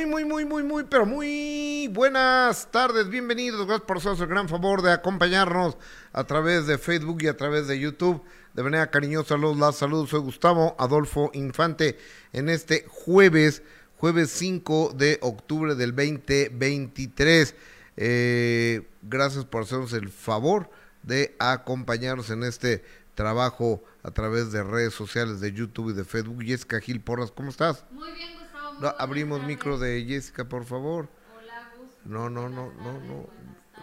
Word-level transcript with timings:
Muy, 0.00 0.06
muy, 0.06 0.24
muy, 0.24 0.44
muy, 0.46 0.62
muy, 0.62 0.84
pero 0.84 1.04
muy 1.04 1.86
buenas 1.92 2.70
tardes. 2.70 3.10
Bienvenidos. 3.10 3.66
Gracias 3.66 3.86
por 3.86 3.98
hacer 3.98 4.12
el 4.18 4.26
gran 4.28 4.48
favor 4.48 4.80
de 4.80 4.92
acompañarnos 4.92 5.76
a 6.14 6.24
través 6.24 6.66
de 6.66 6.78
Facebook 6.78 7.18
y 7.20 7.26
a 7.26 7.36
través 7.36 7.66
de 7.66 7.78
YouTube. 7.78 8.22
De 8.54 8.62
manera 8.62 8.90
cariñosa 8.90 9.36
los 9.36 9.58
la 9.58 9.72
saludos. 9.72 10.08
Soy 10.08 10.20
Gustavo 10.20 10.74
Adolfo 10.78 11.30
Infante 11.34 11.98
en 12.32 12.48
este 12.48 12.86
jueves, 12.88 13.62
jueves 13.98 14.30
5 14.30 14.94
de 14.96 15.18
octubre 15.20 15.74
del 15.74 15.94
2023. 15.94 17.54
Eh, 17.98 18.88
gracias 19.02 19.44
por 19.44 19.64
hacernos 19.64 19.92
el 19.92 20.08
favor 20.08 20.70
de 21.02 21.36
acompañarnos 21.38 22.30
en 22.30 22.44
este 22.44 22.82
trabajo 23.14 23.84
a 24.02 24.12
través 24.12 24.50
de 24.50 24.62
redes 24.62 24.94
sociales 24.94 25.40
de 25.40 25.52
YouTube 25.52 25.90
y 25.90 25.92
de 25.92 26.04
Facebook. 26.04 26.42
Jessica 26.42 26.80
Gil 26.80 27.02
Porras, 27.02 27.30
¿cómo 27.30 27.50
estás? 27.50 27.84
Muy 27.90 28.10
bien, 28.12 28.39
No, 28.80 28.94
abrimos 28.98 29.42
micro 29.44 29.78
de 29.78 30.04
Jessica, 30.06 30.48
por 30.48 30.64
favor. 30.64 31.08
Hola, 31.38 31.70
Gus. 31.76 31.90
No, 32.06 32.30
no, 32.30 32.48
no, 32.48 32.72
no, 32.72 32.92
no, 33.00 33.28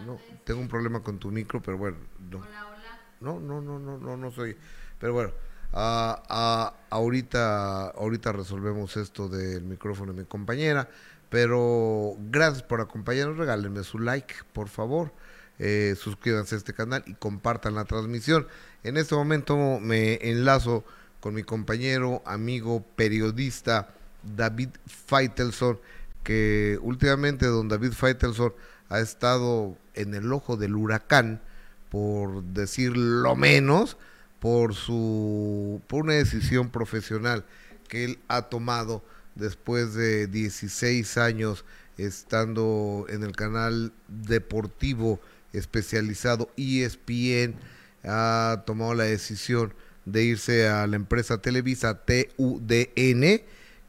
no. 0.08 0.20
Tengo 0.44 0.59
un 0.59 0.67
problema 0.67 1.04
con 1.04 1.20
tu 1.20 1.30
micro, 1.30 1.62
pero 1.62 1.77
bueno, 1.77 1.98
no. 2.31 2.40
Hola, 2.40 2.66
hola. 2.67 2.99
No, 3.20 3.40
no, 3.40 3.62
no, 3.62 3.77
no, 3.77 3.99
no, 3.99 4.18
no 4.18 4.31
soy. 4.31 4.57
Pero 4.99 5.13
bueno, 5.13 5.31
ah, 5.73 6.23
ah, 6.30 6.73
ahorita, 6.90 7.90
ahorita 7.90 8.31
resolvemos 8.31 8.98
esto 8.98 9.30
del 9.30 9.66
micrófono 9.66 10.13
de 10.13 10.21
mi 10.21 10.27
compañera. 10.27 10.90
Pero 11.29 12.16
gracias 12.18 12.63
por 12.63 12.82
acompañarnos. 12.82 13.38
Regálenme 13.38 13.84
su 13.84 13.99
like, 13.99 14.34
por 14.52 14.68
favor. 14.68 15.13
Eh, 15.59 15.95
suscríbanse 15.95 16.55
a 16.55 16.57
este 16.57 16.73
canal 16.73 17.04
y 17.05 17.13
compartan 17.13 17.76
la 17.76 17.85
transmisión. 17.85 18.48
En 18.84 18.98
este 18.98 19.13
momento 19.13 19.79
me 19.79 20.16
enlazo 20.27 20.84
con 21.20 21.35
mi 21.35 21.43
compañero, 21.43 22.23
amigo, 22.26 22.84
periodista 22.95 23.93
David 24.36 24.70
Feitelson, 24.86 25.80
que 26.23 26.77
últimamente 26.81 27.45
don 27.45 27.68
David 27.68 27.94
Feitelson 27.94 28.54
ha 28.90 28.99
estado 28.99 29.77
en 29.93 30.13
el 30.13 30.32
ojo 30.32 30.57
del 30.57 30.76
huracán 30.76 31.41
por 31.90 32.43
decir 32.43 32.96
lo 32.96 33.35
menos, 33.35 33.98
por 34.40 34.76
su 34.76 35.82
por 35.88 36.04
una 36.04 36.13
decisión 36.13 36.70
profesional 36.70 37.46
que 37.88 38.04
él 38.04 38.20
ha 38.27 38.43
tomado 38.43 39.04
después 39.35 39.93
de 39.93 40.27
16 40.27 41.18
años 41.18 41.66
estando 41.98 43.05
en 43.10 43.23
el 43.23 43.35
canal 43.35 43.94
deportivo 44.07 45.20
especializado 45.54 46.51
ESPN, 46.57 47.55
ha 48.04 48.63
tomado 48.66 48.94
la 48.94 49.05
decisión 49.05 49.73
de 50.05 50.23
irse 50.23 50.68
a 50.68 50.85
la 50.88 50.96
empresa 50.96 51.41
Televisa 51.41 52.05
TUDN, 52.05 53.41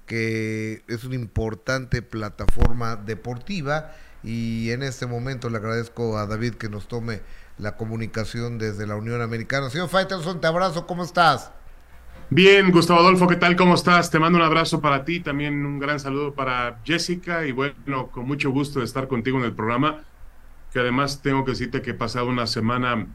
que 0.08 0.82
es 0.88 1.04
una 1.04 1.14
importante 1.14 2.02
plataforma 2.02 2.96
deportiva 2.96 3.92
y 4.24 4.70
en 4.70 4.82
este 4.82 5.06
momento 5.06 5.48
le 5.50 5.58
agradezco 5.58 6.18
a 6.18 6.26
David 6.26 6.54
que 6.54 6.68
nos 6.68 6.88
tome 6.88 7.20
la 7.58 7.76
comunicación 7.76 8.58
desde 8.58 8.86
la 8.86 8.96
Unión 8.96 9.22
Americana. 9.22 9.70
Señor 9.70 9.88
Faitelson, 9.88 10.40
te 10.40 10.46
abrazo, 10.48 10.86
¿cómo 10.86 11.04
estás? 11.04 11.52
Bien, 12.30 12.70
Gustavo 12.70 13.00
Adolfo, 13.00 13.26
¿qué 13.26 13.36
tal? 13.36 13.56
¿Cómo 13.56 13.74
estás? 13.74 14.10
Te 14.10 14.18
mando 14.18 14.38
un 14.38 14.44
abrazo 14.44 14.80
para 14.80 15.04
ti, 15.04 15.20
también 15.20 15.64
un 15.64 15.78
gran 15.78 15.98
saludo 15.98 16.34
para 16.34 16.80
Jessica 16.84 17.46
y 17.46 17.52
bueno, 17.52 18.10
con 18.10 18.26
mucho 18.26 18.50
gusto 18.50 18.80
de 18.80 18.84
estar 18.84 19.08
contigo 19.08 19.38
en 19.38 19.44
el 19.44 19.54
programa, 19.54 20.04
que 20.72 20.80
además 20.80 21.22
tengo 21.22 21.44
que 21.44 21.52
decirte 21.52 21.80
que 21.82 21.90
he 21.92 21.94
pasado 21.94 22.26
una 22.26 22.46
semana 22.46 23.06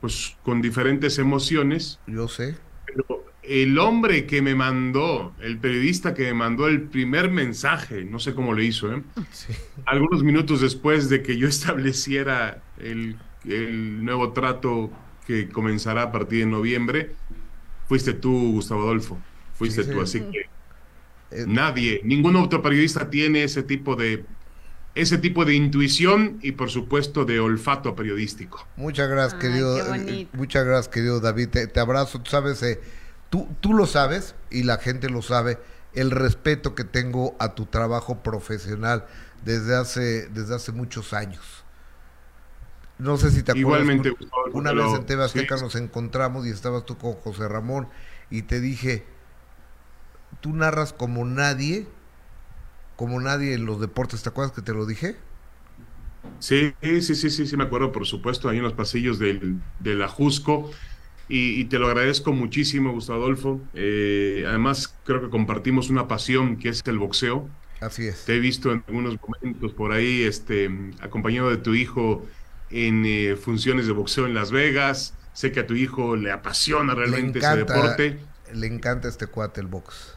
pues 0.00 0.36
con 0.42 0.60
diferentes 0.62 1.18
emociones, 1.18 2.00
Yo 2.06 2.28
sé. 2.28 2.56
pero 2.86 3.24
el 3.48 3.78
hombre 3.78 4.26
que 4.26 4.42
me 4.42 4.54
mandó, 4.54 5.34
el 5.40 5.58
periodista 5.58 6.14
que 6.14 6.24
me 6.24 6.34
mandó 6.34 6.68
el 6.68 6.88
primer 6.88 7.30
mensaje, 7.30 8.04
no 8.04 8.18
sé 8.18 8.34
cómo 8.34 8.54
lo 8.54 8.62
hizo, 8.62 8.92
¿eh? 8.92 9.02
Sí. 9.30 9.52
algunos 9.84 10.22
minutos 10.22 10.60
después 10.60 11.08
de 11.08 11.22
que 11.22 11.36
yo 11.38 11.48
estableciera 11.48 12.64
el, 12.78 13.16
el 13.44 14.04
nuevo 14.04 14.32
trato 14.32 14.90
que 15.26 15.48
comenzará 15.48 16.02
a 16.04 16.12
partir 16.12 16.40
de 16.40 16.46
noviembre, 16.46 17.16
fuiste 17.86 18.14
tú, 18.14 18.52
Gustavo 18.52 18.82
Adolfo. 18.82 19.26
Fuiste 19.52 19.84
Sí, 19.84 19.90
sí. 19.90 19.90
tú, 19.90 20.00
así 20.00 20.20
que 20.30 20.50
Eh, 21.30 21.44
nadie, 21.46 22.00
ningún 22.04 22.36
otro 22.36 22.62
periodista 22.62 23.10
tiene 23.10 23.44
ese 23.44 23.62
tipo 23.62 23.96
de 23.96 24.26
ese 24.94 25.18
tipo 25.18 25.44
de 25.44 25.54
intuición 25.54 26.38
y 26.42 26.52
por 26.52 26.70
supuesto 26.70 27.24
de 27.24 27.40
olfato 27.40 27.94
periodístico. 27.96 28.68
Muchas 28.76 29.08
gracias, 29.08 29.34
Ay, 29.34 29.38
querido. 29.40 29.76
qué 30.06 30.20
eh, 30.22 30.28
muchas 30.32 30.64
gracias, 30.66 30.88
querido 30.88 31.20
David. 31.20 31.48
Te, 31.50 31.66
te 31.66 31.80
abrazo. 31.80 32.20
Tú 32.22 32.30
sabes, 32.30 32.62
eh, 32.62 32.80
tú, 33.36 33.48
tú 33.60 33.74
lo 33.74 33.86
sabes 33.86 34.34
y 34.50 34.62
la 34.62 34.78
gente 34.78 35.10
lo 35.10 35.22
sabe, 35.22 35.58
el 35.94 36.10
respeto 36.10 36.74
que 36.74 36.84
tengo 36.84 37.36
a 37.38 37.54
tu 37.54 37.66
trabajo 37.66 38.22
profesional 38.22 39.06
desde 39.44 39.76
hace, 39.76 40.28
desde 40.28 40.54
hace 40.54 40.72
muchos 40.72 41.12
años. 41.12 41.64
No 42.98 43.16
sé 43.18 43.30
si 43.30 43.42
te 43.42 43.52
acuerdas. 43.52 43.88
Igualmente, 43.88 44.10
un- 44.10 44.30
una 44.52 44.70
pero- 44.70 44.84
vez 44.90 45.00
en 45.00 45.06
TV 45.06 45.24
Azteca 45.24 45.58
sí, 45.58 45.64
nos 45.64 45.74
encontramos 45.74 46.46
y 46.46 46.50
estabas 46.50 46.86
tú 46.86 46.96
con 46.96 47.14
José 47.14 47.46
Ramón 47.48 47.88
y 48.30 48.42
te 48.42 48.60
dije, 48.60 49.04
tú 50.40 50.54
narras 50.54 50.92
como 50.92 51.24
nadie, 51.24 51.88
como 52.96 53.20
nadie 53.20 53.54
en 53.54 53.66
los 53.66 53.80
deportes. 53.80 54.22
¿Te 54.22 54.28
acuerdas 54.30 54.52
que 54.54 54.62
te 54.62 54.72
lo 54.72 54.86
dije? 54.86 55.16
Sí, 56.38 56.74
sí, 56.82 57.02
sí, 57.02 57.30
sí, 57.30 57.46
sí, 57.46 57.56
me 57.56 57.64
acuerdo, 57.64 57.92
por 57.92 58.06
supuesto, 58.06 58.48
ahí 58.48 58.58
en 58.58 58.64
los 58.64 58.74
pasillos 58.74 59.18
del, 59.18 59.62
de 59.78 59.94
la 59.94 60.08
Jusco. 60.08 60.70
Y, 61.28 61.60
y 61.60 61.64
te 61.64 61.78
lo 61.78 61.88
agradezco 61.88 62.32
muchísimo, 62.32 62.92
Gustavo 62.92 63.24
Adolfo. 63.24 63.60
Eh, 63.74 64.44
además, 64.46 64.94
creo 65.04 65.20
que 65.20 65.28
compartimos 65.28 65.90
una 65.90 66.06
pasión 66.06 66.56
que 66.56 66.68
es 66.68 66.82
el 66.86 66.98
boxeo. 66.98 67.48
Así 67.80 68.06
es. 68.06 68.24
Te 68.24 68.36
he 68.36 68.40
visto 68.40 68.72
en 68.72 68.82
algunos 68.86 69.16
momentos 69.20 69.72
por 69.72 69.92
ahí, 69.92 70.22
este, 70.22 70.70
acompañado 71.00 71.50
de 71.50 71.56
tu 71.58 71.74
hijo 71.74 72.24
en 72.70 73.04
eh, 73.06 73.36
funciones 73.36 73.86
de 73.86 73.92
boxeo 73.92 74.26
en 74.26 74.34
Las 74.34 74.50
Vegas. 74.50 75.14
Sé 75.32 75.52
que 75.52 75.60
a 75.60 75.66
tu 75.66 75.74
hijo 75.74 76.16
le 76.16 76.30
apasiona 76.32 76.94
realmente 76.94 77.40
ese 77.40 77.48
encanta. 77.48 77.74
deporte. 77.74 78.18
Le 78.54 78.66
encanta 78.68 79.08
este 79.08 79.26
cuate 79.26 79.60
el 79.60 79.66
box. 79.66 80.16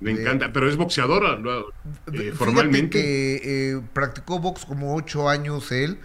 Le 0.00 0.10
encanta, 0.10 0.52
pero 0.52 0.68
es 0.68 0.76
boxeador 0.76 1.40
lo- 1.40 1.70
eh, 2.12 2.32
formalmente. 2.32 3.00
que 3.00 3.40
eh, 3.72 3.80
practicó 3.94 4.38
box 4.38 4.66
como 4.66 4.94
ocho 4.94 5.28
años 5.28 5.72
él, 5.72 5.98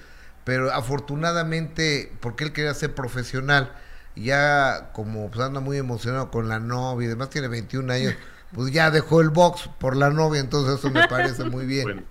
pero 0.43 0.71
afortunadamente, 0.73 2.11
porque 2.21 2.43
él 2.45 2.53
quería 2.53 2.73
ser 2.73 2.95
profesional, 2.95 3.73
ya 4.15 4.91
como 4.93 5.29
pues, 5.31 5.45
anda 5.45 5.59
muy 5.61 5.77
emocionado 5.77 6.31
con 6.31 6.49
la 6.49 6.59
novia 6.59 7.05
y 7.07 7.09
demás, 7.09 7.29
tiene 7.29 7.47
21 7.47 7.89
años, 7.91 8.15
pues 8.53 8.71
ya 8.71 8.91
dejó 8.91 9.21
el 9.21 9.29
box 9.29 9.69
por 9.79 9.95
la 9.95 10.09
novia, 10.09 10.41
entonces 10.41 10.79
eso 10.79 10.89
me 10.91 11.03
parece 11.03 11.45
muy 11.45 11.65
bien. 11.65 11.93
Bueno, 11.93 12.03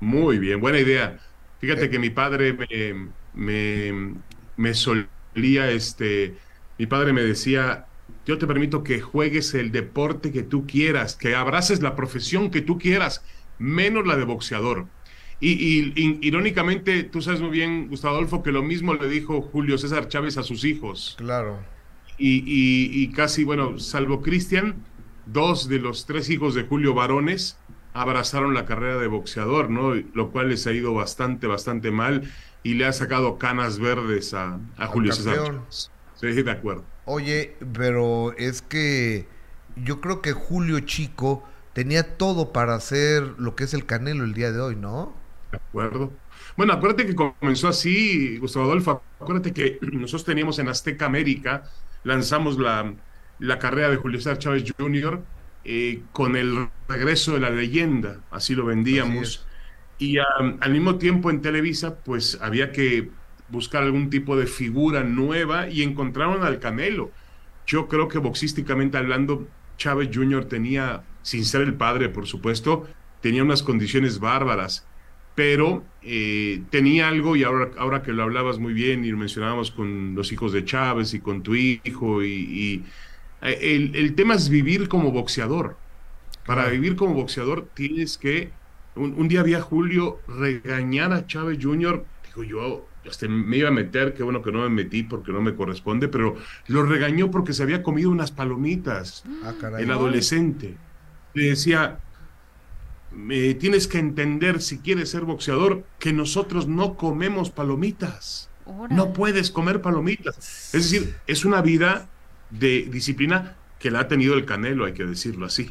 muy 0.00 0.38
bien, 0.38 0.60
buena 0.60 0.78
idea. 0.80 1.18
Fíjate 1.58 1.88
Eh. 1.88 1.90
que 1.90 1.98
mi 1.98 2.10
padre 2.10 2.52
me, 2.54 3.12
me, 3.32 4.22
me 4.56 4.74
solía, 4.74 5.70
este, 5.70 6.38
mi 6.78 6.86
padre 6.86 7.12
me 7.12 7.22
decía, 7.22 7.90
yo 8.24 8.38
te 8.38 8.46
permito 8.46 8.82
que 8.82 9.00
juegues 9.00 9.54
el 9.54 9.72
deporte 9.72 10.32
que 10.32 10.42
tú 10.42 10.66
quieras, 10.66 11.16
que 11.16 11.34
abraces 11.36 11.82
la 11.82 11.96
profesión 11.96 12.50
que 12.50 12.60
tú 12.62 12.78
quieras, 12.78 13.24
menos 13.58 14.06
la 14.06 14.16
de 14.16 14.24
boxeador. 14.24 14.90
Y, 15.44 15.52
y- 15.52 15.92
y- 15.94 16.18
irónicamente, 16.26 17.02
tú 17.04 17.20
sabes 17.20 17.42
muy 17.42 17.50
bien, 17.50 17.88
Gustavo 17.88 18.14
Adolfo, 18.14 18.42
que 18.42 18.50
lo 18.50 18.62
mismo 18.62 18.94
le 18.94 19.08
dijo 19.08 19.42
Julio 19.42 19.76
César 19.76 20.08
Chávez 20.08 20.38
a 20.38 20.42
sus 20.42 20.64
hijos. 20.64 21.16
Claro. 21.18 21.58
Y, 22.16 22.36
y- 22.46 23.02
y 23.02 23.08
casi, 23.12 23.44
bueno, 23.44 23.78
salvo 23.78 24.22
Cristian, 24.22 24.76
dos 25.26 25.68
de 25.68 25.80
los 25.80 26.06
tres 26.06 26.30
hijos 26.30 26.54
de 26.54 26.62
Julio 26.62 26.94
varones 26.94 27.58
abrazaron 27.92 28.54
la 28.54 28.64
carrera 28.64 28.98
de 28.98 29.06
boxeador, 29.06 29.68
¿no? 29.68 29.94
Lo 30.14 30.30
cual 30.30 30.48
les 30.48 30.66
ha 30.66 30.72
ido 30.72 30.94
bastante, 30.94 31.46
bastante 31.46 31.90
mal 31.90 32.22
y 32.62 32.74
le 32.74 32.86
ha 32.86 32.92
sacado 32.94 33.36
canas 33.38 33.78
verdes 33.78 34.32
a, 34.32 34.58
Julio 34.88 35.12
César. 35.12 35.36
Chávez. 35.44 35.90
Sí, 36.14 36.42
de 36.42 36.50
acuerdo. 36.50 36.84
Oye, 37.04 37.54
pero 37.74 38.32
es 38.38 38.62
que 38.62 39.26
yo 39.76 40.00
creo 40.00 40.22
que 40.22 40.32
Julio 40.32 40.80
Chico 40.80 41.44
tenía 41.74 42.16
todo 42.16 42.52
para 42.52 42.74
hacer 42.74 43.34
lo 43.36 43.54
que 43.56 43.64
es 43.64 43.74
el 43.74 43.84
Canelo 43.84 44.24
el 44.24 44.32
día 44.32 44.50
de 44.50 44.60
hoy, 44.60 44.76
¿no? 44.76 45.22
De 45.54 45.68
acuerdo. 45.68 46.12
Bueno, 46.56 46.72
acuérdate 46.72 47.06
que 47.06 47.14
comenzó 47.14 47.68
así, 47.68 48.38
Gustavo 48.38 48.66
Adolfo. 48.66 49.02
Acuérdate 49.20 49.52
que 49.52 49.78
nosotros 49.92 50.24
teníamos 50.24 50.58
en 50.58 50.68
Azteca 50.68 51.06
América, 51.06 51.64
lanzamos 52.02 52.58
la, 52.58 52.94
la 53.38 53.58
carrera 53.58 53.90
de 53.90 53.96
Julio 53.96 54.18
César 54.18 54.38
Chávez 54.38 54.64
Jr. 54.76 55.22
eh, 55.64 56.02
con 56.12 56.36
el 56.36 56.68
regreso 56.88 57.34
de 57.34 57.40
la 57.40 57.50
leyenda, 57.50 58.20
así 58.30 58.54
lo 58.54 58.62
Así 58.62 58.68
vendíamos. 58.68 59.46
Y 59.98 60.18
al 60.18 60.72
mismo 60.72 60.98
tiempo 60.98 61.30
en 61.30 61.40
Televisa, 61.40 62.00
pues 62.02 62.38
había 62.42 62.72
que 62.72 63.10
buscar 63.48 63.84
algún 63.84 64.10
tipo 64.10 64.36
de 64.36 64.46
figura 64.46 65.04
nueva 65.04 65.68
y 65.68 65.82
encontraron 65.82 66.42
al 66.42 66.58
Canelo. 66.58 67.12
Yo 67.66 67.86
creo 67.88 68.08
que 68.08 68.18
boxísticamente 68.18 68.98
hablando, 68.98 69.48
Chávez 69.76 70.10
Jr. 70.12 70.46
tenía, 70.46 71.04
sin 71.22 71.44
ser 71.44 71.62
el 71.62 71.74
padre, 71.74 72.08
por 72.08 72.26
supuesto, 72.26 72.88
tenía 73.20 73.42
unas 73.44 73.62
condiciones 73.62 74.18
bárbaras, 74.18 74.86
pero 75.34 75.84
eh, 76.02 76.62
tenía 76.70 77.08
algo, 77.08 77.36
y 77.36 77.44
ahora, 77.44 77.70
ahora 77.78 78.02
que 78.02 78.12
lo 78.12 78.22
hablabas 78.22 78.58
muy 78.58 78.72
bien 78.72 79.04
y 79.04 79.10
lo 79.10 79.18
mencionábamos 79.18 79.70
con 79.70 80.14
los 80.14 80.32
hijos 80.32 80.52
de 80.52 80.64
Chávez 80.64 81.14
y 81.14 81.20
con 81.20 81.42
tu 81.42 81.54
hijo, 81.54 82.22
y, 82.22 82.28
y, 82.28 82.84
eh, 83.42 83.58
el, 83.74 83.96
el 83.96 84.14
tema 84.14 84.34
es 84.34 84.48
vivir 84.48 84.88
como 84.88 85.10
boxeador. 85.10 85.76
Para 86.46 86.68
vivir 86.68 86.94
como 86.94 87.14
boxeador 87.14 87.68
tienes 87.74 88.18
que, 88.18 88.50
un, 88.96 89.28
día 89.28 89.40
había 89.40 89.60
Julio 89.60 90.20
regañar 90.28 91.12
a 91.12 91.26
Chávez 91.26 91.58
Jr., 91.60 92.04
digo 92.26 92.44
yo, 92.44 92.86
este, 93.04 93.28
me 93.28 93.56
iba 93.56 93.68
a 93.68 93.72
meter, 93.72 94.14
qué 94.14 94.22
bueno 94.22 94.42
que 94.42 94.52
no 94.52 94.60
me 94.60 94.68
metí 94.68 95.02
porque 95.02 95.32
no 95.32 95.40
me 95.40 95.54
corresponde, 95.54 96.08
pero 96.08 96.36
lo 96.68 96.82
regañó 96.84 97.30
porque 97.30 97.52
se 97.52 97.62
había 97.62 97.82
comido 97.82 98.10
unas 98.10 98.30
palomitas, 98.30 99.24
ah, 99.42 99.54
el 99.78 99.90
adolescente. 99.90 100.76
Le 101.34 101.44
decía, 101.46 101.98
tienes 103.58 103.88
que 103.88 103.98
entender 103.98 104.60
si 104.60 104.78
quieres 104.78 105.10
ser 105.10 105.22
boxeador 105.22 105.84
que 105.98 106.12
nosotros 106.12 106.66
no 106.66 106.96
comemos 106.96 107.50
palomitas. 107.50 108.50
No 108.90 109.12
puedes 109.12 109.50
comer 109.50 109.82
palomitas. 109.82 110.74
Es 110.74 110.90
decir, 110.90 111.16
es 111.26 111.44
una 111.44 111.60
vida 111.60 112.08
de 112.50 112.88
disciplina 112.90 113.56
que 113.78 113.90
la 113.90 114.00
ha 114.00 114.08
tenido 114.08 114.34
el 114.34 114.46
Canelo, 114.46 114.86
hay 114.86 114.94
que 114.94 115.04
decirlo 115.04 115.46
así. 115.46 115.70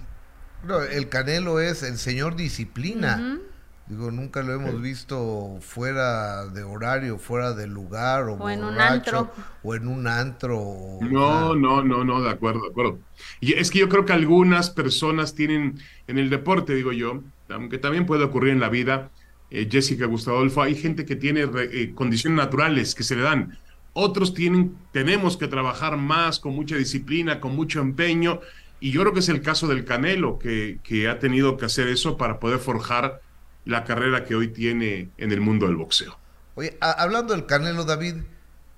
No, 0.63 0.81
el 0.81 1.09
Canelo 1.09 1.59
es 1.59 1.83
el 1.83 1.97
señor 1.97 2.35
disciplina. 2.35 3.39
Digo, 3.87 4.11
nunca 4.11 4.41
lo 4.43 4.53
hemos 4.53 4.81
visto 4.81 5.57
fuera 5.59 6.45
de 6.45 6.63
horario, 6.63 7.17
fuera 7.17 7.51
de 7.51 7.67
lugar, 7.67 8.23
o, 8.23 8.49
en 8.49 8.63
un 8.63 8.79
antro. 8.79 9.29
O 9.61 9.75
en 9.75 9.87
un 9.87 10.07
antro. 10.07 10.99
no, 11.01 11.53
no, 11.53 11.83
no, 11.83 12.03
no, 12.05 12.21
de 12.21 12.29
acuerdo, 12.29 12.61
de 12.61 12.69
acuerdo. 12.69 12.99
Y 13.41 13.53
es 13.53 13.71
que 13.71 13.79
yo 13.79 13.89
creo 13.89 14.05
que 14.05 14.13
algunas 14.13 14.69
personas 14.69 15.35
tienen, 15.35 15.79
en 16.07 16.17
el 16.17 16.29
deporte, 16.29 16.73
digo 16.73 16.93
yo, 16.93 17.23
aunque 17.53 17.77
también 17.77 18.05
puede 18.05 18.23
ocurrir 18.23 18.53
en 18.53 18.59
la 18.59 18.69
vida, 18.69 19.11
eh, 19.49 19.67
Jessica 19.69 20.05
Gustavo 20.05 20.37
Adolfo, 20.37 20.61
hay 20.61 20.75
gente 20.75 21.05
que 21.05 21.15
tiene 21.15 21.47
eh, 21.55 21.91
condiciones 21.93 22.37
naturales 22.37 22.95
que 22.95 23.03
se 23.03 23.15
le 23.15 23.21
dan. 23.21 23.57
Otros 23.93 24.33
tienen, 24.33 24.75
tenemos 24.91 25.37
que 25.37 25.47
trabajar 25.47 25.97
más, 25.97 26.39
con 26.39 26.55
mucha 26.55 26.75
disciplina, 26.75 27.39
con 27.39 27.55
mucho 27.55 27.79
empeño. 27.79 28.39
Y 28.79 28.91
yo 28.91 29.01
creo 29.01 29.13
que 29.13 29.19
es 29.19 29.29
el 29.29 29.41
caso 29.41 29.67
del 29.67 29.85
Canelo, 29.85 30.39
que, 30.39 30.79
que 30.83 31.07
ha 31.07 31.19
tenido 31.19 31.57
que 31.57 31.65
hacer 31.65 31.87
eso 31.87 32.17
para 32.17 32.39
poder 32.39 32.59
forjar 32.59 33.21
la 33.65 33.83
carrera 33.83 34.25
que 34.25 34.35
hoy 34.35 34.47
tiene 34.49 35.09
en 35.17 35.31
el 35.31 35.39
mundo 35.39 35.67
del 35.67 35.75
boxeo. 35.75 36.17
Oye, 36.55 36.77
hablando 36.81 37.33
del 37.33 37.45
Canelo 37.45 37.85
David, 37.85 38.15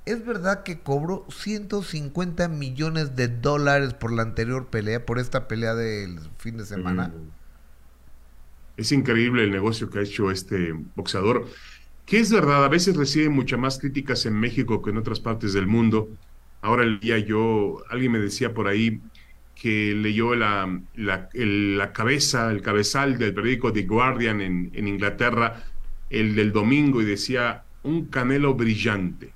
¿es 0.05 0.25
verdad 0.25 0.63
que 0.63 0.79
cobró 0.79 1.25
150 1.29 2.47
millones 2.49 3.15
de 3.15 3.27
dólares 3.27 3.93
por 3.93 4.11
la 4.11 4.21
anterior 4.21 4.67
pelea, 4.67 5.05
por 5.05 5.19
esta 5.19 5.47
pelea 5.47 5.73
del 5.73 6.19
fin 6.37 6.57
de 6.57 6.65
semana? 6.65 7.11
Es 8.77 8.91
increíble 8.91 9.43
el 9.43 9.51
negocio 9.51 9.89
que 9.89 9.99
ha 9.99 10.03
hecho 10.03 10.31
este 10.31 10.73
boxeador, 10.95 11.47
que 12.05 12.19
es 12.19 12.31
verdad, 12.31 12.63
a 12.63 12.69
veces 12.69 12.95
recibe 12.95 13.29
muchas 13.29 13.59
más 13.59 13.79
críticas 13.79 14.25
en 14.25 14.39
México 14.39 14.81
que 14.81 14.91
en 14.91 14.97
otras 14.97 15.19
partes 15.19 15.53
del 15.53 15.65
mundo. 15.65 16.09
Ahora 16.61 16.83
el 16.83 16.99
día 16.99 17.17
yo, 17.17 17.83
alguien 17.89 18.11
me 18.11 18.19
decía 18.19 18.53
por 18.53 18.67
ahí, 18.67 19.01
que 19.55 19.95
leyó 19.95 20.35
la, 20.35 20.81
la, 20.95 21.93
cabeza, 21.93 22.51
el 22.51 22.61
cabezal 22.61 23.17
del 23.17 23.33
periódico 23.33 23.71
The 23.71 23.83
Guardian 23.83 24.41
en, 24.41 24.71
en, 24.73 24.87
Inglaterra, 24.87 25.63
el 26.09 26.35
del 26.35 26.51
domingo, 26.51 27.01
y 27.01 27.05
decía 27.05 27.63
un 27.83 28.05
canelo 28.05 28.53
brillante. 28.53 29.31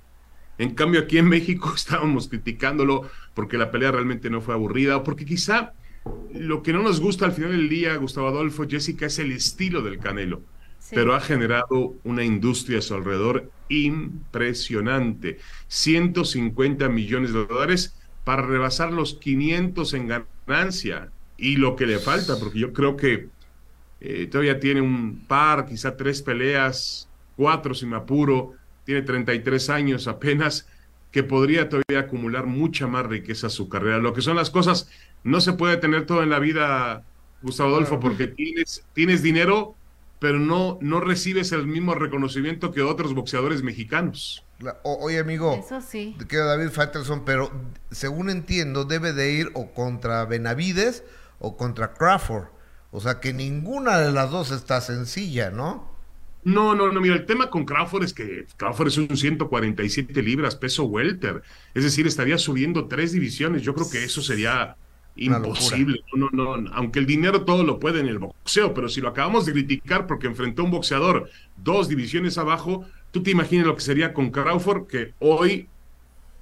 En 0.57 0.75
cambio, 0.75 1.01
aquí 1.01 1.17
en 1.17 1.29
México 1.29 1.73
estábamos 1.75 2.27
criticándolo 2.27 3.09
porque 3.33 3.57
la 3.57 3.71
pelea 3.71 3.91
realmente 3.91 4.29
no 4.29 4.41
fue 4.41 4.53
aburrida, 4.53 4.97
o 4.97 5.03
porque 5.03 5.25
quizá 5.25 5.73
lo 6.33 6.63
que 6.63 6.73
no 6.73 6.81
nos 6.81 6.99
gusta 6.99 7.25
al 7.25 7.31
final 7.31 7.51
del 7.51 7.69
día, 7.69 7.95
Gustavo 7.95 8.27
Adolfo, 8.27 8.67
Jessica, 8.67 9.07
es 9.07 9.19
el 9.19 9.31
estilo 9.31 9.81
del 9.81 9.99
canelo. 9.99 10.41
Pero 10.91 11.13
ha 11.13 11.19
generado 11.19 11.95
una 12.03 12.23
industria 12.23 12.79
a 12.79 12.81
su 12.81 12.95
alrededor 12.95 13.51
impresionante. 13.67 15.37
150 15.67 16.89
millones 16.89 17.33
de 17.33 17.45
dólares 17.45 17.95
para 18.23 18.41
rebasar 18.41 18.91
los 18.91 19.15
500 19.15 19.93
en 19.93 20.25
ganancia 20.47 21.11
y 21.37 21.55
lo 21.55 21.75
que 21.75 21.85
le 21.85 21.99
falta, 21.99 22.39
porque 22.39 22.59
yo 22.59 22.73
creo 22.73 22.95
que 22.95 23.29
eh, 24.01 24.27
todavía 24.27 24.59
tiene 24.59 24.81
un 24.81 25.25
par, 25.27 25.65
quizá 25.65 25.95
tres 25.95 26.21
peleas, 26.21 27.09
cuatro 27.35 27.73
si 27.73 27.85
me 27.85 27.95
apuro, 27.95 28.53
tiene 28.83 29.01
33 29.01 29.69
años 29.69 30.07
apenas, 30.07 30.67
que 31.11 31.23
podría 31.23 31.69
todavía 31.69 31.99
acumular 31.99 32.45
mucha 32.45 32.87
más 32.87 33.05
riqueza 33.05 33.47
a 33.47 33.51
su 33.51 33.69
carrera. 33.69 33.97
Lo 33.97 34.13
que 34.13 34.21
son 34.21 34.35
las 34.35 34.49
cosas, 34.49 34.89
no 35.23 35.41
se 35.41 35.53
puede 35.53 35.77
tener 35.77 36.05
todo 36.05 36.23
en 36.23 36.29
la 36.29 36.39
vida, 36.39 37.03
Gustavo 37.41 37.69
Adolfo, 37.69 37.99
porque 37.99 38.27
tienes, 38.27 38.83
tienes 38.93 39.21
dinero, 39.23 39.75
pero 40.19 40.39
no, 40.39 40.77
no 40.81 40.99
recibes 40.99 41.51
el 41.51 41.65
mismo 41.65 41.95
reconocimiento 41.95 42.71
que 42.71 42.81
otros 42.81 43.13
boxeadores 43.13 43.63
mexicanos 43.63 44.43
oye, 44.83 45.19
amigo. 45.19 45.53
Eso 45.53 45.81
sí. 45.81 46.17
Queda 46.27 46.45
David 46.45 46.69
Faitelson, 46.69 47.25
pero 47.25 47.51
según 47.91 48.29
entiendo, 48.29 48.85
debe 48.85 49.13
de 49.13 49.31
ir 49.31 49.51
o 49.53 49.71
contra 49.71 50.25
Benavides 50.25 51.03
o 51.39 51.57
contra 51.57 51.93
Crawford. 51.93 52.47
O 52.91 52.99
sea 52.99 53.19
que 53.19 53.33
ninguna 53.33 53.99
de 53.99 54.11
las 54.11 54.31
dos 54.31 54.51
está 54.51 54.81
sencilla, 54.81 55.51
¿no? 55.51 55.88
No, 56.53 56.75
no, 56.75 56.91
no, 56.91 57.01
mira, 57.01 57.15
el 57.15 57.25
tema 57.25 57.49
con 57.49 57.65
Crawford 57.65 58.03
es 58.03 58.13
que 58.13 58.45
Crawford 58.57 58.87
es 58.87 58.97
un 58.97 59.15
147 59.15 60.21
libras, 60.21 60.55
peso 60.55 60.85
welter. 60.85 61.41
Es 61.73 61.83
decir, 61.83 62.07
estaría 62.07 62.37
subiendo 62.37 62.87
tres 62.87 63.11
divisiones. 63.11 63.61
Yo 63.61 63.73
creo 63.73 63.89
que 63.89 64.03
eso 64.03 64.21
sería 64.21 64.75
imposible. 65.15 66.01
No, 66.13 66.29
no, 66.31 66.57
no, 66.57 66.71
aunque 66.73 66.99
el 66.99 67.05
dinero 67.05 67.43
todo 67.43 67.63
lo 67.63 67.79
puede 67.79 67.99
en 67.99 68.07
el 68.07 68.19
boxeo, 68.19 68.73
pero 68.73 68.89
si 68.89 69.01
lo 69.01 69.09
acabamos 69.09 69.45
de 69.45 69.51
criticar 69.51 70.07
porque 70.07 70.27
enfrentó 70.27 70.61
a 70.61 70.65
un 70.65 70.71
boxeador 70.71 71.29
dos 71.57 71.89
divisiones 71.89 72.37
abajo, 72.37 72.85
Tú 73.11 73.23
te 73.23 73.31
imaginas 73.31 73.65
lo 73.65 73.75
que 73.75 73.81
sería 73.81 74.13
con 74.13 74.29
Crawford, 74.29 74.87
que 74.87 75.13
hoy 75.19 75.67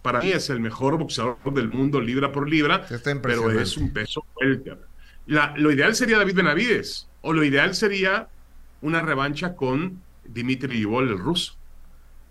para 0.01 0.19
mí 0.19 0.31
es 0.31 0.49
el 0.49 0.59
mejor 0.59 0.97
boxeador 0.97 1.37
del 1.53 1.69
mundo 1.69 2.01
libra 2.01 2.31
por 2.31 2.49
libra, 2.49 2.85
pero 3.21 3.51
es 3.51 3.77
un 3.77 3.91
peso 3.91 4.25
lo 5.25 5.71
ideal 5.71 5.93
sería 5.93 6.17
David 6.17 6.35
Benavides, 6.35 7.09
o 7.21 7.33
lo 7.33 7.43
ideal 7.43 7.75
sería 7.75 8.29
una 8.81 9.01
revancha 9.01 9.55
con 9.55 10.01
Dimitri 10.25 10.77
Vivol, 10.77 11.09
el 11.09 11.17
ruso. 11.17 11.55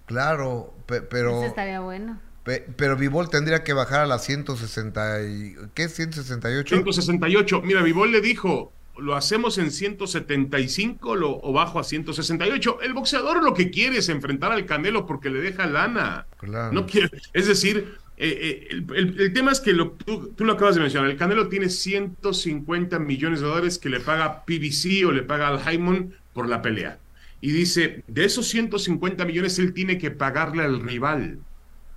Claro, 0.06 0.74
pero... 0.86 1.38
Eso 1.38 1.46
estaría 1.46 1.80
bueno. 1.80 2.20
pero 2.44 2.96
Vivol 2.96 3.28
tendría 3.28 3.64
que 3.64 3.72
bajar 3.72 4.00
a 4.00 4.06
las 4.06 4.24
160 4.24 5.22
y... 5.22 5.54
¿Qué? 5.74 5.86
¿168? 5.86 6.68
168. 6.68 7.62
Mira, 7.62 7.82
Vivol 7.82 8.12
le 8.12 8.20
dijo, 8.20 8.72
lo 8.98 9.16
hacemos 9.16 9.58
en 9.58 9.70
175 9.70 11.16
lo, 11.16 11.38
o 11.38 11.52
bajo 11.52 11.78
a 11.78 11.84
168. 11.84 12.80
El 12.82 12.94
boxeador 12.94 13.42
lo 13.42 13.54
que 13.54 13.70
quiere 13.70 13.98
es 13.98 14.08
enfrentar 14.08 14.52
al 14.52 14.66
Canelo 14.66 15.06
porque 15.06 15.30
le 15.30 15.40
deja 15.40 15.66
lana. 15.66 16.26
No 16.72 16.86
quiere, 16.86 17.10
es 17.32 17.46
decir, 17.46 17.98
eh, 18.18 18.68
eh, 18.70 18.84
el, 18.94 19.32
tema 19.34 19.52
es 19.52 19.60
que 19.60 19.72
lo, 19.72 19.92
tú, 19.92 20.32
lo 20.38 20.52
acabas 20.52 20.74
de 20.74 20.80
mencionar, 20.80 21.10
el 21.10 21.18
Canelo 21.18 21.48
tiene 21.48 21.68
150 21.68 22.98
millones 22.98 23.40
de 23.40 23.46
dólares 23.46 23.78
que 23.78 23.90
le 23.90 24.00
paga 24.00 24.44
PBC 24.44 25.06
o 25.06 25.12
le 25.12 25.22
paga 25.22 25.48
al 25.48 25.60
Hyman 25.60 26.14
por 26.32 26.48
la 26.48 26.62
pelea. 26.62 26.98
Y 27.40 27.50
dice, 27.50 28.02
de 28.06 28.24
esos 28.24 28.48
150 28.48 29.24
millones 29.26 29.58
él 29.58 29.74
tiene 29.74 29.98
que 29.98 30.10
pagarle 30.10 30.64
al 30.64 30.80
rival. 30.80 31.40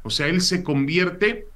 O 0.03 0.09
sea, 0.09 0.27
él 0.27 0.41
se 0.41 0.63
convierte 0.63 1.47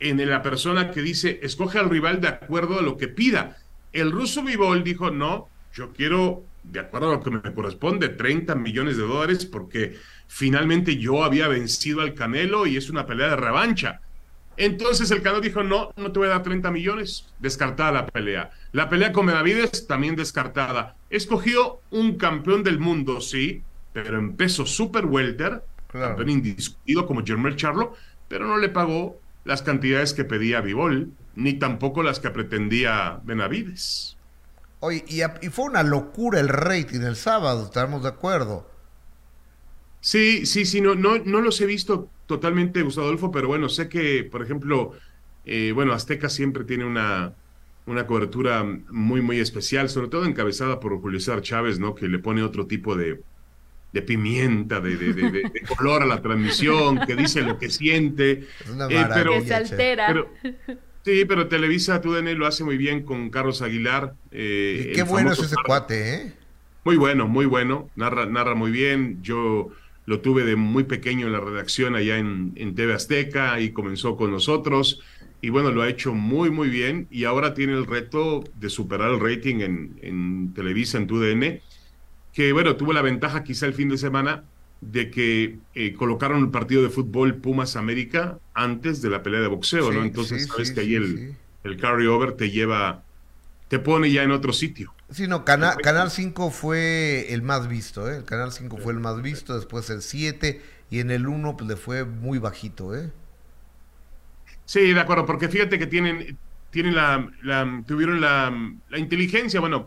en 0.00 0.28
la 0.28 0.42
persona 0.42 0.90
que 0.90 1.00
dice, 1.00 1.38
escoge 1.42 1.78
al 1.78 1.88
rival 1.88 2.20
de 2.20 2.28
acuerdo 2.28 2.80
a 2.80 2.82
lo 2.82 2.96
que 2.96 3.06
pida. 3.06 3.58
El 3.92 4.10
ruso 4.10 4.42
Vivol 4.42 4.82
dijo, 4.82 5.10
no, 5.10 5.48
yo 5.72 5.92
quiero, 5.92 6.44
de 6.64 6.80
acuerdo 6.80 7.10
a 7.10 7.14
lo 7.14 7.22
que 7.22 7.30
me 7.30 7.54
corresponde, 7.54 8.08
30 8.08 8.56
millones 8.56 8.96
de 8.96 9.04
dólares 9.04 9.46
porque 9.46 9.96
finalmente 10.34 10.96
yo 10.96 11.24
había 11.24 11.46
vencido 11.46 12.00
al 12.00 12.14
Canelo 12.14 12.66
y 12.66 12.78
es 12.78 12.88
una 12.88 13.04
pelea 13.04 13.28
de 13.28 13.36
revancha. 13.36 14.00
Entonces 14.56 15.10
el 15.10 15.20
Canelo 15.20 15.42
dijo, 15.42 15.62
no, 15.62 15.92
no 15.94 16.10
te 16.10 16.18
voy 16.18 16.28
a 16.28 16.32
dar 16.32 16.42
30 16.42 16.70
millones, 16.70 17.28
descartada 17.38 17.92
la 17.92 18.06
pelea. 18.06 18.50
La 18.72 18.88
pelea 18.88 19.12
con 19.12 19.26
Benavides 19.26 19.86
también 19.86 20.16
descartada. 20.16 20.96
Escogió 21.10 21.80
un 21.90 22.16
campeón 22.16 22.62
del 22.62 22.78
mundo, 22.78 23.20
sí, 23.20 23.62
pero 23.92 24.18
en 24.18 24.34
peso 24.34 24.64
super 24.64 25.04
welter, 25.04 25.62
campeón 25.88 26.30
indiscutido 26.30 27.06
como 27.06 27.22
Jermel 27.22 27.56
Charlo, 27.56 27.94
pero 28.28 28.46
no 28.46 28.56
le 28.56 28.70
pagó 28.70 29.20
las 29.44 29.60
cantidades 29.60 30.14
que 30.14 30.24
pedía 30.24 30.62
Vivol 30.62 31.12
ni 31.34 31.54
tampoco 31.54 32.02
las 32.02 32.20
que 32.20 32.30
pretendía 32.30 33.20
Benavides. 33.22 34.16
Oye, 34.80 35.04
y, 35.06 35.48
fue 35.50 35.66
una 35.66 35.82
locura 35.82 36.40
el 36.40 36.48
rating 36.48 37.00
el 37.02 37.16
sábado, 37.16 37.64
estamos 37.66 38.02
de 38.02 38.08
acuerdo. 38.08 38.71
Sí, 40.02 40.46
sí, 40.46 40.66
sí, 40.66 40.80
no, 40.80 40.96
no, 40.96 41.18
no 41.18 41.40
los 41.40 41.60
he 41.60 41.66
visto 41.66 42.10
totalmente, 42.26 42.82
Gustavo 42.82 43.06
Adolfo, 43.06 43.30
pero 43.30 43.46
bueno, 43.46 43.68
sé 43.68 43.88
que, 43.88 44.24
por 44.24 44.42
ejemplo, 44.42 44.92
eh, 45.46 45.70
bueno, 45.72 45.92
Azteca 45.92 46.28
siempre 46.28 46.64
tiene 46.64 46.84
una, 46.84 47.34
una 47.86 48.04
cobertura 48.04 48.64
muy, 48.90 49.20
muy 49.20 49.38
especial, 49.38 49.88
sobre 49.88 50.08
todo 50.08 50.24
encabezada 50.24 50.80
por 50.80 51.00
Julio 51.00 51.20
César 51.20 51.40
Chávez, 51.40 51.78
¿no? 51.78 51.94
Que 51.94 52.08
le 52.08 52.18
pone 52.18 52.42
otro 52.42 52.66
tipo 52.66 52.96
de, 52.96 53.20
de 53.92 54.02
pimienta, 54.02 54.80
de, 54.80 54.96
de, 54.96 55.12
de, 55.12 55.50
color 55.76 56.02
a 56.02 56.06
la 56.06 56.20
transmisión, 56.20 56.98
que 57.06 57.14
dice 57.14 57.42
lo 57.42 57.60
que 57.60 57.70
siente. 57.70 58.48
Es 58.60 58.70
una 58.70 58.86
eh, 58.86 59.06
pero, 59.14 59.34
que 59.34 59.42
se 59.42 59.54
altera. 59.54 60.26
Sí, 61.04 61.24
pero 61.26 61.46
Televisa, 61.46 62.00
TUDN 62.00 62.36
lo 62.36 62.46
hace 62.46 62.64
muy 62.64 62.76
bien 62.76 63.04
con 63.04 63.30
Carlos 63.30 63.62
Aguilar. 63.62 64.14
Eh, 64.32 64.90
qué 64.96 65.04
bueno 65.04 65.30
es 65.30 65.38
ese 65.38 65.56
cuate, 65.64 66.14
¿eh? 66.14 66.32
Muy 66.84 66.96
bueno, 66.96 67.28
muy 67.28 67.46
bueno. 67.46 67.88
Narra, 67.94 68.26
narra 68.26 68.56
muy 68.56 68.72
bien. 68.72 69.22
Yo 69.22 69.70
lo 70.06 70.20
tuve 70.20 70.44
de 70.44 70.56
muy 70.56 70.84
pequeño 70.84 71.26
en 71.26 71.32
la 71.32 71.40
redacción 71.40 71.94
allá 71.96 72.18
en, 72.18 72.52
en 72.56 72.74
TV 72.74 72.94
Azteca 72.94 73.60
y 73.60 73.72
comenzó 73.72 74.16
con 74.16 74.30
nosotros. 74.30 75.00
y 75.40 75.50
bueno, 75.50 75.70
lo 75.72 75.82
ha 75.82 75.88
hecho 75.88 76.14
muy, 76.14 76.50
muy 76.50 76.68
bien 76.70 77.08
y 77.10 77.24
ahora 77.24 77.54
tiene 77.54 77.72
el 77.74 77.86
reto 77.86 78.44
de 78.54 78.70
superar 78.70 79.10
el 79.12 79.20
rating 79.20 79.60
en, 79.60 79.98
en 80.02 80.54
Televisa, 80.54 80.98
en 80.98 81.06
TUDN, 81.06 81.60
que 82.32 82.52
bueno, 82.52 82.76
tuvo 82.76 82.92
la 82.92 83.02
ventaja 83.02 83.44
quizá 83.44 83.66
el 83.66 83.74
fin 83.74 83.88
de 83.88 83.98
semana 83.98 84.44
de 84.80 85.10
que 85.10 85.60
eh, 85.74 85.94
colocaron 85.94 86.40
el 86.40 86.50
partido 86.50 86.82
de 86.82 86.90
fútbol 86.90 87.36
Pumas 87.40 87.76
América 87.76 88.40
antes 88.54 89.02
de 89.02 89.10
la 89.10 89.22
pelea 89.22 89.40
de 89.40 89.48
boxeo, 89.48 89.92
¿no? 89.92 90.02
Entonces 90.02 90.46
sabes 90.46 90.72
que 90.72 90.80
ahí 90.80 90.94
el, 90.94 91.24
el 91.64 91.76
carryover 91.76 92.32
te 92.32 92.50
lleva, 92.50 93.04
te 93.68 93.78
pone 93.78 94.10
ya 94.12 94.22
en 94.22 94.32
otro 94.32 94.52
sitio. 94.52 94.94
Sí, 95.12 95.28
no, 95.28 95.44
Canal, 95.44 95.76
Canal 95.82 96.10
5 96.10 96.50
fue 96.50 97.32
el 97.32 97.42
más 97.42 97.68
visto, 97.68 98.10
¿eh? 98.10 98.16
El 98.16 98.24
Canal 98.24 98.50
5 98.50 98.78
fue 98.78 98.92
el 98.92 99.00
más 99.00 99.20
visto, 99.20 99.54
después 99.54 99.90
el 99.90 100.00
7 100.00 100.62
y 100.90 101.00
en 101.00 101.10
el 101.10 101.26
1 101.26 101.56
pues, 101.56 101.68
le 101.68 101.76
fue 101.76 102.04
muy 102.04 102.38
bajito, 102.38 102.94
¿eh? 102.94 103.10
Sí, 104.64 104.92
de 104.92 105.00
acuerdo, 105.00 105.26
porque 105.26 105.48
fíjate 105.48 105.78
que 105.78 105.86
tienen, 105.86 106.38
tienen 106.70 106.94
la, 106.94 107.84
tuvieron 107.86 108.20
la, 108.22 108.52
la 108.88 108.98
inteligencia, 108.98 109.60
bueno, 109.60 109.84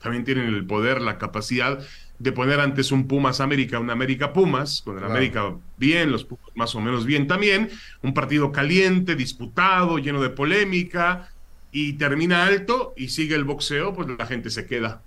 también 0.00 0.24
tienen 0.24 0.46
el 0.46 0.66
poder, 0.66 1.02
la 1.02 1.18
capacidad 1.18 1.78
de 2.18 2.32
poner 2.32 2.60
antes 2.60 2.92
un 2.92 3.06
Pumas 3.06 3.40
América, 3.40 3.78
un 3.78 3.90
América 3.90 4.32
Pumas, 4.32 4.80
con 4.82 4.96
el 4.96 5.04
América 5.04 5.54
bien, 5.76 6.10
los 6.10 6.24
Pumas 6.24 6.46
más 6.54 6.74
o 6.74 6.80
menos 6.80 7.04
bien 7.04 7.26
también, 7.26 7.68
un 8.02 8.14
partido 8.14 8.52
caliente, 8.52 9.16
disputado, 9.16 9.98
lleno 9.98 10.22
de 10.22 10.30
polémica, 10.30 11.28
y 11.76 11.92
termina 11.92 12.46
alto 12.46 12.94
y 12.96 13.08
sigue 13.08 13.34
el 13.34 13.44
boxeo, 13.44 13.92
pues 13.92 14.08
la 14.08 14.24
gente 14.24 14.48
se 14.48 14.66
queda. 14.66 15.02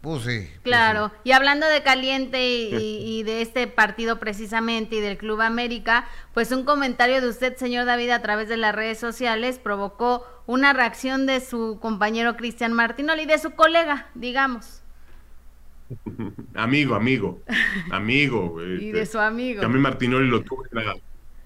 Pues 0.00 0.24
sí. 0.24 0.48
Pues 0.48 0.60
claro, 0.64 1.12
y 1.22 1.30
hablando 1.30 1.64
de 1.68 1.84
caliente 1.84 2.44
y, 2.44 3.22
de 3.22 3.40
este 3.40 3.68
partido 3.68 4.18
precisamente 4.18 4.96
y 4.96 5.00
del 5.00 5.16
Club 5.16 5.40
América, 5.40 6.08
pues 6.34 6.50
un 6.50 6.64
comentario 6.64 7.20
de 7.20 7.28
usted, 7.28 7.54
señor 7.54 7.86
David, 7.86 8.10
a 8.10 8.20
través 8.20 8.48
de 8.48 8.56
las 8.56 8.74
redes 8.74 8.98
sociales 8.98 9.60
provocó 9.60 10.26
una 10.46 10.72
reacción 10.72 11.24
de 11.26 11.38
su 11.38 11.78
compañero 11.80 12.36
Cristian 12.36 12.72
Martinoli, 12.72 13.24
de 13.24 13.38
su 13.38 13.52
colega, 13.52 14.08
digamos. 14.16 14.82
amigo, 16.56 16.96
amigo, 16.96 17.40
amigo. 17.92 18.60
y 18.60 18.90
de 18.90 19.02
este, 19.02 19.12
su 19.12 19.20
amigo. 19.20 19.60
Que 19.60 19.66
a 19.66 19.68
mí 19.68 19.78
Martinoli 19.78 20.28
lo 20.28 20.42
tuve 20.42 20.68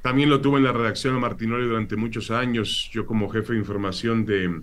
también 0.07 0.31
lo 0.31 0.41
tuve 0.41 0.59
en 0.59 0.65
la 0.65 0.73
redacción 0.73 1.17
a 1.17 1.19
Martinoli 1.19 1.67
durante 1.67 1.97
muchos 1.97 2.31
años, 2.31 2.89
yo 2.93 3.07
como 3.07 3.29
jefe 3.29 3.55
de 3.55 3.59
información 3.59 4.25
de 4.25 4.63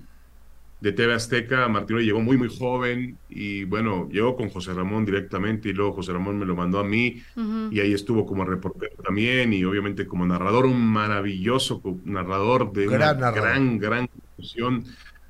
de 0.84 0.92
TV 0.92 1.14
Azteca, 1.14 1.70
Martino 1.70 2.02
llegó 2.02 2.20
muy, 2.20 2.36
muy 2.36 2.50
joven 2.50 3.18
y 3.30 3.64
bueno, 3.64 4.10
llegó 4.12 4.36
con 4.36 4.50
José 4.50 4.74
Ramón 4.74 5.06
directamente 5.06 5.70
y 5.70 5.74
luego 5.74 5.94
José 5.94 6.12
Ramón 6.12 6.38
me 6.38 6.46
lo 6.46 6.58
mandó 6.58 6.78
a 6.78 6.84
mí 6.84 7.24
y 7.72 7.80
ahí 7.80 7.94
estuvo 7.94 8.26
como 8.26 8.44
reportero 8.44 8.92
también 9.02 9.54
y 9.54 9.64
obviamente 9.64 10.06
como 10.06 10.26
narrador, 10.26 10.66
un 10.66 10.86
maravilloso 10.86 11.82
narrador 12.04 12.74
de 12.74 12.88
gran 12.88 13.18
una 13.18 13.32
gran, 13.32 13.80
gran 13.80 14.10
función. 14.36 14.84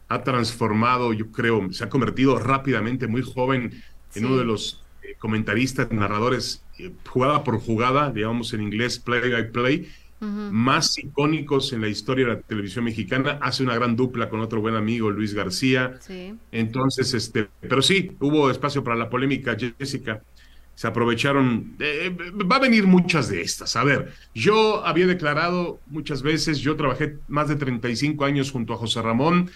Ha 0.08 0.24
transformado, 0.24 1.14
yo 1.14 1.32
creo, 1.32 1.72
se 1.72 1.84
ha 1.84 1.90
convertido 1.90 2.40
rápidamente, 2.40 3.06
muy 3.06 3.22
joven, 3.22 3.80
en 4.16 4.26
uno 4.26 4.38
de 4.38 4.46
los 4.46 4.84
eh, 5.04 5.14
comentaristas, 5.20 5.92
narradores, 5.92 6.64
eh, 6.80 6.92
jugada 7.08 7.44
por 7.44 7.60
jugada, 7.60 8.12
digamos 8.12 8.56
en 8.56 8.62
inglés, 8.62 8.98
play 8.98 9.32
by 9.32 9.52
play, 9.52 9.88
más 10.24 10.98
icónicos 10.98 11.74
en 11.74 11.82
la 11.82 11.88
historia 11.88 12.26
de 12.26 12.34
la 12.36 12.42
televisión 12.42 12.86
mexicana. 12.86 13.40
Hace 13.42 13.64
una 13.64 13.76
gran 13.76 13.96
dupla 13.96 14.30
con 14.30 14.40
otro 14.40 14.62
buen 14.62 14.76
amigo, 14.76 15.12
Luis 15.12 15.34
García. 15.34 16.00
Entonces, 16.52 17.14
este, 17.14 17.48
pero 17.62 17.82
sí, 17.82 18.12
hubo 18.20 18.50
espacio 18.50 18.84
para 18.84 18.96
la 18.96 19.10
polémica, 19.10 19.56
Jessica. 19.78 20.22
Se 20.76 20.88
aprovecharon. 20.88 21.76
Eh, 21.80 22.16
va 22.52 22.56
a 22.56 22.60
venir 22.60 22.88
muchas 22.88 23.30
de 23.30 23.42
estas. 23.42 23.76
A 23.76 23.84
ver, 23.84 24.12
yo 24.34 24.84
había 24.86 25.06
declarado 25.06 25.80
muchas 25.88 26.24
veces, 26.24 26.60
yo 26.60 26.76
trabajé 26.76 27.18
más 27.28 27.48
de 27.48 27.56
35 27.56 28.26
años 28.26 28.52
junto 28.52 28.74
a 28.74 28.78
José 28.78 29.02
Ramón 29.02 29.52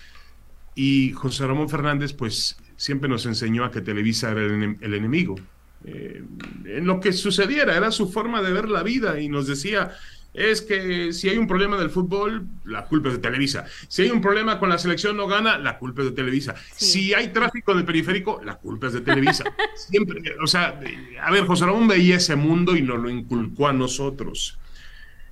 y 0.75 1.11
José 1.13 1.47
Ramón 1.47 1.69
Fernández, 1.69 2.13
pues 2.13 2.57
siempre 2.75 3.09
nos 3.09 3.25
enseñó 3.25 3.65
a 3.65 3.71
que 3.71 3.81
Televisa 3.81 4.31
era 4.31 4.41
el, 4.41 4.93
enemigo. 4.93 5.35
Eh, 5.83 6.23
en 6.65 6.85
lo 6.85 6.99
que 6.99 7.13
sucediera, 7.13 7.75
era 7.75 7.91
su 7.91 8.11
forma 8.11 8.43
de 8.43 8.51
ver 8.51 8.69
la 8.69 8.83
vida 8.83 9.19
y 9.19 9.27
nos 9.27 9.47
decía, 9.47 9.95
es 10.37 10.61
que 10.61 11.11
si 11.13 11.29
hay 11.29 11.37
un 11.39 11.47
problema 11.47 11.77
del 11.77 11.89
fútbol, 11.89 12.47
la 12.63 12.85
culpa 12.85 13.09
es 13.09 13.15
de 13.15 13.21
Televisa. 13.21 13.65
Si 13.87 14.03
hay 14.03 14.11
un 14.11 14.21
problema 14.21 14.59
con 14.59 14.69
la 14.69 14.77
selección 14.77 15.17
no 15.17 15.25
gana, 15.25 15.57
la 15.57 15.79
culpa 15.79 16.03
es 16.03 16.09
de 16.09 16.13
Televisa. 16.13 16.53
Si 16.75 17.11
hay 17.15 17.29
tráfico 17.29 17.71
en 17.71 17.79
el 17.79 17.85
periférico, 17.85 18.39
la 18.45 18.55
culpa 18.55 18.85
es 18.85 18.93
de 18.93 19.01
Televisa. 19.01 19.45
Siempre, 19.75 20.21
o 20.39 20.45
sea, 20.45 20.79
a 21.23 21.31
ver, 21.31 21.45
José 21.45 21.65
Ramón 21.65 21.87
veía 21.87 22.17
ese 22.17 22.35
mundo 22.35 22.75
y 22.75 22.83
nos 22.83 22.99
lo 22.99 23.09
inculcó 23.09 23.67
a 23.67 23.73
nosotros. 23.73 24.59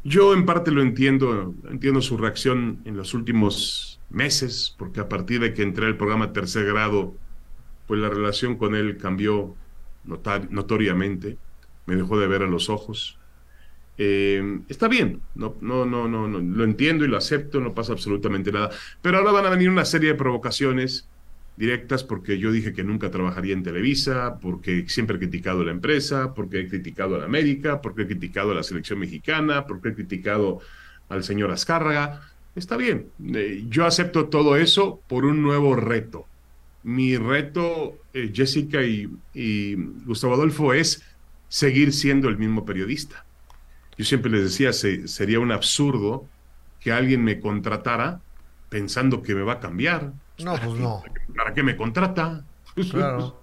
Yo 0.03 0.33
en 0.33 0.43
parte 0.43 0.71
lo 0.71 0.81
entiendo, 0.81 1.53
entiendo 1.69 2.01
su 2.01 2.17
reacción 2.17 2.79
en 2.85 2.97
los 2.97 3.13
últimos 3.13 3.99
meses, 4.09 4.73
porque 4.75 5.01
a 5.01 5.07
partir 5.07 5.39
de 5.39 5.53
que 5.53 5.61
entré 5.61 5.85
al 5.85 5.97
programa 5.97 6.33
tercer 6.33 6.65
grado, 6.65 7.13
pues 7.85 7.99
la 7.99 8.09
relación 8.09 8.55
con 8.57 8.73
él 8.73 8.97
cambió 8.97 9.55
notoriamente, 10.03 11.37
me 11.85 11.95
dejó 11.95 12.19
de 12.19 12.25
ver 12.25 12.41
a 12.41 12.47
los 12.47 12.69
ojos 12.69 13.19
eh, 13.97 14.59
está 14.67 14.87
bien, 14.87 15.21
no, 15.35 15.55
no, 15.61 15.85
no, 15.85 16.07
no, 16.07 16.27
no, 16.27 16.39
lo 16.39 16.63
entiendo 16.63 17.05
y 17.05 17.07
lo 17.07 17.17
acepto, 17.17 17.59
no 17.59 17.73
pasa 17.73 17.93
absolutamente 17.93 18.51
nada. 18.51 18.69
Pero 19.01 19.17
ahora 19.17 19.31
van 19.31 19.45
a 19.45 19.49
venir 19.49 19.69
una 19.69 19.85
serie 19.85 20.09
de 20.09 20.15
provocaciones 20.15 21.07
directas 21.57 22.03
porque 22.03 22.37
yo 22.37 22.51
dije 22.51 22.73
que 22.73 22.83
nunca 22.83 23.09
trabajaría 23.09 23.53
en 23.53 23.63
Televisa, 23.63 24.39
porque 24.41 24.85
siempre 24.87 25.15
he 25.15 25.19
criticado 25.19 25.63
la 25.63 25.71
empresa, 25.71 26.33
porque 26.33 26.61
he 26.61 26.67
criticado 26.67 27.15
a 27.15 27.19
la 27.19 27.25
América, 27.25 27.81
porque 27.81 28.03
he 28.03 28.07
criticado 28.07 28.51
a 28.51 28.55
la 28.55 28.63
selección 28.63 28.99
mexicana, 28.99 29.65
porque 29.65 29.89
he 29.89 29.93
criticado 29.93 30.59
al 31.07 31.23
señor 31.23 31.51
Azcárraga. 31.51 32.21
Está 32.55 32.77
bien, 32.77 33.07
eh, 33.33 33.65
yo 33.69 33.85
acepto 33.85 34.27
todo 34.27 34.57
eso 34.57 35.01
por 35.07 35.25
un 35.25 35.41
nuevo 35.41 35.75
reto. 35.75 36.25
Mi 36.83 37.17
reto, 37.17 37.97
eh, 38.13 38.31
Jessica 38.33 38.81
y 38.83 39.75
Gustavo 40.05 40.33
Adolfo, 40.33 40.73
es 40.73 41.03
seguir 41.47 41.93
siendo 41.93 42.27
el 42.27 42.37
mismo 42.37 42.65
periodista 42.65 43.24
yo 43.97 44.05
siempre 44.05 44.31
les 44.31 44.43
decía, 44.43 44.73
sería 44.73 45.39
un 45.39 45.51
absurdo 45.51 46.27
que 46.79 46.91
alguien 46.91 47.23
me 47.23 47.39
contratara 47.39 48.19
pensando 48.69 49.21
que 49.21 49.35
me 49.35 49.43
va 49.43 49.53
a 49.53 49.59
cambiar. 49.59 50.11
No, 50.39 50.55
pues 50.57 50.77
no. 50.77 51.03
¿Para 51.35 51.53
qué 51.53 51.63
me 51.63 51.75
contrata? 51.75 52.43
Claro. 52.91 53.41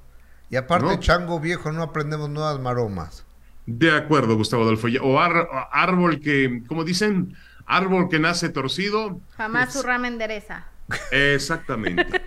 Y 0.51 0.57
aparte, 0.57 0.99
chango 1.01 1.41
viejo, 1.41 1.73
no 1.73 1.83
aprendemos 1.83 2.29
nuevas 2.29 2.61
maromas. 2.61 3.25
De 3.65 3.91
acuerdo, 3.91 4.37
Gustavo 4.37 4.65
Adolfo. 4.65 4.89
O 5.01 5.19
árbol 5.19 6.21
que, 6.21 6.63
como 6.67 6.85
dicen, 6.85 7.35
árbol 7.65 8.09
que 8.11 8.19
nace 8.19 8.51
torcido. 8.51 9.21
Jamás 9.37 9.73
su 9.73 9.83
rama 9.83 10.09
endereza. 10.09 10.67
Exactamente. 11.11 12.21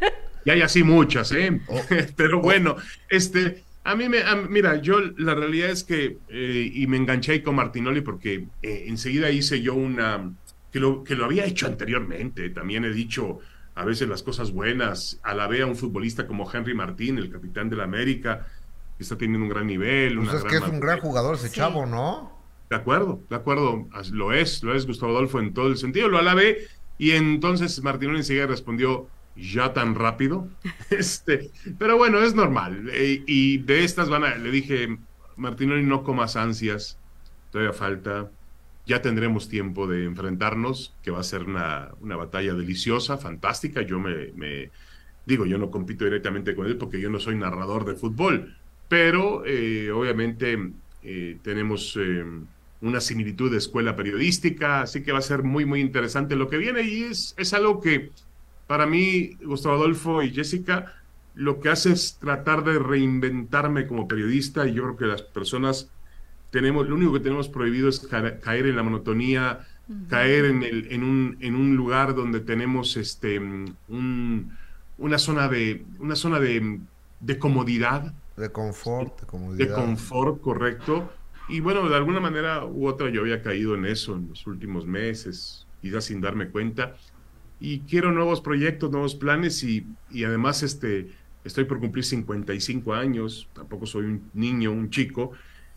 y 0.46 0.50
hay 0.50 0.62
así 0.62 0.84
muchas, 0.84 1.32
¿eh? 1.32 1.62
Oh. 1.67 1.79
Pero 2.15 2.41
bueno, 2.41 2.77
este, 3.10 3.63
a 3.86 3.96
mí 3.96 4.10
me, 4.10 4.24
mira, 4.50 4.82
yo 4.82 5.00
la 5.18 5.36
realidad 5.36 5.70
es 5.70 5.84
que, 5.84 6.18
eh, 6.27 6.72
y 6.74 6.88
me 6.88 6.98
enganché 6.98 7.34
ahí 7.34 7.42
con 7.42 7.56
Martinoli 7.56 8.01
porque 8.01 8.48
eh, 8.63 8.86
enseguida 8.88 9.30
hice 9.30 9.62
yo 9.62 9.75
una, 9.75 10.34
que 10.72 10.80
lo, 10.80 11.04
que 11.04 11.15
lo 11.15 11.25
había 11.25 11.46
hecho 11.46 11.68
anteriormente, 11.68 12.50
también 12.50 12.84
he 12.84 12.89
dicho 12.89 13.39
a 13.75 13.86
veces 13.86 14.10
las 14.10 14.24
cosas 14.24 14.51
buenas, 14.51 15.20
alabé 15.22 15.62
a 15.62 15.68
un 15.68 15.75
futbolista 15.75 16.25
como 16.25 16.51
Henry 16.51 16.74
Martín, 16.74 17.20
el 17.20 17.30
capitán 17.30 17.70
de 17.70 17.75
la 17.75 17.84
América, 17.84 18.48
que 18.98 19.04
está 19.04 19.18
teniendo 19.18 19.46
un 19.46 19.50
gran 19.50 19.68
nivel. 19.68 20.18
Pues 20.18 20.34
es 20.34 20.44
que 20.46 20.56
es 20.56 20.63
un 20.63 20.80
gran 20.80 21.00
jugador 21.00 21.36
ese 21.36 21.51
chavo, 21.51 21.86
¿no? 21.86 22.36
De 22.72 22.75
acuerdo, 22.77 23.22
de 23.30 23.36
acuerdo, 23.36 23.88
lo 24.13 24.34
es, 24.34 24.63
lo 24.63 24.74
es 24.74 24.88
Gustavo 24.88 25.12
Adolfo 25.12 25.39
en 25.39 25.54
todo 25.54 25.68
el 25.68 25.77
sentido, 25.77 26.10
lo 26.10 26.18
alabé 26.18 26.58
y 26.98 27.12
entonces 27.12 27.84
Martinoli 27.84 28.18
enseguida 28.18 28.48
respondió, 28.48 29.08
ya 29.36 29.74
tan 29.74 29.96
rápido. 29.96 30.48
Este, 30.89 31.51
pero 31.77 31.98
bueno, 31.98 32.22
es 32.22 32.36
normal. 32.36 32.89
Eh, 32.92 33.24
y 33.25 33.58
de 33.58 33.84
estas 33.84 34.10
van 34.10 34.24
a, 34.24 34.36
le 34.36 34.51
dije, 34.51 34.98
Martinoli, 35.36 35.84
no 35.84 36.04
comas 36.04 36.36
ansias, 36.36 36.98
todavía 37.51 37.74
falta. 37.74 38.30
Ya 38.86 39.01
tendremos 39.01 39.50
tiempo 39.50 39.88
de 39.88 40.06
enfrentarnos, 40.06 40.94
que 41.01 41.10
va 41.10 41.20
a 41.20 41.24
ser 41.24 41.44
una, 41.44 41.89
una 42.01 42.15
batalla 42.15 42.54
deliciosa, 42.54 43.18
fantástica. 43.18 43.82
Yo 43.82 44.00
me, 44.00 44.70
digo, 45.25 45.46
yo 45.48 45.58
no 45.58 45.72
compito 45.72 46.06
directamente 46.06 46.56
con 46.56 46.68
él 46.68 46.77
porque 46.77 47.01
yo 47.01 47.10
no 47.10 47.20
soy 47.20 47.36
narrador 47.36 47.84
de 47.86 47.96
fútbol, 47.96 48.56
pero 48.88 49.44
eh, 49.44 49.89
obviamente 49.92 50.72
eh, 51.01 51.39
tenemos 51.42 51.98
una 52.82 53.01
similitud 53.01 53.50
de 53.50 53.58
escuela 53.58 53.96
periodística, 53.96 54.82
así 54.82 55.01
que 55.01 55.12
va 55.12 55.18
a 55.18 55.24
ser 55.24 55.42
muy, 55.42 55.65
muy 55.65 55.82
interesante 55.82 56.36
lo 56.36 56.48
que 56.48 56.58
viene 56.58 56.84
y 56.84 57.04
es, 57.04 57.34
es 57.38 57.54
algo 57.56 57.82
que 57.82 58.12
para 58.67 58.86
mí, 58.86 59.38
Gustavo 59.43 59.75
Adolfo 59.75 60.24
y 60.24 60.31
Jessica, 60.31 60.93
lo 61.36 61.60
que 61.60 61.69
hace 61.69 61.91
es 61.91 62.17
tratar 62.19 62.63
de 62.63 62.79
reinventarme 62.79 63.88
como 63.88 64.07
periodista 64.07 64.67
y 64.67 64.74
yo 64.74 64.84
creo 64.84 64.98
que 64.98 65.05
las 65.05 65.22
personas 65.22 65.91
tenemos, 66.50 66.88
lo 66.88 66.95
único 66.95 67.13
que 67.13 67.19
tenemos 67.19 67.50
prohibido 67.50 67.89
es 67.89 68.00
caer 68.00 68.65
en 68.65 68.75
la 68.75 68.84
monotonía, 68.84 69.67
caer 70.10 70.45
en, 70.45 70.63
el, 70.63 70.88
en, 70.91 71.03
un, 71.03 71.38
en 71.41 71.55
un 71.55 71.75
lugar 71.75 72.15
donde 72.15 72.39
tenemos 72.39 72.95
este, 72.98 73.39
un, 73.39 74.57
una 74.98 75.17
zona 75.17 75.50
de, 75.50 75.86
una 76.00 76.15
zona 76.15 76.39
de, 76.39 76.79
de 77.19 77.39
comodidad. 77.39 78.13
De 78.38 78.50
confort, 78.51 79.19
de 79.22 79.27
comodidad. 79.27 79.67
De 79.67 79.74
confort, 79.74 80.41
correcto. 80.41 81.12
Y 81.50 81.60
bueno, 81.60 81.88
de 81.88 81.95
alguna 81.95 82.19
manera 82.19 82.65
u 82.65 82.88
otra 82.88 83.10
yo 83.10 83.22
había 83.22 83.41
caído 83.41 83.75
en 83.75 83.86
eso 83.86 84.15
en 84.15 84.29
los 84.29 84.48
últimos 84.48 84.86
meses, 84.86 85.67
quizás 85.81 86.05
sin 86.05 86.22
darme 86.22 86.50
cuenta. 86.50 86.95
Y 87.60 87.80
quiero 87.82 88.12
nuevos 88.12 88.42
proyectos, 88.42 88.92
nuevos 88.92 89.16
planes 89.16 89.64
y, 89.64 89.86
y 90.12 90.24
además 90.24 90.64
este, 90.64 91.10
estoy 91.44 91.66
por 91.66 91.80
cumplir 91.80 92.04
55 92.04 92.94
años, 92.94 93.48
tampoco 93.54 93.86
soy 93.86 94.06
un 94.06 94.30
niño, 94.34 94.72
un 94.72 94.90
chico. 94.90 95.32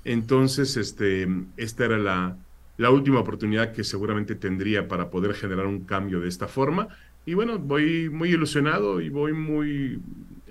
Entonces, 0.04 0.76
este, 0.76 1.28
esta 1.56 1.84
era 1.84 1.98
la, 1.98 2.36
la 2.78 2.90
última 2.90 3.20
oportunidad 3.20 3.72
que 3.72 3.84
seguramente 3.84 4.34
tendría 4.34 4.88
para 4.88 5.10
poder 5.10 5.34
generar 5.34 5.66
un 5.66 5.80
cambio 5.80 6.20
de 6.20 6.28
esta 6.28 6.48
forma. 6.48 6.88
Y 7.26 7.34
bueno, 7.34 7.58
voy 7.58 8.08
muy 8.08 8.30
ilusionado 8.30 9.00
y 9.00 9.10
voy 9.10 9.34
muy, 9.34 10.00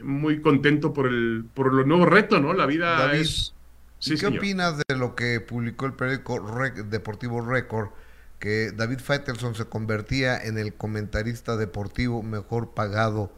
muy 0.03 0.41
contento 0.41 0.93
por 0.93 1.07
el, 1.07 1.45
por 1.53 1.73
lo 1.73 1.85
nuevo 1.85 2.05
reto, 2.05 2.39
¿no? 2.39 2.53
La 2.53 2.65
vida 2.65 3.13
es... 3.13 3.53
¿Qué 3.99 4.27
opinas 4.27 4.77
de 4.87 4.95
lo 4.95 5.15
que 5.15 5.39
publicó 5.39 5.87
el 5.87 5.93
periódico 5.93 6.39
Deportivo 6.87 7.41
Record? 7.41 7.89
Que 8.39 8.71
David 8.71 8.99
Faitelson 8.99 9.55
se 9.55 9.65
convertía 9.65 10.41
en 10.41 10.57
el 10.57 10.73
comentarista 10.73 11.57
deportivo 11.57 12.23
mejor 12.23 12.73
pagado 12.73 13.31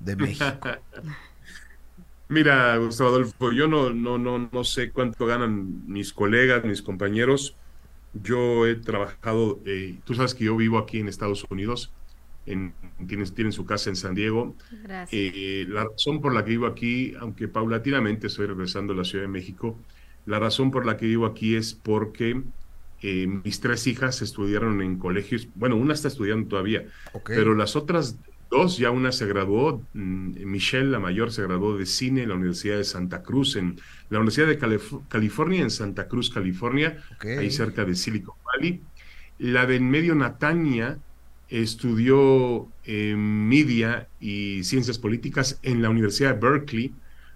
de 0.00 0.16
México. 0.16 0.68
Mira, 2.28 2.76
Gustavo 2.78 3.10
Adolfo, 3.10 3.52
yo 3.52 3.68
no, 3.68 3.90
no, 3.90 4.18
no, 4.18 4.48
no 4.50 4.64
sé 4.64 4.90
cuánto 4.90 5.26
ganan 5.26 5.86
mis 5.86 6.12
colegas, 6.12 6.64
mis 6.64 6.82
compañeros. 6.82 7.56
Yo 8.12 8.66
he 8.66 8.76
trabajado, 8.76 9.60
eh, 9.66 9.98
tú 10.04 10.14
sabes 10.14 10.34
que 10.34 10.44
yo 10.44 10.56
vivo 10.56 10.78
aquí 10.78 11.00
en 11.00 11.08
Estados 11.08 11.44
Unidos 11.50 11.92
tienen, 12.44 13.52
su 13.52 13.64
casa 13.64 13.90
en 13.90 13.96
San 13.96 14.14
Diego. 14.14 14.54
Eh, 15.10 15.66
la 15.68 15.84
razón 15.84 16.20
por 16.20 16.34
la 16.34 16.44
que 16.44 16.50
vivo 16.50 16.66
aquí, 16.66 17.14
aunque 17.18 17.48
paulatinamente 17.48 18.26
estoy 18.26 18.46
regresando 18.46 18.92
a 18.92 18.96
la 18.96 19.04
Ciudad 19.04 19.24
de 19.24 19.28
México, 19.28 19.78
la 20.26 20.38
razón 20.38 20.70
por 20.70 20.86
la 20.86 20.96
que 20.96 21.06
vivo 21.06 21.26
aquí 21.26 21.56
es 21.56 21.74
porque 21.74 22.42
eh, 23.06 23.26
mis 23.26 23.60
tres 23.60 23.86
hijas 23.86 24.22
estudiaron 24.22 24.80
en 24.80 24.96
colegios, 24.98 25.46
bueno, 25.56 25.76
una 25.76 25.92
está 25.92 26.08
estudiando 26.08 26.48
todavía, 26.48 26.86
pero 27.26 27.54
las 27.54 27.76
otras 27.76 28.18
dos, 28.50 28.78
ya 28.78 28.90
una 28.90 29.12
se 29.12 29.26
graduó, 29.26 29.82
mm, 29.92 30.46
Michelle, 30.46 30.86
la 30.86 31.00
mayor, 31.00 31.30
se 31.30 31.42
graduó 31.42 31.76
de 31.76 31.84
cine 31.84 32.22
en 32.22 32.30
la 32.30 32.36
Universidad 32.36 32.78
de 32.78 32.84
Santa 32.84 33.22
Cruz, 33.22 33.56
en 33.56 33.78
la 34.08 34.20
Universidad 34.20 34.46
de 34.46 34.58
California, 35.06 35.60
en 35.60 35.70
Santa 35.70 36.08
Cruz, 36.08 36.30
California, 36.30 36.96
ahí 37.20 37.50
cerca 37.50 37.84
de 37.84 37.94
Silicon 37.94 38.36
Valley. 38.42 38.80
La 39.38 39.66
de 39.66 39.76
en 39.76 39.90
medio, 39.90 40.14
Natania, 40.14 40.96
estudió 41.50 42.68
eh, 42.86 43.14
media 43.18 44.08
y 44.18 44.64
ciencias 44.64 44.96
políticas 44.96 45.58
en 45.62 45.82
la 45.82 45.90
Universidad 45.90 46.36
de 46.36 46.40
Berkeley, 46.40 46.94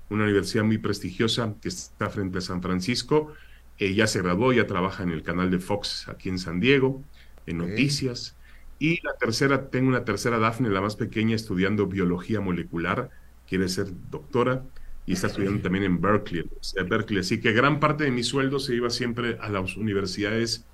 una 0.08 0.24
universidad 0.24 0.64
muy 0.64 0.78
prestigiosa 0.78 1.54
que 1.60 1.68
está 1.68 2.08
frente 2.08 2.38
a 2.38 2.40
San 2.40 2.62
Francisco. 2.62 3.34
Ya 3.78 4.06
se 4.06 4.22
graduó, 4.22 4.52
ya 4.52 4.66
trabaja 4.66 5.02
en 5.02 5.10
el 5.10 5.22
canal 5.22 5.50
de 5.50 5.58
Fox 5.58 6.08
aquí 6.08 6.28
en 6.28 6.38
San 6.38 6.60
Diego, 6.60 7.02
en 7.46 7.58
noticias. 7.58 8.36
Y 8.78 9.00
la 9.02 9.14
tercera, 9.14 9.70
tengo 9.70 9.88
una 9.88 10.04
tercera 10.04 10.38
Dafne, 10.38 10.68
la 10.68 10.80
más 10.80 10.96
pequeña, 10.96 11.34
estudiando 11.34 11.86
biología 11.86 12.40
molecular, 12.40 13.10
quiere 13.48 13.68
ser 13.68 13.88
doctora 14.10 14.64
y 15.06 15.14
está 15.14 15.28
estudiando 15.28 15.62
también 15.62 15.84
en 15.84 16.00
Berkeley, 16.00 16.44
en 16.76 16.88
Berkeley. 16.88 17.20
Así 17.20 17.40
que 17.40 17.52
gran 17.52 17.80
parte 17.80 18.04
de 18.04 18.10
mi 18.10 18.22
sueldo 18.22 18.58
se 18.58 18.74
iba 18.74 18.90
siempre 18.90 19.38
a 19.40 19.48
las 19.48 19.76
universidades, 19.76 20.64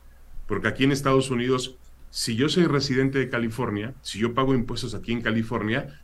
porque 0.47 0.69
aquí 0.69 0.85
en 0.85 0.93
Estados 0.93 1.31
Unidos 1.31 1.77
si 2.15 2.37
yo 2.37 2.49
soy 2.49 2.67
residente 2.67 3.19
de 3.19 3.29
California, 3.29 3.93
si 4.01 4.21
yo 4.21 4.35
pago 4.35 4.55
impuestos 4.55 4.95
aquí 4.95 5.11
en 5.11 5.21
California, 5.21 6.01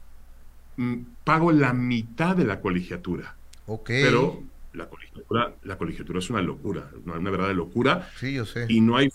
mm, 0.76 1.02
pago 1.23 1.52
la 1.52 1.73
mitad 1.73 2.35
de 2.35 2.45
la 2.45 2.61
colegiatura. 2.61 3.37
Ok. 3.66 3.87
Pero 3.87 4.42
la 4.73 4.89
colegiatura, 4.89 5.55
la 5.62 5.79
colegiatura 5.79 6.19
es 6.19 6.31
una 6.31 6.43
locura, 6.43 6.91
una 7.05 7.31
verdadera 7.31 7.55
locura. 7.55 8.09
Sí, 8.17 8.35
yo 8.35 8.47
sé. 8.47 8.67
Y 8.69 8.81
no 8.81 8.97
hay, 8.97 9.11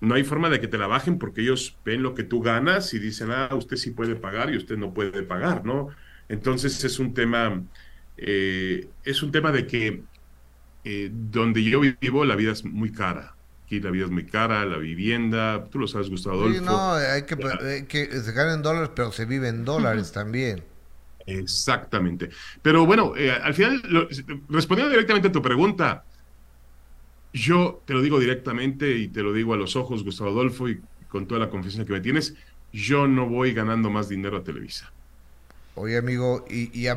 no 0.00 0.14
hay 0.14 0.24
forma 0.24 0.50
de 0.50 0.60
que 0.60 0.68
te 0.68 0.78
la 0.78 0.86
bajen 0.86 1.18
porque 1.18 1.42
ellos 1.42 1.76
ven 1.84 2.02
lo 2.02 2.14
que 2.14 2.24
tú 2.24 2.40
ganas 2.40 2.94
y 2.94 2.98
dicen, 2.98 3.30
ah, 3.30 3.50
usted 3.54 3.76
sí 3.76 3.90
puede 3.90 4.16
pagar 4.16 4.52
y 4.52 4.56
usted 4.56 4.76
no 4.76 4.94
puede 4.94 5.22
pagar, 5.22 5.64
¿no? 5.64 5.88
Entonces 6.28 6.82
es 6.84 6.98
un 6.98 7.14
tema, 7.14 7.62
eh, 8.16 8.88
es 9.04 9.22
un 9.22 9.32
tema 9.32 9.52
de 9.52 9.66
que 9.66 10.02
eh, 10.84 11.10
donde 11.12 11.62
yo 11.64 11.80
vivo 11.80 12.24
la 12.24 12.36
vida 12.36 12.52
es 12.52 12.64
muy 12.64 12.92
cara 12.92 13.34
Aquí 13.64 13.80
la 13.80 13.90
vida 13.90 14.04
es 14.04 14.10
muy 14.10 14.26
cara, 14.26 14.66
la 14.66 14.76
vivienda, 14.76 15.64
tú 15.70 15.78
lo 15.78 15.86
sabes, 15.88 16.10
Gustavo 16.10 16.36
Adolfo. 16.36 16.58
Sí, 16.58 16.64
no, 16.64 16.92
hay 16.92 17.22
que, 17.22 17.86
que 17.88 18.20
se 18.20 18.32
ganen 18.32 18.60
dólares, 18.62 18.90
pero 18.94 19.10
se 19.10 19.24
vive 19.24 19.48
en 19.48 19.64
dólares 19.64 20.12
también. 20.12 20.62
Exactamente. 21.26 22.30
Pero 22.62 22.86
bueno, 22.86 23.14
eh, 23.16 23.30
al 23.30 23.54
final, 23.54 23.82
respondiendo 24.48 24.90
directamente 24.90 25.28
a 25.28 25.32
tu 25.32 25.42
pregunta, 25.42 26.04
yo 27.32 27.82
te 27.84 27.92
lo 27.92 28.02
digo 28.02 28.20
directamente 28.20 28.96
y 28.96 29.08
te 29.08 29.22
lo 29.22 29.32
digo 29.32 29.54
a 29.54 29.56
los 29.56 29.76
ojos, 29.76 30.04
Gustavo 30.04 30.30
Adolfo, 30.30 30.68
y 30.68 30.80
con 31.08 31.26
toda 31.26 31.40
la 31.40 31.50
confianza 31.50 31.84
que 31.84 31.92
me 31.92 32.00
tienes, 32.00 32.34
yo 32.72 33.06
no 33.06 33.28
voy 33.28 33.52
ganando 33.52 33.90
más 33.90 34.08
dinero 34.08 34.36
a 34.36 34.44
Televisa. 34.44 34.92
Oye, 35.76 35.96
amigo, 35.96 36.44
y, 36.48 36.70
y, 36.72 36.88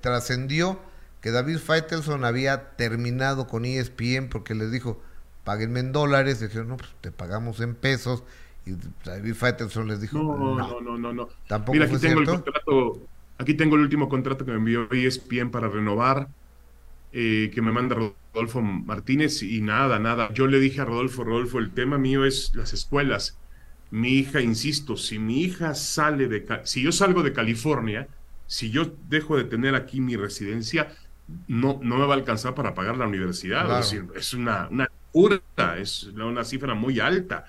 trascendió 0.00 0.80
que 1.20 1.30
David 1.30 1.58
Faitelson 1.58 2.24
había 2.24 2.70
terminado 2.70 3.46
con 3.46 3.64
ESPN 3.64 4.28
porque 4.28 4.54
les 4.54 4.72
dijo, 4.72 5.00
páguenme 5.44 5.80
en 5.80 5.92
dólares. 5.92 6.40
Dijeron, 6.40 6.68
no, 6.68 6.76
pues 6.76 6.90
te 7.00 7.12
pagamos 7.12 7.60
en 7.60 7.76
pesos. 7.76 8.24
Y 8.64 8.72
David 9.04 9.34
Faitelson 9.34 9.88
les 9.88 10.00
dijo, 10.00 10.18
no, 10.18 10.56
no, 10.56 10.80
no, 10.80 10.98
no. 10.98 11.12
no. 11.12 11.28
¿Tampoco 11.48 11.72
Mira, 11.72 11.86
aquí 11.86 11.98
tengo 11.98 12.20
el 12.20 12.26
contrato, 12.26 13.06
aquí 13.38 13.54
tengo 13.54 13.76
el 13.76 13.82
último 13.82 14.08
contrato 14.08 14.44
que 14.44 14.52
me 14.52 14.58
envió 14.58 14.88
ESPN 14.90 15.50
para 15.50 15.68
renovar, 15.68 16.28
eh, 17.12 17.50
que 17.52 17.60
me 17.60 17.72
manda 17.72 17.96
Rodolfo 18.32 18.62
Martínez 18.62 19.42
y 19.42 19.60
nada, 19.60 19.98
nada. 19.98 20.32
Yo 20.32 20.46
le 20.46 20.60
dije 20.60 20.80
a 20.80 20.84
Rodolfo, 20.84 21.24
Rodolfo, 21.24 21.58
el 21.58 21.72
tema 21.72 21.98
mío 21.98 22.24
es 22.24 22.54
las 22.54 22.72
escuelas. 22.72 23.38
Mi 23.90 24.10
hija, 24.10 24.40
insisto, 24.40 24.96
si 24.96 25.18
mi 25.18 25.42
hija 25.42 25.74
sale 25.74 26.28
de, 26.28 26.46
si 26.64 26.82
yo 26.82 26.92
salgo 26.92 27.22
de 27.22 27.32
California, 27.32 28.08
si 28.46 28.70
yo 28.70 28.94
dejo 29.08 29.36
de 29.36 29.44
tener 29.44 29.74
aquí 29.74 30.00
mi 30.00 30.16
residencia, 30.16 30.94
no, 31.48 31.78
no 31.82 31.96
me 31.98 32.06
va 32.06 32.14
a 32.14 32.16
alcanzar 32.16 32.54
para 32.54 32.74
pagar 32.74 32.96
la 32.96 33.06
universidad. 33.06 33.78
Es, 33.78 33.90
decir, 33.90 34.08
es 34.16 34.34
una, 34.34 34.68
una 35.12 35.42
es 35.78 36.04
una 36.04 36.44
cifra 36.44 36.74
muy 36.74 37.00
alta. 37.00 37.44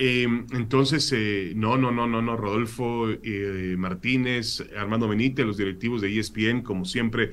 Em, 0.00 0.46
entonces, 0.52 1.12
eh, 1.12 1.52
no, 1.56 1.76
no, 1.76 1.90
no, 1.90 2.06
no, 2.06 2.22
no, 2.22 2.36
Rodolfo 2.36 3.10
eh, 3.10 3.74
Martínez, 3.76 4.64
Armando 4.76 5.08
Benítez, 5.08 5.44
los 5.44 5.56
directivos 5.56 6.00
de 6.00 6.16
ESPN, 6.16 6.62
como 6.62 6.84
siempre, 6.84 7.32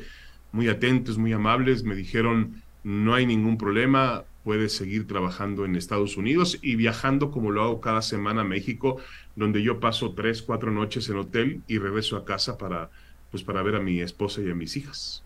muy 0.52 0.68
atentos, 0.68 1.20
muy 1.20 1.32
amables, 1.32 1.84
me 1.84 1.96
dijeron, 1.96 2.64
no 2.84 3.14
hay 3.14 3.28
ningún 3.28 3.58
problema, 3.60 4.26
puedes 4.44 4.74
seguir 4.74 5.06
trabajando 5.06 5.66
en 5.66 5.76
Estados 5.76 6.18
Unidos 6.18 6.58
y 6.62 6.76
viajando 6.76 7.30
como 7.30 7.52
lo 7.52 7.62
hago 7.64 7.82
cada 7.82 8.02
semana 8.02 8.42
a 8.42 8.46
México, 8.46 9.00
donde 9.36 9.62
yo 9.62 9.80
paso 9.80 10.14
tres, 10.14 10.42
cuatro 10.42 10.72
noches 10.72 11.10
en 11.10 11.18
hotel 11.18 11.62
y 11.68 11.78
regreso 11.78 12.18
a 12.18 12.26
casa 12.26 12.58
para, 12.58 12.90
pues, 13.32 13.44
para 13.44 13.62
ver 13.64 13.76
a 13.76 13.80
mi 13.80 14.02
esposa 14.02 14.42
y 14.42 14.50
a 14.50 14.56
mis 14.56 14.78
hijas. 14.78 15.25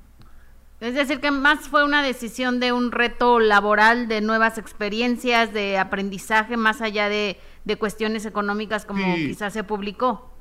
Es 0.82 0.94
decir, 0.94 1.20
que 1.20 1.30
más 1.30 1.68
fue 1.68 1.84
una 1.84 2.02
decisión 2.02 2.60
de 2.62 2.72
un 2.72 2.92
reto 2.92 3.40
laboral, 3.40 4.08
de 4.08 4.22
nuevas 4.22 4.58
experiencias, 4.58 5.54
de 5.54 5.78
aprendizaje, 5.78 6.56
más 6.56 6.82
allá 6.82 7.10
de, 7.10 7.38
cuestiones 7.78 8.26
económicas 8.26 8.84
como 8.86 9.16
quizás 9.16 9.54
se 9.54 9.64
publicó. 9.64 10.34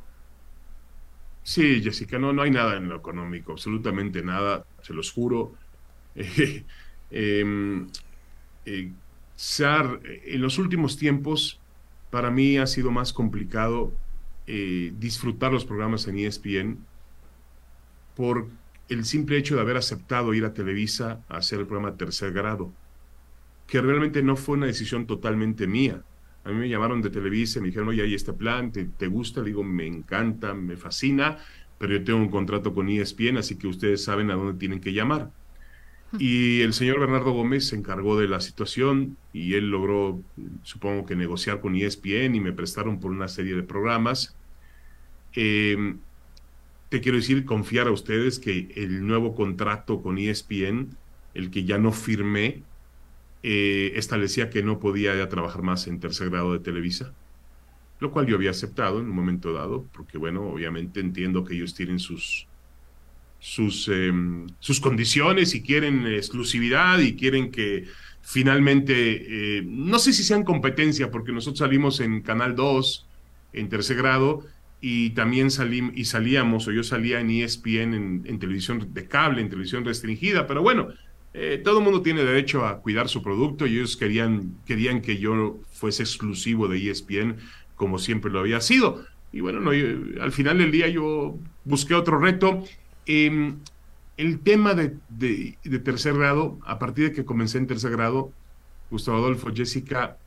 Sí, 1.43 1.83
Jessica, 1.83 2.19
no, 2.19 2.33
no 2.33 2.43
hay 2.43 2.51
nada 2.51 2.77
en 2.77 2.89
lo 2.89 2.97
económico, 2.97 3.53
absolutamente 3.53 4.23
nada, 4.23 4.65
se 4.83 4.95
los 4.95 5.13
juro. 5.13 5.55
Em, 7.11 7.89
eh, 8.67 8.93
en 9.47 10.43
los 10.43 10.59
últimos 10.59 10.99
tiempos, 10.99 11.59
para 12.11 12.31
mí 12.31 12.59
ha 12.59 12.67
sido 12.67 12.91
más 12.91 13.15
complicado 13.15 13.95
eh, 14.47 14.93
disfrutar 14.99 15.53
los 15.53 15.65
programas 15.65 16.07
en 16.07 16.19
ESPN 16.19 16.79
por 18.15 18.49
el 18.89 19.05
simple 19.05 19.37
hecho 19.37 19.55
de 19.55 19.61
haber 19.61 19.77
aceptado 19.77 20.35
ir 20.35 20.45
a 20.45 20.55
Televisa 20.55 21.25
a 21.29 21.39
hacer 21.39 21.61
el 21.61 21.67
programa 21.67 21.97
Tercer 21.97 22.33
Grado, 22.33 22.73
que 23.67 23.81
realmente 23.81 24.23
no 24.23 24.37
fue 24.37 24.57
una 24.57 24.67
decisión 24.67 25.07
totalmente 25.07 25.67
mía. 25.67 26.03
A 26.45 26.51
mí 26.51 26.57
me 26.57 26.69
llamaron 26.69 27.03
de 27.03 27.11
Televisa 27.11 27.59
y 27.59 27.63
me 27.63 27.69
dijeron, 27.69 27.89
oye, 27.89 28.03
hay 28.03 28.15
este 28.15 28.33
plan, 28.33 28.73
¿te, 28.73 28.87
te 28.87 29.07
gusta? 29.07 29.41
Le 29.41 29.49
digo, 29.49 29.63
me 29.63 29.87
encanta, 29.87 30.55
me 30.55 30.77
fascina, 30.77 31.39
pero 31.79 31.95
yo 31.95 32.05
tengo 32.05 32.19
un 32.21 32.31
contrato 32.31 32.73
con 32.73 32.89
ESPN, 32.89 33.37
así 33.37 33.57
que 33.57 33.67
ustedes 33.67 34.03
saben 34.03 34.31
a 34.31 34.35
dónde 34.35 34.59
tienen 34.59 34.81
que 34.81 34.93
llamar. 34.93 35.31
Y 36.19 36.63
el 36.63 36.73
señor 36.73 37.01
Bernardo 37.01 37.33
Gómez 37.33 37.69
se 37.69 37.77
encargó 37.77 38.19
de 38.19 38.29
la 38.29 38.41
situación 38.41 39.19
y 39.35 39.55
él 39.55 39.71
logró, 39.71 40.23
supongo 40.63 41.05
que 41.05 41.15
negociar 41.15 41.61
con 41.61 41.77
ESPN 41.77 42.35
y 42.35 42.41
me 42.41 42.55
prestaron 42.55 42.99
por 42.99 43.11
una 43.11 43.29
serie 43.29 43.55
de 43.55 43.63
programas. 43.63 44.35
Eh, 45.35 45.97
te 46.89 47.01
quiero 47.01 47.19
decir, 47.19 47.45
confiar 47.45 47.87
a 47.89 47.93
ustedes 47.93 48.39
que 48.39 48.73
el 48.77 49.07
nuevo 49.07 49.35
contrato 49.35 50.01
con 50.01 50.19
ESPN, 50.19 50.97
el 51.35 51.51
que 51.51 51.65
ya 51.65 51.79
no 51.79 51.93
firmé, 51.93 52.63
eh, 53.43 53.93
establecía 53.95 54.51
que 54.51 54.63
no 54.63 54.79
podía 54.79 55.15
ya 55.17 55.29
trabajar 55.29 55.63
más 55.63 55.87
en 55.87 56.01
tercer 56.01 56.31
grado 56.31 56.53
de 56.53 56.61
Televisa, 56.61 57.13
lo 58.01 58.11
cual 58.11 58.27
yo 58.27 58.37
había 58.37 58.51
aceptado 58.51 59.01
en 59.01 59.07
un 59.07 59.15
momento 59.15 59.53
dado, 59.53 59.87
porque 59.93 60.19
bueno, 60.19 60.43
obviamente 60.49 61.01
entiendo 61.01 61.45
que 61.45 61.55
ellos 61.55 61.75
tienen 61.75 61.99
sus, 61.99 62.47
sus, 63.39 63.89
em, 63.89 64.47
sus 64.59 64.81
condiciones 64.81 65.55
y 65.55 65.63
quieren 65.63 66.07
exclusividad 66.07 66.99
y 66.99 67.15
quieren 67.17 67.51
que 67.51 67.87
finalmente, 68.23 69.59
eh, 69.59 69.63
no 69.65 69.99
sé 69.99 70.13
si 70.13 70.23
sean 70.23 70.43
competencia, 70.43 71.11
porque 71.11 71.33
nosotros 71.33 71.59
salimos 71.61 72.01
en 72.01 72.23
Canal 72.23 72.57
2, 72.57 73.07
en 73.53 73.69
tercer 73.69 73.97
grado, 73.97 74.45
y 74.81 75.11
también 75.11 75.51
salim, 75.51 75.93
y 75.95 76.05
salíamos, 76.05 76.69
o 76.69 76.73
yo 76.73 76.83
salía 76.83 77.21
en 77.21 77.31
ESPN, 77.31 78.23
en, 78.25 78.39
televisión 78.39 78.93
de 78.93 79.09
cable, 79.09 79.41
en 79.41 79.49
televisión 79.49 79.85
restringida, 79.85 80.47
pero 80.47 80.63
bueno, 80.63 80.89
eh, 81.35 81.61
todo 81.63 81.79
el 81.79 81.85
mundo 81.85 82.03
tiene 82.03 82.25
derecho 82.25 82.65
a 82.65 82.81
cuidar 82.81 83.09
su 83.09 83.23
producto 83.23 83.67
y 83.67 83.77
ellos 83.77 83.97
querían, 83.97 84.55
querían 84.67 85.01
que 85.03 85.19
yo 85.19 85.61
fuese 85.73 86.03
exclusivo 86.03 86.69
de 86.69 86.91
ESPN 86.91 87.37
como 87.79 87.99
siempre 87.99 88.31
lo 88.31 88.41
había 88.41 88.61
sido. 88.61 89.07
Y 89.33 89.41
bueno, 89.41 89.61
no, 89.61 89.71
al 89.71 90.33
final 90.33 90.59
del 90.59 90.71
día 90.71 90.89
yo 90.89 91.39
busqué 91.65 91.95
otro 91.95 92.19
reto. 92.19 92.65
Em, 93.07 93.57
el 94.19 94.41
tema 94.41 94.75
de, 94.75 94.97
de, 95.09 95.79
tercer 95.79 96.15
grado, 96.15 96.59
a 96.67 96.79
partir 96.79 97.09
de 97.09 97.13
que 97.13 97.25
comencé 97.25 97.57
en 97.57 97.67
tercer 97.67 97.93
grado, 97.93 98.33
Gustavo 98.91 99.19
Adolfo, 99.19 99.51
Jessica, 99.55 100.19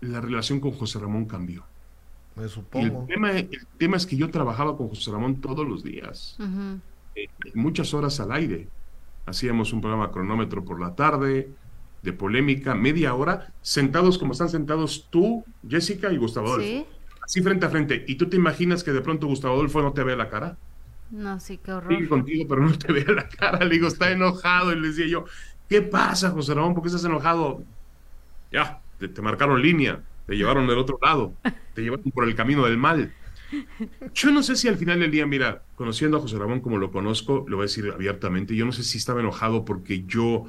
la 0.00 0.20
relación 0.20 0.60
con 0.60 0.72
José 0.72 0.98
Ramón 0.98 1.26
cambió. 1.26 1.64
Me 2.36 2.48
supongo. 2.48 3.00
El 3.02 3.06
tema, 3.06 3.30
el 3.32 3.66
tema, 3.78 3.96
es 3.96 4.06
que 4.06 4.16
yo 4.16 4.30
trabajaba 4.30 4.76
con 4.76 4.88
José 4.88 5.10
Ramón 5.10 5.40
todos 5.40 5.66
los 5.66 5.82
días, 5.82 6.36
eh, 7.14 7.28
muchas 7.54 7.94
horas 7.94 8.20
al 8.20 8.30
aire. 8.32 8.68
Hacíamos 9.24 9.72
un 9.72 9.80
programa 9.80 10.12
cronómetro 10.12 10.62
por 10.64 10.78
la 10.78 10.94
tarde, 10.94 11.50
de 12.02 12.12
polémica, 12.12 12.74
media 12.74 13.14
hora, 13.14 13.52
sentados 13.62 14.18
como 14.18 14.32
están 14.32 14.50
sentados 14.50 15.08
tú, 15.10 15.44
Jessica 15.66 16.12
y 16.12 16.18
Gustavo 16.18 16.48
Adolfo. 16.48 16.86
Así 17.24 17.42
frente 17.42 17.66
a 17.66 17.70
frente. 17.70 18.04
¿Y 18.06 18.14
tú 18.16 18.28
te 18.28 18.36
imaginas 18.36 18.84
que 18.84 18.92
de 18.92 19.00
pronto 19.00 19.26
Gustavo 19.26 19.54
Adolfo 19.54 19.82
no 19.82 19.92
te 19.92 20.04
ve 20.04 20.14
la 20.14 20.28
cara? 20.28 20.56
No, 21.10 21.40
sí, 21.40 21.58
qué 21.58 21.72
horror. 21.72 21.92
Sigue 21.92 22.08
contigo, 22.08 22.44
pero 22.48 22.62
no 22.62 22.76
te 22.78 22.92
ve 22.92 23.04
la 23.12 23.28
cara. 23.28 23.64
Le 23.64 23.74
digo, 23.74 23.88
está 23.88 24.12
enojado. 24.12 24.72
Y 24.72 24.78
le 24.78 24.88
decía 24.88 25.06
yo, 25.08 25.24
¿qué 25.68 25.82
pasa, 25.82 26.30
José 26.30 26.54
Ramón? 26.54 26.74
¿Por 26.74 26.82
qué 26.84 26.88
estás 26.88 27.04
enojado? 27.04 27.64
Ya, 28.52 28.80
te 28.98 29.22
marcaron 29.22 29.60
línea 29.60 30.02
te 30.26 30.36
llevaron 30.36 30.66
del 30.66 30.78
otro 30.78 30.98
lado, 31.02 31.34
te 31.74 31.82
llevaron 31.82 32.10
por 32.10 32.24
el 32.24 32.34
camino 32.34 32.64
del 32.64 32.78
mal. 32.78 33.12
Yo 34.14 34.32
no 34.32 34.42
sé 34.42 34.56
si 34.56 34.68
al 34.68 34.76
final 34.76 35.00
del 35.00 35.10
día, 35.10 35.26
mira, 35.26 35.62
conociendo 35.76 36.16
a 36.16 36.20
José 36.20 36.38
Ramón 36.38 36.60
como 36.60 36.78
lo 36.78 36.90
conozco, 36.90 37.44
lo 37.48 37.56
voy 37.56 37.64
a 37.64 37.68
decir 37.68 37.90
abiertamente, 37.92 38.56
yo 38.56 38.66
no 38.66 38.72
sé 38.72 38.82
si 38.82 38.98
estaba 38.98 39.20
enojado 39.20 39.64
porque 39.64 40.04
yo 40.04 40.46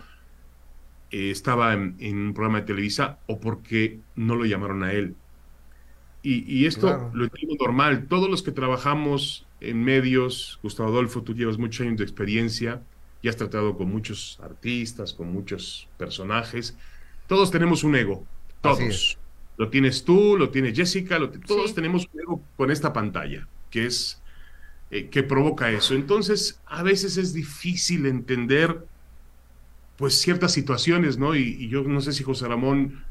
eh, 1.12 1.30
estaba 1.30 1.74
en, 1.74 1.96
un 2.02 2.34
programa 2.34 2.62
de 2.62 2.66
Televisa 2.66 3.20
o 3.28 3.40
porque 3.40 4.00
no 4.16 4.36
lo 4.36 4.46
llamaron 4.46 4.84
a 4.84 4.94
él. 4.94 5.16
Y, 6.24 6.66
esto 6.66 7.10
lo 7.14 7.24
entiendo 7.24 7.56
normal. 7.58 8.08
Todos 8.10 8.30
los 8.30 8.44
que 8.44 8.52
trabajamos 8.52 9.46
en 9.62 9.82
medios, 9.82 10.60
Gustavo 10.62 10.90
Adolfo, 10.90 11.24
tú 11.24 11.34
llevas 11.34 11.58
muchos 11.58 11.86
años 11.86 12.00
de 12.00 12.04
experiencia 12.04 12.82
y 13.22 13.30
has 13.30 13.38
tratado 13.38 13.78
con 13.78 13.90
muchos 13.90 14.38
artistas, 14.44 15.14
con 15.14 15.32
muchos 15.32 15.88
personajes. 15.98 16.78
Todos 17.28 17.50
tenemos 17.50 17.86
un 17.86 17.96
ego, 17.96 18.26
todos. 18.60 19.18
Lo 19.58 19.70
tienes 19.70 20.04
tú, 20.04 20.38
lo 20.38 20.50
tiene 20.50 20.74
Jessica, 20.74 21.18
lo 21.18 21.30
todos 21.30 21.74
tenemos 21.74 22.08
algo 22.18 22.44
con 22.56 22.70
esta 22.70 22.94
pantalla, 22.94 23.48
que 23.72 23.88
es 23.88 24.22
eh, 24.90 25.10
que 25.10 25.24
provoca 25.24 25.70
eso. 25.72 25.96
Entonces, 25.96 26.62
a 26.66 26.82
veces 26.84 27.18
es 27.18 27.34
difícil 27.34 28.06
entender 28.06 28.86
pues 29.98 30.22
ciertas 30.22 30.54
situaciones, 30.54 31.18
¿no? 31.18 31.36
Y, 31.36 31.68
yo 31.70 31.84
no 31.84 32.02
sé 32.02 32.14
si 32.14 32.24
José 32.24 32.48
Ramón 32.48 33.04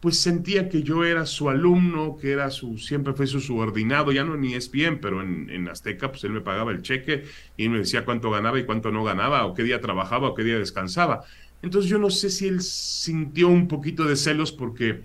pues 0.00 0.18
sentía 0.18 0.68
que 0.68 0.82
yo 0.82 1.04
era 1.04 1.26
su 1.26 1.48
alumno, 1.48 2.16
que 2.20 2.32
era 2.32 2.50
su, 2.50 2.76
siempre 2.76 3.12
fue 3.12 3.28
su 3.28 3.40
subordinado, 3.40 4.10
ya 4.10 4.24
no 4.24 4.36
ni 4.36 4.54
es 4.54 4.68
bien, 4.68 5.00
pero 5.00 5.22
en, 5.22 5.48
en, 5.48 5.68
Azteca, 5.68 6.10
pues 6.10 6.24
él 6.24 6.32
me 6.32 6.40
pagaba 6.40 6.72
el 6.72 6.82
cheque 6.82 7.22
y 7.56 7.68
me 7.68 7.78
decía 7.78 8.04
cuánto 8.04 8.28
ganaba 8.28 8.58
y 8.58 8.64
cuánto 8.64 8.90
no 8.90 9.04
ganaba, 9.04 9.46
o 9.46 9.54
qué 9.54 9.62
día 9.62 9.80
trabajaba, 9.80 10.30
o 10.30 10.34
qué 10.34 10.42
día 10.42 10.58
descansaba. 10.58 11.24
Entonces 11.62 11.88
yo 11.88 11.98
no 11.98 12.10
sé 12.10 12.30
si 12.30 12.48
él 12.48 12.62
sintió 12.62 13.46
un 13.46 13.68
poquito 13.68 14.04
de 14.04 14.16
celos 14.16 14.50
porque 14.50 15.02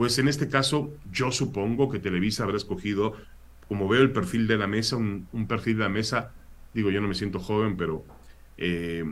pues 0.00 0.18
en 0.18 0.28
este 0.28 0.48
caso 0.48 0.94
yo 1.12 1.30
supongo 1.30 1.90
que 1.90 1.98
Televisa 1.98 2.44
habrá 2.44 2.56
escogido, 2.56 3.18
como 3.68 3.86
veo 3.86 4.00
el 4.00 4.12
perfil 4.12 4.46
de 4.46 4.56
la 4.56 4.66
mesa, 4.66 4.96
un, 4.96 5.46
perfil 5.46 5.76
de 5.76 5.82
la 5.82 5.90
mesa, 5.90 6.32
digo, 6.72 6.90
yo 6.90 7.02
no 7.02 7.08
me 7.08 7.14
siento 7.14 7.38
joven, 7.38 7.76
pero 7.76 8.06
eh, 8.56 9.04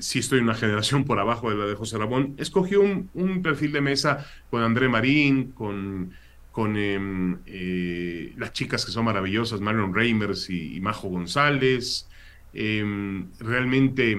sí 0.00 0.18
estoy 0.18 0.40
en 0.40 0.44
una 0.44 0.54
generación 0.64 1.04
por 1.04 1.18
abajo 1.18 1.48
de 1.48 1.56
la 1.56 1.64
de 1.64 1.74
José 1.74 1.96
Ramón, 1.96 2.34
escogió 2.36 2.82
un, 2.82 3.42
perfil 3.42 3.72
de 3.72 3.80
mesa 3.80 4.26
con 4.50 4.62
André 4.62 4.86
Marín, 4.86 5.52
con, 5.52 6.12
con 6.52 6.76
em, 6.76 7.38
eh, 7.46 8.34
las 8.36 8.52
chicas 8.52 8.84
que 8.84 8.92
son 8.92 9.06
maravillosas, 9.06 9.62
Marion 9.62 9.94
Reimers 9.94 10.50
y, 10.50 10.78
Majo 10.78 11.08
González, 11.08 12.06
em, 12.52 13.30
realmente... 13.40 14.18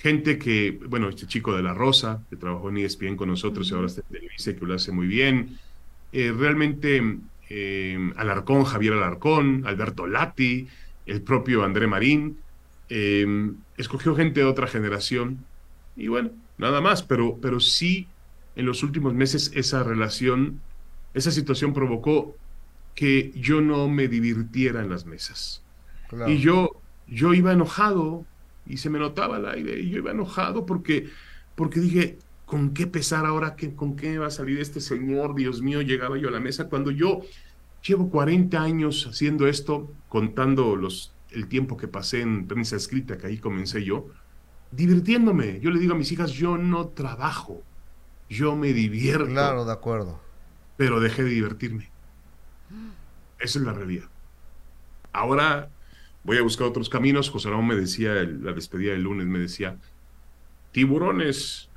Gente 0.00 0.38
que, 0.38 0.78
bueno, 0.88 1.08
este 1.08 1.26
chico 1.26 1.56
de 1.56 1.62
La 1.62 1.74
Rosa, 1.74 2.22
que 2.30 2.36
trabajó 2.36 2.68
en 2.70 2.78
ESPN 2.78 3.16
con 3.16 3.28
nosotros 3.28 3.70
y 3.70 3.74
ahora 3.74 3.86
está 3.86 4.02
en 4.02 4.18
Televisa, 4.18 4.54
que 4.54 4.64
lo 4.64 4.74
hace 4.74 4.92
muy 4.92 5.06
bien. 5.06 5.58
Eh, 6.12 6.32
realmente 6.36 7.18
eh, 7.50 8.12
Alarcón, 8.16 8.64
Javier 8.64 8.94
Alarcón, 8.94 9.64
Alberto 9.66 10.06
Lati, 10.06 10.68
el 11.06 11.22
propio 11.22 11.64
André 11.64 11.86
Marín, 11.86 12.38
eh, 12.88 13.50
escogió 13.76 14.14
gente 14.14 14.40
de 14.40 14.46
otra 14.46 14.66
generación 14.66 15.44
y 15.96 16.08
bueno, 16.08 16.30
nada 16.58 16.80
más, 16.80 17.02
pero, 17.02 17.38
pero 17.42 17.60
sí 17.60 18.06
en 18.56 18.66
los 18.66 18.82
últimos 18.82 19.14
meses 19.14 19.50
esa 19.54 19.82
relación, 19.82 20.60
esa 21.14 21.30
situación 21.30 21.74
provocó 21.74 22.36
que 22.94 23.32
yo 23.34 23.60
no 23.60 23.88
me 23.88 24.08
divirtiera 24.08 24.80
en 24.80 24.90
las 24.90 25.06
mesas. 25.06 25.62
Y 26.26 26.38
yo, 26.38 26.80
yo 27.06 27.34
iba 27.34 27.52
enojado 27.52 28.24
y 28.68 28.76
se 28.76 28.90
me 28.90 28.98
notaba 28.98 29.36
al 29.36 29.48
aire 29.48 29.80
y 29.80 29.90
yo 29.90 29.98
iba 29.98 30.10
enojado 30.10 30.66
porque, 30.66 31.08
porque 31.54 31.80
dije, 31.80 32.18
¿con 32.44 32.74
qué 32.74 32.86
pesar 32.86 33.26
ahora? 33.26 33.56
que 33.56 33.74
¿Con 33.74 33.96
qué 33.96 34.18
va 34.18 34.26
a 34.26 34.30
salir 34.30 34.60
este 34.60 34.80
señor? 34.80 35.34
Dios 35.34 35.62
mío, 35.62 35.80
llegaba 35.82 36.18
yo 36.18 36.28
a 36.28 36.32
la 36.32 36.40
mesa 36.40 36.68
cuando 36.68 36.90
yo 36.90 37.22
llevo 37.82 38.10
40 38.10 38.60
años 38.60 39.06
haciendo 39.06 39.46
esto, 39.46 39.90
contando 40.08 40.76
los, 40.76 41.12
el 41.30 41.48
tiempo 41.48 41.76
que 41.76 41.88
pasé 41.88 42.20
en 42.20 42.46
prensa 42.46 42.76
escrita, 42.76 43.16
que 43.16 43.26
ahí 43.26 43.38
comencé 43.38 43.84
yo, 43.84 44.08
divirtiéndome. 44.70 45.60
Yo 45.60 45.70
le 45.70 45.80
digo 45.80 45.94
a 45.94 45.98
mis 45.98 46.12
hijas, 46.12 46.30
yo 46.32 46.58
no 46.58 46.88
trabajo, 46.88 47.62
yo 48.28 48.54
me 48.56 48.72
divierto. 48.72 49.26
Claro, 49.26 49.64
de 49.64 49.72
acuerdo. 49.72 50.20
Pero 50.76 51.00
dejé 51.00 51.24
de 51.24 51.30
divertirme. 51.30 51.90
Esa 53.38 53.58
es 53.58 53.64
la 53.64 53.72
realidad. 53.72 54.08
Ahora 55.12 55.70
voy 56.24 56.38
a 56.38 56.42
buscar 56.42 56.66
otros 56.66 56.88
caminos. 56.88 57.30
José 57.30 57.50
Ramón 57.50 57.68
me 57.68 57.76
decía, 57.76 58.14
la 58.14 58.52
despedida 58.52 58.92
del 58.92 59.02
lunes, 59.02 59.26
me 59.26 59.38
decía, 59.38 59.76
tiburones 60.72 61.68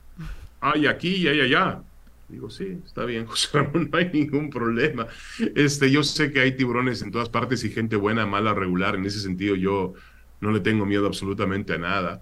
hay 0.60 0.88
aquí 0.88 1.16
y 1.16 1.28
hay 1.28 1.42
allá. 1.42 1.82
Digo, 2.30 2.50
sí, 2.50 2.82
está 2.86 3.04
bien, 3.06 3.26
José 3.28 3.50
Ramón, 3.54 3.90
no 3.92 3.98
hay 3.98 4.10
ningún 4.12 4.50
problema. 4.50 5.08
Este, 5.56 5.92
yo 5.92 6.04
sé 6.04 6.32
que 6.32 6.40
hay 6.40 6.56
tiburones 6.56 7.02
en 7.02 7.12
todas 7.12 7.30
partes 7.30 7.64
y 7.64 7.70
gente 7.70 7.96
buena, 7.96 8.26
mala, 8.26 8.54
regular. 8.54 8.96
En 8.96 9.06
ese 9.06 9.20
sentido, 9.20 9.56
yo 9.56 9.94
no 10.40 10.52
le 10.52 10.60
tengo 10.60 10.86
miedo 10.86 11.08
absolutamente 11.08 11.74
a 11.74 11.78
nada. 11.78 12.22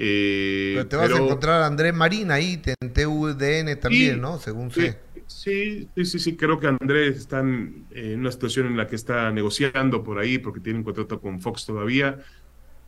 Eh, 0.00 0.74
pero 0.76 0.88
te 0.88 0.96
vas 0.96 1.10
a 1.10 1.16
encontrar 1.16 1.62
a 1.62 1.66
André 1.66 1.92
Marín 1.92 2.30
ahí 2.30 2.62
en 2.80 2.92
TUDN 2.92 3.80
también, 3.80 4.20
¿no? 4.20 4.38
Según 4.38 4.70
sé. 4.70 4.96
Sí, 5.48 5.88
sí, 5.94 6.04
sí, 6.04 6.18
sí, 6.18 6.36
creo 6.36 6.60
que 6.60 6.66
Andrés 6.66 7.16
está 7.16 7.40
en, 7.40 7.86
una 8.18 8.30
situación 8.30 8.66
en 8.66 8.76
la 8.76 8.86
que 8.86 8.96
está 8.96 9.32
negociando 9.32 10.04
por 10.04 10.18
ahí 10.18 10.36
porque 10.36 10.60
tiene 10.60 10.80
un 10.80 10.84
contrato 10.84 11.22
con 11.22 11.40
Fox 11.40 11.64
todavía, 11.64 12.18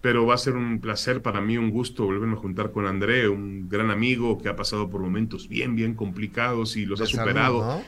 pero 0.02 0.26
va 0.26 0.34
a 0.34 0.38
ser 0.38 0.56
un 0.56 0.78
placer 0.78 1.22
para 1.22 1.40
mí, 1.40 1.56
un 1.56 1.70
gusto 1.70 2.04
volverme 2.04 2.34
a 2.34 2.36
juntar 2.36 2.70
con 2.70 2.86
André, 2.86 3.28
un 3.28 3.66
gran 3.70 3.90
amigo 3.90 4.36
que 4.36 4.50
ha 4.50 4.56
pasado 4.56 4.90
por 4.90 5.00
momentos 5.00 5.48
bien, 5.48 5.74
bien 5.74 5.94
complicados 5.94 6.76
y 6.76 6.84
los 6.84 7.00
ha 7.00 7.06
superado. 7.06 7.82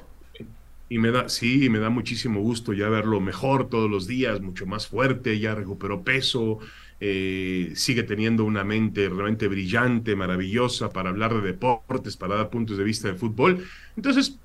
Y 0.89 0.99
me 0.99 1.11
da, 1.11 1.29
sí, 1.29 1.69
me 1.69 1.79
da 1.79 1.91
muchísimo 1.91 2.41
gusto 2.41 2.73
ya 2.73 2.89
verlo 2.89 3.21
mejor 3.21 3.69
todos 3.69 3.91
los 3.91 4.07
días, 4.07 4.41
mucho 4.41 4.65
más 4.65 4.87
fuerte, 4.87 5.39
ya 5.39 5.55
recuperó 5.55 6.03
peso, 6.03 6.61
eh, 6.99 7.73
sigue 7.75 8.05
teniendo 8.05 8.45
una 8.45 8.65
mente 8.65 9.09
realmente 9.11 9.49
brillante, 9.49 10.17
maravillosa 10.17 10.89
para 10.91 11.11
hablar 11.11 11.35
de 11.35 11.43
deportes, 11.43 12.17
para 12.17 12.37
dar 12.37 12.49
puntos 12.49 12.79
de 12.79 12.85
vista 12.85 13.09
de 13.09 13.15
fútbol. 13.15 13.67
Entonces, 13.97 14.39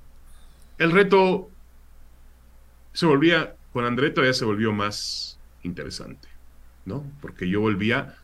el 0.78 0.92
reto 0.92 1.50
se 2.94 3.06
volvía, 3.06 3.56
con 3.72 3.86
André 3.86 4.10
todavía 4.10 4.34
se 4.34 4.46
volvió 4.46 4.74
más 4.74 5.40
interesante, 5.64 6.28
¿no? 6.86 7.04
Porque 7.22 7.48
yo 7.48 7.62
volvía 7.62 8.16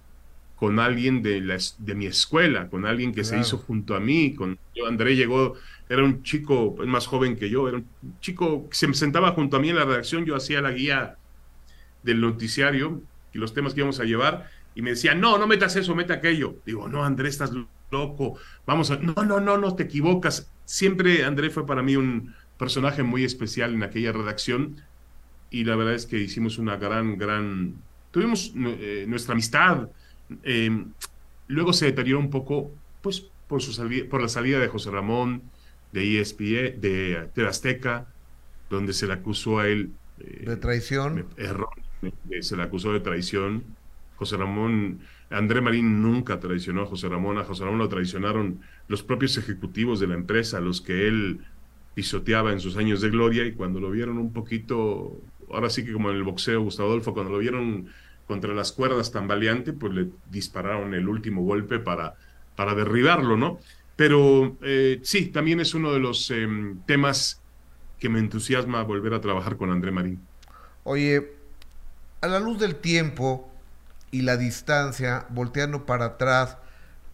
con 0.55 0.79
alguien 0.79 1.21
de, 1.21 1.41
la, 1.41 1.57
de 1.79 1.95
mi 1.95 2.05
escuela, 2.05 2.69
con 2.69 2.85
alguien 2.85 3.13
que 3.13 3.23
se 3.23 3.37
hizo 3.37 3.57
junto 3.57 3.95
a 3.95 3.99
mí, 3.99 4.33
con 4.33 4.57
yo, 4.73 4.87
André 4.87 5.15
llegó, 5.15 5.55
era 5.89 6.03
un 6.03 6.23
chico 6.23 6.75
más 6.85 7.05
joven 7.05 7.35
que 7.35 7.49
yo, 7.49 7.67
era 7.67 7.77
un 7.77 7.87
chico 8.21 8.69
que 8.69 8.75
se 8.75 8.93
sentaba 8.93 9.31
junto 9.31 9.57
a 9.57 9.59
mí 9.59 9.69
en 9.69 9.75
la 9.75 9.85
redacción, 9.85 10.25
yo 10.25 10.35
hacía 10.35 10.61
la 10.61 10.71
guía 10.71 11.17
del 12.03 12.21
noticiario 12.21 13.01
y 13.33 13.39
los 13.39 13.53
temas 13.53 13.73
que 13.73 13.81
íbamos 13.81 13.99
a 13.99 14.05
llevar, 14.05 14.49
y 14.75 14.81
me 14.81 14.91
decía, 14.91 15.13
no, 15.13 15.37
no 15.37 15.47
metas 15.47 15.75
eso, 15.75 15.95
mete 15.95 16.13
aquello. 16.13 16.55
Digo, 16.65 16.87
no, 16.87 17.03
André, 17.03 17.29
estás 17.29 17.51
loco, 17.91 18.39
vamos 18.65 18.89
a, 18.91 18.97
no, 18.97 19.13
no, 19.23 19.39
no, 19.39 19.57
no, 19.57 19.75
te 19.75 19.83
equivocas. 19.83 20.51
Siempre 20.65 21.25
André 21.25 21.49
fue 21.49 21.65
para 21.65 21.83
mí 21.83 21.95
un 21.95 22.33
personaje 22.57 23.03
muy 23.03 23.23
especial 23.23 23.73
en 23.73 23.83
aquella 23.83 24.11
redacción, 24.11 24.77
y 25.49 25.63
la 25.63 25.75
verdad 25.75 25.93
es 25.93 26.05
que 26.05 26.17
hicimos 26.17 26.57
una 26.57 26.77
gran, 26.77 27.17
gran 27.17 27.75
tuvimos 28.13 28.53
eh, 28.55 29.05
nuestra 29.07 29.33
amistad. 29.33 29.89
Eh, 30.43 30.85
luego 31.47 31.73
se 31.73 31.87
deterioró 31.87 32.19
un 32.19 32.29
poco, 32.29 32.71
pues, 33.01 33.25
por, 33.47 33.61
su 33.61 34.07
por 34.09 34.21
la 34.21 34.29
salida 34.29 34.59
de 34.59 34.67
José 34.67 34.91
Ramón, 34.91 35.41
de 35.91 36.21
ESPN, 36.21 36.79
de, 36.79 37.29
de 37.35 37.47
Azteca, 37.47 38.07
donde 38.69 38.93
se 38.93 39.07
le 39.07 39.13
acusó 39.13 39.59
a 39.59 39.67
él. 39.67 39.91
Eh, 40.19 40.45
de 40.45 40.57
traición. 40.57 41.25
Error, 41.37 41.69
se 42.39 42.55
le 42.55 42.63
acusó 42.63 42.93
de 42.93 42.99
traición. 42.99 43.63
José 44.15 44.37
Ramón, 44.37 44.99
André 45.29 45.59
Marín 45.59 46.01
nunca 46.01 46.39
traicionó 46.39 46.83
a 46.83 46.85
José 46.85 47.09
Ramón, 47.09 47.39
a 47.39 47.43
José 47.43 47.65
Ramón 47.65 47.79
lo 47.79 47.89
traicionaron 47.89 48.61
los 48.87 49.03
propios 49.03 49.37
ejecutivos 49.37 49.99
de 49.99 50.07
la 50.07 50.13
empresa, 50.13 50.61
los 50.61 50.81
que 50.81 51.07
él 51.07 51.39
pisoteaba 51.93 52.51
en 52.51 52.59
sus 52.59 52.77
años 52.77 53.01
de 53.01 53.09
gloria 53.09 53.45
y 53.45 53.53
cuando 53.53 53.79
lo 53.79 53.91
vieron 53.91 54.17
un 54.17 54.33
poquito, 54.33 55.21
ahora 55.51 55.69
sí 55.69 55.85
que 55.85 55.93
como 55.93 56.09
en 56.09 56.17
el 56.17 56.23
boxeo, 56.23 56.61
Gustavo 56.61 56.89
Adolfo, 56.89 57.13
cuando 57.13 57.31
lo 57.31 57.39
vieron 57.39 57.87
contra 58.27 58.53
las 58.53 58.71
cuerdas 58.71 59.11
tan 59.11 59.27
valiente, 59.27 59.73
pues 59.73 59.93
le 59.93 60.09
dispararon 60.29 60.93
el 60.93 61.07
último 61.07 61.43
golpe 61.43 61.79
para, 61.79 62.15
para 62.55 62.73
derribarlo, 62.73 63.37
¿no? 63.37 63.59
Pero 63.95 64.57
eh, 64.61 64.99
sí, 65.03 65.27
también 65.27 65.59
es 65.59 65.73
uno 65.73 65.91
de 65.91 65.99
los 65.99 66.31
em, 66.31 66.79
temas 66.85 67.41
que 67.99 68.09
me 68.09 68.19
entusiasma 68.19 68.83
volver 68.83 69.13
a 69.13 69.21
trabajar 69.21 69.55
con 69.55 69.71
André 69.71 69.91
Marín. 69.91 70.19
Oye, 70.83 71.33
a 72.21 72.27
la 72.27 72.39
luz 72.39 72.59
del 72.59 72.75
tiempo 72.75 73.51
y 74.11 74.21
la 74.21 74.37
distancia, 74.37 75.25
volteando 75.29 75.85
para 75.85 76.05
atrás, 76.05 76.57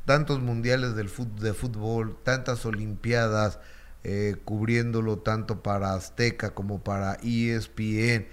tantos 0.05 0.39
mundiales 0.39 0.95
del 0.95 1.09
de 1.39 1.53
fútbol, 1.53 2.17
tantas 2.23 2.65
olimpiadas, 2.65 3.59
eh, 4.03 4.35
cubriéndolo 4.45 5.19
tanto 5.19 5.61
para 5.61 5.93
Azteca 5.93 6.51
como 6.51 6.83
para 6.83 7.17
ESPN, 7.23 8.27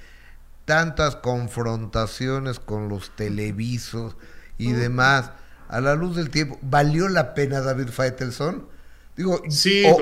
tantas 0.65 1.17
confrontaciones 1.17 2.61
con 2.61 2.89
los 2.89 3.15
televisos 3.17 4.17
y 4.59 4.73
demás. 4.73 5.33
A 5.69 5.81
la 5.81 5.97
luz 5.97 6.15
del 6.15 6.31
tiempo, 6.31 6.59
¿valió 6.63 7.09
la 7.09 7.35
pena 7.35 7.61
David 7.61 7.89
Faitelson? 7.89 8.69
Digo, 9.17 9.43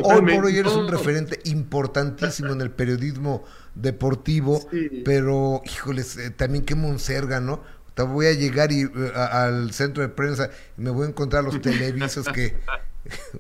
hoy 0.03 0.35
por 0.35 0.45
hoy 0.45 0.59
eres 0.59 0.73
un 0.73 0.89
referente 0.89 1.41
importantísimo 1.45 2.53
en 2.53 2.61
el 2.61 2.71
periodismo 2.71 3.45
deportivo, 3.75 4.69
pero 5.05 5.63
híjoles, 5.65 6.17
eh, 6.17 6.31
también 6.31 6.65
qué 6.65 6.75
monserga, 6.75 7.41
¿no? 7.41 7.63
Te 7.95 8.03
voy 8.03 8.27
a 8.27 8.33
llegar 8.33 8.73
y, 8.73 8.83
eh, 8.83 9.13
al 9.15 9.73
centro 9.73 10.03
de 10.03 10.09
prensa 10.09 10.51
y 10.77 10.83
me 10.83 10.91
voy 10.91 11.07
a 11.07 11.09
encontrar 11.11 11.45
los 11.45 11.59
televisos 11.63 12.27
que, 12.29 12.57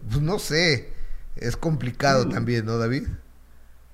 pues 0.08 0.22
no 0.22 0.38
sé, 0.38 0.93
es 1.36 1.56
complicado 1.56 2.26
mm. 2.26 2.30
también, 2.30 2.66
¿no, 2.66 2.78
David? 2.78 3.04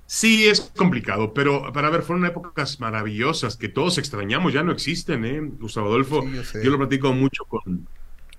Sí, 0.06 0.48
es 0.48 0.72
complicado, 0.76 1.32
pero 1.34 1.72
para 1.72 1.88
ver, 1.88 2.02
fueron 2.02 2.26
épocas 2.26 2.80
maravillosas 2.80 3.56
que 3.56 3.68
todos 3.68 3.96
extrañamos, 3.98 4.52
ya 4.52 4.64
no 4.64 4.72
existen, 4.72 5.24
¿eh? 5.24 5.40
Gustavo 5.40 5.86
Adolfo, 5.86 6.24
yo, 6.62 6.70
lo 6.70 6.78
platico 6.78 7.12
mucho 7.12 7.44
con, 7.44 7.86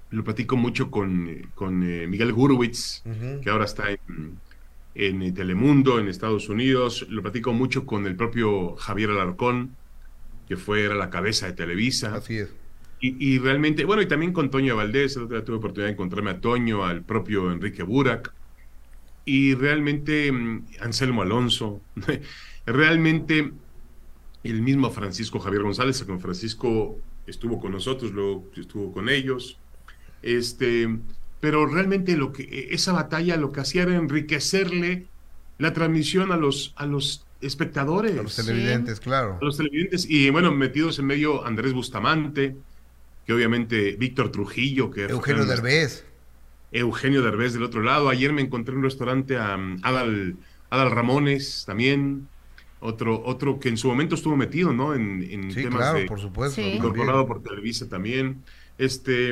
lo 0.09 0.23
platico 0.25 0.57
mucho 0.57 0.91
con, 0.91 1.49
con 1.55 1.81
eh, 1.83 2.07
Miguel 2.07 2.33
Gurwitz, 2.33 3.03
que 3.41 3.49
ahora 3.49 3.63
está 3.63 3.89
en, 3.89 4.37
en, 4.95 5.21
eh, 5.21 5.31
Telemundo, 5.31 5.97
en 5.97 6.09
Estados 6.09 6.49
Unidos, 6.49 7.07
lo 7.09 7.21
platico 7.21 7.53
mucho 7.53 7.85
con 7.85 8.05
el 8.05 8.17
propio 8.17 8.75
Javier 8.75 9.11
Alarcón, 9.11 9.77
que 10.49 10.57
fue, 10.57 10.83
era 10.83 10.95
la 10.95 11.09
cabeza 11.09 11.45
de 11.45 11.53
Televisa. 11.53 12.15
Así 12.15 12.39
es. 12.39 12.49
Y, 13.03 13.39
realmente, 13.39 13.83
bueno, 13.83 14.03
y 14.03 14.05
también 14.05 14.31
con 14.31 14.51
Toño 14.51 14.75
Valdés, 14.75 15.17
otro 15.17 15.35
día 15.35 15.43
tuve 15.43 15.55
oportunidad 15.55 15.87
de 15.87 15.93
encontrarme 15.93 16.29
a 16.29 16.39
Toño, 16.39 16.85
al 16.85 17.01
propio 17.01 17.51
Enrique 17.51 17.81
Burak, 17.81 18.31
y 19.25 19.53
realmente 19.53 20.31
mm, 20.31 20.65
Anselmo 20.81 21.21
Alonso, 21.21 21.81
realmente 22.65 23.51
el 24.43 24.61
mismo 24.61 24.89
Francisco 24.89 25.39
Javier 25.39 25.63
González, 25.63 26.03
con 26.03 26.19
Francisco 26.19 26.97
estuvo 27.27 27.59
con 27.59 27.71
nosotros, 27.71 28.11
luego 28.11 28.49
estuvo 28.55 28.91
con 28.91 29.09
ellos, 29.09 29.57
este, 30.23 30.89
pero 31.39 31.65
realmente 31.65 32.17
lo 32.17 32.31
que 32.31 32.43
e, 32.43 32.73
esa 32.73 32.93
batalla 32.93 33.37
lo 33.37 33.51
que 33.51 33.61
hacía 33.61 33.83
era 33.83 33.95
enriquecerle 33.95 35.05
la 35.59 35.73
transmisión 35.73 36.31
a 36.31 36.37
los 36.37 36.73
a 36.75 36.85
los 36.85 37.25
espectadores, 37.41 38.17
a 38.17 38.23
los 38.23 38.35
televidentes, 38.35 38.99
claro, 38.99 39.37
a 39.39 39.45
los 39.45 39.57
televidentes 39.57 40.09
y 40.09 40.29
bueno 40.31 40.51
metidos 40.51 40.97
en 40.97 41.05
medio 41.05 41.45
Andrés 41.45 41.73
Bustamante, 41.73 42.55
que 43.25 43.33
obviamente 43.33 43.95
Víctor 43.97 44.31
Trujillo, 44.31 44.89
que 44.89 45.05
Eugenio 45.05 45.45
Derbez 45.45 46.05
Eugenio 46.71 47.21
Derbez 47.21 47.53
del 47.53 47.63
otro 47.63 47.81
lado. 47.81 48.09
Ayer 48.09 48.33
me 48.33 48.41
encontré 48.41 48.73
en 48.73 48.79
un 48.79 48.83
restaurante 48.83 49.37
a 49.37 49.55
um, 49.55 49.77
Adal, 49.83 50.35
Adal 50.69 50.91
Ramones 50.91 51.63
también. 51.65 52.27
Otro, 52.79 53.21
otro 53.23 53.59
que 53.59 53.69
en 53.69 53.77
su 53.77 53.87
momento 53.87 54.15
estuvo 54.15 54.35
metido, 54.35 54.73
¿no? 54.73 54.95
En, 54.95 55.21
en 55.29 55.51
sí, 55.51 55.65
claro, 55.65 56.03
por 56.07 56.19
supuesto. 56.19 56.61
Incorporado 56.61 57.27
por 57.27 57.43
Televisa 57.43 57.87
también. 57.87 58.41
Este, 58.79 59.29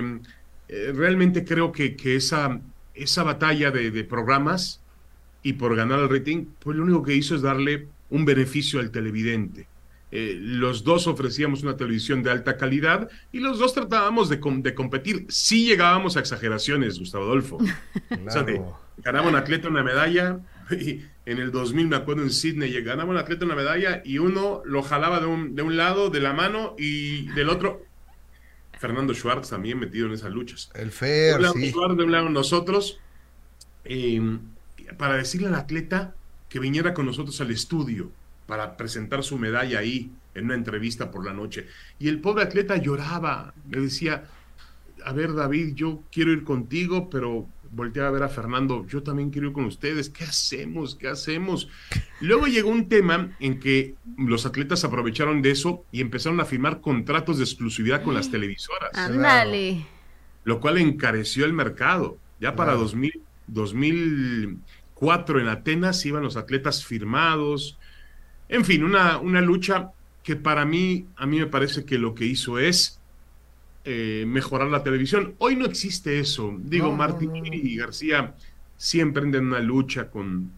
eh, 0.68 0.92
realmente 0.94 1.44
creo 1.44 1.72
que, 1.72 1.96
que 1.96 2.16
esa, 2.16 2.62
esa 2.94 3.24
batalla 3.24 3.72
de, 3.72 3.90
de, 3.90 4.04
programas 4.04 4.82
y 5.42 5.54
por 5.54 5.76
ganar 5.76 6.00
el 6.00 6.10
rating, 6.10 6.46
pues 6.60 6.78
lo 6.78 6.84
único 6.84 7.02
que 7.02 7.16
hizo 7.16 7.34
es 7.34 7.42
darle 7.42 7.88
un 8.12 8.26
beneficio 8.26 8.80
al 8.80 8.92
televidente. 8.92 9.69
Eh, 10.12 10.38
los 10.42 10.84
dos 10.84 11.06
ofrecíamos 11.08 11.62
una 11.62 11.78
televisión 11.78 12.24
de 12.24 12.32
alta 12.32 12.58
calidad 12.58 13.10
y 13.32 13.40
los 13.40 13.60
dos 13.60 13.74
tratábamos 13.74 14.28
de, 14.30 14.40
de 14.62 14.74
competir. 14.74 15.26
Sí 15.30 15.66
llegábamos 15.66 16.18
a 16.18 16.20
exageraciones, 16.20 17.00
Gustavo 17.00 17.26
Adolfo. 17.26 17.58
O 18.28 18.32
sea, 18.32 18.46
ganaba 18.98 19.28
un 19.28 19.36
atleta 19.36 19.70
una 19.70 19.84
medalla 19.84 20.40
y 20.72 21.02
en 21.26 21.38
el 21.38 21.52
2000 21.52 21.88
me 21.88 21.96
acuerdo 21.96 22.24
en 22.24 22.32
Sydney, 22.32 22.72
ganaba 22.82 23.10
un 23.10 23.18
atleta 23.18 23.46
una 23.46 23.56
medalla 23.56 24.02
y 24.04 24.18
uno 24.18 24.62
lo 24.66 24.82
jalaba 24.82 25.20
de 25.20 25.26
un, 25.26 25.56
de 25.56 25.62
un 25.62 25.78
lado 25.78 26.10
de 26.10 26.20
la 26.20 26.34
mano 26.34 26.76
y 26.78 27.28
del 27.34 27.50
otro. 27.50 27.86
Fernando 28.80 29.14
Schwartz 29.14 29.50
también 29.50 29.78
metido 29.78 30.08
en 30.08 30.14
esas 30.14 30.32
luchas. 30.32 30.72
El 30.74 30.92
Fer, 30.92 31.40
de 31.40 31.50
sí. 31.50 31.70
Schwartz, 31.70 31.98
de 31.98 32.04
un 32.04 32.12
lado 32.12 32.30
nosotros, 32.30 33.00
eh, 33.84 34.38
para 34.98 35.16
decirle 35.18 35.48
al 35.48 35.56
atleta 35.56 36.16
que 36.48 36.60
viniera 36.60 36.94
con 36.94 37.06
nosotros 37.06 37.40
al 37.42 37.52
estudio 37.52 38.12
para 38.50 38.76
presentar 38.76 39.24
su 39.24 39.38
medalla 39.38 39.78
ahí 39.78 40.12
en 40.34 40.46
una 40.46 40.56
entrevista 40.56 41.12
por 41.12 41.24
la 41.24 41.34
noche. 41.34 41.68
Y 42.00 42.08
el 42.08 42.20
pobre 42.20 42.46
atleta 42.46 42.78
lloraba, 42.78 43.54
le 43.70 43.82
decía, 43.82 44.24
a 45.06 45.14
ver 45.14 45.36
David, 45.36 45.76
yo 45.76 46.02
quiero 46.12 46.32
ir 46.32 46.44
contigo, 46.44 47.12
pero 47.12 47.48
volteaba 47.70 48.08
a 48.10 48.12
ver 48.12 48.24
a 48.24 48.30
Fernando, 48.30 48.88
yo 48.88 49.04
también 49.04 49.30
quiero 49.30 49.50
ir 49.50 49.54
con 49.54 49.66
ustedes, 49.66 50.10
¿qué 50.10 50.24
hacemos? 50.24 50.96
¿Qué 50.96 51.08
hacemos? 51.08 51.70
Luego 52.22 52.48
llegó 52.48 52.72
un 52.72 52.90
tema 52.90 53.38
en 53.40 53.60
que 53.60 53.94
los 54.18 54.48
atletas 54.48 54.84
aprovecharon 54.84 55.44
de 55.44 55.52
eso 55.52 55.86
y 55.92 56.02
empezaron 56.02 56.40
a 56.40 56.46
firmar 56.46 56.82
contratos 56.82 57.38
de 57.38 57.44
exclusividad 57.44 58.02
con 58.02 58.16
las 58.16 58.32
televisoras. 58.32 58.90
Ándale. 58.96 59.86
Lo 60.44 60.60
cual 60.60 60.80
encareció 60.80 61.46
el 61.46 61.54
mercado. 61.54 62.18
Ya 62.40 62.56
para 62.56 62.74
2000, 62.74 63.22
2004 63.46 65.40
en 65.40 65.48
Atenas 65.50 66.04
iban 66.08 66.24
los 66.24 66.36
atletas 66.36 66.84
firmados, 66.84 67.78
en 68.50 68.66
fin, 68.66 68.84
una, 68.84 69.20
una 69.20 69.42
lucha 69.42 69.92
que 70.24 70.36
para 70.36 70.66
mí, 70.66 71.08
a 71.16 71.26
mí 71.26 71.40
me 71.40 71.46
parece 71.46 71.86
que 71.86 71.98
lo 71.98 72.16
que 72.16 72.26
hizo 72.26 72.60
es 72.60 73.00
eh, 73.86 74.26
mejorar 74.28 74.70
la 74.70 74.84
televisión. 74.84 75.36
Hoy 75.38 75.56
no 75.56 75.66
existe 75.66 76.20
eso. 76.20 76.56
Digo, 76.60 76.92
Martín 76.92 77.32
y 77.36 77.76
García 77.78 78.36
siempre 78.76 79.24
en 79.24 79.36
una 79.36 79.60
lucha 79.60 80.10
con, 80.10 80.52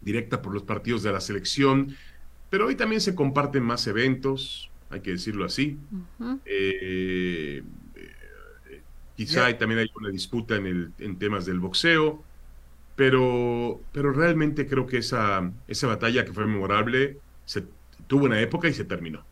directa 0.00 0.42
por 0.42 0.52
los 0.52 0.62
partidos 0.62 1.02
de 1.02 1.12
la 1.12 1.20
selección, 1.20 1.96
pero 2.50 2.66
hoy 2.66 2.74
también 2.74 3.00
se 3.00 3.14
comparten 3.14 3.62
más 3.62 3.86
eventos, 3.86 4.70
hay 4.90 5.00
que 5.00 5.12
decirlo 5.12 5.44
así. 5.44 5.78
Eh, 6.44 7.62
eh, 7.96 8.82
quizá 9.16 9.56
también 9.56 9.80
hay 9.80 9.90
una 9.94 10.10
disputa 10.10 10.56
en, 10.56 10.66
el, 10.66 10.92
en 10.98 11.18
temas 11.18 11.46
del 11.46 11.60
boxeo 11.60 12.22
pero, 12.96 13.80
pero 13.92 14.12
realmente 14.12 14.66
creo 14.66 14.86
que 14.86 14.98
esa, 14.98 15.50
esa 15.66 15.86
batalla 15.86 16.24
que 16.24 16.32
fue 16.32 16.46
memorable 16.46 17.18
se 17.44 17.64
tuvo 18.06 18.26
una 18.26 18.40
época 18.40 18.68
y 18.68 18.74
se 18.74 18.84
terminó. 18.84 19.24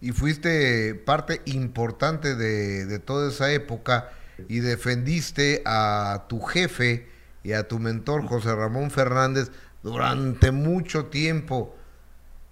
Y 0.00 0.12
fuiste 0.12 0.94
parte 0.94 1.40
importante 1.46 2.34
de, 2.34 2.98
toda 2.98 3.30
esa 3.30 3.52
época 3.52 4.12
y 4.48 4.58
defendiste 4.58 5.62
a 5.64 6.26
tu 6.28 6.40
jefe 6.40 7.08
y 7.42 7.52
a 7.52 7.66
tu 7.66 7.78
mentor 7.78 8.26
José 8.26 8.54
Ramón 8.54 8.90
Fernández 8.90 9.50
durante 9.82 10.50
mucho 10.50 11.06
tiempo. 11.06 11.74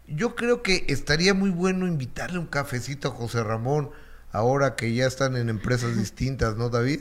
Yo 0.06 0.34
creo 0.34 0.62
que 0.62 0.84
estaría 0.88 1.34
muy 1.34 1.50
bueno 1.50 1.86
invitarle 1.86 2.38
un 2.38 2.46
cafecito 2.46 3.08
a 3.08 3.10
José 3.12 3.42
Ramón 3.42 3.90
ahora 4.32 4.74
que 4.74 4.94
ya 4.94 5.06
están 5.06 5.36
en 5.36 5.48
empresas 5.48 5.96
distintas, 5.98 6.56
¿no, 6.56 6.70
David? 6.70 7.00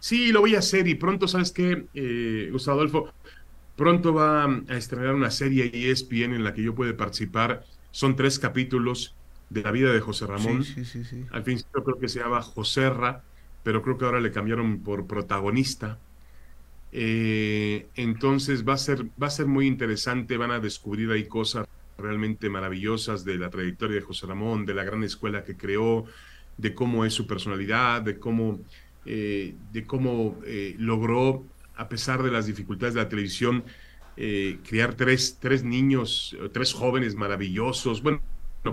Sí, 0.00 0.32
lo 0.32 0.40
voy 0.40 0.56
a 0.56 0.58
hacer 0.58 0.88
y 0.88 0.96
pronto, 0.96 1.28
¿sabes 1.28 1.52
qué, 1.52 1.86
eh, 1.94 2.48
Gustavo 2.50 2.78
Adolfo? 2.78 3.12
Pronto 3.76 4.12
va 4.12 4.44
a 4.44 4.76
estrenar 4.76 5.14
una 5.14 5.30
serie 5.30 5.70
ESPN 5.72 6.34
en 6.34 6.44
la 6.44 6.54
que 6.54 6.62
yo 6.62 6.74
puedo 6.74 6.96
participar. 6.96 7.64
Son 7.90 8.16
tres 8.16 8.38
capítulos 8.38 9.14
de 9.50 9.62
la 9.62 9.70
vida 9.70 9.92
de 9.92 10.00
José 10.00 10.26
Ramón. 10.26 10.64
Sí, 10.64 10.84
sí, 10.84 11.04
sí, 11.04 11.24
Al 11.30 11.42
principio 11.42 11.82
creo 11.84 11.98
que 11.98 12.08
se 12.08 12.20
llama 12.20 12.42
Joserra, 12.42 13.22
pero 13.62 13.82
creo 13.82 13.98
que 13.98 14.04
ahora 14.04 14.20
le 14.20 14.30
cambiaron 14.30 14.80
por 14.80 15.06
protagonista. 15.06 15.98
Eh, 16.92 17.86
entonces 17.94 18.68
va 18.68 18.74
a 18.74 18.78
ser 18.78 19.06
va 19.20 19.28
a 19.28 19.30
ser 19.30 19.46
muy 19.46 19.66
interesante, 19.66 20.36
van 20.36 20.50
a 20.50 20.60
descubrir 20.60 21.10
ahí 21.10 21.24
cosas 21.26 21.66
realmente 21.96 22.50
maravillosas 22.50 23.24
de 23.24 23.36
la 23.36 23.48
trayectoria 23.48 23.96
de 23.96 24.02
José 24.02 24.26
Ramón, 24.26 24.66
de 24.66 24.74
la 24.74 24.84
gran 24.84 25.02
escuela 25.04 25.44
que 25.44 25.56
creó, 25.56 26.04
de 26.58 26.74
cómo 26.74 27.04
es 27.04 27.14
su 27.14 27.26
personalidad, 27.26 28.02
de 28.02 28.18
cómo, 28.18 28.60
eh, 29.06 29.54
de 29.72 29.86
cómo 29.86 30.38
eh, 30.44 30.74
logró, 30.78 31.44
a 31.76 31.88
pesar 31.88 32.22
de 32.22 32.30
las 32.30 32.46
dificultades 32.46 32.94
de 32.94 33.02
la 33.02 33.08
televisión, 33.08 33.64
eh, 34.16 34.58
criar 34.66 34.94
tres, 34.94 35.38
tres 35.40 35.64
niños, 35.64 36.36
tres 36.52 36.72
jóvenes 36.72 37.14
maravillosos, 37.14 38.02
bueno, 38.02 38.20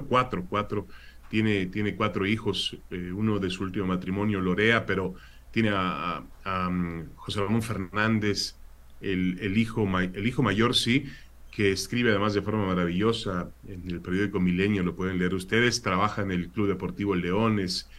cuatro, 0.07 0.45
cuatro, 0.47 0.87
tiene, 1.29 1.67
tiene 1.67 1.95
cuatro 1.95 2.25
hijos, 2.25 2.77
uno 2.91 3.39
de 3.39 3.49
su 3.49 3.63
último 3.63 3.85
matrimonio, 3.85 4.41
Lorea, 4.41 4.85
pero 4.85 5.15
tiene 5.51 5.71
a, 5.73 6.23
um, 6.45 7.07
José 7.15 7.41
Ramón 7.41 7.61
Fernández, 7.61 8.55
el, 9.01 9.39
el, 9.39 9.57
hijo, 9.57 9.87
el 9.99 10.27
hijo 10.27 10.43
mayor, 10.43 10.75
sí, 10.75 11.05
que 11.51 11.71
escribe 11.71 12.11
además 12.11 12.33
de 12.33 12.41
forma 12.41 12.65
maravillosa 12.65 13.51
en 13.67 13.89
el 13.89 14.01
periódico 14.01 14.39
Milenio, 14.39 14.83
lo 14.83 14.95
pueden 14.95 15.17
leer 15.17 15.33
ustedes, 15.33 15.81
trabaja 15.81 16.21
en 16.21 16.31
el 16.31 16.49
Club 16.49 16.67
Deportivo 16.67 17.15
Leones, 17.15 17.89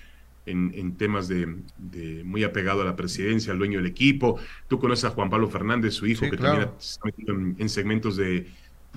en, 0.46 0.72
en 0.74 0.96
temas 0.96 1.29
de, 1.29 1.57
de, 1.79 2.24
muy 2.24 2.44
apegado 2.44 2.83
a 2.83 2.85
la 2.85 2.96
presidencia, 2.96 3.53
al 3.53 3.59
dueño 3.59 3.79
del 3.79 3.87
equipo. 3.87 4.38
Tú 4.68 4.79
conoces 4.79 5.05
a 5.05 5.11
Juan 5.11 5.31
Pablo 5.31 5.48
Fernández, 5.48 5.94
su 5.94 6.07
hijo, 6.07 6.29
que 6.31 6.37
también 6.37 6.70
está 6.79 7.05
metido 7.05 7.35
en, 7.35 7.68
segmentos 7.68 8.16
de, 8.16 8.48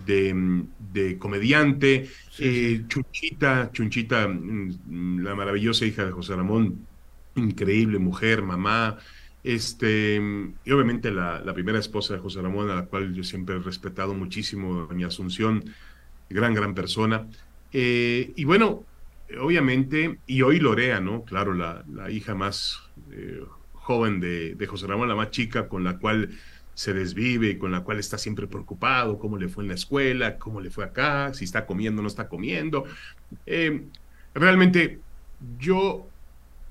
de, 0.05 0.63
de 0.93 1.17
comediante. 1.17 2.09
Eh, 2.39 2.83
Chunchita, 2.87 3.71
Chunchita, 3.71 4.27
mm, 4.27 5.23
la 5.23 5.35
maravillosa 5.35 5.85
hija 5.85 6.05
de 6.05 6.11
José 6.11 6.35
Ramón, 6.35 6.87
increíble 7.35 7.99
mujer, 7.99 8.41
mamá. 8.41 8.97
Este, 9.43 10.21
y 10.63 10.71
obviamente 10.71 11.11
la, 11.11 11.41
la, 11.41 11.53
primera 11.53 11.77
esposa 11.77 12.13
de 12.13 12.21
José 12.21 12.41
Ramón, 12.41 12.69
a 12.69 12.75
la 12.75 12.85
cual 12.85 13.13
yo 13.13 13.23
siempre 13.23 13.55
he 13.55 13.59
respetado 13.59 14.13
muchísimo, 14.13 14.87
mi 14.93 15.03
Asunción, 15.03 15.65
gran, 16.29 16.53
gran 16.53 16.73
persona. 16.73 17.27
Eh, 17.73 18.31
y 18.35 18.45
bueno, 18.45 18.85
obviamente, 19.39 20.19
y 20.27 20.41
hoy 20.41 20.59
Lorea, 20.59 20.99
¿no? 20.99 21.23
Claro, 21.23 21.53
la, 21.53 21.83
la 21.91 22.09
hija 22.11 22.35
más 22.35 22.81
eh, 23.11 23.43
joven 23.73 24.19
de, 24.19 24.55
de, 24.55 24.67
José 24.67 24.87
Ramón, 24.87 25.07
la 25.07 25.15
más 25.15 25.31
chica, 25.31 25.67
con 25.67 25.83
la 25.83 25.97
cual 25.97 26.29
se 26.73 26.93
desvive, 26.93 27.57
con 27.57 27.71
la 27.71 27.81
cual 27.81 27.99
está 27.99 28.17
siempre 28.17 28.47
preocupado, 28.47 29.19
cómo 29.19 29.37
le 29.37 29.47
fue 29.47 29.63
en 29.63 29.69
la 29.69 29.75
escuela, 29.75 30.37
cómo 30.37 30.59
le 30.61 30.71
fue 30.71 30.83
acá, 30.83 31.33
si 31.33 31.45
está 31.45 31.65
comiendo 31.65 31.99
o 31.99 32.03
no 32.03 32.07
está 32.07 32.27
comiendo. 32.27 32.85
Eh, 33.45 33.85
realmente, 34.33 34.99
yo 35.59 36.07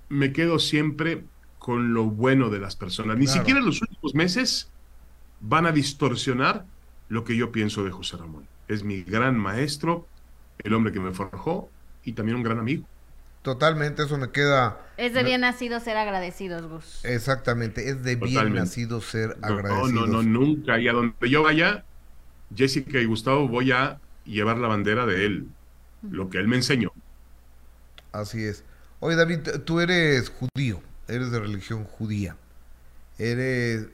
me 0.09 0.33
quedo 0.33 0.59
siempre 0.59 1.25
con 1.59 1.95
lo 1.95 2.05
bueno 2.05 2.51
de 2.51 2.59
las 2.59 2.75
personas. 2.75 3.17
Ni 3.17 3.27
siquiera 3.27 3.61
los 3.61 3.81
últimos 3.81 4.15
meses 4.15 4.71
van 5.41 5.67
a 5.67 5.73
distorsionar 5.73 6.67
lo 7.09 7.25
que 7.25 7.37
yo 7.37 7.53
pienso 7.53 7.85
de 7.85 7.93
José 7.93 8.17
Ramón. 8.17 8.49
Es 8.67 8.83
mi 8.83 9.03
gran 9.03 9.39
maestro, 9.39 10.09
el 10.59 10.75
hombre 10.75 10.93
que 10.93 11.01
me 11.01 11.13
forjó 11.13 11.71
y 12.05 12.13
también 12.13 12.37
un 12.37 12.43
gran 12.43 12.59
amigo. 12.59 12.87
Totalmente, 13.43 14.05
eso 14.05 14.19
me 14.19 14.31
queda. 14.31 14.81
Es 14.97 15.15
de 15.15 15.25
bien 15.25 15.41
nacido 15.41 15.81
ser 15.81 15.97
agradecidos, 15.97 16.67
Gus. 16.67 17.05
Exactamente, 17.05 17.89
es 17.89 18.03
de 18.05 18.17
bien 18.17 18.55
nacido 18.55 19.01
ser 19.01 19.37
agradecidos. 19.43 19.93
No, 19.93 20.07
no, 20.07 20.23
no, 20.23 20.23
nunca. 20.23 20.79
Y 20.79 20.87
a 20.87 20.93
donde 20.93 21.29
yo 21.29 21.43
vaya, 21.43 21.85
Jessica 22.55 23.01
y 23.01 23.05
Gustavo, 23.05 23.49
voy 23.49 23.73
a 23.73 23.99
llevar 24.25 24.59
la 24.59 24.69
bandera 24.69 25.07
de 25.07 25.27
él, 25.27 25.49
lo 26.09 26.31
que 26.31 26.39
él 26.39 26.47
me 26.47 26.57
enseñó. 26.57 26.93
Así 28.13 28.45
es. 28.45 28.65
Oye, 29.01 29.17
David, 29.17 29.41
tú 29.65 29.81
eres 29.81 30.29
judío 30.29 30.81
eres 31.09 31.31
de 31.31 31.41
religión 31.41 31.85
judía. 31.85 32.37
Eres... 33.19 33.89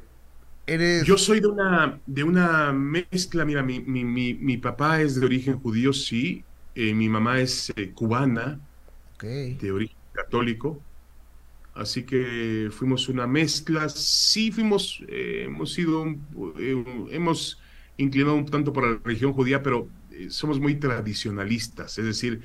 Eres... 0.67 1.05
Yo 1.05 1.17
soy 1.17 1.41
de 1.41 1.47
una, 1.47 1.99
de 2.07 2.25
una 2.25 2.73
mezcla, 2.73 3.47
mira, 3.47 3.63
mi, 3.63 3.81
mi, 3.81 4.05
mi, 4.05 4.57
papá 4.59 5.01
es 5.01 5.19
de 5.19 5.25
origen 5.25 5.59
judío, 5.59 5.95
sí, 5.95 6.45
eh, 6.81 6.95
mi 6.95 7.09
mamá 7.09 7.41
es 7.41 7.73
eh, 7.75 7.91
cubana, 7.93 8.61
de 9.61 9.73
origen 9.73 9.97
católico, 10.13 10.81
así 11.75 12.05
que 12.05 12.69
fuimos 12.71 13.09
una 13.09 13.27
mezcla, 13.27 13.89
sí 13.89 14.53
fuimos, 14.53 15.03
eh, 15.09 15.43
hemos 15.47 15.73
sido, 15.73 16.07
hemos 17.11 17.61
inclinado 17.97 18.37
un 18.37 18.47
tanto 18.47 18.73
por 18.73 18.87
la 18.87 19.01
religión 19.03 19.33
judía, 19.33 19.61
pero 19.61 19.89
somos 20.29 20.61
muy 20.61 20.77
tradicionalistas, 20.77 21.99
es 21.99 22.05
decir, 22.05 22.43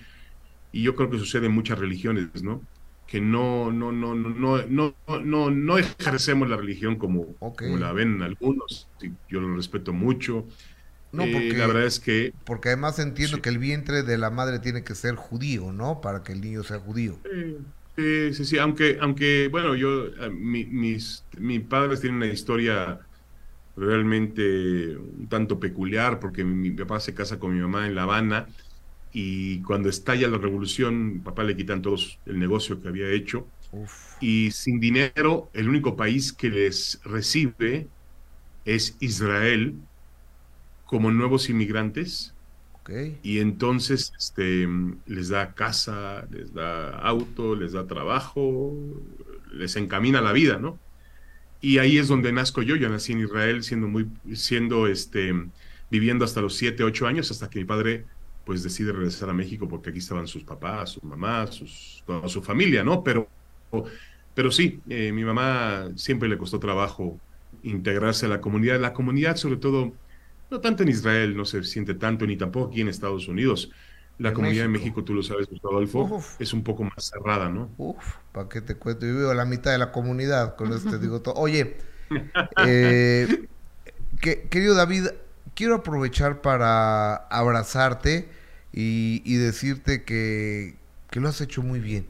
y 0.72 0.82
yo 0.82 0.96
creo 0.96 1.12
que 1.12 1.20
sucede 1.20 1.46
en 1.46 1.52
muchas 1.52 1.78
religiones, 1.78 2.42
¿no? 2.42 2.60
que 3.06 3.22
no, 3.22 3.72
no, 3.72 3.92
no, 3.92 4.16
no, 4.16 4.66
no, 4.66 4.96
no, 5.24 5.52
no 5.52 5.78
ejercemos 5.78 6.50
la 6.50 6.58
religión 6.58 6.96
como, 6.96 7.36
como 7.36 7.78
la 7.78 7.92
ven 7.92 8.24
algunos. 8.24 8.88
Yo 9.30 9.40
lo 9.40 9.56
respeto 9.56 9.94
mucho. 9.94 10.48
No, 11.14 11.24
eh, 11.24 11.32
porque, 11.32 11.54
la 11.54 11.68
verdad 11.68 11.86
es 11.86 12.00
que... 12.00 12.34
Porque 12.44 12.70
además 12.70 13.00
entiendo 13.00 13.42
que 13.42 13.50
el 13.50 13.60
vientre 13.60 14.04
de 14.04 14.18
la 14.18 14.32
madre 14.32 14.60
tiene 14.60 14.84
que 14.84 14.96
ser 14.96 15.16
judío, 15.16 15.72
¿no? 15.72 16.02
Para 16.02 16.24
que 16.24 16.34
el 16.34 16.42
niño 16.42 16.64
sea 16.64 16.80
judío. 16.80 17.20
sí, 17.96 18.34
sí, 18.34 18.46
sí, 18.46 18.58
aunque, 18.58 18.98
aunque 19.00 19.48
bueno, 19.50 19.76
yo, 19.76 20.08
eh, 20.08 20.30
mi, 20.32 20.66
mis, 20.66 21.24
mis 21.38 21.62
padres 21.62 22.02
tienen 22.02 22.18
una 22.18 22.28
historia 22.28 23.00
realmente 23.76 24.98
un 24.98 25.28
tanto 25.30 25.60
peculiar, 25.60 26.20
porque 26.20 26.44
mi 26.44 26.72
papá 26.72 27.00
se 27.00 27.14
casa 27.14 27.40
con 27.40 27.54
mi 27.56 27.62
mamá 27.62 27.88
en 27.88 27.96
La 27.96 28.04
Habana, 28.04 28.48
y 29.12 29.62
cuando 29.62 29.90
estalla 29.90 30.28
la 30.28 30.38
revolución, 30.40 31.22
papá 31.24 31.44
le 31.44 31.56
quitan 31.56 31.82
todos 31.82 32.20
el 32.26 32.40
negocio 32.40 32.82
que 32.82 32.88
había 32.88 33.10
hecho. 33.10 33.48
Y 34.20 34.52
sin 34.52 34.80
dinero, 34.80 35.50
el 35.54 35.70
único 35.70 35.96
país 35.96 36.34
que 36.34 36.50
les 36.50 37.00
recibe 37.04 37.88
es 38.66 38.98
Israel 39.00 39.76
como 40.86 41.12
nuevos 41.12 41.50
inmigrantes. 41.50 42.34
Y 43.24 43.40
entonces 43.40 44.12
este, 44.18 44.68
les 45.06 45.30
da 45.30 45.54
casa, 45.54 46.28
les 46.32 46.54
da 46.54 46.98
auto, 47.00 47.56
les 47.56 47.72
da 47.72 47.88
trabajo, 47.88 48.76
les 49.54 49.76
encamina 49.78 50.20
la 50.20 50.34
vida, 50.34 50.58
¿no? 50.58 50.78
Y 51.62 51.78
ahí 51.78 51.98
es 51.98 52.10
donde 52.10 52.34
nazco 52.34 52.62
yo. 52.62 52.76
Yo 52.76 52.90
nací 52.90 53.14
en 53.14 53.22
Israel 53.22 53.64
siendo 53.64 53.88
muy, 53.88 54.10
siendo 54.34 54.88
este, 54.88 55.34
viviendo 55.90 56.26
hasta 56.26 56.42
los 56.42 56.56
7, 56.56 56.84
8 56.84 57.08
años, 57.08 57.32
hasta 57.32 57.50
que 57.50 57.60
mi 57.60 57.66
padre 57.66 58.06
pues 58.46 58.64
decide 58.64 58.92
regresar 58.92 59.30
a 59.30 59.34
México 59.34 59.68
porque 59.70 59.92
aquí 59.92 60.00
estaban 60.00 60.28
sus 60.28 60.44
papás, 60.44 60.90
sus 60.92 61.04
mamás, 61.04 61.52
sus, 61.52 62.04
toda 62.06 62.28
su 62.28 62.42
familia, 62.42 62.84
¿no? 62.84 63.02
Pero, 63.02 63.30
pero 64.34 64.52
sí, 64.52 64.82
eh, 64.90 65.14
mi 65.14 65.24
mamá 65.24 65.88
siempre 65.96 66.28
le 66.28 66.38
costó 66.38 66.60
trabajo 66.60 67.18
integrarse 67.64 68.26
a 68.26 68.30
la 68.30 68.42
comunidad. 68.42 68.80
La 68.80 68.92
comunidad, 68.92 69.38
sobre 69.38 69.58
todo, 69.58 69.94
no 70.54 70.62
tanto 70.62 70.84
en 70.84 70.90
Israel, 70.90 71.36
no 71.36 71.46
se 71.46 71.64
siente 71.64 71.96
tanto, 71.96 72.28
ni 72.28 72.38
tampoco 72.38 72.70
aquí 72.70 72.82
en 72.82 72.88
Estados 72.88 73.28
Unidos. 73.28 73.72
La 74.20 74.32
comunidad 74.32 74.68
México. 74.68 74.72
de 74.72 74.80
México, 74.80 75.04
tú 75.04 75.14
lo 75.16 75.24
sabes, 75.24 75.48
Gustavo 75.50 75.74
Adolfo, 75.74 76.24
es 76.38 76.54
un 76.54 76.64
poco 76.64 76.84
más 76.84 77.12
cerrada, 77.12 77.50
¿no? 77.50 77.72
Uf, 77.78 78.18
¿para 78.32 78.48
qué 78.48 78.62
te 78.62 78.76
cuento? 78.76 79.08
Yo 79.08 79.16
vivo 79.18 79.32
a 79.32 79.34
la 79.34 79.46
mitad 79.46 79.72
de 79.72 79.80
la 79.80 79.92
comunidad, 79.92 80.56
con 80.56 80.72
esto 80.72 80.92
te 80.92 81.00
digo 81.00 81.22
todo. 81.22 81.34
Oye, 81.34 81.78
eh, 82.64 83.48
que, 84.22 84.44
querido 84.44 84.76
David, 84.76 85.08
quiero 85.56 85.74
aprovechar 85.74 86.42
para 86.42 87.16
abrazarte 87.16 88.30
y, 88.72 89.36
decirte 89.38 90.04
que, 90.04 90.76
lo 91.14 91.28
has 91.28 91.42
hecho 91.42 91.64
muy 91.64 91.80
bien, 91.80 92.06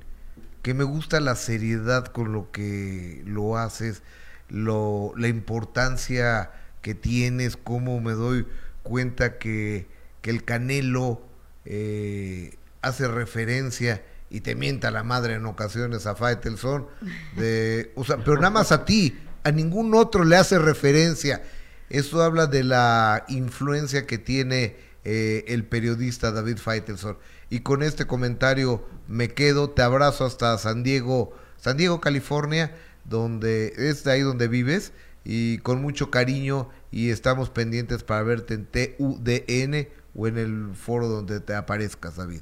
que 0.61 0.73
me 0.73 0.83
gusta 0.83 1.21
la 1.21 1.35
seriedad 1.35 2.07
con 2.07 2.33
lo 2.33 2.51
que 2.51 3.23
lo 3.25 3.57
haces, 3.57 4.03
lo, 4.49 5.13
la 5.15 5.29
importancia 5.29 6.51
que 6.83 6.93
tienes, 6.93 7.57
cómo 7.57 7.99
me 7.99 8.11
doy 8.11 8.45
cuenta 8.83 9.39
que, 9.39 9.91
el 10.23 10.45
Canelo 10.45 11.21
eh, 11.65 12.55
hace 12.81 13.09
referencia 13.09 14.05
y 14.29 14.39
te 14.39 14.55
mienta 14.55 14.89
la 14.89 15.03
madre 15.03 15.33
en 15.33 15.45
ocasiones 15.45 16.05
a 16.05 16.15
Faitelson, 16.15 16.87
de, 17.35 17.91
o 17.95 18.05
sea, 18.05 18.17
pero 18.17 18.35
nada 18.35 18.49
más 18.49 18.71
a 18.71 18.85
ti, 18.85 19.17
a 19.43 19.51
ningún 19.51 19.93
otro 19.93 20.23
le 20.23 20.37
hace 20.37 20.59
referencia. 20.59 21.43
Eso 21.89 22.23
habla 22.23 22.47
de 22.47 22.63
la 22.63 23.25
influencia 23.27 24.07
que 24.07 24.17
tiene 24.17 24.77
eh, 25.03 25.43
el 25.49 25.65
periodista 25.65 26.31
David 26.31 26.57
Faitelson. 26.57 27.17
Y 27.49 27.59
con 27.59 27.83
este 27.83 28.07
comentario 28.07 28.85
me 29.07 29.27
quedo, 29.27 29.69
te 29.69 29.81
abrazo 29.81 30.25
hasta 30.25 30.57
San 30.57 30.83
Diego, 30.83 31.37
San 31.57 31.75
Diego, 31.75 31.99
California, 31.99 32.75
donde 33.03 33.73
es 33.75 34.05
de 34.05 34.13
ahí 34.13 34.21
donde 34.21 34.47
vives, 34.47 34.93
y 35.25 35.59
con 35.59 35.81
mucho 35.81 36.09
cariño 36.09 36.69
y 36.91 37.09
estamos 37.09 37.49
pendientes 37.49 38.03
para 38.03 38.23
verte 38.23 38.55
en 38.55 38.65
TUDN 38.65 39.87
o 40.15 40.27
en 40.27 40.37
el 40.37 40.75
foro 40.75 41.07
donde 41.07 41.39
te 41.39 41.55
aparezcas, 41.55 42.17
David. 42.17 42.41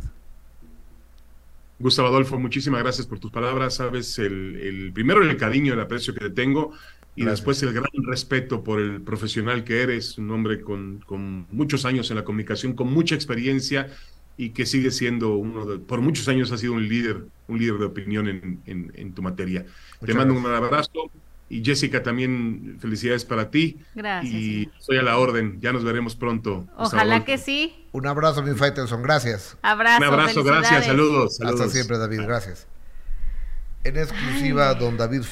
Gustavo 1.79 2.09
Adolfo, 2.09 2.37
muchísimas 2.39 2.81
gracias 2.83 3.07
por 3.07 3.19
tus 3.19 3.31
palabras. 3.31 3.75
Sabes, 3.75 4.19
el, 4.19 4.55
el 4.57 4.93
primero 4.93 5.21
el 5.23 5.35
cariño, 5.37 5.73
el 5.73 5.79
aprecio 5.79 6.13
que 6.13 6.19
te 6.19 6.29
tengo 6.29 6.73
y 7.15 7.25
después 7.25 7.61
el 7.63 7.73
gran 7.73 7.91
respeto 8.07 8.63
por 8.63 8.79
el 8.79 9.01
profesional 9.01 9.63
que 9.63 9.81
eres, 9.81 10.17
un 10.17 10.31
hombre 10.31 10.61
con, 10.61 10.99
con, 11.05 11.45
muchos 11.51 11.85
años 11.85 12.09
en 12.09 12.17
la 12.17 12.23
comunicación, 12.23 12.73
con 12.73 12.91
mucha 12.91 13.15
experiencia 13.15 13.87
y 14.37 14.51
que 14.51 14.65
sigue 14.65 14.91
siendo 14.91 15.35
uno 15.35 15.65
de, 15.65 15.79
por 15.79 16.01
muchos 16.01 16.27
años 16.29 16.51
ha 16.51 16.57
sido 16.57 16.73
un 16.73 16.87
líder, 16.87 17.25
un 17.47 17.59
líder 17.59 17.77
de 17.79 17.85
opinión 17.85 18.27
en, 18.29 18.61
en, 18.65 19.13
tu 19.13 19.21
materia. 19.21 19.65
Te 20.05 20.13
mando 20.13 20.33
un 20.33 20.45
abrazo 20.45 21.11
Y 21.51 21.65
Jessica, 21.65 22.01
también 22.01 22.77
felicidades 22.79 23.25
para 23.25 23.51
ti. 23.51 23.83
Gracias. 23.93 24.33
Y 24.33 24.71
soy 24.79 24.97
a 24.99 25.01
la 25.01 25.17
orden. 25.17 25.59
Ya 25.59 25.73
nos 25.73 25.83
veremos 25.83 26.15
pronto. 26.15 26.65
Ojalá 26.77 27.25
que 27.25 27.37
sí. 27.37 27.89
Un 27.91 28.07
abrazo, 28.07 28.41
mi 28.41 28.55
Faitelson. 28.55 29.03
Gracias. 29.03 29.57
Abrazo. 29.61 29.97
Un 29.97 30.03
abrazo, 30.05 30.43
gracias. 30.45 30.85
Saludos, 30.85 31.41
Hasta 31.41 31.67
siempre, 31.67 31.97
David. 31.97 32.21
Gracias. 32.21 32.69
En 33.83 33.97
exclusiva, 33.97 34.73
don 34.75 34.95
David 34.95 35.23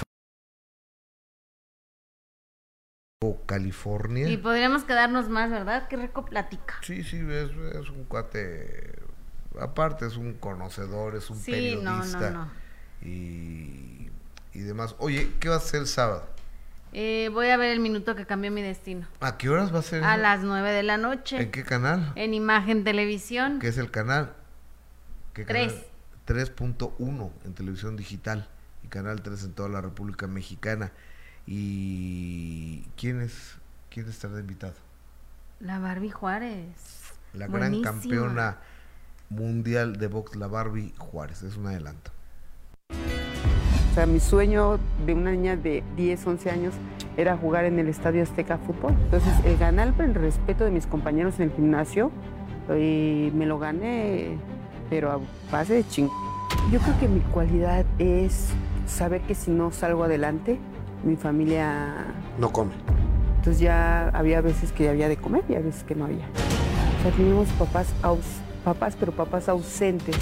California. 3.46 4.28
Y 4.28 4.36
podríamos 4.36 4.84
quedarnos 4.84 5.30
más, 5.30 5.50
¿verdad? 5.50 5.88
Qué 5.88 5.96
rico 5.96 6.26
platica. 6.26 6.76
Sí, 6.82 7.02
sí, 7.04 7.26
es, 7.30 7.90
un 7.90 8.04
cuate. 8.10 9.00
Aparte, 9.58 10.06
es 10.06 10.18
un 10.18 10.34
conocedor, 10.34 11.16
es 11.16 11.30
un 11.30 11.38
sí, 11.38 11.52
periodista. 11.52 12.32
No, 12.32 12.40
no, 12.40 12.46
no. 12.46 12.52
Y, 13.02 14.09
y 14.54 14.60
demás. 14.60 14.96
Oye, 15.00 15.32
¿qué 15.40 15.50
vas 15.50 15.64
a 15.64 15.66
hacer 15.66 15.82
el 15.82 15.88
sábado? 15.88 16.28
Eh, 16.92 17.30
voy 17.34 17.50
a 17.50 17.58
ver 17.58 17.72
el 17.72 17.80
minuto 17.80 18.16
que 18.16 18.26
cambió 18.26 18.52
mi 18.52 18.62
destino. 18.62 19.08
¿A 19.20 19.38
qué 19.38 19.50
horas 19.50 19.74
va 19.74 19.80
a 19.80 19.84
ser? 19.84 20.04
A 20.04 20.18
las 20.18 20.42
nueve 20.42 20.72
de 20.72 20.84
la 20.84 20.98
noche. 20.98 21.42
¿En 21.42 21.52
qué 21.52 21.64
canal? 21.64 22.12
En 22.16 22.34
Imagen 22.34 22.84
Televisión. 22.84 23.60
¿Qué 23.60 23.68
es 23.68 23.78
el 23.78 23.92
canal? 23.92 24.34
¿Qué 25.34 25.46
3. 25.46 25.74
3.1 26.28 27.32
en 27.44 27.54
televisión 27.54 27.98
digital 27.98 28.48
y 28.84 28.88
Canal 28.88 29.22
3 29.22 29.46
en 29.46 29.54
toda 29.54 29.68
la 29.68 29.82
República 29.82 30.28
Mexicana. 30.28 30.92
¿Y 31.48 32.84
quién 32.96 33.22
es? 33.22 33.56
¿Quién 33.90 34.08
estará 34.08 34.40
invitado? 34.40 34.76
La 35.60 35.80
Barbie 35.80 36.12
Juárez. 36.12 37.14
La 37.34 37.48
gran 37.48 37.82
campeona 37.82 38.58
mundial 39.30 39.98
de 39.98 40.08
box, 40.08 40.36
la 40.36 40.48
Barbie 40.48 40.94
Juárez. 40.98 41.42
Es 41.42 41.58
un 41.58 41.68
adelanto. 41.68 42.12
O 43.90 43.94
sea, 43.94 44.06
mi 44.06 44.20
sueño 44.20 44.80
de 45.06 45.14
una 45.14 45.32
niña 45.32 45.56
de 45.56 45.84
10, 45.98 46.28
11 46.28 46.50
años 46.52 46.74
era 47.18 47.36
jugar 47.36 47.66
en 47.66 47.80
el 47.80 47.88
Estadio 47.88 48.24
Azteca 48.24 48.58
Fútbol. 48.58 48.94
Entonces, 49.04 49.34
el 49.46 49.58
ganar 49.58 49.94
el 50.00 50.14
respeto 50.14 50.64
de 50.64 50.72
mis 50.72 50.86
compañeros 50.86 51.40
en 51.40 51.50
el 51.50 51.52
gimnasio, 51.52 52.12
y 52.70 53.32
me 53.34 53.46
lo 53.46 53.58
gané, 53.58 54.38
pero 54.90 55.12
a 55.12 55.20
base 55.52 55.74
de 55.74 55.88
ching. 55.88 56.08
Yo 56.72 56.80
creo 56.80 57.00
que 57.00 57.08
mi 57.08 57.20
cualidad 57.20 57.86
es 57.98 58.50
saber 58.86 59.22
que 59.22 59.34
si 59.34 59.50
no 59.52 59.72
salgo 59.72 60.04
adelante, 60.04 60.60
mi 61.04 61.16
familia... 61.16 62.06
No 62.38 62.52
come. 62.52 62.72
Entonces 63.38 63.60
ya 63.60 64.10
había 64.10 64.42
veces 64.42 64.72
que 64.72 64.90
había 64.90 65.10
de 65.10 65.18
comer 65.18 65.44
y 65.50 65.56
a 65.56 65.62
veces 65.62 65.84
que 65.84 65.96
no 65.96 66.06
había. 66.06 66.26
O 67.00 67.04
sea, 67.04 67.12
teníamos 67.12 67.48
papás, 67.54 67.88
papás, 68.64 68.96
pero 69.00 69.12
papás 69.14 69.50
ausentes. 69.50 70.16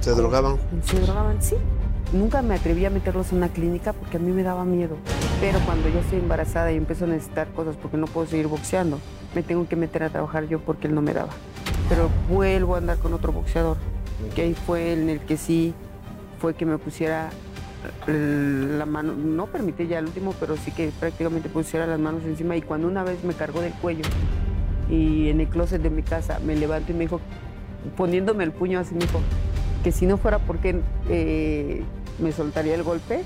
¿Se 0.00 0.12
drogaban? 0.12 0.56
Se 0.82 1.00
drogaban, 1.00 1.42
sí. 1.42 1.56
Nunca 2.12 2.40
me 2.40 2.54
atreví 2.54 2.84
a 2.84 2.90
meterlos 2.90 3.32
en 3.32 3.38
una 3.38 3.48
clínica 3.48 3.92
porque 3.92 4.16
a 4.16 4.20
mí 4.20 4.30
me 4.30 4.42
daba 4.42 4.64
miedo. 4.64 4.96
Pero 5.40 5.58
cuando 5.60 5.88
yo 5.88 5.98
estoy 5.98 6.20
embarazada 6.20 6.70
y 6.72 6.76
empiezo 6.76 7.04
a 7.04 7.08
necesitar 7.08 7.48
cosas 7.48 7.76
porque 7.76 7.96
no 7.96 8.06
puedo 8.06 8.26
seguir 8.26 8.46
boxeando, 8.46 9.00
me 9.34 9.42
tengo 9.42 9.68
que 9.68 9.76
meter 9.76 10.04
a 10.04 10.10
trabajar 10.10 10.46
yo 10.46 10.60
porque 10.60 10.86
él 10.86 10.94
no 10.94 11.02
me 11.02 11.12
daba. 11.12 11.30
Pero 11.88 12.08
vuelvo 12.28 12.76
a 12.76 12.78
andar 12.78 12.98
con 12.98 13.12
otro 13.12 13.32
boxeador, 13.32 13.76
que 14.34 14.42
ahí 14.42 14.54
fue 14.54 14.92
en 14.92 15.08
el 15.08 15.20
que 15.20 15.36
sí 15.36 15.74
fue 16.40 16.54
que 16.54 16.64
me 16.64 16.78
pusiera 16.78 17.30
la 18.06 18.86
mano, 18.86 19.12
no 19.12 19.46
permití 19.46 19.86
ya 19.86 19.98
el 19.98 20.06
último, 20.06 20.34
pero 20.40 20.56
sí 20.56 20.70
que 20.70 20.90
prácticamente 20.98 21.48
pusiera 21.48 21.86
las 21.86 22.00
manos 22.00 22.24
encima 22.24 22.56
y 22.56 22.62
cuando 22.62 22.88
una 22.88 23.04
vez 23.04 23.22
me 23.24 23.34
cargó 23.34 23.60
del 23.60 23.72
cuello 23.74 24.04
y 24.90 25.28
en 25.28 25.40
el 25.40 25.48
closet 25.48 25.82
de 25.82 25.90
mi 25.90 26.02
casa 26.02 26.40
me 26.44 26.56
levanto 26.56 26.92
y 26.92 26.94
me 26.94 27.00
dijo, 27.04 27.20
poniéndome 27.96 28.44
el 28.44 28.52
puño 28.52 28.80
así, 28.80 28.94
me 28.94 29.00
dijo, 29.00 29.20
que 29.86 29.92
si 29.92 30.04
no 30.04 30.16
fuera 30.16 30.40
porque 30.40 30.80
eh, 31.08 31.84
me 32.18 32.32
soltaría 32.32 32.74
el 32.74 32.82
golpe, 32.82 33.22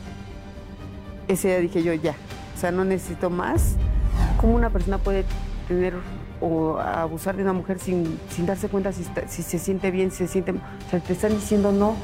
ese 1.26 1.48
día 1.48 1.58
dije 1.58 1.82
yo 1.82 1.94
ya, 1.94 2.14
o 2.54 2.60
sea, 2.60 2.70
no 2.70 2.84
necesito 2.84 3.30
más. 3.30 3.76
¿Cómo 4.38 4.56
una 4.56 4.68
persona 4.68 4.98
puede 4.98 5.24
tener 5.68 5.94
o 6.38 6.76
abusar 6.76 7.34
de 7.36 7.44
una 7.44 7.54
mujer 7.54 7.78
sin, 7.78 8.18
sin 8.28 8.44
darse 8.44 8.68
cuenta 8.68 8.92
si, 8.92 9.06
si 9.26 9.42
se 9.42 9.58
siente 9.58 9.90
bien, 9.90 10.10
si 10.10 10.18
se 10.18 10.28
siente... 10.28 10.52
O 10.52 10.90
sea, 10.90 11.00
te 11.00 11.14
están 11.14 11.32
diciendo 11.32 11.72
no. 11.72 11.96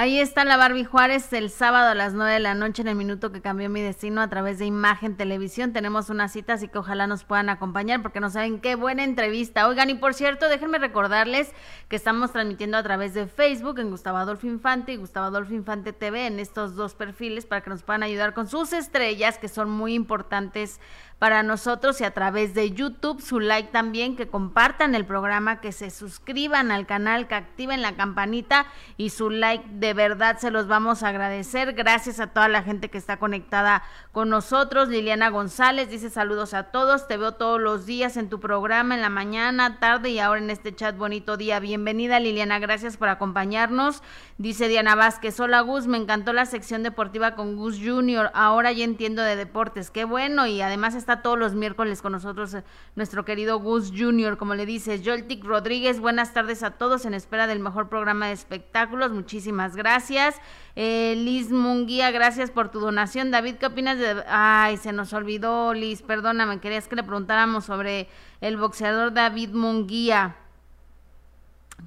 Ahí 0.00 0.20
está 0.20 0.44
la 0.44 0.56
Barbie 0.56 0.84
Juárez 0.84 1.32
el 1.32 1.50
sábado 1.50 1.88
a 1.88 1.94
las 1.96 2.14
9 2.14 2.34
de 2.34 2.38
la 2.38 2.54
noche 2.54 2.82
en 2.82 2.86
el 2.86 2.94
minuto 2.94 3.32
que 3.32 3.40
cambió 3.40 3.68
mi 3.68 3.82
destino 3.82 4.20
a 4.20 4.28
través 4.28 4.60
de 4.60 4.64
Imagen 4.64 5.16
Televisión. 5.16 5.72
Tenemos 5.72 6.08
una 6.08 6.28
cita, 6.28 6.52
así 6.52 6.68
que 6.68 6.78
ojalá 6.78 7.08
nos 7.08 7.24
puedan 7.24 7.48
acompañar 7.48 8.00
porque 8.00 8.20
no 8.20 8.30
saben 8.30 8.60
qué 8.60 8.76
buena 8.76 9.02
entrevista. 9.02 9.66
Oigan, 9.66 9.90
y 9.90 9.94
por 9.94 10.14
cierto, 10.14 10.48
déjenme 10.48 10.78
recordarles 10.78 11.50
que 11.88 11.96
estamos 11.96 12.30
transmitiendo 12.30 12.76
a 12.76 12.82
través 12.84 13.12
de 13.12 13.26
Facebook 13.26 13.80
en 13.80 13.90
Gustavo 13.90 14.18
Adolfo 14.18 14.46
Infante 14.46 14.92
y 14.92 14.98
Gustavo 14.98 15.26
Adolfo 15.26 15.52
Infante 15.52 15.92
TV 15.92 16.28
en 16.28 16.38
estos 16.38 16.76
dos 16.76 16.94
perfiles 16.94 17.44
para 17.44 17.62
que 17.62 17.70
nos 17.70 17.82
puedan 17.82 18.04
ayudar 18.04 18.34
con 18.34 18.46
sus 18.46 18.72
estrellas 18.72 19.38
que 19.38 19.48
son 19.48 19.68
muy 19.68 19.94
importantes 19.94 20.78
para 21.18 21.42
nosotros 21.42 22.00
y 22.00 22.04
a 22.04 22.12
través 22.12 22.54
de 22.54 22.70
YouTube, 22.70 23.20
su 23.20 23.40
like 23.40 23.70
también, 23.70 24.14
que 24.14 24.28
compartan 24.28 24.94
el 24.94 25.04
programa, 25.04 25.60
que 25.60 25.72
se 25.72 25.90
suscriban 25.90 26.70
al 26.70 26.86
canal, 26.86 27.26
que 27.26 27.34
activen 27.34 27.82
la 27.82 27.96
campanita 27.96 28.66
y 28.96 29.10
su 29.10 29.28
like 29.28 29.64
de 29.68 29.94
verdad 29.94 30.38
se 30.38 30.52
los 30.52 30.68
vamos 30.68 31.02
a 31.02 31.08
agradecer. 31.08 31.72
Gracias 31.72 32.20
a 32.20 32.28
toda 32.28 32.48
la 32.48 32.62
gente 32.62 32.88
que 32.88 32.98
está 32.98 33.16
conectada 33.16 33.82
con 34.12 34.28
nosotros. 34.28 34.88
Liliana 34.88 35.30
González 35.30 35.90
dice 35.90 36.08
saludos 36.08 36.54
a 36.54 36.64
todos, 36.64 37.08
te 37.08 37.16
veo 37.16 37.32
todos 37.32 37.60
los 37.60 37.84
días 37.84 38.16
en 38.16 38.28
tu 38.28 38.38
programa, 38.38 38.94
en 38.94 39.00
la 39.00 39.10
mañana, 39.10 39.80
tarde 39.80 40.10
y 40.10 40.20
ahora 40.20 40.40
en 40.40 40.50
este 40.50 40.74
chat 40.74 40.96
bonito 40.96 41.36
día. 41.36 41.58
Bienvenida 41.58 42.20
Liliana, 42.20 42.60
gracias 42.60 42.96
por 42.96 43.08
acompañarnos. 43.08 44.04
Dice 44.36 44.68
Diana 44.68 44.94
Vázquez, 44.94 45.40
hola 45.40 45.62
Gus, 45.62 45.88
me 45.88 45.98
encantó 45.98 46.32
la 46.32 46.46
sección 46.46 46.84
deportiva 46.84 47.34
con 47.34 47.56
Gus 47.56 47.80
Junior, 47.84 48.30
ahora 48.34 48.70
ya 48.70 48.84
entiendo 48.84 49.22
de 49.22 49.34
deportes, 49.34 49.90
qué 49.90 50.04
bueno 50.04 50.46
y 50.46 50.60
además 50.60 50.94
está 50.94 51.07
todos 51.16 51.38
los 51.38 51.54
miércoles 51.54 52.00
con 52.00 52.12
nosotros 52.12 52.54
eh, 52.54 52.64
nuestro 52.94 53.24
querido 53.24 53.58
Gus 53.58 53.92
Junior, 53.96 54.38
como 54.38 54.54
le 54.54 54.66
dices, 54.66 55.02
Joltic 55.04 55.44
Rodríguez, 55.44 56.00
buenas 56.00 56.32
tardes 56.32 56.62
a 56.62 56.72
todos 56.72 57.04
en 57.04 57.14
espera 57.14 57.46
del 57.46 57.60
mejor 57.60 57.88
programa 57.88 58.28
de 58.28 58.32
espectáculos, 58.32 59.10
muchísimas 59.10 59.74
gracias. 59.74 60.36
Eh, 60.76 61.14
Liz 61.16 61.50
Munguía, 61.50 62.10
gracias 62.10 62.50
por 62.50 62.70
tu 62.70 62.80
donación. 62.80 63.30
David, 63.30 63.56
¿qué 63.56 63.66
opinas 63.66 63.98
de... 63.98 64.22
Ay, 64.28 64.76
se 64.76 64.92
nos 64.92 65.12
olvidó, 65.12 65.74
Liz, 65.74 66.02
perdóname, 66.02 66.60
querías 66.60 66.86
que 66.86 66.96
le 66.96 67.02
preguntáramos 67.02 67.64
sobre 67.64 68.08
el 68.40 68.56
boxeador 68.56 69.12
David 69.12 69.50
Munguía. 69.50 70.36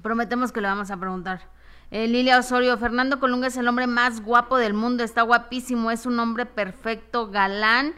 Prometemos 0.02 0.52
que 0.52 0.60
le 0.60 0.68
vamos 0.68 0.90
a 0.90 0.96
preguntar. 0.96 1.52
Eh, 1.94 2.08
Lilia 2.08 2.38
Osorio, 2.38 2.78
Fernando 2.78 3.20
Colunga 3.20 3.48
es 3.48 3.56
el 3.58 3.68
hombre 3.68 3.86
más 3.86 4.22
guapo 4.22 4.56
del 4.56 4.72
mundo, 4.72 5.04
está 5.04 5.20
guapísimo, 5.20 5.90
es 5.90 6.06
un 6.06 6.18
hombre 6.18 6.46
perfecto, 6.46 7.28
galán, 7.28 7.94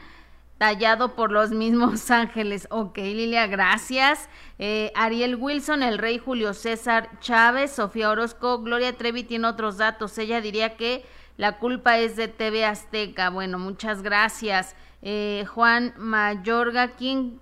tallado 0.59 1.15
por 1.15 1.33
los 1.33 1.51
mismos 1.51 2.11
ángeles. 2.11 2.67
Ok, 2.71 2.99
Lilia, 2.99 3.47
gracias. 3.47 4.29
Eh, 4.59 4.93
Ariel 4.95 5.37
Wilson, 5.37 5.83
el 5.83 5.99
rey 5.99 6.19
Julio 6.19 6.55
César 6.55 7.11
Chávez, 7.21 7.73
Sofía 7.73 8.11
Orozco, 8.11 8.61
Gloria 8.61 8.97
Trevi 8.97 9.25
tiene 9.25 9.49
otros 9.49 9.79
datos. 9.79 10.17
Ella 10.19 10.41
diría 10.41 10.77
que 10.77 11.05
la 11.37 11.59
culpa 11.59 11.99
es 11.99 12.17
de 12.17 12.29
TV 12.29 12.65
Azteca. 12.65 13.31
Bueno, 13.31 13.59
muchas 13.59 14.03
gracias. 14.03 14.77
Eh, 15.03 15.45
Juan 15.53 15.93
Mayorga, 15.99 16.93
¿quién, 16.93 17.41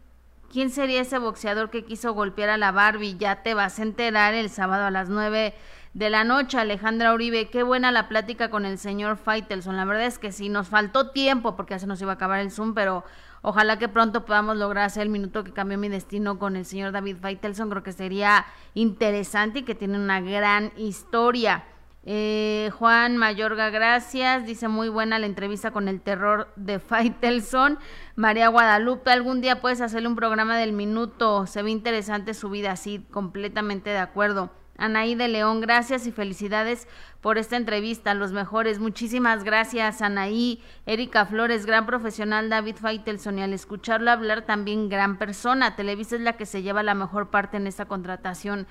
¿quién 0.51 0.71
sería 0.71 1.03
ese 1.03 1.19
boxeador 1.19 1.71
que 1.71 1.85
quiso 1.85 2.15
golpear 2.15 2.49
a 2.49 2.57
la 2.57 2.73
Barbie? 2.73 3.19
Ya 3.19 3.43
te 3.43 3.55
vas 3.55 3.79
a 3.79 3.83
enterar 3.83 4.35
el 4.35 4.51
sábado 4.51 4.87
a 4.87 4.91
las 4.91 5.09
nueve 5.09 5.55
de 5.95 6.09
la 6.09 6.25
noche, 6.25 6.59
Alejandra 6.59 7.13
Uribe. 7.13 7.51
Qué 7.51 7.63
buena 7.63 7.93
la 7.93 8.09
plática 8.09 8.49
con 8.49 8.65
el 8.65 8.79
señor 8.79 9.17
Faitelson. 9.17 9.77
La 9.77 9.85
verdad 9.85 10.07
es 10.07 10.19
que 10.19 10.33
sí, 10.33 10.49
nos 10.49 10.69
faltó 10.69 11.11
tiempo 11.11 11.55
porque 11.55 11.75
ya 11.75 11.81
se 11.81 11.87
nos 11.87 12.01
iba 12.01 12.13
a 12.13 12.15
acabar 12.15 12.41
el 12.41 12.51
Zoom, 12.51 12.75
pero 12.75 13.05
ojalá 13.43 13.79
que 13.79 13.89
pronto 13.89 14.25
podamos 14.25 14.57
lograr 14.57 14.85
hacer 14.85 15.03
el 15.03 15.11
minuto 15.11 15.45
que 15.45 15.53
cambió 15.53 15.77
mi 15.77 15.89
destino 15.89 16.39
con 16.39 16.57
el 16.57 16.65
señor 16.65 16.93
David 16.93 17.19
Faitelson. 17.21 17.69
Creo 17.69 17.83
que 17.83 17.93
sería 17.93 18.47
interesante 18.75 19.61
y 19.61 19.63
que 19.63 19.75
tiene 19.75 19.99
una 19.99 20.21
gran 20.21 20.73
historia. 20.77 21.65
Eh, 22.05 22.71
Juan 22.79 23.19
Mayorga, 23.19 23.69
gracias. 23.69 24.47
Dice 24.47 24.69
muy 24.69 24.89
buena 24.89 25.19
la 25.19 25.27
entrevista 25.27 25.73
con 25.73 25.89
el 25.89 26.01
terror 26.01 26.49
de 26.57 26.79
Faitelson. 26.79 27.79
María 28.17 28.49
Guadalupe, 28.49 29.11
algún 29.11 29.43
día 29.43 29.61
puedes 29.61 29.83
hacerle 29.83 30.09
un 30.09 30.17
programa 30.17 30.57
del 30.57 30.73
minuto. 30.73 31.47
Se 31.47 31.63
ve 31.63 31.71
interesante 31.71 32.33
su 32.33 32.49
vida, 32.49 32.77
sí, 32.77 33.07
completamente 33.11 33.91
de 33.91 33.99
acuerdo. 33.99 34.51
Anaí 34.83 35.15
de 35.15 35.29
León, 35.29 35.61
gracias 35.61 36.09
y 36.09 36.11
felicidades 36.11 36.89
por 37.21 37.39
esta 37.39 37.57
entrevista, 37.57 38.15
los 38.15 38.33
mejores. 38.33 38.81
Muchísimas 38.81 39.45
gracias, 39.45 40.03
Anaí. 40.03 40.61
Erika 40.87 41.25
Flores, 41.25 41.67
gran 41.67 41.87
profesional, 41.87 42.51
David 42.51 42.75
Faitelson, 42.81 43.39
y 43.39 43.43
al 43.43 43.53
escucharlo 43.53 44.11
hablar 44.11 44.43
también 44.43 44.89
gran 44.89 45.19
persona. 45.19 45.77
Televisa 45.77 46.17
es 46.17 46.23
la 46.23 46.33
que 46.33 46.47
se 46.47 46.63
lleva 46.63 46.83
la 46.83 46.95
mejor 46.95 47.31
parte 47.31 47.59
en 47.59 47.69
esta 47.69 47.85
contratación. 47.85 48.67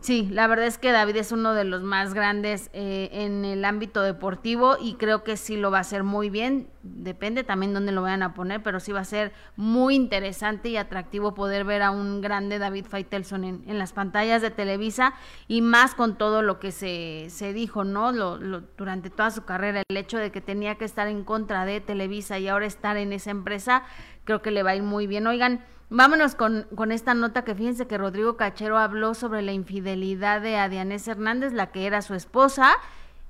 Sí, 0.00 0.28
la 0.30 0.46
verdad 0.46 0.66
es 0.66 0.78
que 0.78 0.92
David 0.92 1.16
es 1.16 1.32
uno 1.32 1.52
de 1.54 1.64
los 1.64 1.82
más 1.82 2.14
grandes 2.14 2.70
eh, 2.74 3.08
en 3.12 3.44
el 3.44 3.64
ámbito 3.64 4.02
deportivo 4.02 4.76
y 4.80 4.94
creo 4.94 5.24
que 5.24 5.36
sí 5.36 5.56
lo 5.56 5.70
va 5.70 5.78
a 5.78 5.80
hacer 5.80 6.04
muy 6.04 6.30
bien. 6.30 6.68
Depende 6.82 7.42
también 7.42 7.74
dónde 7.74 7.90
lo 7.90 8.02
vayan 8.02 8.22
a 8.22 8.34
poner, 8.34 8.62
pero 8.62 8.78
sí 8.78 8.92
va 8.92 9.00
a 9.00 9.04
ser 9.04 9.32
muy 9.56 9.96
interesante 9.96 10.68
y 10.68 10.76
atractivo 10.76 11.34
poder 11.34 11.64
ver 11.64 11.82
a 11.82 11.90
un 11.90 12.20
grande 12.20 12.60
David 12.60 12.84
Faitelson 12.84 13.42
en, 13.42 13.64
en 13.66 13.78
las 13.78 13.92
pantallas 13.92 14.42
de 14.42 14.50
Televisa 14.50 15.14
y 15.48 15.60
más 15.62 15.94
con 15.94 16.16
todo 16.16 16.42
lo 16.42 16.60
que 16.60 16.70
se, 16.70 17.26
se 17.30 17.52
dijo, 17.52 17.82
¿no? 17.82 18.12
Lo, 18.12 18.36
lo, 18.36 18.60
durante 18.76 19.10
toda 19.10 19.32
su 19.32 19.44
carrera, 19.44 19.82
el 19.88 19.96
hecho 19.96 20.18
de 20.18 20.30
que 20.30 20.42
tenía 20.42 20.76
que 20.76 20.84
estar 20.84 21.08
en 21.08 21.24
contra 21.24 21.64
de 21.64 21.80
Televisa 21.80 22.38
y 22.38 22.46
ahora 22.46 22.66
estar 22.66 22.96
en 22.96 23.12
esa 23.12 23.30
empresa, 23.30 23.82
creo 24.24 24.40
que 24.40 24.52
le 24.52 24.62
va 24.62 24.70
a 24.70 24.76
ir 24.76 24.84
muy 24.84 25.08
bien. 25.08 25.26
Oigan, 25.26 25.64
Vámonos 25.88 26.34
con, 26.34 26.66
con, 26.74 26.90
esta 26.90 27.14
nota 27.14 27.44
que 27.44 27.54
fíjense 27.54 27.86
que 27.86 27.96
Rodrigo 27.96 28.36
Cachero 28.36 28.78
habló 28.78 29.14
sobre 29.14 29.42
la 29.42 29.52
infidelidad 29.52 30.40
de 30.40 30.56
Adianés 30.56 31.06
Hernández, 31.06 31.52
la 31.52 31.70
que 31.70 31.86
era 31.86 32.02
su 32.02 32.14
esposa, 32.14 32.72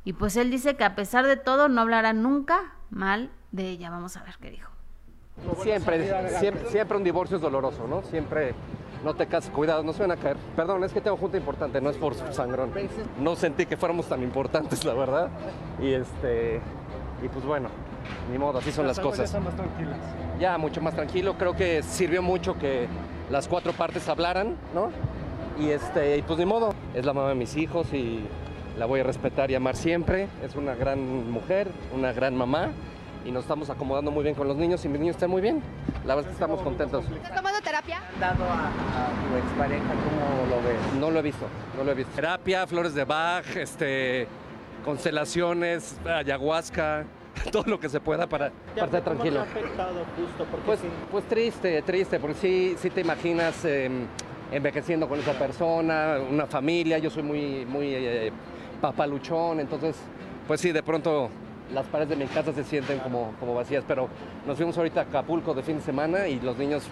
y 0.05 0.15
pues 0.15 0.37
él 0.37 0.51
dice 0.51 0.77
que 0.77 0.85
a 0.85 0.95
pesar 0.95 1.27
de 1.27 1.37
todo 1.37 1.69
no 1.69 1.83
hablará 1.83 2.13
nunca 2.13 2.73
mal 2.91 3.31
de 3.53 3.69
ella. 3.69 3.91
Vamos 3.91 4.17
a 4.17 4.23
ver 4.23 4.37
qué 4.41 4.51
dijo. 4.51 4.71
Siempre, 5.63 6.09
siempre, 6.39 6.71
siempre 6.71 6.97
un 6.97 7.05
divorcio 7.05 7.37
es 7.37 7.43
doloroso, 7.43 7.87
¿no? 7.87 8.03
Siempre 8.03 8.55
no 9.05 9.15
te 9.15 9.27
cases, 9.27 9.51
cuidado, 9.51 9.83
no 9.83 9.93
se 9.93 10.03
van 10.03 10.13
a 10.13 10.17
caer. 10.17 10.37
Perdón, 10.57 10.83
es 10.85 10.93
que 10.93 11.01
tengo 11.01 11.17
junta 11.17 11.37
importante, 11.37 11.81
no 11.81 11.91
es 11.91 11.97
por 11.97 12.15
sangrón. 12.33 12.73
No 13.21 13.37
sentí 13.37 13.67
que 13.67 13.77
fuéramos 13.77 14.09
tan 14.09 14.23
importantes, 14.23 14.85
la 14.85 14.95
verdad. 14.95 15.29
Y 15.81 15.93
este, 15.93 16.61
y 17.23 17.29
pues 17.29 17.45
bueno, 17.45 17.69
ni 18.31 18.39
modo, 18.39 18.59
así 18.59 18.73
son 18.73 18.87
las, 18.87 18.97
las 18.97 19.07
cosas. 19.07 19.33
Ya, 19.33 19.41
más 19.41 19.55
tranquilas. 19.57 19.99
ya 20.39 20.59
mucho 20.59 20.81
más 20.81 20.95
tranquilo, 20.95 21.35
creo 21.39 21.57
que 21.57 21.83
sirvió 21.83 22.23
mucho 22.23 22.59
que 22.59 22.89
las 23.31 23.49
cuatro 23.49 23.73
partes 23.73 24.09
hablaran, 24.09 24.57
¿no? 24.75 24.91
Y 25.59 25.71
este, 25.71 26.19
y 26.19 26.23
pues 26.23 26.39
ni 26.39 26.47
modo, 26.47 26.75
es 26.95 27.05
la 27.07 27.13
mamá 27.13 27.31
de 27.31 27.35
mis 27.35 27.57
hijos 27.57 27.93
y 27.93 28.21
la 28.79 28.87
voy 28.87 29.01
a 29.01 29.05
respetar 29.05 29.51
y 29.51 29.55
amar 29.55 29.75
siempre. 29.75 30.29
Es 30.45 30.55
una 30.55 30.75
gran 30.75 31.31
mujer, 31.31 31.69
una 31.95 32.13
gran 32.13 32.37
mamá 32.37 32.71
y 33.25 33.33
nos 33.33 33.45
estamos 33.45 33.71
acomodando 33.71 34.11
muy 34.11 34.23
bien 34.23 34.35
con 34.35 34.47
los 34.47 34.57
niños 34.57 34.85
y 34.85 34.89
mis 34.89 35.01
niños 35.01 35.17
están 35.17 35.31
muy 35.31 35.41
bien. 35.41 35.63
La 36.05 36.15
verdad 36.15 36.31
es 36.31 36.37
que 36.37 36.45
estamos 36.45 36.63
contentos. 36.63 37.05
¿Estás 37.07 37.35
tomando 37.35 37.61
terapia? 37.61 38.01
dado 38.21 38.45
a, 38.45 38.69
a, 38.69 39.29
tu 39.29 39.37
expareja? 39.47 39.85
¿Cómo 39.85 40.47
lo 40.55 40.63
ves? 40.63 41.01
No 41.01 41.11
lo 41.11 41.19
he 41.19 41.23
visto, 41.23 41.47
no 41.77 41.85
lo 41.85 41.93
he 41.93 41.95
visto. 41.95 42.13
Terapia, 42.15 42.67
flores 42.67 42.95
de 42.95 43.05
Bach, 43.05 43.57
este, 43.57 44.29
constelaciones, 44.87 45.97
ayahuasca, 46.07 47.05
todo 47.53 47.65
lo 47.67 47.81
que 47.81 47.89
se 47.89 48.01
pueda 48.01 48.29
para, 48.29 48.53
para 48.75 48.87
estar 48.87 49.03
tranquilo. 49.03 49.41
¿Cómo 49.41 49.53
te 49.53 49.59
ha 49.59 49.63
afectado 49.63 50.05
justo? 50.17 50.47
Pues, 50.65 50.81
sí. 50.81 50.87
pues 51.11 51.25
triste, 51.25 51.83
triste, 51.83 52.21
porque 52.21 52.37
sí, 52.37 52.77
sí 52.79 52.89
te 52.89 53.01
imaginas 53.01 53.65
eh, 53.65 53.91
envejeciendo 54.53 55.09
con 55.09 55.19
esa 55.19 55.33
persona, 55.33 56.19
una 56.31 56.47
familia, 56.47 56.99
yo 56.99 57.11
soy 57.11 57.25
muy, 57.25 57.67
muy 57.67 57.89
eh, 57.95 58.33
papaluchón, 58.81 59.59
entonces, 59.59 59.97
pues 60.47 60.61
sí, 60.61 60.71
de 60.71 60.85
pronto 60.85 61.31
las 61.75 61.85
paredes 61.87 62.11
de 62.11 62.17
mi 62.17 62.27
casa 62.27 62.53
se 62.53 62.63
sienten 62.63 63.01
como, 63.01 63.35
como 63.41 63.57
vacías, 63.57 63.83
pero 63.87 64.09
nos 64.47 64.57
fuimos 64.57 64.79
ahorita 64.79 65.01
a 65.01 65.03
Acapulco 65.03 65.53
de 65.53 65.65
fin 65.65 65.79
de 65.79 65.83
semana 65.83 66.29
y 66.29 66.39
los 66.39 66.57
niños 66.57 66.85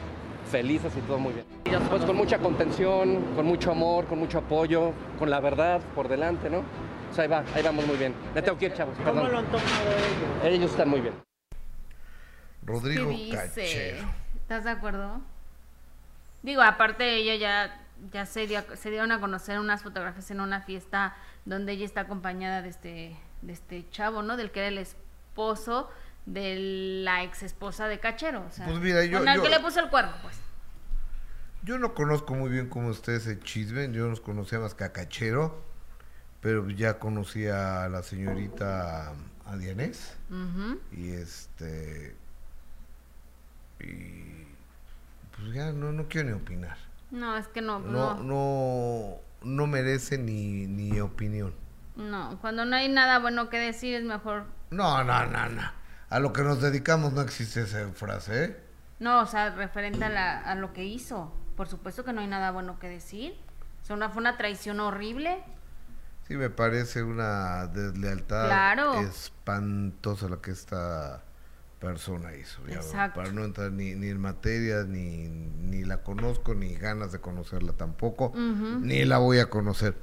felices 0.51 0.93
y 0.97 1.01
todo 1.03 1.19
muy 1.19 1.33
bien. 1.33 1.47
Pues 1.89 2.05
con 2.05 2.17
mucha 2.17 2.39
contención, 2.39 3.21
con 3.37 3.47
mucho 3.47 3.71
amor, 3.71 4.07
con 4.07 4.19
mucho 4.19 4.39
apoyo, 4.39 4.91
con 5.19 5.31
la 5.31 5.39
verdad 5.39 5.81
por 5.95 6.09
delante, 6.09 6.51
¿no? 6.51 6.63
Pues 7.15 7.21
ahí 7.21 7.29
va, 7.29 7.45
ahí 7.55 7.63
vamos 7.63 7.87
muy 7.87 7.97
bien. 7.97 8.13
Me 8.35 8.43
tengo 8.43 8.59
que 8.59 8.67
ir, 8.67 8.75
chavos. 8.75 8.97
¿Cómo 8.99 9.13
perdón. 9.13 9.31
lo 9.31 9.39
han 9.39 9.45
tomado 9.47 9.91
ellos? 9.93 10.45
Ellos 10.45 10.71
están 10.73 10.89
muy 10.89 11.01
bien. 11.01 11.15
Rodrigo 12.65 13.09
¿Qué 13.09 13.15
dice? 13.15 13.37
Cachero. 13.37 14.11
¿Estás 14.35 14.65
de 14.65 14.71
acuerdo? 14.71 15.21
Digo, 16.43 16.63
aparte 16.63 17.15
ella 17.15 17.37
ya, 17.37 17.81
ya 18.13 18.27
se, 18.27 18.49
dio, 18.49 18.65
se 18.75 18.91
dieron 18.91 19.13
a 19.13 19.21
conocer 19.21 19.61
unas 19.61 19.85
fotografías 19.85 20.29
en 20.33 20.41
una 20.41 20.63
fiesta 20.63 21.15
donde 21.45 21.75
ella 21.75 21.85
está 21.85 22.01
acompañada 22.01 22.63
de 22.63 22.71
este, 22.71 23.17
de 23.43 23.53
este 23.53 23.89
chavo, 23.91 24.23
¿no? 24.23 24.37
Del 24.37 24.51
que 24.51 24.59
era 24.59 24.69
el 24.71 24.79
esposo 24.79 25.89
de 26.27 26.57
la 27.05 27.23
ex 27.23 27.45
esposa 27.45 27.87
de 27.87 28.01
Cachero. 28.01 28.43
O 28.49 28.51
sea, 28.51 28.67
Pues 28.67 28.79
mira, 28.81 29.05
yo- 29.05 29.21
con 29.21 29.29
el 29.29 29.37
yo- 29.37 29.43
que 29.45 29.51
le 29.51 29.61
puso 29.61 29.79
el 29.79 29.89
cuerno, 29.89 30.15
pues. 30.21 30.37
Yo 31.63 31.79
no 31.79 31.95
conozco 31.95 32.35
muy 32.35 32.51
bien 32.51 32.69
cómo 32.69 32.91
está 32.91 33.13
ese 33.13 33.39
chisme, 33.39 33.89
yo 33.93 34.09
nos 34.09 34.21
conocía 34.21 34.59
más 34.59 34.75
que 34.75 34.83
a 34.83 34.93
Cachero, 34.93 35.63
pero 36.45 36.69
ya 36.69 36.99
conocí 36.99 37.47
a 37.47 37.89
la 37.89 38.03
señorita 38.03 39.15
a 39.47 39.57
Dianés 39.57 40.15
y 40.93 41.11
este 41.13 42.15
y 43.81 44.45
pues 45.35 45.55
ya 45.55 45.73
no, 45.73 45.91
no 45.91 46.07
quiero 46.07 46.29
ni 46.29 46.35
opinar. 46.35 46.77
No, 47.11 47.35
es 47.39 47.49
que 47.49 47.63
no, 47.63 47.79
No, 47.79 48.17
no, 48.17 48.23
no, 48.23 49.17
no 49.43 49.67
merece 49.67 50.19
ni, 50.19 50.67
ni 50.67 51.01
opinión. 51.01 51.55
no. 51.97 52.39
Cuando 52.43 52.67
no 52.67 52.77
hay 52.77 52.91
nada 52.91 53.21
bueno 53.21 53.49
que 53.49 53.59
decir 53.59 53.95
es 53.95 54.05
mejor. 54.05 54.45
No, 54.71 55.03
no, 55.03 55.25
no, 55.25 55.49
no. 55.49 55.63
A 56.11 56.19
lo 56.19 56.35
que 56.35 56.43
nos 56.43 56.61
dedicamos 56.61 57.15
no 57.15 57.23
existe 57.23 57.63
esa 57.63 57.89
frase, 57.93 58.45
¿eh? 58.45 58.57
No, 59.01 59.21
o 59.21 59.27
sea, 59.27 59.49
referente 59.55 60.05
a, 60.05 60.11
la, 60.11 60.41
a 60.41 60.55
lo 60.57 60.75
que 60.75 60.85
hizo. 60.85 61.33
Por 61.57 61.69
supuesto 61.69 62.05
que 62.05 62.13
no 62.13 62.21
hay 62.21 62.27
nada 62.27 62.51
bueno 62.51 62.79
que 62.79 62.89
decir. 62.91 63.35
O 63.83 63.87
sea, 63.87 63.97
una, 63.97 64.11
fue 64.11 64.21
una 64.21 64.37
traición 64.37 64.81
horrible. 64.81 65.43
Sí, 66.27 66.37
me 66.37 66.49
parece 66.51 67.03
una 67.03 67.67
deslealtad 67.67 68.47
Claro. 68.47 69.01
espantosa 69.01 70.29
la 70.29 70.39
que 70.41 70.53
esta 70.53 71.23
persona 71.81 72.35
hizo. 72.35 72.67
Ya, 72.67 72.77
Exacto. 72.77 73.21
para 73.21 73.31
no 73.33 73.45
entrar 73.45 73.71
ni, 73.73 73.95
ni 73.95 74.09
en 74.09 74.19
materia, 74.21 74.85
ni, 74.85 75.29
ni 75.29 75.85
la 75.85 76.03
conozco, 76.03 76.55
ni 76.55 76.75
ganas 76.75 77.13
de 77.13 77.21
conocerla 77.21 77.75
tampoco, 77.75 78.33
ni 78.35 79.05
la 79.05 79.19
voy 79.19 79.39
a 79.39 79.51
conocer. 79.51 79.95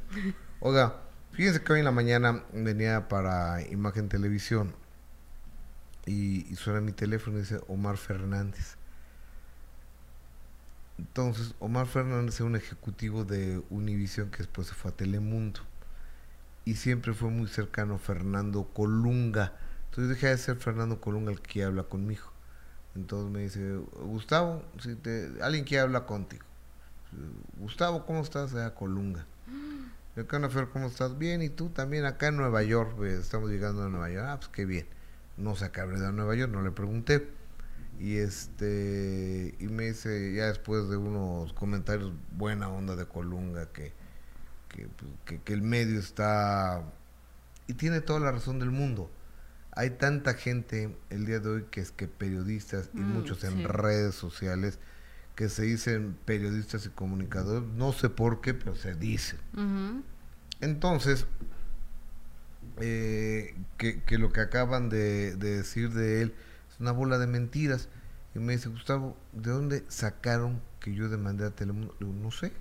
Oiga, 0.59 0.97
fíjense 1.31 1.63
que 1.63 1.73
hoy 1.73 1.79
en 1.79 1.85
la 1.85 1.91
mañana 1.91 2.43
venía 2.53 3.07
para 3.07 3.61
Imagen 3.67 4.07
Televisión 4.09 4.75
y, 6.05 6.45
y 6.51 6.55
suena 6.55 6.81
mi 6.81 6.91
teléfono 6.91 7.37
y 7.37 7.41
dice 7.41 7.61
Omar 7.67 7.97
Fernández. 7.97 8.75
Entonces, 10.99 11.55
Omar 11.59 11.87
Fernández 11.87 12.35
es 12.35 12.41
un 12.41 12.55
ejecutivo 12.55 13.23
de 13.25 13.59
Univision 13.71 14.29
que 14.29 14.37
después 14.39 14.67
se 14.67 14.75
fue 14.75 14.91
a 14.91 14.93
Telemundo. 14.95 15.61
Y 16.65 16.75
siempre 16.75 17.13
fue 17.13 17.29
muy 17.29 17.47
cercano 17.47 17.97
Fernando 17.97 18.65
Colunga. 18.73 19.53
Entonces 19.85 20.09
dejé 20.09 20.27
de 20.27 20.37
ser 20.37 20.57
Fernando 20.57 21.01
Colunga 21.01 21.31
el 21.31 21.41
que 21.41 21.63
habla 21.63 21.83
conmigo. 21.83 22.31
Entonces 22.95 23.31
me 23.31 23.41
dice, 23.41 23.77
Gustavo, 24.03 24.63
si 24.79 24.95
te, 24.95 25.31
alguien 25.41 25.65
que 25.65 25.79
habla 25.79 26.05
contigo. 26.05 26.45
Gustavo, 27.57 28.05
¿cómo 28.05 28.21
estás? 28.21 28.53
Ah, 28.55 28.73
Colunga. 28.73 29.25
¿De 30.15 30.25
Fer? 30.25 30.67
¿Cómo 30.67 30.87
estás? 30.87 31.17
Bien, 31.17 31.41
¿y 31.41 31.49
tú 31.49 31.69
también 31.69 32.05
acá 32.05 32.27
en 32.27 32.37
Nueva 32.37 32.63
York? 32.63 32.93
pues, 32.97 33.13
estamos 33.13 33.49
llegando 33.49 33.83
a 33.83 33.89
Nueva 33.89 34.09
York. 34.09 34.25
Ah, 34.27 34.37
pues 34.37 34.49
qué 34.49 34.65
bien. 34.65 34.85
No 35.37 35.55
sé 35.55 35.65
a 35.65 35.71
qué 35.71 35.81
habré 35.81 35.97
ido 35.97 36.07
a 36.07 36.11
Nueva 36.11 36.35
York, 36.35 36.51
no 36.51 36.61
le 36.61 36.71
pregunté. 36.71 37.27
Y 37.99 38.17
este 38.17 39.55
y 39.59 39.67
me 39.67 39.85
dice, 39.85 40.33
ya 40.33 40.47
después 40.47 40.89
de 40.89 40.97
unos 40.97 41.53
comentarios 41.53 42.11
buena 42.31 42.67
onda 42.69 42.95
de 42.95 43.05
Colunga, 43.05 43.67
que, 43.71 43.93
que, 44.71 44.87
pues, 44.87 45.11
que, 45.25 45.41
que 45.41 45.53
el 45.53 45.61
medio 45.61 45.99
está... 45.99 46.83
Y 47.67 47.73
tiene 47.75 48.01
toda 48.01 48.19
la 48.19 48.31
razón 48.31 48.59
del 48.59 48.71
mundo. 48.71 49.11
Hay 49.73 49.91
tanta 49.91 50.33
gente 50.33 50.95
el 51.09 51.25
día 51.25 51.39
de 51.39 51.49
hoy 51.49 51.65
que 51.71 51.79
es 51.81 51.91
que 51.91 52.07
periodistas 52.07 52.89
y 52.93 52.99
Mm, 52.99 53.13
muchos 53.13 53.43
en 53.43 53.57
sí. 53.57 53.63
redes 53.65 54.15
sociales 54.15 54.79
que 55.35 55.47
se 55.49 55.63
dicen 55.63 56.17
periodistas 56.25 56.85
y 56.85 56.89
comunicadores, 56.89 57.67
no 57.69 57.93
sé 57.93 58.09
por 58.09 58.41
qué, 58.41 58.53
pero 58.53 58.75
se 58.75 58.95
dicen. 58.95 59.39
Entonces, 60.59 61.25
eh, 62.79 63.55
que, 63.77 64.01
que 64.03 64.17
lo 64.17 64.31
que 64.31 64.41
acaban 64.41 64.89
de, 64.89 65.35
de 65.35 65.57
decir 65.57 65.91
de 65.91 66.21
él 66.21 66.33
es 66.71 66.79
una 66.79 66.91
bola 66.91 67.17
de 67.17 67.27
mentiras. 67.27 67.89
Y 68.35 68.39
me 68.39 68.53
dice, 68.53 68.69
Gustavo, 68.69 69.17
¿de 69.33 69.51
dónde 69.51 69.83
sacaron 69.89 70.61
que 70.79 70.93
yo 70.93 71.09
demandé 71.09 71.45
a 71.45 71.51
Telemundo? 71.51 71.95
Le 71.99 72.07
digo, 72.07 72.17
no 72.19 72.31
sé. 72.31 72.53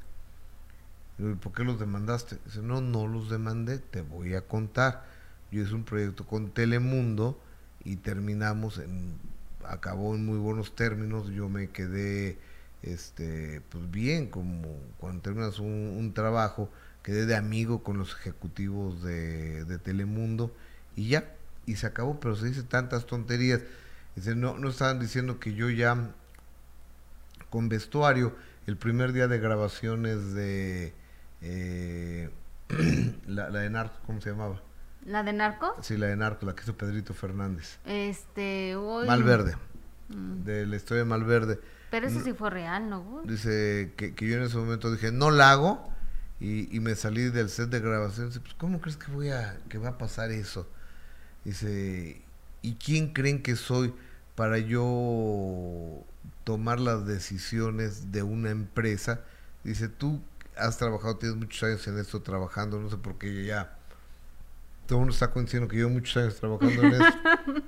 ¿Por 1.40 1.52
qué 1.52 1.64
los 1.64 1.78
demandaste? 1.78 2.38
Dice, 2.44 2.60
no, 2.62 2.80
no 2.80 3.06
los 3.06 3.30
demandé, 3.30 3.78
te 3.78 4.02
voy 4.02 4.34
a 4.34 4.42
contar. 4.42 5.04
Yo 5.50 5.62
hice 5.62 5.74
un 5.74 5.84
proyecto 5.84 6.26
con 6.26 6.50
Telemundo 6.50 7.40
y 7.84 7.96
terminamos 7.96 8.78
en, 8.78 9.18
acabó 9.64 10.14
en 10.14 10.24
muy 10.24 10.38
buenos 10.38 10.74
términos, 10.74 11.28
yo 11.30 11.48
me 11.48 11.70
quedé 11.70 12.38
este 12.82 13.60
pues 13.68 13.90
bien 13.90 14.28
como 14.28 14.68
cuando 14.98 15.20
terminas 15.20 15.58
un, 15.58 15.94
un 15.98 16.14
trabajo 16.14 16.70
quedé 17.02 17.26
de 17.26 17.36
amigo 17.36 17.82
con 17.82 17.98
los 17.98 18.12
ejecutivos 18.12 19.02
de, 19.02 19.64
de 19.64 19.78
Telemundo 19.78 20.54
y 20.96 21.08
ya 21.08 21.30
y 21.66 21.76
se 21.76 21.86
acabó 21.86 22.18
pero 22.20 22.36
se 22.36 22.46
dice 22.46 22.62
tantas 22.62 23.06
tonterías 23.06 23.60
dice 24.16 24.34
no 24.34 24.56
no 24.56 24.70
estaban 24.70 24.98
diciendo 24.98 25.38
que 25.38 25.52
yo 25.52 25.68
ya 25.68 26.10
con 27.50 27.68
vestuario 27.68 28.34
el 28.66 28.78
primer 28.78 29.12
día 29.12 29.28
de 29.28 29.38
grabaciones 29.38 30.32
de 30.32 30.94
eh, 31.42 32.30
la, 33.26 33.50
la 33.50 33.60
de 33.60 33.70
Narcos 33.70 33.98
cómo 34.06 34.20
se 34.20 34.30
llamaba 34.30 34.60
¿La 35.06 35.22
de 35.22 35.32
Narcos? 35.32 35.70
sí 35.80 35.96
la 35.96 36.06
de 36.08 36.16
Narcos 36.16 36.44
la 36.44 36.54
que 36.54 36.62
hizo 36.62 36.76
Pedrito 36.76 37.14
Fernández 37.14 37.78
Este, 37.84 38.76
uy. 38.76 39.06
Malverde 39.06 39.56
Mm. 40.12 40.42
de 40.44 40.66
la 40.66 40.74
historia 40.74 41.04
de 41.04 41.08
Malverde 41.08 41.60
Pero 41.90 42.08
eso 42.08 42.20
sí 42.24 42.32
fue 42.32 42.50
real, 42.50 42.90
¿no? 42.90 43.22
Dice 43.24 43.92
que, 43.96 44.12
que 44.12 44.26
yo 44.28 44.36
en 44.38 44.42
ese 44.42 44.56
momento 44.56 44.90
dije, 44.90 45.12
no 45.12 45.30
la 45.30 45.52
hago. 45.52 45.88
y, 46.40 46.74
y 46.76 46.80
me 46.80 46.96
salí 46.96 47.30
del 47.30 47.48
set 47.48 47.68
de 47.70 47.78
grabación. 47.78 48.26
Dice, 48.26 48.40
pues, 48.40 48.54
¿cómo 48.54 48.80
crees 48.80 48.96
que 48.96 49.12
voy 49.12 49.28
a, 49.30 49.56
que 49.68 49.78
va 49.78 49.90
a 49.90 49.98
pasar 49.98 50.32
eso? 50.32 50.66
Dice, 51.44 52.20
¿y 52.60 52.74
quién 52.74 53.12
creen 53.12 53.40
que 53.40 53.54
soy 53.54 53.94
para 54.34 54.58
yo 54.58 56.04
tomar 56.44 56.80
las 56.80 57.06
decisiones 57.06 58.10
de 58.10 58.22
una 58.24 58.50
empresa? 58.50 59.20
Dice, 59.64 59.88
tú 59.88 60.20
has 60.60 60.78
trabajado, 60.78 61.16
tienes 61.16 61.36
muchos 61.36 61.62
años 61.62 61.86
en 61.88 61.98
esto 61.98 62.20
trabajando, 62.20 62.78
no 62.78 62.90
sé 62.90 62.96
por 62.96 63.18
qué 63.18 63.44
ya 63.44 63.76
todo 64.90 64.98
el 64.98 65.06
mundo 65.06 65.14
está 65.14 65.28
diciendo 65.28 65.68
que 65.68 65.78
yo 65.78 65.88
muchos 65.88 66.16
años 66.16 66.34
trabajando 66.34 66.82
en 66.82 66.94
esto. 66.94 67.18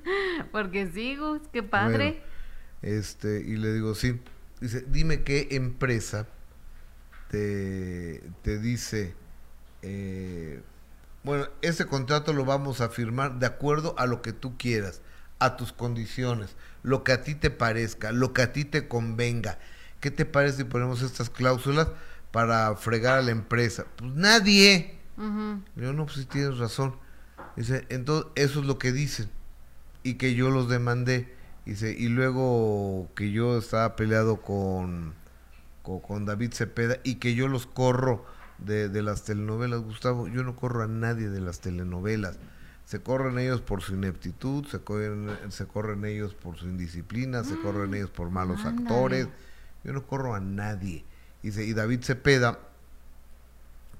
Porque 0.50 0.90
sí, 0.92 1.14
Gus, 1.14 1.40
qué 1.52 1.62
padre. 1.62 2.20
este, 2.82 3.40
y 3.46 3.56
le 3.56 3.72
digo, 3.72 3.94
sí. 3.94 4.20
Dice, 4.60 4.84
dime 4.88 5.22
qué 5.22 5.46
empresa 5.52 6.26
te, 7.30 8.24
te 8.42 8.58
dice, 8.58 9.14
eh, 9.82 10.62
bueno, 11.22 11.46
ese 11.60 11.86
contrato 11.86 12.32
lo 12.32 12.44
vamos 12.44 12.80
a 12.80 12.88
firmar 12.88 13.38
de 13.38 13.46
acuerdo 13.46 13.94
a 13.98 14.06
lo 14.06 14.20
que 14.20 14.32
tú 14.32 14.58
quieras, 14.58 15.00
a 15.38 15.56
tus 15.56 15.72
condiciones, 15.72 16.56
lo 16.82 17.04
que 17.04 17.12
a 17.12 17.22
ti 17.22 17.36
te 17.36 17.50
parezca, 17.50 18.10
lo 18.10 18.32
que 18.32 18.42
a 18.42 18.52
ti 18.52 18.64
te 18.64 18.88
convenga. 18.88 19.60
¿Qué 20.00 20.10
te 20.10 20.24
parece 20.24 20.56
si 20.58 20.64
ponemos 20.64 21.02
estas 21.02 21.30
cláusulas 21.30 21.86
para 22.32 22.74
fregar 22.76 23.18
a 23.18 23.22
la 23.22 23.30
empresa? 23.30 23.86
Pues 23.96 24.12
nadie. 24.14 24.98
Yo 25.76 25.92
no, 25.92 26.06
pues 26.06 26.16
sí 26.16 26.24
tienes 26.24 26.58
razón. 26.58 26.96
Dice, 27.54 27.86
entonces 27.90 28.32
eso 28.34 28.60
es 28.60 28.66
lo 28.66 28.78
que 28.78 28.90
dicen. 28.92 29.28
Y 30.02 30.14
que 30.14 30.34
yo 30.34 30.50
los 30.50 30.68
demandé. 30.68 31.32
Dice, 31.64 31.94
y 31.96 32.08
luego 32.08 33.08
que 33.14 33.30
yo 33.30 33.56
estaba 33.58 33.94
peleado 33.94 34.40
con, 34.40 35.14
con, 35.82 36.24
David 36.24 36.54
Cepeda 36.54 36.96
y 37.04 37.16
que 37.16 37.36
yo 37.36 37.46
los 37.46 37.66
corro 37.66 38.26
de, 38.58 38.88
de, 38.88 39.02
las 39.02 39.22
telenovelas, 39.22 39.80
Gustavo. 39.80 40.26
Yo 40.26 40.42
no 40.42 40.56
corro 40.56 40.82
a 40.82 40.88
nadie 40.88 41.28
de 41.28 41.40
las 41.40 41.60
telenovelas. 41.60 42.38
Se 42.84 43.00
corren 43.00 43.38
ellos 43.38 43.60
por 43.60 43.80
su 43.80 43.94
ineptitud, 43.94 44.66
se 44.66 44.80
corren, 44.80 45.30
se 45.50 45.66
corren 45.66 46.04
ellos 46.04 46.34
por 46.34 46.56
su 46.56 46.66
indisciplina, 46.66 47.44
se 47.44 47.56
corren 47.60 47.90
mm, 47.90 47.94
ellos 47.94 48.10
por 48.10 48.30
malos 48.30 48.64
actores. 48.64 49.28
Yo 49.84 49.92
no 49.92 50.04
corro 50.04 50.34
a 50.34 50.40
nadie. 50.40 51.04
Dice, 51.42 51.64
y 51.64 51.72
David 51.72 52.02
Cepeda, 52.02 52.58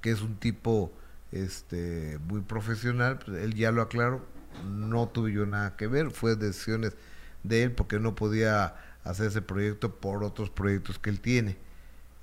que 0.01 0.11
es 0.11 0.21
un 0.23 0.37
tipo 0.37 0.93
este 1.33 2.19
muy 2.29 2.41
profesional, 2.43 3.19
pues, 3.19 3.43
él 3.43 3.55
ya 3.55 3.73
lo 3.73 3.83
aclaró, 3.83 4.25
no 4.69 5.09
tuve 5.09 5.33
yo 5.33 5.47
nada 5.47 5.77
que 5.77 5.87
ver, 5.87 6.11
fue 6.11 6.37
decisiones 6.37 6.95
de 7.43 7.65
él 7.65 7.73
porque 7.73 7.99
no 7.99 8.15
podía 8.15 8.75
hacer 9.05 9.27
ese 9.27 9.43
proyecto 9.43 9.97
por 9.97 10.23
otros 10.23 10.51
proyectos 10.51 10.99
que 10.99 11.11
él 11.11 11.21
tiene. 11.21 11.57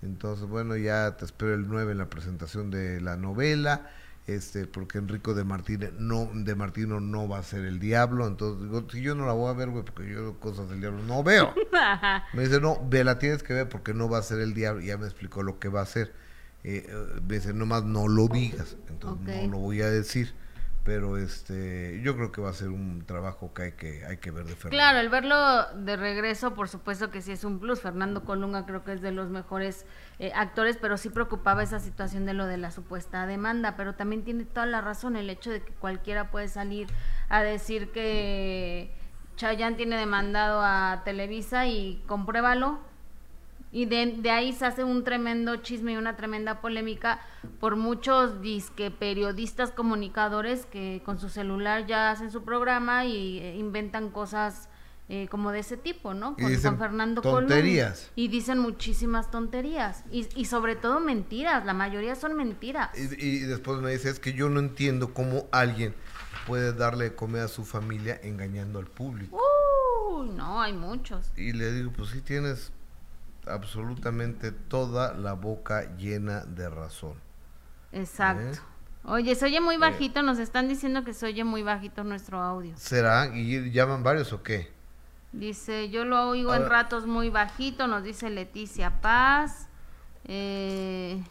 Entonces, 0.02 0.48
bueno, 0.48 0.78
ya 0.78 1.18
te 1.18 1.26
espero 1.26 1.54
el 1.54 1.68
9 1.68 1.92
en 1.92 1.98
la 1.98 2.10
presentación 2.10 2.72
de 2.72 3.02
la 3.02 3.18
novela, 3.18 3.90
este, 4.36 4.66
porque 4.66 4.98
Enrico 4.98 5.34
de 5.34 5.44
Martínez 5.44 5.94
no, 6.00 6.30
de 6.34 6.56
Martino 6.56 7.00
no 7.00 7.28
va 7.28 7.40
a 7.40 7.44
ser 7.44 7.66
el 7.66 7.80
diablo, 7.80 8.28
entonces 8.28 8.64
digo, 8.64 8.86
si 8.92 9.02
yo 9.02 9.16
no 9.16 9.26
la 9.26 9.34
voy 9.34 9.50
a 9.50 9.54
ver, 9.54 9.70
güey, 9.70 9.84
porque 9.84 10.12
yo 10.12 10.40
cosas 10.40 10.70
del 10.70 10.80
diablo 10.80 11.04
no 11.04 11.24
veo. 11.24 11.54
me 12.34 12.44
dice, 12.44 12.60
no, 12.60 12.80
ve, 12.90 13.04
la 13.04 13.20
tienes 13.20 13.44
que 13.44 13.54
ver 13.54 13.70
porque 13.70 13.94
no 13.94 14.10
va 14.10 14.20
a 14.20 14.24
ser 14.24 14.40
el 14.40 14.54
diablo, 14.54 14.82
y 14.82 14.88
ya 14.88 14.98
me 14.98 15.06
explicó 15.06 15.44
lo 15.44 15.60
que 15.60 15.70
va 15.70 15.82
a 15.82 15.84
hacer. 15.84 16.14
Eh, 16.64 16.86
eh, 16.88 17.22
me 17.28 17.36
dice, 17.36 17.54
nomás 17.54 17.84
no 17.84 18.08
lo 18.08 18.28
digas, 18.28 18.78
entonces 18.90 19.44
no 19.44 19.52
lo 19.52 19.60
voy 19.60 19.82
a 19.82 19.90
decir 19.90 20.34
pero 20.90 21.20
este 21.20 22.02
yo 22.04 22.16
creo 22.16 22.32
que 22.32 22.42
va 22.42 22.50
a 22.50 22.54
ser 22.54 22.70
un 22.70 23.06
trabajo 23.06 23.54
que 23.54 23.62
hay 23.62 23.72
que 23.74 24.04
hay 24.06 24.18
que 24.18 24.32
ver 24.32 24.46
de 24.46 24.56
Fernando. 24.56 24.76
Claro, 24.76 24.98
el 24.98 25.10
verlo 25.10 25.72
de 25.76 25.96
regreso, 25.96 26.56
por 26.56 26.68
supuesto 26.68 27.12
que 27.12 27.22
sí 27.22 27.32
es 27.32 27.44
un 27.44 27.60
plus. 27.60 27.80
Fernando 27.80 28.24
Colunga 28.24 28.66
creo 28.66 28.84
que 28.84 28.94
es 28.94 29.02
de 29.02 29.12
los 29.12 29.30
mejores 29.30 29.86
eh, 30.18 30.32
actores, 30.34 30.78
pero 30.82 30.98
sí 30.98 31.10
preocupaba 31.10 31.62
esa 31.62 31.80
situación 31.80 32.26
de 32.26 32.34
lo 32.34 32.48
de 32.48 32.58
la 32.58 32.72
supuesta 32.72 33.28
demanda, 33.28 33.76
pero 33.78 33.94
también 33.94 34.24
tiene 34.24 34.46
toda 34.46 34.66
la 34.66 34.82
razón 34.82 35.16
el 35.16 35.30
hecho 35.30 35.52
de 35.52 35.62
que 35.62 35.74
cualquiera 35.74 36.32
puede 36.32 36.48
salir 36.48 36.88
a 37.30 37.44
decir 37.44 37.92
que 37.92 38.92
Chayanne 39.36 39.76
tiene 39.76 39.96
demandado 39.96 40.64
a 40.64 41.04
Televisa 41.06 41.68
y 41.68 42.04
compruébalo 42.08 42.80
y 43.72 43.86
de, 43.86 44.30
ahí 44.32 44.54
se 44.54 44.66
hace 44.66 44.84
un 44.84 45.04
tremendo 45.04 45.58
chisme 45.58 45.94
y 45.94 45.98
una 45.98 46.16
tremenda 46.16 46.60
polémica 46.62 47.20
por 47.60 47.76
muchos 47.76 48.42
disque 48.42 48.90
periodistas 48.90 49.72
comunicadores 49.72 50.66
que 50.66 51.02
con 51.06 51.20
su 51.20 51.30
celular 51.30 51.86
ya 51.86 52.12
hacen 52.12 52.32
su 52.32 52.44
programa 52.44 53.06
y 53.06 53.40
eh, 53.40 53.56
inventan 53.58 54.10
cosas 54.10 54.70
eh, 55.08 55.28
como 55.30 55.52
de 55.52 55.60
ese 55.60 55.76
tipo, 55.76 56.14
¿no? 56.14 56.36
Con, 56.36 56.78
Fernando 56.78 57.22
tonterías. 57.22 58.12
y 58.16 58.28
dicen 58.28 58.60
muchísimas 58.60 59.32
tonterías 59.32 60.04
y, 60.12 60.28
y, 60.36 60.46
sobre 60.46 60.76
todo 60.76 61.00
mentiras, 61.00 61.66
la 61.66 61.74
mayoría 61.74 62.16
son 62.16 62.36
mentiras. 62.36 62.90
Y, 62.96 63.40
después 63.40 63.80
me 63.82 63.92
dice, 63.92 64.10
es 64.12 64.20
que 64.20 64.34
yo 64.34 64.50
no 64.50 64.60
entiendo 64.60 65.14
cómo 65.16 65.48
alguien 65.52 65.96
puede 66.46 66.74
darle 66.74 67.16
comer 67.16 67.44
a 67.44 67.48
su 67.48 67.66
familia 67.66 68.20
engañando 68.22 68.78
al 68.78 68.86
público. 68.86 69.40
Uy, 70.12 70.30
no, 70.30 70.62
hay 70.62 70.74
muchos. 70.74 71.32
Y 71.36 71.54
le 71.54 71.72
digo, 71.72 71.92
pues 71.92 72.12
sí 72.12 72.22
tienes 72.22 72.72
absolutamente 73.50 74.52
toda 74.52 75.14
la 75.14 75.34
boca 75.34 75.96
llena 75.98 76.42
de 76.42 76.70
razón. 76.70 77.16
Exacto. 77.92 78.58
¿Eh? 78.58 78.70
Oye, 79.06 79.36
se 79.36 79.46
oye 79.46 79.62
muy 79.62 79.76
eh. 79.76 79.80
bajito, 79.80 80.22
nos 80.22 80.40
están 80.40 80.68
diciendo 80.68 81.04
que 81.04 81.14
se 81.14 81.26
oye 81.26 81.44
muy 81.44 81.64
bajito 81.64 82.04
nuestro 82.04 82.42
audio. 82.42 82.74
¿Será? 82.78 83.36
¿Y 83.36 83.72
llaman 83.72 84.04
varios 84.04 84.34
o 84.34 84.44
qué? 84.44 84.72
Dice, 85.32 85.90
yo 85.90 86.06
lo 86.06 86.30
oigo 86.30 86.56
en 86.56 86.68
ratos 86.68 87.06
muy 87.06 87.30
bajito, 87.30 87.88
nos 87.88 88.04
dice 88.04 88.30
Leticia 88.30 89.00
Paz. 89.02 89.70
Eh... 90.26 91.24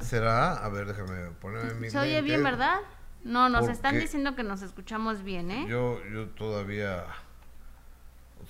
¿Será? 0.00 0.54
A 0.64 0.68
ver, 0.68 0.86
déjame 0.86 1.30
ponerme 1.40 1.74
mi 1.74 1.90
Se 1.90 1.98
oye 1.98 2.22
bien, 2.22 2.42
¿verdad? 2.42 2.80
No, 3.22 3.48
nos 3.48 3.68
están 3.68 3.98
diciendo 3.98 4.34
que 4.34 4.42
nos 4.42 4.62
escuchamos 4.62 5.22
bien, 5.22 5.50
¿eh? 5.50 5.66
Yo, 5.68 6.00
yo 6.12 6.28
todavía 6.30 7.04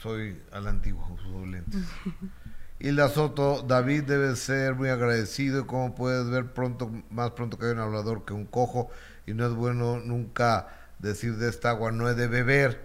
soy 0.00 0.40
al 0.50 0.66
antiguo, 0.66 1.06
uso 1.12 1.44
lentes. 1.44 1.86
Hilda 2.82 3.08
Soto, 3.08 3.62
David 3.62 4.02
debe 4.02 4.34
ser 4.34 4.74
muy 4.74 4.88
agradecido. 4.88 5.68
Como 5.68 5.94
puedes 5.94 6.28
ver, 6.28 6.52
pronto, 6.52 6.90
más 7.10 7.30
pronto 7.30 7.56
que 7.56 7.66
hay 7.66 7.72
un 7.72 7.78
hablador 7.78 8.24
que 8.24 8.32
un 8.32 8.44
cojo. 8.44 8.90
Y 9.24 9.34
no 9.34 9.46
es 9.46 9.52
bueno 9.52 10.00
nunca 10.00 10.66
decir 10.98 11.36
de 11.36 11.48
esta 11.48 11.70
agua 11.70 11.92
no 11.92 12.08
he 12.08 12.14
de 12.14 12.26
beber. 12.26 12.84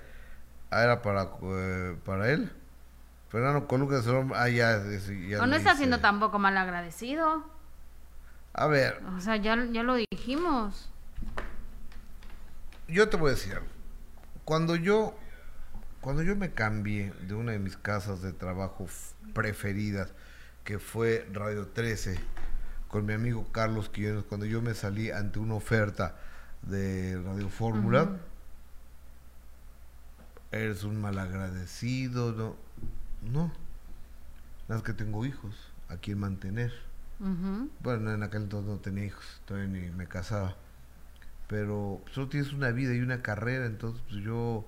Ah, 0.70 0.84
era 0.84 1.02
para, 1.02 1.32
eh, 1.42 1.98
para 2.06 2.30
él. 2.30 2.52
Fernando 3.30 3.68
Colunga, 3.68 4.00
ah, 4.36 4.50
ya, 4.50 4.84
ya 5.28 5.44
no 5.44 5.56
está 5.56 5.76
siendo 5.76 6.00
tampoco 6.00 6.38
mal 6.38 6.56
agradecido. 6.58 7.44
A 8.54 8.68
ver. 8.68 9.02
O 9.18 9.20
sea, 9.20 9.38
ya, 9.38 9.58
ya 9.72 9.82
lo 9.82 9.96
dijimos. 9.96 10.92
Yo 12.88 13.10
te 13.10 13.18
voy 13.18 13.30
a 13.30 13.34
decir 13.34 13.54
algo. 13.56 13.68
Cuando 14.46 14.76
yo, 14.76 15.18
cuando 16.02 16.22
yo 16.22 16.36
me 16.36 16.52
cambié 16.52 17.12
de 17.22 17.34
una 17.34 17.54
de 17.54 17.60
mis 17.60 17.78
casas 17.78 18.22
de 18.22 18.32
trabajo 18.32 18.88
preferidas, 19.38 20.10
que 20.64 20.80
fue 20.80 21.30
Radio 21.32 21.68
13, 21.68 22.18
con 22.88 23.06
mi 23.06 23.14
amigo 23.14 23.52
Carlos 23.52 23.88
Quillones, 23.88 24.24
cuando 24.24 24.48
yo 24.48 24.64
me 24.64 24.74
salí 24.74 25.12
ante 25.12 25.38
una 25.38 25.54
oferta 25.54 26.16
de 26.64 27.22
Radio 27.24 27.48
Fórmula. 27.48 28.18
Eres 30.52 30.84
un 30.84 31.00
malagradecido, 31.00 32.32
no. 32.32 32.56
No. 33.32 33.54
Nada 34.68 34.82
que 34.82 34.94
tengo 34.94 35.24
hijos 35.24 35.56
a 35.88 35.98
quien 35.98 36.18
mantener. 36.18 36.74
Bueno, 37.84 38.12
en 38.12 38.24
aquel 38.24 38.44
entonces 38.44 38.68
no 38.68 38.80
tenía 38.80 39.06
hijos, 39.06 39.40
todavía 39.46 39.68
ni 39.70 39.92
me 39.92 40.08
casaba. 40.08 40.56
Pero 41.48 42.02
solo 42.12 42.28
tienes 42.28 42.54
una 42.54 42.72
vida 42.72 42.96
y 42.96 43.02
una 43.02 43.22
carrera, 43.22 43.68
entonces 43.68 44.02
pues 44.10 44.24
yo 44.24 44.66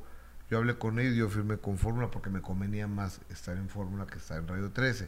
yo 0.49 0.57
hablé 0.57 0.77
con 0.77 0.99
ellos, 0.99 1.15
yo 1.15 1.29
firmé 1.29 1.57
con 1.57 1.77
Fórmula 1.77 2.09
porque 2.09 2.29
me 2.29 2.41
convenía 2.41 2.87
más 2.87 3.21
estar 3.29 3.55
en 3.57 3.69
Fórmula 3.69 4.07
que 4.07 4.17
estar 4.17 4.39
en 4.39 4.47
Radio 4.47 4.71
13. 4.71 5.07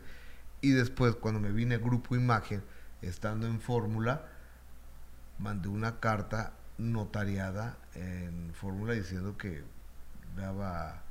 Y 0.61 0.71
después, 0.71 1.15
cuando 1.15 1.39
me 1.39 1.51
vine 1.51 1.75
a 1.75 1.77
Grupo 1.79 2.15
Imagen, 2.15 2.61
estando 3.01 3.47
en 3.47 3.59
Fórmula, 3.59 4.27
mandé 5.39 5.67
una 5.69 5.99
carta 5.99 6.53
notariada 6.77 7.77
en 7.95 8.51
Fórmula 8.53 8.93
diciendo 8.93 9.35
que 9.37 9.63
daba, 10.35 11.01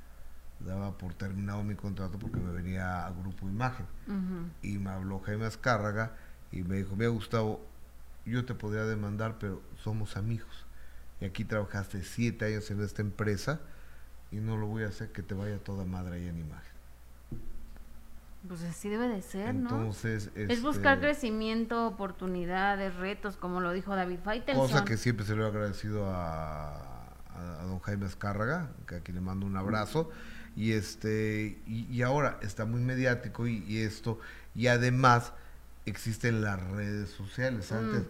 daba 0.60 0.96
por 0.96 1.14
terminado 1.14 1.64
mi 1.64 1.74
contrato 1.74 2.16
porque 2.16 2.38
me 2.38 2.52
venía 2.52 3.06
a 3.06 3.10
Grupo 3.10 3.48
Imagen. 3.48 3.86
Y 4.62 4.78
me 4.78 4.90
habló 4.90 5.18
Jaime 5.20 5.46
Azcárraga 5.46 6.12
y 6.52 6.62
me 6.62 6.76
dijo, 6.76 6.94
mira 6.94 7.10
Gustavo, 7.10 7.66
yo 8.24 8.44
te 8.44 8.54
podría 8.54 8.84
demandar, 8.84 9.38
pero 9.40 9.60
somos 9.82 10.16
amigos. 10.16 10.66
Y 11.20 11.24
aquí 11.24 11.44
trabajaste 11.44 12.04
siete 12.04 12.44
años 12.44 12.70
en 12.70 12.80
esta 12.80 13.02
empresa 13.02 13.60
y 14.32 14.36
no 14.36 14.56
lo 14.56 14.66
voy 14.66 14.84
a 14.84 14.88
hacer 14.88 15.10
que 15.10 15.22
te 15.22 15.34
vaya 15.34 15.58
toda 15.58 15.84
madre 15.84 16.16
ahí 16.16 16.28
en 16.28 16.38
imagen. 16.38 16.70
Pues 18.46 18.62
así 18.62 18.88
debe 18.88 19.06
de 19.08 19.20
ser, 19.20 19.50
Entonces, 19.50 20.30
¿no? 20.34 20.42
Es 20.42 20.62
buscar 20.62 20.94
este, 20.94 21.08
crecimiento, 21.08 21.86
oportunidades, 21.86 22.94
retos, 22.96 23.36
como 23.36 23.60
lo 23.60 23.72
dijo 23.72 23.94
David 23.94 24.20
Faitelson. 24.24 24.66
Cosa 24.66 24.84
que 24.84 24.96
siempre 24.96 25.26
se 25.26 25.36
lo 25.36 25.44
he 25.44 25.48
agradecido 25.48 26.06
a, 26.06 26.74
a, 27.34 27.64
don 27.64 27.80
Jaime 27.80 28.06
Escárraga, 28.06 28.70
que 28.86 28.96
aquí 28.96 29.12
le 29.12 29.20
mando 29.20 29.44
un 29.44 29.56
abrazo. 29.56 30.10
Y 30.56 30.72
este 30.72 31.60
y, 31.66 32.02
ahora 32.02 32.38
está 32.42 32.64
muy 32.64 32.80
mediático 32.80 33.46
y, 33.46 33.78
esto, 33.78 34.18
y 34.54 34.66
además 34.68 35.32
existen 35.84 36.40
las 36.40 36.60
redes 36.70 37.10
sociales. 37.10 37.70
Antes, 37.72 38.06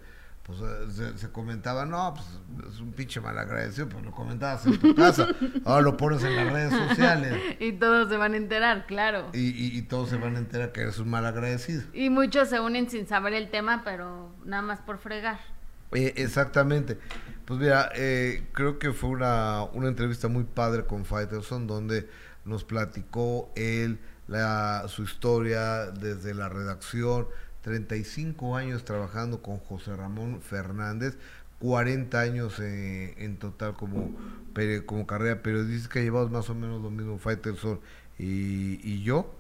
pues 0.50 0.94
se, 0.94 1.18
se 1.18 1.30
comentaba, 1.30 1.84
no, 1.86 2.14
pues 2.14 2.70
es 2.74 2.80
un 2.80 2.92
pinche 2.92 3.20
malagradecido, 3.20 3.88
pues 3.88 4.04
lo 4.04 4.10
comentabas 4.12 4.66
en 4.66 4.78
tu 4.78 4.94
casa. 4.94 5.28
Ahora 5.64 5.82
lo 5.82 5.96
pones 5.96 6.22
en 6.24 6.36
las 6.36 6.52
redes 6.52 6.72
sociales. 6.88 7.34
y 7.60 7.72
todos 7.72 8.08
se 8.08 8.16
van 8.16 8.34
a 8.34 8.36
enterar, 8.36 8.86
claro. 8.86 9.28
Y, 9.32 9.48
y- 9.50 9.78
y 9.78 9.82
todos 9.82 10.08
se 10.10 10.16
van 10.16 10.36
a 10.36 10.38
enterar 10.38 10.72
que 10.72 10.82
eres 10.82 10.98
un 10.98 11.08
malagradecido. 11.10 11.82
Y 11.92 12.10
muchos 12.10 12.48
se 12.48 12.60
unen 12.60 12.88
sin 12.90 13.06
saber 13.06 13.32
el 13.34 13.50
tema, 13.50 13.82
pero 13.84 14.34
nada 14.44 14.62
más 14.62 14.80
por 14.80 14.98
fregar. 14.98 15.38
Eh, 15.92 16.14
exactamente. 16.16 16.98
Pues 17.44 17.58
mira, 17.58 17.90
eh, 17.96 18.46
creo 18.52 18.78
que 18.78 18.92
fue 18.92 19.10
una, 19.10 19.64
una 19.72 19.88
entrevista 19.88 20.28
muy 20.28 20.44
padre 20.44 20.84
con 20.86 21.04
Faitelson 21.04 21.66
donde 21.66 22.08
nos 22.44 22.62
platicó 22.64 23.50
él 23.56 23.98
la, 24.28 24.84
su 24.86 25.02
historia 25.02 25.86
desde 25.90 26.32
la 26.34 26.48
redacción, 26.48 27.26
35 27.62 28.56
años 28.56 28.84
trabajando 28.84 29.42
con 29.42 29.58
José 29.58 29.94
Ramón 29.96 30.40
Fernández, 30.40 31.16
40 31.60 32.20
años 32.20 32.58
eh, 32.58 33.14
en 33.18 33.36
total 33.36 33.74
como, 33.74 34.10
como 34.86 35.06
carrera 35.06 35.42
periodística, 35.42 36.00
llevamos 36.00 36.30
más 36.30 36.48
o 36.48 36.54
menos 36.54 36.80
lo 36.80 36.90
mismo 36.90 37.18
Faitelson 37.18 37.80
y, 38.18 38.80
y 38.82 39.02
yo. 39.02 39.34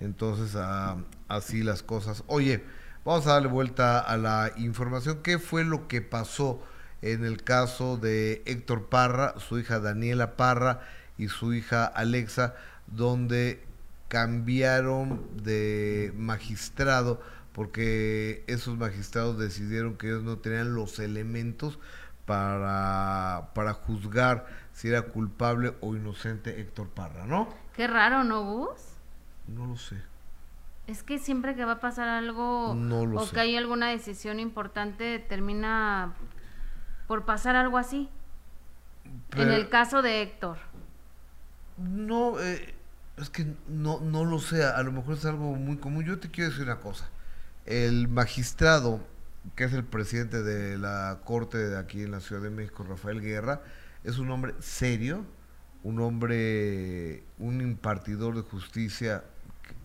Entonces, 0.00 0.56
ah, 0.56 0.96
así 1.28 1.62
las 1.62 1.82
cosas. 1.82 2.24
Oye, 2.28 2.64
vamos 3.04 3.26
a 3.26 3.34
darle 3.34 3.48
vuelta 3.48 4.00
a 4.00 4.16
la 4.16 4.52
información. 4.56 5.20
¿Qué 5.22 5.38
fue 5.38 5.64
lo 5.64 5.86
que 5.88 6.00
pasó 6.00 6.62
en 7.02 7.24
el 7.24 7.42
caso 7.42 7.96
de 7.96 8.42
Héctor 8.46 8.88
Parra, 8.88 9.34
su 9.38 9.58
hija 9.58 9.80
Daniela 9.80 10.36
Parra 10.36 10.80
y 11.16 11.28
su 11.28 11.52
hija 11.52 11.84
Alexa, 11.84 12.54
donde 12.86 13.62
cambiaron 14.08 15.26
de 15.42 16.12
magistrado 16.16 17.20
porque 17.52 18.44
esos 18.46 18.76
magistrados 18.76 19.38
decidieron 19.38 19.96
que 19.96 20.08
ellos 20.08 20.22
no 20.22 20.38
tenían 20.38 20.74
los 20.74 20.98
elementos 20.98 21.78
para, 22.24 23.50
para 23.54 23.72
juzgar 23.72 24.46
si 24.72 24.88
era 24.88 25.02
culpable 25.02 25.74
o 25.80 25.96
inocente 25.96 26.60
Héctor 26.60 26.88
Parra, 26.90 27.26
¿no? 27.26 27.48
Qué 27.74 27.86
raro, 27.86 28.22
¿no, 28.22 28.44
Gus? 28.44 28.80
No 29.46 29.66
lo 29.66 29.76
sé. 29.76 29.96
Es 30.86 31.02
que 31.02 31.18
siempre 31.18 31.54
que 31.54 31.64
va 31.64 31.72
a 31.72 31.80
pasar 31.80 32.08
algo 32.08 32.74
No 32.74 33.02
o 33.02 33.26
sé. 33.26 33.34
que 33.34 33.40
hay 33.40 33.56
alguna 33.56 33.88
decisión 33.90 34.40
importante, 34.40 35.18
termina 35.18 36.14
por 37.06 37.24
pasar 37.24 37.56
algo 37.56 37.76
así. 37.78 38.08
en 39.36 39.50
el 39.50 39.68
caso 39.68 40.00
de 40.02 40.22
Héctor. 40.22 40.58
No, 41.76 42.38
eh, 42.40 42.74
es 43.20 43.30
que 43.30 43.46
no, 43.68 44.00
no 44.00 44.24
lo 44.24 44.38
sé, 44.38 44.64
a 44.64 44.82
lo 44.82 44.92
mejor 44.92 45.14
es 45.14 45.24
algo 45.24 45.54
muy 45.54 45.76
común. 45.78 46.04
Yo 46.04 46.18
te 46.18 46.30
quiero 46.30 46.50
decir 46.50 46.64
una 46.64 46.78
cosa. 46.80 47.08
El 47.66 48.08
magistrado, 48.08 49.00
que 49.56 49.64
es 49.64 49.72
el 49.72 49.84
presidente 49.84 50.42
de 50.42 50.78
la 50.78 51.18
corte 51.24 51.58
de 51.58 51.78
aquí 51.78 52.02
en 52.02 52.10
la 52.12 52.20
Ciudad 52.20 52.42
de 52.42 52.50
México, 52.50 52.84
Rafael 52.88 53.20
Guerra, 53.20 53.60
es 54.04 54.18
un 54.18 54.30
hombre 54.30 54.54
serio, 54.60 55.24
un 55.82 56.00
hombre, 56.00 57.24
un 57.38 57.60
impartidor 57.60 58.34
de 58.36 58.42
justicia, 58.42 59.24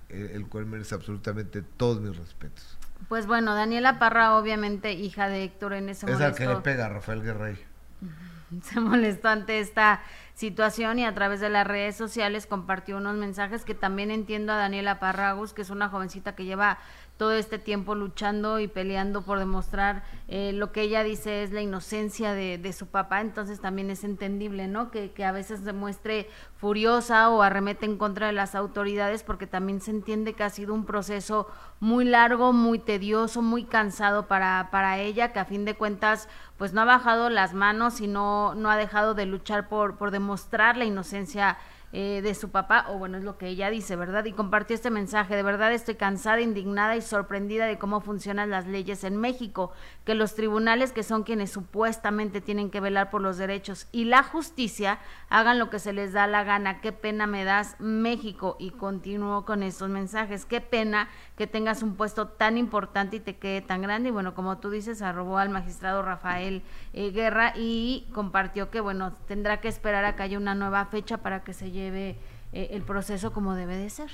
que- 0.09 0.36
el 0.36 0.47
cual 0.47 0.65
merece 0.65 0.95
absolutamente 0.95 1.61
todos 1.61 2.01
mis 2.01 2.15
respetos. 2.17 2.77
Pues 3.09 3.27
bueno, 3.27 3.53
Daniela 3.53 3.99
Parra, 3.99 4.38
obviamente 4.38 4.93
hija 4.93 5.27
de 5.27 5.43
Héctor, 5.43 5.73
en 5.73 5.89
ese 5.89 6.09
es 6.09 6.21
al 6.21 6.36
que 6.36 6.47
le 6.47 6.55
pega 6.57 6.86
a 6.86 6.89
Rafael 6.89 7.21
Guerra 7.21 7.47
ahí. 7.47 7.59
se 8.63 8.79
molestó 8.79 9.29
ante 9.29 9.59
esta 9.59 10.01
situación 10.34 10.99
y 10.99 11.05
a 11.05 11.13
través 11.13 11.39
de 11.39 11.49
las 11.49 11.67
redes 11.67 11.95
sociales 11.95 12.47
compartió 12.47 12.97
unos 12.97 13.15
mensajes 13.15 13.65
que 13.65 13.75
también 13.75 14.11
entiendo 14.11 14.51
a 14.53 14.57
Daniela 14.57 14.99
Parragus, 14.99 15.53
que 15.53 15.61
es 15.61 15.69
una 15.69 15.89
jovencita 15.89 16.36
que 16.36 16.45
lleva 16.45 16.79
todo 17.24 17.32
este 17.32 17.57
tiempo 17.57 17.95
luchando 17.95 18.59
y 18.59 18.67
peleando 18.67 19.21
por 19.21 19.39
demostrar 19.39 20.03
eh, 20.28 20.51
lo 20.51 20.74
que 20.74 20.82
ella 20.82 21.05
dice 21.05 21.43
es 21.43 21.53
la 21.53 21.61
inocencia 21.61 22.34
de, 22.34 22.57
de 22.57 22.74
su 22.74 22.88
papá, 22.88 23.21
entonces 23.21 23.61
también 23.61 23.89
es 23.89 24.03
entendible, 24.03 24.67
¿no? 24.67 24.91
Que, 24.91 25.11
que 25.11 25.24
a 25.24 25.32
veces 25.32 25.61
se 25.61 25.71
muestre 25.71 26.28
furiosa 26.57 27.30
o 27.30 27.41
arremete 27.41 27.86
en 27.86 27.97
contra 27.97 28.28
de 28.28 28.34
las 28.34 28.55
autoridades 28.55 29.24
porque 29.24 29.47
también 29.47 29.80
se 29.80 29.91
entiende 29.91 30.34
que 30.34 30.43
ha 30.43 30.49
sido 30.49 30.74
un 30.74 30.84
proceso 30.84 31.47
muy 31.80 32.03
largo, 32.03 32.51
muy 32.51 32.78
tedioso, 32.78 33.41
muy 33.41 33.63
cansado 33.63 34.28
para, 34.28 34.67
para 34.69 34.99
ella, 34.99 35.32
que 35.32 35.39
a 35.39 35.45
fin 35.45 35.63
de 35.63 35.76
cuentas 35.76 36.28
pues 36.57 36.74
no 36.74 36.82
ha 36.82 36.86
bajado 36.86 37.30
las 37.30 37.53
manos 37.53 38.01
y 38.01 38.07
no, 38.07 38.53
no 38.53 38.69
ha 38.69 38.76
dejado 38.76 39.13
de 39.13 39.28
luchar 39.28 39.69
por, 39.69 39.95
por 39.95 40.11
demostrar 40.11 40.76
la 40.76 40.84
inocencia 40.84 41.57
eh, 41.95 42.21
de 42.23 42.33
su 42.33 42.49
papá, 42.49 42.87
o 42.89 42.97
bueno, 42.97 43.19
es 43.19 43.23
lo 43.23 43.37
que 43.37 43.47
ella 43.47 43.69
dice, 43.69 43.95
¿verdad? 43.95 44.25
Y 44.25 44.33
compartió 44.33 44.73
este 44.73 44.89
mensaje, 44.89 45.35
de 45.35 45.43
verdad 45.43 45.71
estoy 45.71 45.93
cansada, 45.93 46.41
indignada 46.41 46.95
y 46.95 47.01
sorprendida 47.01 47.67
de 47.67 47.77
cómo 47.77 48.01
funcionan 48.01 48.49
las 48.49 48.65
leyes 48.65 49.03
en 49.03 49.15
México, 49.15 49.71
que 50.03 50.15
los 50.15 50.33
tribunales, 50.33 50.91
que 50.91 51.03
son 51.03 51.21
quienes 51.21 51.51
supuestamente 51.51 52.41
tienen 52.41 52.71
que 52.71 52.79
velar 52.79 53.11
por 53.11 53.21
los 53.21 53.37
derechos 53.37 53.87
y 53.91 54.05
la 54.05 54.23
justicia, 54.23 54.97
hagan 55.29 55.59
lo 55.59 55.69
que 55.69 55.77
se 55.77 55.93
les 55.93 56.13
da 56.13 56.25
la 56.25 56.43
gana. 56.43 56.81
Qué 56.81 56.91
pena 56.91 57.27
me 57.27 57.43
das, 57.43 57.75
México. 57.79 58.55
Y 58.59 58.71
continúo 58.71 59.45
con 59.45 59.61
estos 59.61 59.89
mensajes. 59.89 60.45
Qué 60.45 60.61
pena 60.61 61.09
que 61.37 61.45
tengas 61.45 61.83
un 61.83 61.95
puesto 61.95 62.27
tan 62.27 62.57
importante 62.57 63.17
y 63.17 63.19
te 63.19 63.37
quede 63.37 63.61
tan 63.61 63.83
grande. 63.83 64.09
Y 64.09 64.11
bueno, 64.11 64.33
como 64.33 64.57
tú 64.57 64.71
dices, 64.71 65.03
arrobó 65.03 65.37
al 65.37 65.49
magistrado 65.49 66.01
Rafael 66.01 66.63
eh, 66.93 67.11
Guerra 67.11 67.53
y 67.55 68.07
compartió 68.13 68.71
que, 68.71 68.79
bueno, 68.79 69.13
tendrá 69.27 69.61
que 69.61 69.67
esperar 69.67 70.05
a 70.05 70.15
que 70.15 70.23
haya 70.23 70.39
una 70.39 70.55
nueva 70.55 70.85
fecha 70.85 71.19
para 71.19 71.43
que 71.43 71.53
se 71.53 71.69
lleve 71.69 71.82
eh, 71.88 72.69
el 72.71 72.84
proceso 72.84 73.34
como 73.34 73.55
debe 73.55 73.77
de 73.77 73.89
ser. 73.89 74.11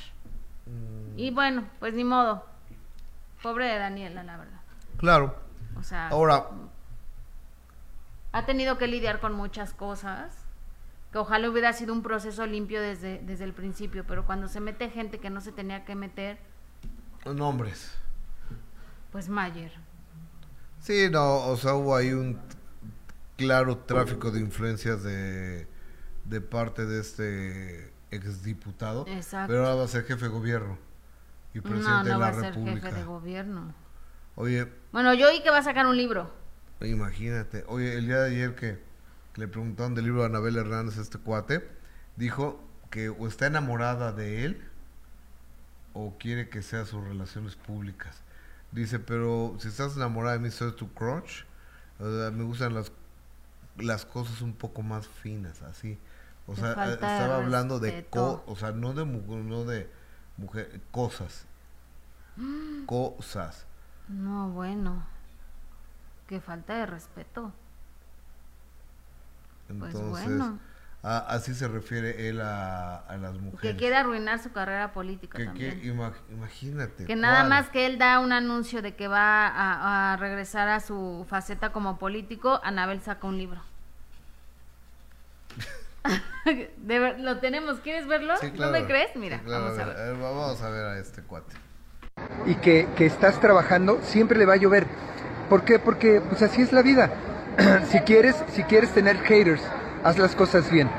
Y 1.15 1.31
bueno, 1.31 1.67
pues 1.79 1.93
ni 1.93 2.03
modo. 2.03 2.45
Pobre 3.41 3.65
de 3.65 3.79
Daniela, 3.79 4.23
la 4.23 4.37
verdad. 4.37 4.61
Claro. 4.97 5.35
O 5.77 5.83
sea, 5.83 6.09
Ahora, 6.09 6.47
ha 8.31 8.45
tenido 8.45 8.77
que 8.77 8.87
lidiar 8.87 9.19
con 9.19 9.33
muchas 9.33 9.73
cosas. 9.73 10.45
Que 11.11 11.17
ojalá 11.17 11.49
hubiera 11.49 11.73
sido 11.73 11.91
un 11.93 12.03
proceso 12.03 12.45
limpio 12.45 12.81
desde, 12.81 13.19
desde 13.19 13.43
el 13.43 13.53
principio, 13.53 14.05
pero 14.05 14.27
cuando 14.27 14.47
se 14.47 14.59
mete 14.59 14.91
gente 14.91 15.19
que 15.19 15.31
no 15.31 15.41
se 15.41 15.51
tenía 15.51 15.83
que 15.83 15.95
meter, 15.95 16.37
nombres. 17.25 17.97
pues 19.11 19.27
Mayer. 19.27 19.71
Sí, 20.79 21.09
no, 21.09 21.47
o 21.47 21.57
sea, 21.57 21.73
hubo 21.73 21.95
ahí 21.95 22.13
un 22.13 22.39
claro 23.37 23.77
tráfico 23.77 24.29
de 24.31 24.39
influencias 24.39 25.01
de, 25.01 25.67
de 26.29 26.41
parte 26.41 26.85
de 26.85 26.99
este 27.01 27.91
exdiputado. 28.11 29.05
Exacto. 29.07 29.47
Pero 29.51 29.65
ahora 29.65 29.75
va 29.75 29.83
a 29.85 29.87
ser 29.87 30.03
jefe 30.05 30.25
de 30.25 30.31
gobierno 30.31 30.77
y 31.53 31.61
presidente 31.61 31.89
No, 31.91 32.03
de 32.03 32.11
no 32.11 32.19
va 32.19 32.31
la 32.31 32.37
a 32.37 32.41
ser 32.41 32.53
República. 32.53 32.87
jefe 32.87 32.99
de 32.99 33.03
gobierno. 33.05 33.73
Oye, 34.35 34.71
Bueno, 34.91 35.13
yo 35.13 35.27
oí 35.27 35.41
que 35.43 35.49
va 35.49 35.57
a 35.57 35.63
sacar 35.63 35.85
un 35.87 35.97
libro. 35.97 36.31
imagínate. 36.81 37.63
Oye, 37.67 37.95
el 37.97 38.05
día 38.07 38.19
de 38.21 38.29
ayer 38.35 38.55
que, 38.55 38.79
que 39.33 39.41
le 39.41 39.47
preguntaron 39.47 39.95
del 39.95 40.05
libro 40.05 40.23
a 40.23 40.27
Anabel 40.27 40.55
Hernández, 40.57 40.97
este 40.97 41.17
cuate, 41.17 41.67
dijo 42.15 42.63
que 42.89 43.09
o 43.09 43.27
está 43.27 43.47
enamorada 43.47 44.11
de 44.13 44.45
él 44.45 44.61
o 45.93 46.15
quiere 46.19 46.49
que 46.49 46.61
sea 46.61 46.85
sus 46.85 47.03
relaciones 47.03 47.55
públicas. 47.55 48.21
Dice, 48.71 48.99
pero 48.99 49.55
si 49.59 49.67
estás 49.67 49.95
enamorada 49.95 50.37
de 50.37 50.43
mí, 50.43 50.51
soy 50.51 50.71
tu 50.73 50.93
crush. 50.93 51.43
O 51.99 52.03
sea, 52.09 52.31
me 52.31 52.43
gustan 52.43 52.73
las, 52.75 52.91
las 53.77 54.05
cosas 54.05 54.41
un 54.41 54.53
poco 54.53 54.83
más 54.83 55.07
finas, 55.07 55.61
así. 55.63 55.97
O 56.51 56.55
sea, 56.55 56.71
eh, 56.87 56.93
estaba 56.93 57.35
hablando 57.37 57.79
de, 57.79 58.05
co 58.09 58.43
o 58.47 58.55
sea, 58.55 58.71
no 58.71 58.93
de, 58.93 59.05
no 59.05 59.65
de 59.65 59.89
mujer, 60.37 60.81
cosas. 60.91 61.45
Cosas. 62.85 63.65
No, 64.07 64.49
bueno. 64.49 65.03
Qué 66.27 66.39
falta 66.41 66.73
de 66.75 66.85
respeto. 66.85 67.51
Pues 69.67 69.93
Entonces, 69.93 70.27
bueno. 70.27 70.59
a- 71.03 71.17
así 71.19 71.53
se 71.53 71.67
refiere 71.67 72.29
él 72.29 72.41
a, 72.41 72.95
a 72.97 73.17
las 73.17 73.33
Que 73.33 73.39
mujeres. 73.39 73.77
quiere 73.77 73.95
arruinar 73.97 74.39
su 74.41 74.51
carrera 74.51 74.93
política 74.93 75.37
Que- 75.37 75.45
también. 75.45 75.79
que 75.81 75.87
ima- 75.93 76.13
imagínate. 76.31 77.05
Que 77.05 77.15
nada 77.15 77.39
¿cuál? 77.41 77.49
más 77.49 77.69
que 77.69 77.85
él 77.85 77.97
da 77.99 78.19
un 78.19 78.31
anuncio 78.31 78.81
de 78.81 78.95
que 78.95 79.07
va 79.07 79.47
a, 79.47 80.13
a 80.13 80.17
regresar 80.17 80.69
a 80.69 80.79
su 80.79 81.25
faceta 81.29 81.71
como 81.71 81.99
político, 81.99 82.59
Anabel 82.63 83.01
saca 83.01 83.27
un 83.27 83.37
libro. 83.37 83.61
De 86.77 86.99
ver- 86.99 87.19
lo 87.19 87.39
tenemos, 87.39 87.79
¿quieres 87.79 88.07
verlo? 88.07 88.33
Sí, 88.39 88.51
¿No 88.57 88.71
me 88.71 88.85
crees? 88.85 89.15
Mira, 89.15 89.37
Sí, 89.37 89.43
claro, 89.45 89.63
vamos 89.65 89.79
a 89.79 89.85
ver. 89.85 89.95
ver, 89.95 90.15
Vamos 90.15 90.61
a 90.61 90.69
ver 90.69 90.85
a 90.85 90.97
este 90.99 91.21
cuate. 91.23 91.53
y 92.45 92.55
que, 92.55 92.87
que 92.95 93.05
estás 93.05 93.39
trabajando, 93.39 93.99
siempre 94.03 94.37
le 94.37 94.45
va 94.45 94.53
a 94.53 94.57
llover. 94.57 94.85
¿Por 95.49 95.63
qué? 95.63 95.79
Porque 95.79 96.21
pues 96.21 96.41
así 96.41 96.61
es 96.61 96.71
la 96.71 96.81
vida. 96.81 97.11
si 97.89 97.99
quieres, 97.99 98.35
si 98.51 98.63
quieres 98.63 98.91
tener 98.91 99.17
haters, 99.19 99.61
haz 100.03 100.17
las 100.17 100.35
cosas 100.35 100.69
bien. 100.71 100.89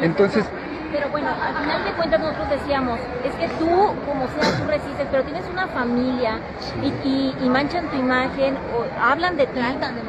Entonces, 0.00 0.44
Pero 0.92 1.08
bueno, 1.10 1.28
al 1.30 1.54
final 1.62 1.84
de 1.84 1.92
cuentas 1.92 2.20
nosotros 2.20 2.48
decíamos, 2.50 2.98
es 3.24 3.34
que 3.34 3.48
tú, 3.58 3.66
como 4.06 4.28
sea, 4.28 4.58
tú 4.58 4.64
resistes, 4.68 5.06
pero 5.10 5.24
tienes 5.24 5.44
una 5.50 5.66
familia 5.68 6.38
y, 6.82 6.86
y, 7.08 7.36
y 7.42 7.48
manchan 7.50 7.88
tu 7.90 7.96
imagen, 7.96 8.56
o 8.74 8.84
hablan 9.00 9.36
de 9.36 9.46
ti, 9.46 9.60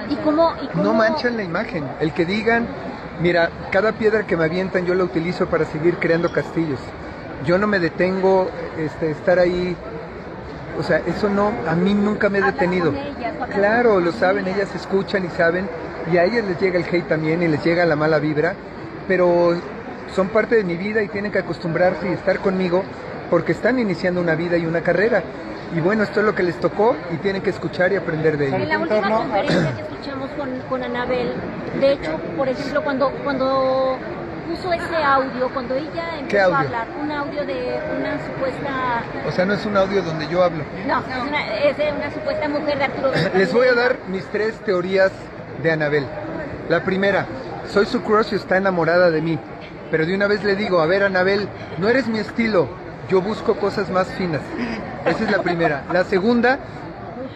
y 0.10 0.16
cómo, 0.18 0.54
y 0.62 0.68
cómo... 0.68 0.84
no 0.84 0.94
manchan 0.94 1.36
la 1.38 1.44
imagen. 1.44 1.86
El 2.00 2.14
que 2.14 2.26
digan, 2.26 2.68
mira, 3.22 3.50
cada 3.72 3.92
piedra 3.94 4.26
que 4.26 4.38
me 4.38 4.46
avientan 4.46 4.86
yo 4.86 4.96
la 4.96 5.04
utilizo 5.04 5.48
para 5.48 5.66
seguir 5.66 5.98
creando 5.98 6.32
castillos. 6.32 6.80
Yo 7.46 7.58
no 7.58 7.68
me 7.68 7.80
detengo 7.80 8.50
este, 8.78 9.12
estar 9.12 9.38
ahí 9.38 9.76
O 10.80 10.84
sea, 10.84 10.98
eso 11.06 11.30
no, 11.30 11.52
a 11.68 11.76
mí 11.76 11.94
nunca 11.94 12.30
me 12.30 12.40
he 12.40 12.42
detenido. 12.42 12.88
con 12.88 12.98
ellas, 12.98 13.34
hablas 13.42 13.58
Claro, 13.58 14.00
lo 14.00 14.12
saben, 14.12 14.48
ellas 14.48 14.74
escuchan 14.76 15.26
y 15.26 15.30
saben, 15.30 15.68
y 16.12 16.18
a 16.18 16.24
ellas 16.26 16.46
les 16.46 16.60
llega 16.60 16.80
el 16.80 16.86
hate 16.86 17.08
también 17.08 17.42
y 17.42 17.48
les 17.48 17.64
llega 17.64 17.86
la 17.86 17.96
mala 17.96 18.20
vibra, 18.20 18.54
pero 19.08 19.56
son 20.16 20.30
parte 20.30 20.56
de 20.56 20.64
mi 20.64 20.78
vida 20.78 21.02
y 21.02 21.08
tienen 21.08 21.32
que 21.32 21.40
acostumbrarse 21.40 22.10
y 22.10 22.14
estar 22.14 22.40
conmigo 22.40 22.84
porque 23.30 23.52
están 23.52 23.80
iniciando 23.80 24.22
una 24.22 24.36
vida 24.36 24.58
y 24.58 24.66
una 24.66 24.82
carrera. 24.82 25.24
Y 25.76 25.80
bueno, 25.82 26.04
esto 26.04 26.22
es 26.22 26.26
lo 26.26 26.34
que 26.34 26.44
les 26.44 26.60
tocó 26.60 26.96
y 27.12 27.18
tienen 27.18 27.42
que 27.42 27.50
escuchar 27.50 27.92
y 27.92 27.98
aprender 27.98 28.38
de 28.38 28.48
En 28.48 28.54
ello. 28.56 28.66
la 28.68 28.80
última 28.80 29.18
conferencia 29.18 29.76
que 29.76 29.82
escuchamos 29.82 30.30
con, 30.32 30.60
con 30.70 30.84
Anabel, 30.84 31.34
de 31.80 31.92
hecho, 31.94 32.18
por 32.38 32.48
ejemplo, 32.48 32.84
cuando, 32.84 33.12
cuando 33.24 33.98
puso 34.48 34.72
ese 34.72 34.96
audio, 35.04 35.50
cuando 35.54 35.76
ella 35.76 36.20
empezó 36.20 36.44
audio? 36.46 36.56
a 36.56 36.60
hablar, 36.62 36.88
un 37.02 37.12
audio 37.12 37.46
de 37.46 37.80
una 38.00 38.26
supuesta... 38.26 39.04
O 39.28 39.32
sea, 39.32 39.46
no 39.46 39.54
es 39.54 39.66
un 39.66 39.76
audio 39.76 40.02
donde 40.02 40.28
yo 40.30 40.42
hablo. 40.42 40.64
No, 40.88 41.00
es, 41.00 41.28
una, 41.28 41.56
es 41.58 41.78
de 41.78 41.92
una 41.92 42.12
supuesta 42.12 42.48
mujer 42.48 42.78
de 42.78 42.84
Arturo. 42.86 43.12
Les 43.36 43.54
voy 43.54 43.68
a 43.68 43.74
dar 43.74 43.98
mis 44.08 44.26
tres 44.28 44.56
teorías 44.62 45.12
de 45.62 45.72
Anabel. 45.72 46.06
La 46.70 46.84
primera, 46.84 47.26
soy 47.68 47.86
su 47.86 48.02
crush 48.04 48.32
y 48.32 48.36
está 48.36 48.56
enamorada 48.56 49.12
de 49.12 49.22
mí. 49.22 49.38
Pero 49.92 50.06
de 50.06 50.16
una 50.16 50.28
vez 50.28 50.44
le 50.44 50.56
digo, 50.56 50.80
a 50.80 50.86
ver 50.86 51.04
Anabel, 51.04 51.48
no 51.78 51.88
eres 51.90 52.08
mi 52.08 52.20
estilo, 52.20 52.68
yo 53.10 53.22
busco 53.22 53.56
cosas 53.56 53.90
más 53.90 54.08
finas. 54.10 54.42
Esa 55.10 55.24
es 55.24 55.32
la 55.32 55.42
primera. 55.42 55.84
La 55.92 56.04
segunda, 56.04 56.60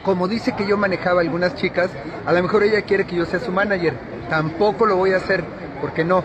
como 0.04 0.28
dice 0.28 0.54
que 0.54 0.68
yo 0.68 0.78
manejaba 0.78 1.22
algunas 1.22 1.56
chicas, 1.56 1.90
a 2.26 2.34
lo 2.34 2.42
mejor 2.42 2.64
ella 2.64 2.82
quiere 2.82 3.06
que 3.06 3.16
yo 3.16 3.26
sea 3.26 3.40
su 3.40 3.52
manager. 3.52 3.94
Tampoco 4.30 4.86
lo 4.86 4.96
voy 4.98 5.14
a 5.14 5.18
hacer, 5.18 5.44
porque 5.80 6.04
no. 6.04 6.24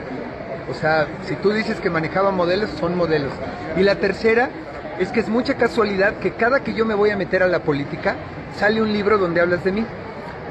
O 0.71 0.75
sea, 0.75 1.07
si 1.25 1.37
tú 1.37 1.51
dices 1.51 1.81
que 1.81 1.91
manejaba 1.91 2.31
modelos, 2.31 2.71
son 2.81 2.97
modelos. 2.97 3.33
Y 3.77 3.83
la 3.83 3.97
tercera 3.97 4.51
es 4.99 5.11
que 5.13 5.21
es 5.21 5.29
mucha 5.29 5.55
casualidad 5.55 6.15
que 6.15 6.33
cada 6.33 6.61
que 6.61 6.75
yo 6.75 6.85
me 6.85 6.95
voy 6.95 7.11
a 7.11 7.17
meter 7.17 7.43
a 7.43 7.49
la 7.49 7.61
política, 7.61 8.17
sale 8.57 8.81
un 8.83 8.93
libro 8.93 9.19
donde 9.19 9.41
hablas 9.41 9.63
de 9.63 9.73
mí. 9.73 9.85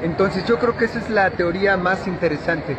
Entonces 0.02 0.44
yo 0.46 0.58
creo 0.58 0.76
que 0.76 0.84
esa 0.86 0.98
es 0.98 1.10
la 1.10 1.30
teoría 1.30 1.76
más 1.76 2.06
interesante. 2.06 2.76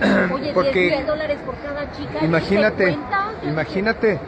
Oye, 0.32 0.52
Porque 0.54 0.86
10 0.88 1.06
dólares 1.06 1.38
por 1.44 1.54
cada 1.58 1.90
chica. 1.92 2.24
imagínate, 2.24 2.98
imagínate, 3.42 4.18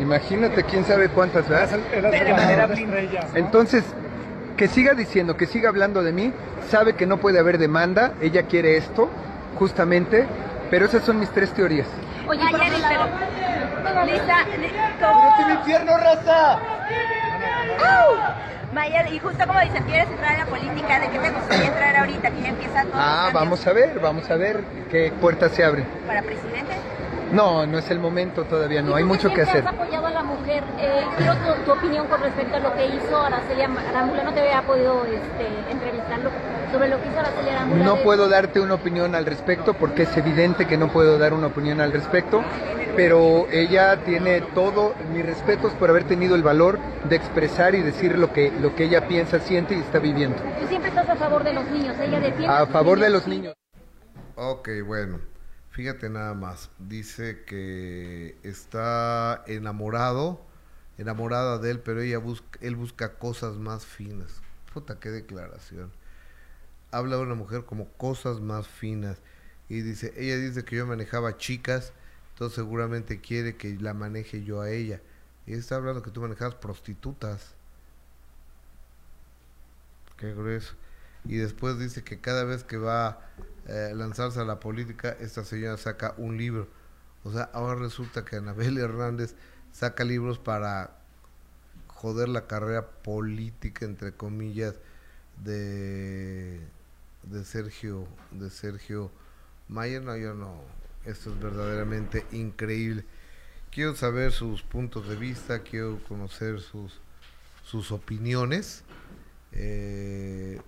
imagínate 0.00 0.64
quién 0.64 0.84
sabe 0.84 1.08
cuántas, 1.08 1.48
¿verdad? 1.48 1.78
De 1.78 2.32
manera 2.32 2.66
blinda. 2.66 2.98
Entonces, 3.34 3.84
que 4.56 4.68
siga 4.68 4.94
diciendo, 4.94 5.36
que 5.36 5.46
siga 5.46 5.68
hablando 5.68 6.02
de 6.02 6.12
mí, 6.12 6.32
sabe 6.68 6.94
que 6.94 7.06
no 7.06 7.18
puede 7.18 7.38
haber 7.38 7.58
demanda, 7.58 8.12
ella 8.20 8.44
quiere 8.44 8.76
esto, 8.76 9.08
justamente, 9.58 10.26
pero 10.70 10.86
esas 10.86 11.04
son 11.04 11.20
mis 11.20 11.30
tres 11.30 11.52
teorías. 11.52 11.86
Oye, 12.26 12.42
otro 12.44 12.58
lado, 12.58 12.76
Lisa, 14.06 14.46
¿cómo? 15.00 15.54
infierno, 15.60 15.96
raza! 15.96 16.58
Maya, 18.72 19.08
y 19.08 19.18
justo 19.18 19.46
como 19.46 19.60
dicen, 19.60 19.82
quieres 19.84 20.10
entrar 20.10 20.34
a 20.34 20.38
la 20.38 20.46
política, 20.46 21.00
¿de 21.00 21.08
qué 21.08 21.18
te 21.18 21.30
gustaría 21.30 21.66
entrar 21.66 21.96
ahorita? 21.96 22.30
Que 22.30 22.42
ya 22.42 22.48
empieza 22.48 22.82
todo. 22.82 22.92
Ah, 22.94 23.30
vamos 23.32 23.66
a 23.66 23.72
ver, 23.72 23.98
vamos 23.98 24.30
a 24.30 24.36
ver 24.36 24.62
qué 24.90 25.12
puertas 25.20 25.52
se 25.52 25.64
abren. 25.64 25.86
¿Para 26.06 26.22
presidente? 26.22 26.74
No, 27.32 27.66
no 27.66 27.78
es 27.78 27.90
el 27.90 27.98
momento 27.98 28.44
todavía, 28.44 28.80
no, 28.82 28.94
hay 28.94 29.04
mucho 29.04 29.28
que 29.32 29.42
hacer. 29.42 29.66
has 29.66 29.74
apoyado 29.74 30.06
a 30.06 30.10
la 30.10 30.22
mujer. 30.22 30.64
Eh, 30.78 31.04
quiero 31.18 31.34
tu, 31.34 31.62
tu 31.64 31.72
opinión 31.72 32.06
con 32.06 32.20
respecto 32.22 32.56
a 32.56 32.60
lo 32.60 32.74
que 32.74 32.86
hizo 32.86 33.16
Araceli 33.20 33.62
Arámbula. 33.62 34.22
No 34.24 34.32
te 34.32 34.40
había 34.40 34.62
podido 34.62 35.04
este, 35.04 35.46
entrevistarlo 35.70 36.30
sobre 36.72 36.88
lo 36.88 37.00
que 37.02 37.08
hizo 37.08 37.18
Araceli 37.18 37.50
Arámbula. 37.50 37.84
No 37.84 37.94
de- 37.96 38.02
puedo 38.02 38.28
darte 38.28 38.60
una 38.60 38.74
opinión 38.74 39.14
al 39.14 39.26
respecto 39.26 39.74
porque 39.74 40.02
es 40.04 40.16
evidente 40.16 40.66
que 40.66 40.76
no 40.78 40.88
puedo 40.88 41.18
dar 41.18 41.34
una 41.34 41.48
opinión 41.48 41.80
al 41.80 41.92
respecto, 41.92 42.42
pero 42.96 43.46
ella 43.50 43.98
tiene 44.04 44.40
todo 44.40 44.94
mis 45.12 45.24
respetos 45.24 45.72
por 45.74 45.90
haber 45.90 46.04
tenido 46.04 46.34
el 46.34 46.42
valor 46.42 46.78
de 47.04 47.16
expresar 47.16 47.74
y 47.74 47.82
decir 47.82 48.16
lo 48.18 48.32
que, 48.32 48.50
lo 48.60 48.74
que 48.74 48.84
ella 48.84 49.06
piensa, 49.06 49.38
siente 49.38 49.74
y 49.74 49.80
está 49.80 49.98
viviendo. 49.98 50.38
Tú 50.60 50.66
siempre 50.68 50.88
estás 50.88 51.08
a 51.08 51.16
favor 51.16 51.44
de 51.44 51.52
los 51.52 51.64
niños. 51.70 51.94
Ella 52.00 52.20
defiende 52.20 52.48
A 52.48 52.66
favor 52.66 52.98
de 52.98 53.10
los 53.10 53.26
niños. 53.28 53.54
Ok, 54.36 54.68
bueno. 54.86 55.18
Fíjate 55.78 56.10
nada 56.10 56.34
más. 56.34 56.70
Dice 56.80 57.44
que 57.44 58.36
está 58.42 59.44
enamorado, 59.46 60.44
enamorada 60.98 61.58
de 61.58 61.70
él, 61.70 61.78
pero 61.78 62.00
ella 62.00 62.18
busca, 62.18 62.58
él 62.60 62.74
busca 62.74 63.14
cosas 63.14 63.58
más 63.58 63.86
finas. 63.86 64.42
Puta, 64.74 64.98
qué 64.98 65.10
declaración. 65.10 65.92
Habla 66.90 67.14
de 67.14 67.22
una 67.22 67.36
mujer 67.36 67.64
como 67.64 67.86
cosas 67.92 68.40
más 68.40 68.66
finas. 68.66 69.18
Y 69.68 69.82
dice, 69.82 70.12
ella 70.16 70.36
dice 70.38 70.64
que 70.64 70.74
yo 70.74 70.84
manejaba 70.84 71.36
chicas, 71.36 71.92
entonces 72.32 72.56
seguramente 72.56 73.20
quiere 73.20 73.54
que 73.54 73.76
la 73.76 73.94
maneje 73.94 74.42
yo 74.42 74.60
a 74.60 74.70
ella. 74.70 75.00
Y 75.46 75.52
está 75.52 75.76
hablando 75.76 76.02
que 76.02 76.10
tú 76.10 76.20
manejabas 76.20 76.56
prostitutas. 76.56 77.54
Qué 80.16 80.34
grueso. 80.34 80.74
Y 81.24 81.36
después 81.36 81.78
dice 81.78 82.02
que 82.02 82.18
cada 82.20 82.42
vez 82.42 82.64
que 82.64 82.78
va 82.78 83.20
eh, 83.68 83.92
lanzarse 83.94 84.40
a 84.40 84.44
la 84.44 84.60
política, 84.60 85.16
esta 85.20 85.44
señora 85.44 85.76
saca 85.76 86.14
un 86.16 86.38
libro. 86.38 86.68
O 87.22 87.32
sea, 87.32 87.50
ahora 87.52 87.78
resulta 87.78 88.24
que 88.24 88.36
Anabel 88.36 88.78
Hernández 88.78 89.34
saca 89.72 90.04
libros 90.04 90.38
para 90.38 90.96
joder 91.88 92.28
la 92.28 92.46
carrera 92.46 92.88
política, 92.88 93.84
entre 93.84 94.12
comillas, 94.12 94.76
de, 95.44 96.60
de 97.24 97.44
Sergio, 97.44 98.08
de 98.30 98.50
Sergio 98.50 99.10
Mayer. 99.68 100.02
No, 100.02 100.16
yo 100.16 100.32
no. 100.32 100.62
Esto 101.04 101.30
es 101.30 101.38
verdaderamente 101.38 102.24
increíble. 102.32 103.04
Quiero 103.70 103.94
saber 103.94 104.32
sus 104.32 104.62
puntos 104.62 105.08
de 105.08 105.16
vista, 105.16 105.60
quiero 105.60 106.02
conocer 106.08 106.60
sus, 106.60 107.00
sus 107.64 107.92
opiniones. 107.92 108.82
Eh, 109.52 110.60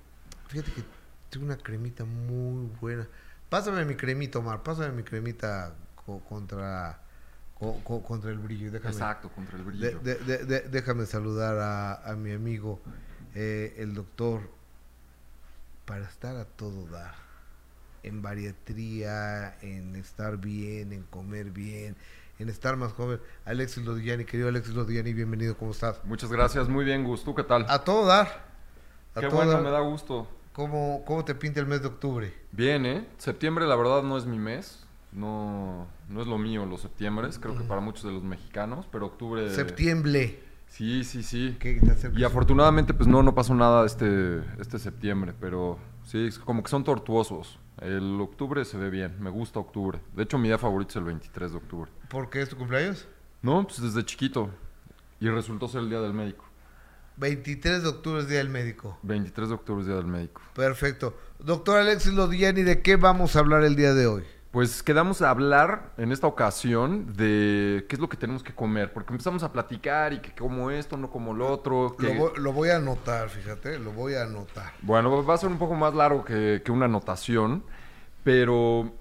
fíjate 0.48 0.72
que 0.72 0.99
tengo 1.30 1.46
una 1.46 1.56
cremita 1.56 2.04
muy 2.04 2.68
buena. 2.80 3.06
Pásame 3.48 3.84
mi 3.84 3.94
cremita, 3.94 4.38
Omar. 4.38 4.62
Pásame 4.62 4.90
mi 4.92 5.02
cremita 5.02 5.72
co- 6.06 6.20
contra, 6.20 7.00
co- 7.58 7.80
co- 7.84 8.02
contra 8.02 8.30
el 8.30 8.38
brillo. 8.38 8.70
Déjame, 8.70 8.92
Exacto, 8.94 9.28
contra 9.30 9.56
el 9.56 9.64
brillo. 9.64 9.98
de- 10.00 10.14
de- 10.16 10.44
de- 10.44 10.60
déjame 10.62 11.06
saludar 11.06 11.58
a, 11.58 11.94
a 12.10 12.14
mi 12.16 12.32
amigo, 12.32 12.80
eh, 13.34 13.74
el 13.78 13.94
doctor, 13.94 14.40
para 15.84 16.04
estar 16.04 16.36
a 16.36 16.44
todo 16.44 16.86
dar. 16.86 17.14
En 18.02 18.22
bariatría, 18.22 19.58
en 19.60 19.94
estar 19.96 20.36
bien, 20.38 20.92
en 20.92 21.02
comer 21.04 21.50
bien, 21.50 21.96
en 22.38 22.48
estar 22.48 22.76
más 22.76 22.92
joven. 22.92 23.20
Alexis 23.44 23.84
Lodiani, 23.84 24.24
querido 24.24 24.48
Alexis 24.48 24.74
Lodiani, 24.74 25.12
bienvenido, 25.12 25.56
¿cómo 25.56 25.72
estás? 25.72 26.02
Muchas 26.04 26.30
gracias, 26.30 26.68
muy 26.68 26.84
bien, 26.84 27.04
Gus. 27.04 27.24
¿Tú 27.24 27.34
qué 27.34 27.42
tal? 27.42 27.66
A 27.68 27.80
todo 27.84 28.06
dar. 28.06 28.48
A 29.14 29.20
Qué 29.20 29.26
todo 29.26 29.36
bueno, 29.36 29.52
dar. 29.52 29.62
me 29.62 29.70
da 29.70 29.80
gusto. 29.80 30.28
¿Cómo, 30.60 31.02
¿Cómo 31.06 31.24
te 31.24 31.34
pinta 31.34 31.58
el 31.58 31.66
mes 31.66 31.80
de 31.80 31.88
octubre? 31.88 32.34
Bien, 32.52 32.84
¿eh? 32.84 33.06
Septiembre, 33.16 33.66
la 33.66 33.76
verdad, 33.76 34.02
no 34.02 34.18
es 34.18 34.26
mi 34.26 34.38
mes. 34.38 34.84
No, 35.10 35.86
no 36.10 36.20
es 36.20 36.26
lo 36.26 36.36
mío 36.36 36.66
los 36.66 36.82
septiembres, 36.82 37.38
creo 37.38 37.56
que 37.56 37.64
para 37.64 37.80
muchos 37.80 38.04
de 38.04 38.12
los 38.12 38.22
mexicanos, 38.22 38.86
pero 38.92 39.06
octubre... 39.06 39.48
Septiembre. 39.48 40.38
Sí, 40.66 41.02
sí, 41.04 41.22
sí. 41.22 41.56
¿Qué? 41.58 41.80
Y 42.14 42.24
afortunadamente, 42.24 42.92
pues 42.92 43.08
no, 43.08 43.22
no 43.22 43.34
pasó 43.34 43.54
nada 43.54 43.86
este, 43.86 44.42
este 44.60 44.78
septiembre, 44.78 45.32
pero 45.40 45.78
sí, 46.04 46.26
es 46.26 46.38
como 46.38 46.62
que 46.62 46.68
son 46.68 46.84
tortuosos. 46.84 47.58
El 47.80 48.20
octubre 48.20 48.62
se 48.66 48.76
ve 48.76 48.90
bien, 48.90 49.16
me 49.18 49.30
gusta 49.30 49.60
octubre. 49.60 49.98
De 50.14 50.24
hecho, 50.24 50.36
mi 50.36 50.48
día 50.48 50.58
favorito 50.58 50.90
es 50.90 50.96
el 50.96 51.04
23 51.04 51.52
de 51.52 51.56
octubre. 51.56 51.90
¿Por 52.10 52.28
qué 52.28 52.42
es 52.42 52.50
tu 52.50 52.58
cumpleaños? 52.58 53.08
No, 53.40 53.66
pues 53.66 53.80
desde 53.80 54.04
chiquito. 54.04 54.50
Y 55.20 55.30
resultó 55.30 55.68
ser 55.68 55.80
el 55.80 55.88
día 55.88 56.02
del 56.02 56.12
médico. 56.12 56.49
23 57.16 57.82
de 57.82 57.88
octubre 57.88 58.20
es 58.20 58.28
Día 58.28 58.38
del 58.38 58.48
Médico. 58.48 58.98
23 59.02 59.48
de 59.48 59.54
octubre 59.54 59.80
es 59.82 59.86
día 59.86 59.96
del 59.96 60.06
médico. 60.06 60.40
Perfecto. 60.54 61.16
Doctor 61.38 61.78
Alexis 61.78 62.12
Lodiani, 62.14 62.62
¿de 62.62 62.80
qué 62.82 62.96
vamos 62.96 63.36
a 63.36 63.40
hablar 63.40 63.62
el 63.64 63.76
día 63.76 63.92
de 63.94 64.06
hoy? 64.06 64.24
Pues 64.50 64.82
quedamos 64.82 65.22
a 65.22 65.30
hablar 65.30 65.92
en 65.96 66.10
esta 66.10 66.26
ocasión 66.26 67.14
de 67.16 67.86
qué 67.88 67.94
es 67.94 68.00
lo 68.00 68.08
que 68.08 68.16
tenemos 68.16 68.42
que 68.42 68.52
comer, 68.54 68.92
porque 68.92 69.12
empezamos 69.12 69.42
a 69.44 69.52
platicar 69.52 70.12
y 70.12 70.18
que 70.20 70.34
como 70.34 70.70
esto, 70.72 70.96
no 70.96 71.08
como 71.10 71.32
lo 71.34 71.46
otro. 71.52 71.94
que- 71.96 72.12
Lo, 72.14 72.14
voy, 72.20 72.30
lo 72.36 72.52
voy 72.52 72.68
a 72.70 72.76
anotar, 72.76 73.28
fíjate, 73.28 73.78
lo 73.78 73.92
voy 73.92 74.14
a 74.14 74.22
anotar. 74.24 74.72
Bueno, 74.82 75.24
va 75.24 75.34
a 75.34 75.38
ser 75.38 75.50
un 75.50 75.58
poco 75.58 75.74
más 75.74 75.94
largo 75.94 76.24
que, 76.24 76.62
que 76.64 76.72
una 76.72 76.86
anotación, 76.86 77.62
pero, 78.24 78.92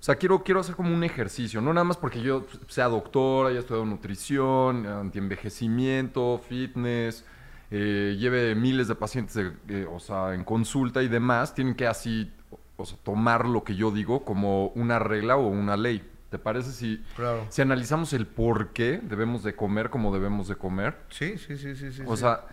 o 0.00 0.02
sea, 0.02 0.16
quiero, 0.16 0.42
quiero 0.42 0.60
hacer 0.60 0.74
como 0.74 0.94
un 0.94 1.04
ejercicio, 1.04 1.60
no 1.60 1.74
nada 1.74 1.84
más 1.84 1.98
porque 1.98 2.22
yo 2.22 2.46
sea 2.68 2.86
doctor, 2.88 3.48
haya 3.48 3.60
estudiado 3.60 3.84
nutrición, 3.84 4.86
antienvejecimiento, 4.86 6.40
fitness, 6.48 7.24
eh, 7.70 8.16
lleve 8.18 8.54
miles 8.54 8.88
de 8.88 8.94
pacientes, 8.94 9.34
de- 9.34 9.52
eh, 9.82 9.86
o 9.90 10.00
sea, 10.00 10.34
en 10.34 10.44
consulta 10.44 11.02
y 11.02 11.08
demás, 11.08 11.54
tienen 11.54 11.74
que 11.74 11.86
así, 11.86 12.32
o 12.76 12.84
sea, 12.84 12.98
tomar 13.02 13.46
lo 13.46 13.62
que 13.62 13.76
yo 13.76 13.90
digo 13.90 14.24
como 14.24 14.68
una 14.68 14.98
regla 14.98 15.36
o 15.36 15.46
una 15.48 15.76
ley. 15.76 16.06
¿Te 16.30 16.38
parece 16.38 16.70
si, 16.70 17.02
Claro. 17.16 17.44
si 17.48 17.60
analizamos 17.60 18.12
el 18.12 18.26
por 18.26 18.68
qué 18.72 19.00
debemos 19.02 19.42
de 19.42 19.54
comer 19.56 19.90
como 19.90 20.12
debemos 20.14 20.46
de 20.48 20.54
comer? 20.56 20.96
Sí, 21.10 21.36
sí, 21.38 21.56
sí, 21.58 21.74
sí, 21.74 21.90
sí. 21.92 22.02
O 22.06 22.14
sí. 22.16 22.20
sea, 22.22 22.44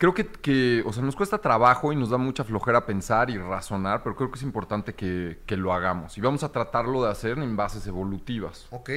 creo 0.00 0.14
que, 0.14 0.26
que, 0.26 0.82
o 0.86 0.94
sea, 0.94 1.02
nos 1.02 1.14
cuesta 1.14 1.36
trabajo 1.36 1.92
y 1.92 1.96
nos 1.96 2.08
da 2.08 2.16
mucha 2.16 2.42
flojera 2.42 2.86
pensar 2.86 3.28
y 3.28 3.36
razonar, 3.36 4.02
pero 4.02 4.16
creo 4.16 4.30
que 4.30 4.38
es 4.38 4.42
importante 4.42 4.94
que, 4.94 5.40
que 5.44 5.58
lo 5.58 5.74
hagamos. 5.74 6.16
Y 6.16 6.22
vamos 6.22 6.42
a 6.42 6.50
tratarlo 6.50 7.04
de 7.04 7.10
hacer 7.10 7.38
en 7.38 7.54
bases 7.54 7.86
evolutivas. 7.86 8.66
Ok. 8.70 8.90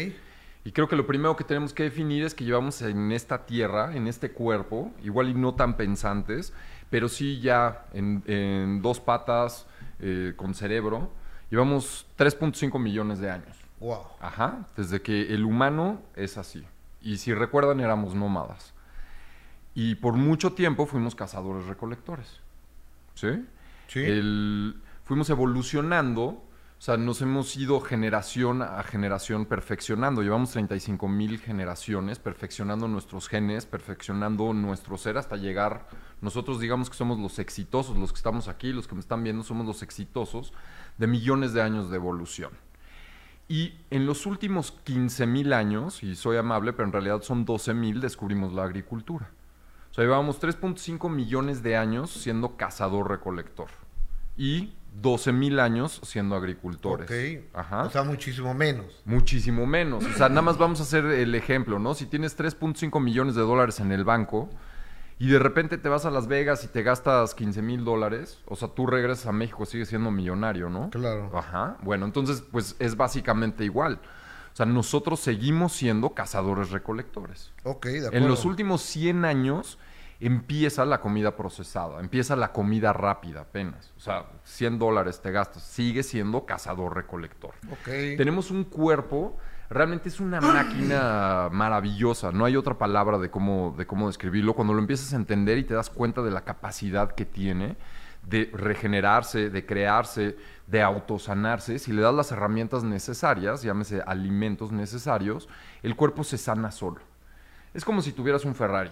Y 0.64 0.72
creo 0.72 0.88
que 0.88 0.96
lo 0.96 1.06
primero 1.06 1.36
que 1.36 1.44
tenemos 1.44 1.74
que 1.74 1.84
definir 1.84 2.24
es 2.24 2.34
que 2.34 2.46
llevamos 2.46 2.82
en 2.82 3.12
esta 3.12 3.46
tierra, 3.46 3.94
en 3.94 4.08
este 4.08 4.32
cuerpo, 4.32 4.94
igual 5.04 5.28
y 5.28 5.34
no 5.34 5.56
tan 5.56 5.76
pensantes, 5.76 6.54
pero 6.90 7.10
sí 7.10 7.42
ya 7.42 7.84
en, 7.92 8.24
en 8.26 8.82
dos 8.82 9.02
patas, 9.02 9.68
eh, 10.00 10.32
con 10.38 10.54
cerebro, 10.54 11.12
llevamos 11.50 12.08
3.5 12.18 12.80
millones 12.80 13.20
de 13.20 13.30
años. 13.30 13.58
Wow. 13.82 14.04
Ajá, 14.22 14.68
desde 14.78 15.02
que 15.02 15.34
el 15.34 15.44
humano 15.44 16.00
es 16.16 16.38
así. 16.38 16.66
Y 17.02 17.18
si 17.18 17.34
recuerdan, 17.34 17.82
éramos 17.82 18.16
nómadas. 18.16 18.74
Y 19.76 19.96
por 19.96 20.14
mucho 20.16 20.54
tiempo 20.54 20.86
fuimos 20.86 21.16
cazadores 21.16 21.66
recolectores. 21.66 22.40
¿Sí? 23.16 23.46
Sí. 23.88 24.00
El- 24.00 24.76
fuimos 25.04 25.30
evolucionando, 25.30 26.24
o 26.26 26.46
sea, 26.80 26.98
nos 26.98 27.22
hemos 27.22 27.56
ido 27.58 27.80
generación 27.80 28.62
a 28.62 28.84
generación 28.84 29.46
perfeccionando. 29.46 30.22
Llevamos 30.22 30.52
35 30.52 31.08
mil 31.08 31.40
generaciones 31.40 32.20
perfeccionando 32.20 32.88
nuestros 32.88 33.28
genes, 33.30 33.66
perfeccionando 33.66 34.54
nuestro 34.54 34.98
ser 34.98 35.18
hasta 35.18 35.38
llegar. 35.38 35.88
Nosotros 36.22 36.60
digamos 36.60 36.90
que 36.90 36.96
somos 36.96 37.20
los 37.20 37.40
exitosos, 37.40 37.98
los 37.98 38.12
que 38.12 38.18
estamos 38.18 38.48
aquí, 38.48 38.74
los 38.74 38.88
que 38.88 38.96
me 38.96 39.02
están 39.02 39.24
viendo, 39.24 39.44
somos 39.44 39.66
los 39.66 39.82
exitosos 39.82 40.54
de 40.98 41.08
millones 41.08 41.54
de 41.54 41.62
años 41.62 41.90
de 41.90 41.96
evolución. 41.96 42.52
Y 43.50 43.74
en 43.90 44.06
los 44.06 44.26
últimos 44.26 44.72
15 44.72 45.26
mil 45.28 45.52
años, 45.54 46.02
y 46.04 46.16
soy 46.16 46.38
amable, 46.38 46.74
pero 46.74 46.86
en 46.86 46.94
realidad 46.94 47.22
son 47.22 47.44
12 47.46 47.74
mil, 47.74 48.00
descubrimos 48.02 48.54
la 48.54 48.64
agricultura. 48.64 49.30
O 49.94 49.96
sea, 49.96 50.06
llevábamos 50.06 50.42
3.5 50.42 51.08
millones 51.08 51.62
de 51.62 51.78
años 51.78 52.10
siendo 52.10 52.58
cazador-recolector. 52.58 53.70
Y 54.36 54.74
12 55.00 55.32
mil 55.34 55.60
años 55.60 56.02
siendo 56.02 56.36
agricultores. 56.36 57.06
Ok. 57.06 57.56
Ajá. 57.56 57.84
O 57.84 57.92
sea, 57.92 58.02
muchísimo 58.02 58.56
menos. 58.56 59.04
Muchísimo 59.06 59.68
menos. 59.68 60.04
O 60.04 60.14
sea, 60.14 60.30
nada 60.30 60.42
más 60.42 60.58
vamos 60.58 60.80
a 60.80 60.84
hacer 60.84 61.06
el 61.06 61.36
ejemplo, 61.36 61.78
¿no? 61.78 61.94
Si 61.94 62.08
tienes 62.08 62.36
3.5 62.36 63.00
millones 63.00 63.36
de 63.36 63.42
dólares 63.42 63.80
en 63.82 63.92
el 63.92 64.04
banco 64.04 64.50
y 65.20 65.28
de 65.28 65.38
repente 65.38 65.78
te 65.78 65.90
vas 65.90 66.08
a 66.08 66.10
Las 66.10 66.28
Vegas 66.28 66.64
y 66.64 66.70
te 66.70 66.82
gastas 66.82 67.36
15 67.36 67.62
mil 67.62 67.86
dólares, 67.86 68.42
o 68.48 68.56
sea, 68.56 68.70
tú 68.70 68.88
regresas 68.88 69.28
a 69.28 69.32
México, 69.32 69.64
sigues 69.68 69.90
siendo 69.90 70.10
millonario, 70.10 70.72
¿no? 70.72 70.90
Claro. 70.90 71.30
Ajá. 71.38 71.78
Bueno, 71.84 72.08
entonces, 72.08 72.44
pues 72.52 72.76
es 72.80 72.98
básicamente 72.98 73.64
igual. 73.64 74.00
O 74.54 74.56
sea, 74.56 74.68
nosotros 74.68 75.20
seguimos 75.20 75.74
siendo 75.74 76.12
cazadores-recolectores. 76.12 77.52
Ok, 77.64 77.88
de 77.88 77.98
acuerdo. 78.08 78.18
En 78.18 78.28
los 78.28 78.46
últimos 78.46 78.84
100 78.84 79.26
años 79.26 79.80
empieza 80.20 80.86
la 80.86 81.02
comida 81.02 81.36
procesada, 81.36 82.00
empieza 82.00 82.36
la 82.36 82.52
comida 82.54 82.94
rápida 82.94 83.42
apenas. 83.42 83.92
O 83.98 84.00
sea, 84.00 84.28
100 84.44 84.78
dólares 84.78 85.22
te 85.22 85.32
gastas, 85.32 85.64
sigue 85.64 86.04
siendo 86.04 86.46
cazador-recolector. 86.46 87.56
Ok. 87.72 88.16
Tenemos 88.16 88.52
un 88.52 88.64
cuerpo, 88.64 89.38
realmente 89.72 90.10
es 90.10 90.20
una 90.20 90.40
máquina 90.40 91.50
maravillosa, 91.52 92.32
no 92.32 92.46
hay 92.46 92.56
otra 92.56 92.78
palabra 92.78 93.18
de 93.18 93.32
cómo, 93.32 93.74
de 93.76 93.88
cómo 93.88 94.06
describirlo. 94.06 94.54
Cuando 94.54 94.74
lo 94.74 94.80
empiezas 94.80 95.14
a 95.14 95.16
entender 95.16 95.58
y 95.58 95.64
te 95.64 95.74
das 95.74 95.90
cuenta 95.90 96.22
de 96.22 96.30
la 96.30 96.42
capacidad 96.42 97.16
que 97.16 97.26
tiene 97.26 97.76
de 98.28 98.50
regenerarse, 98.54 99.50
de 99.50 99.66
crearse, 99.66 100.38
de 100.68 100.82
autosanarse, 100.82 101.78
si 101.80 101.92
le 101.92 102.02
das 102.02 102.14
las 102.14 102.32
herramientas 102.32 102.84
necesarias, 102.84 103.62
llámese 103.62 104.02
alimentos 104.06 104.72
necesarios, 104.72 105.50
el 105.82 105.96
cuerpo 105.96 106.24
se 106.24 106.38
sana 106.38 106.72
solo. 106.72 107.02
Es 107.74 107.84
como 107.84 108.02
si 108.02 108.12
tuvieras 108.12 108.46
un 108.46 108.56
Ferrari. 108.56 108.92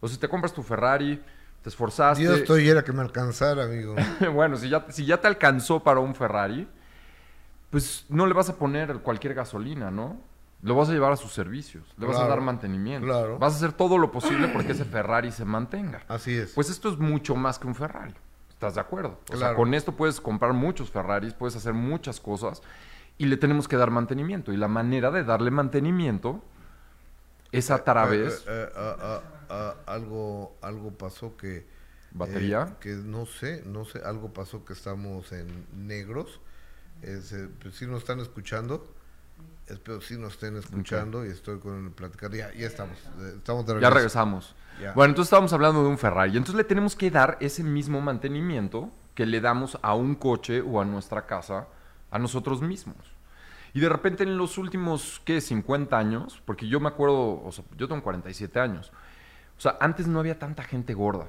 O 0.00 0.08
sea, 0.08 0.18
te 0.18 0.28
compras 0.28 0.52
tu 0.52 0.62
Ferrari, 0.62 1.22
te 1.62 1.68
esforzaste. 1.68 2.22
Dios 2.22 2.40
estoy 2.40 2.68
era 2.68 2.82
que 2.82 2.92
me 2.92 3.02
alcanzara, 3.02 3.64
amigo. 3.64 3.94
bueno, 4.34 4.56
si 4.56 4.68
ya, 4.68 4.86
si 4.90 5.06
ya 5.06 5.20
te 5.20 5.28
alcanzó 5.28 5.80
para 5.80 6.00
un 6.00 6.14
Ferrari, 6.14 6.66
pues 7.70 8.04
no 8.08 8.26
le 8.26 8.34
vas 8.34 8.48
a 8.48 8.56
poner 8.56 8.98
cualquier 8.98 9.34
gasolina, 9.34 9.90
¿no? 9.90 10.20
Lo 10.62 10.76
vas 10.76 10.88
a 10.88 10.92
llevar 10.92 11.12
a 11.12 11.16
sus 11.16 11.32
servicios, 11.32 11.84
le 11.98 12.06
vas 12.06 12.18
a 12.18 12.26
dar 12.28 12.40
mantenimiento. 12.40 13.04
claro. 13.06 13.38
Vas 13.38 13.54
a 13.54 13.56
hacer 13.56 13.72
todo 13.72 13.98
lo 13.98 14.12
posible 14.12 14.46
porque 14.48 14.72
ese 14.72 14.84
Ferrari 14.84 15.32
se 15.32 15.44
mantenga. 15.44 16.02
Así 16.06 16.36
es. 16.36 16.52
Pues 16.52 16.70
esto 16.70 16.88
es 16.88 16.98
mucho 16.98 17.34
más 17.34 17.58
que 17.58 17.66
un 17.66 17.74
Ferrari. 17.74 18.14
¿Estás 18.62 18.76
de 18.76 18.80
acuerdo? 18.80 19.18
O 19.32 19.36
sea, 19.36 19.56
con 19.56 19.74
esto 19.74 19.96
puedes 19.96 20.20
comprar 20.20 20.52
muchos 20.52 20.88
Ferraris, 20.88 21.34
puedes 21.34 21.56
hacer 21.56 21.72
muchas 21.72 22.20
cosas 22.20 22.62
y 23.18 23.26
le 23.26 23.36
tenemos 23.36 23.66
que 23.66 23.76
dar 23.76 23.90
mantenimiento. 23.90 24.52
Y 24.52 24.56
la 24.56 24.68
manera 24.68 25.10
de 25.10 25.24
darle 25.24 25.50
mantenimiento 25.50 26.40
es 27.50 27.72
a 27.72 27.82
través... 27.82 28.34
Eh, 28.42 28.44
eh, 28.46 28.68
eh, 28.68 28.72
ah, 28.76 29.20
ah, 29.50 29.74
algo, 29.86 30.56
algo 30.62 30.92
pasó 30.92 31.36
que... 31.36 31.66
¿Batería? 32.12 32.68
eh, 32.70 32.76
que 32.78 32.90
no 32.90 33.26
sé, 33.26 33.64
no 33.66 33.84
sé, 33.84 33.98
algo 34.04 34.32
pasó 34.32 34.64
que 34.64 34.74
estamos 34.74 35.32
en 35.32 35.66
negros. 35.72 36.40
Eh, 37.02 37.20
pues, 37.60 37.74
si 37.74 37.86
nos 37.86 37.98
están 37.98 38.20
escuchando, 38.20 38.86
espero 39.66 40.00
si 40.00 40.16
nos 40.18 40.34
estén 40.34 40.56
escuchando 40.56 41.26
y 41.26 41.30
estoy 41.30 41.58
con 41.58 41.90
platicando. 41.94 42.36
Ya, 42.36 42.54
ya 42.54 42.68
estamos, 42.68 42.96
eh, 43.18 43.34
estamos 43.38 43.66
de 43.66 43.72
Ya 43.72 43.74
regreso. 43.78 43.94
regresamos. 43.96 44.54
Bueno, 44.94 45.10
entonces 45.12 45.28
estábamos 45.28 45.52
hablando 45.52 45.82
de 45.82 45.88
un 45.88 45.98
Ferrari. 45.98 46.30
Entonces 46.30 46.54
le 46.56 46.64
tenemos 46.64 46.96
que 46.96 47.10
dar 47.10 47.36
ese 47.40 47.62
mismo 47.62 48.00
mantenimiento 48.00 48.90
que 49.14 49.26
le 49.26 49.40
damos 49.40 49.78
a 49.82 49.94
un 49.94 50.14
coche 50.14 50.60
o 50.60 50.80
a 50.80 50.84
nuestra 50.84 51.26
casa 51.26 51.68
a 52.10 52.18
nosotros 52.18 52.60
mismos. 52.62 52.96
Y 53.74 53.80
de 53.80 53.88
repente 53.88 54.22
en 54.24 54.36
los 54.36 54.58
últimos, 54.58 55.22
¿qué? 55.24 55.40
50 55.40 55.96
años, 55.96 56.42
porque 56.44 56.68
yo 56.68 56.78
me 56.80 56.88
acuerdo, 56.88 57.42
o 57.42 57.52
sea, 57.52 57.64
yo 57.76 57.88
tengo 57.88 58.02
47 58.02 58.60
años. 58.60 58.92
O 59.56 59.60
sea, 59.60 59.76
antes 59.80 60.06
no 60.06 60.18
había 60.20 60.38
tanta 60.38 60.62
gente 60.62 60.92
gorda. 60.92 61.28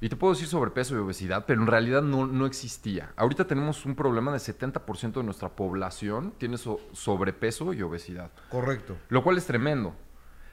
Y 0.00 0.08
te 0.10 0.16
puedo 0.16 0.34
decir 0.34 0.46
sobrepeso 0.46 0.94
y 0.94 0.98
obesidad, 0.98 1.44
pero 1.46 1.60
en 1.62 1.66
realidad 1.66 2.02
no, 2.02 2.26
no 2.26 2.44
existía. 2.46 3.12
Ahorita 3.16 3.46
tenemos 3.46 3.86
un 3.86 3.94
problema 3.94 4.30
de 4.30 4.38
70% 4.38 5.12
de 5.14 5.22
nuestra 5.22 5.48
población 5.48 6.34
tiene 6.38 6.58
so- 6.58 6.80
sobrepeso 6.92 7.72
y 7.72 7.80
obesidad. 7.82 8.30
Correcto. 8.50 8.96
Lo 9.08 9.22
cual 9.22 9.38
es 9.38 9.46
tremendo. 9.46 9.94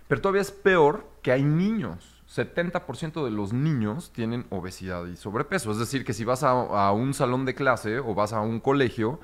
Pero 0.08 0.22
todavía 0.22 0.42
es 0.42 0.52
peor 0.52 1.06
que 1.22 1.32
hay 1.32 1.44
niños. 1.44 2.13
70% 2.34 3.24
de 3.24 3.30
los 3.32 3.54
niños 3.54 4.12
tienen 4.12 4.48
obesidad 4.50 5.06
y 5.06 5.16
sobrepeso. 5.16 5.72
Es 5.72 5.78
decir, 5.78 6.04
que 6.04 6.14
si 6.14 6.24
vas 6.26 6.44
a, 6.44 6.92
un 6.92 7.14
salón 7.14 7.46
de 7.46 7.54
clase 7.54 8.00
o 8.00 8.16
vas 8.16 8.34
a 8.34 8.42
un 8.42 8.60
colegio 8.60 9.20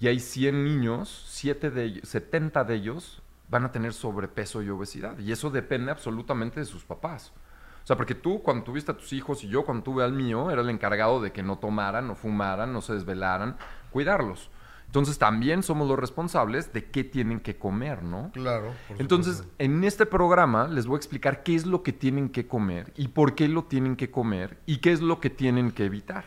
y 0.00 0.08
hay 0.08 0.18
100 0.18 0.64
niños, 0.64 1.24
7 1.28 1.70
de 1.70 1.84
ellos- 1.84 2.08
70 2.08 2.64
de 2.64 2.74
ellos 2.74 3.22
van 3.50 3.64
a 3.64 3.72
tener 3.72 3.92
sobrepeso 3.92 4.62
y 4.62 4.70
obesidad. 4.70 5.18
Y 5.18 5.30
eso 5.30 5.50
depende 5.50 5.90
absolutamente 5.90 6.60
de 6.60 6.66
sus 6.66 6.84
papás. 6.84 7.32
O 7.82 7.86
sea, 7.86 7.96
porque 7.96 8.14
tú 8.14 8.42
cuando 8.42 8.64
tuviste 8.64 8.92
a 8.92 8.96
tus 8.96 9.12
hijos 9.12 9.44
y 9.44 9.48
yo 9.48 9.64
cuando 9.66 9.84
tuve 9.84 10.02
al 10.02 10.12
mío, 10.14 10.50
era 10.50 10.62
el 10.62 10.70
encargado 10.70 11.20
de 11.20 11.32
que 11.32 11.42
no 11.42 11.58
tomaran, 11.58 12.06
no 12.06 12.14
fumaran, 12.14 12.72
no 12.72 12.80
se 12.80 12.94
desvelaran, 12.94 13.58
cuidarlos. 13.90 14.48
Entonces 14.94 15.18
también 15.18 15.64
somos 15.64 15.88
los 15.88 15.98
responsables 15.98 16.72
de 16.72 16.84
qué 16.84 17.02
tienen 17.02 17.40
que 17.40 17.56
comer, 17.58 18.04
¿no? 18.04 18.30
Claro. 18.32 18.72
por 18.86 19.00
Entonces, 19.00 19.38
supuesto. 19.38 19.56
en 19.58 19.82
este 19.82 20.06
programa 20.06 20.68
les 20.68 20.86
voy 20.86 20.94
a 20.94 20.98
explicar 20.98 21.42
qué 21.42 21.56
es 21.56 21.66
lo 21.66 21.82
que 21.82 21.92
tienen 21.92 22.28
que 22.28 22.46
comer 22.46 22.92
y 22.94 23.08
por 23.08 23.34
qué 23.34 23.48
lo 23.48 23.64
tienen 23.64 23.96
que 23.96 24.12
comer 24.12 24.56
y 24.66 24.76
qué 24.76 24.92
es 24.92 25.00
lo 25.00 25.18
que 25.18 25.30
tienen 25.30 25.72
que 25.72 25.86
evitar. 25.86 26.26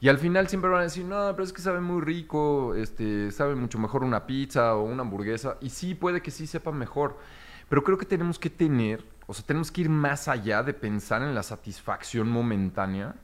Y 0.00 0.08
al 0.08 0.16
final 0.16 0.48
siempre 0.48 0.70
van 0.70 0.80
a 0.80 0.84
decir, 0.84 1.04
no, 1.04 1.30
pero 1.32 1.44
es 1.44 1.52
que 1.52 1.60
sabe 1.60 1.82
muy 1.82 2.00
rico, 2.00 2.74
este, 2.74 3.30
sabe 3.30 3.54
mucho 3.54 3.78
mejor 3.78 4.04
una 4.04 4.26
pizza 4.26 4.74
o 4.74 4.84
una 4.84 5.02
hamburguesa. 5.02 5.58
Y 5.60 5.68
sí, 5.68 5.94
puede 5.94 6.22
que 6.22 6.30
sí 6.30 6.46
sepa 6.46 6.72
mejor. 6.72 7.18
Pero 7.68 7.84
creo 7.84 7.98
que 7.98 8.06
tenemos 8.06 8.38
que 8.38 8.48
tener, 8.48 9.04
o 9.26 9.34
sea, 9.34 9.44
tenemos 9.44 9.70
que 9.70 9.82
ir 9.82 9.90
más 9.90 10.28
allá 10.28 10.62
de 10.62 10.72
pensar 10.72 11.20
en 11.20 11.34
la 11.34 11.42
satisfacción 11.42 12.30
momentánea 12.30 13.16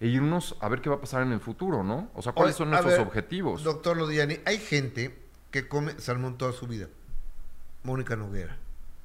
e 0.00 0.06
irnos 0.08 0.56
a 0.60 0.68
ver 0.68 0.80
qué 0.80 0.88
va 0.90 0.96
a 0.96 1.00
pasar 1.00 1.22
en 1.22 1.32
el 1.32 1.40
futuro, 1.40 1.82
¿no? 1.82 2.10
O 2.14 2.22
sea, 2.22 2.32
cuáles 2.32 2.54
Oye, 2.54 2.58
son 2.58 2.70
nuestros 2.70 2.92
ver, 2.94 3.06
objetivos. 3.06 3.62
Doctor 3.64 3.96
Lodiani, 3.96 4.38
hay 4.44 4.58
gente 4.58 5.18
que 5.50 5.68
come 5.68 5.98
salmón 5.98 6.36
toda 6.38 6.52
su 6.52 6.66
vida. 6.66 6.88
Mónica 7.82 8.16
Noguera. 8.16 8.56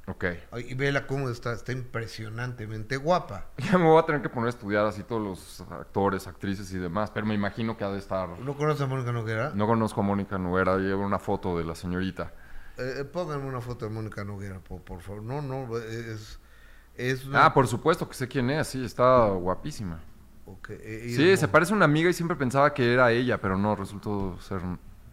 Ok. 0.08 0.26
Ay, 0.52 0.66
Y 0.70 0.74
vela 0.74 1.06
cómo 1.08 1.30
está, 1.30 1.54
está 1.54 1.72
impresionantemente 1.72 2.98
guapa. 2.98 3.46
Ya 3.72 3.78
me 3.78 3.86
voy 3.86 4.00
a 4.02 4.06
tener 4.06 4.22
que 4.22 4.30
poner 4.30 4.48
a 4.48 4.50
estudiar 4.50 4.86
así 4.86 5.04
todos 5.04 5.22
los 5.22 5.62
actores, 5.72 6.28
actrices 6.28 6.74
y 6.74 6.78
demás, 6.78 7.12
pero 7.12 7.26
me 7.26 7.36
imagino 7.36 7.78
que 7.78 7.84
ha 7.84 7.90
de 7.90 8.00
estar... 8.00 8.28
¿No 8.40 8.58
conoces 8.58 8.82
a 8.82 8.88
Mónica 8.88 9.12
Noguera? 9.12 9.52
No 9.56 9.68
conozco 9.68 10.02
a 10.02 10.04
Mónica 10.04 10.38
Noguera, 10.38 10.78
llevo 10.78 11.06
una 11.06 11.20
foto 11.20 11.58
de 11.58 11.64
la 11.64 11.76
señorita. 11.76 12.34
Eh, 12.78 12.96
eh, 13.02 13.04
pónganme 13.06 13.46
una 13.48 13.62
foto 13.62 13.86
de 13.86 13.92
Mónica 13.92 14.24
Noguera, 14.24 14.60
por, 14.60 14.82
por 14.82 15.02
favor. 15.02 15.22
No, 15.22 15.42
no, 15.42 15.78
es... 15.78 16.40
es 16.96 17.26
una- 17.26 17.46
Ah, 17.46 17.54
por 17.54 17.68
supuesto 17.68 18.10
que 18.10 18.16
sé 18.16 18.28
quién 18.28 18.50
es, 18.50 18.68
sí, 18.68 18.84
está 18.84 19.28
guapísima. 19.28 20.00
Eh, 20.70 21.04
ella 21.06 21.16
Sí, 21.18 21.38
se 21.38 21.48
parece 21.48 21.74
a 21.74 21.76
una 21.76 21.86
amiga 21.86 22.10
y 22.10 22.14
siempre 22.14 22.36
pensaba 22.38 22.74
que 22.74 22.94
era 22.94 23.12
ella, 23.12 23.40
pero 23.40 23.58
no, 23.58 23.76
resultó 23.76 24.38
ser... 24.42 24.60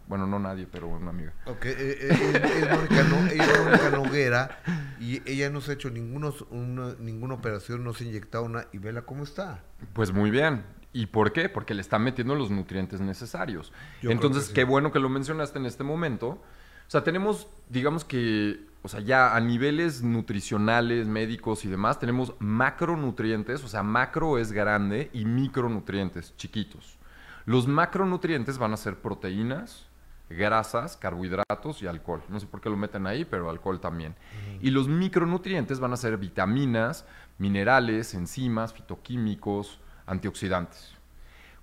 Bueno, 0.06 0.26
no 0.26 0.38
nadie, 0.38 0.66
pero 0.70 0.88
una 0.88 1.10
amiga. 1.10 1.34
Ok, 1.44 1.66
eh, 1.66 1.74
eh, 1.76 2.08
es, 2.10 2.70
Mónica, 2.74 3.02
no, 3.04 3.26
ella 3.26 3.44
es 3.44 3.60
Mónica 3.62 3.90
Noguera 3.90 4.60
y 4.98 5.20
ella 5.30 5.50
no 5.50 5.60
se 5.60 5.72
ha 5.72 5.74
hecho 5.74 5.90
ninguno, 5.90 6.32
una- 6.48 6.94
ninguna 6.98 7.34
operación, 7.34 7.84
no 7.84 7.92
se 7.92 8.04
ha 8.04 8.06
inyectado 8.06 8.44
una 8.44 8.66
y 8.72 8.78
vela 8.78 9.02
cómo 9.02 9.22
está. 9.24 9.62
Pues 9.92 10.10
muy 10.12 10.30
bien. 10.30 10.64
¿Y 10.94 11.06
por 11.06 11.34
qué? 11.34 11.50
Porque 11.50 11.74
le 11.74 11.82
están 11.82 12.02
metiendo 12.04 12.34
los 12.34 12.50
nutrientes 12.50 13.02
necesarios. 13.02 13.70
Yo 14.00 14.10
Entonces, 14.10 14.46
sí. 14.46 14.54
qué 14.54 14.64
bueno 14.64 14.92
que 14.92 14.98
lo 14.98 15.10
mencionaste 15.10 15.58
en 15.58 15.66
este 15.66 15.84
momento. 15.84 16.28
O 16.28 16.90
sea, 16.90 17.04
tenemos, 17.04 17.46
digamos 17.68 18.06
que, 18.06 18.66
o 18.82 18.88
sea, 18.88 19.00
ya 19.00 19.34
a 19.34 19.40
niveles 19.40 20.02
nutricionales, 20.02 21.06
médicos 21.06 21.64
y 21.64 21.68
demás, 21.68 21.98
tenemos 21.98 22.34
macronutrientes, 22.38 23.64
o 23.64 23.68
sea, 23.68 23.82
macro 23.82 24.38
es 24.38 24.52
grande 24.52 25.10
y 25.12 25.24
micronutrientes, 25.24 26.36
chiquitos. 26.36 26.98
Los 27.44 27.66
macronutrientes 27.66 28.58
van 28.58 28.72
a 28.72 28.76
ser 28.76 29.00
proteínas, 29.00 29.86
grasas, 30.30 30.96
carbohidratos 30.96 31.82
y 31.82 31.86
alcohol. 31.86 32.22
No 32.28 32.38
sé 32.38 32.46
por 32.46 32.60
qué 32.60 32.68
lo 32.68 32.76
meten 32.76 33.06
ahí, 33.06 33.24
pero 33.24 33.50
alcohol 33.50 33.80
también. 33.80 34.14
Y 34.60 34.70
los 34.70 34.88
micronutrientes 34.88 35.80
van 35.80 35.92
a 35.92 35.96
ser 35.96 36.18
vitaminas, 36.18 37.06
minerales, 37.38 38.14
enzimas, 38.14 38.74
fitoquímicos, 38.74 39.80
antioxidantes. 40.06 40.94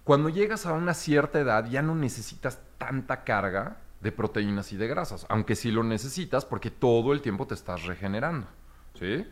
Cuando 0.04 0.30
llegas 0.30 0.66
a 0.66 0.74
una 0.74 0.94
cierta 0.94 1.40
edad 1.40 1.68
ya 1.70 1.82
no 1.82 1.96
necesitas 1.96 2.60
tanta 2.78 3.24
carga 3.24 3.78
de 4.06 4.12
proteínas 4.12 4.72
y 4.72 4.78
de 4.78 4.88
grasas, 4.88 5.26
aunque 5.30 5.56
sí 5.56 5.72
lo 5.72 5.84
necesitas 5.84 6.46
porque 6.46 6.70
todo 6.70 7.12
el 7.12 7.22
tiempo 7.22 7.48
te 7.48 7.56
estás 7.56 7.86
regenerando, 7.86 8.46
¿sí? 8.94 9.26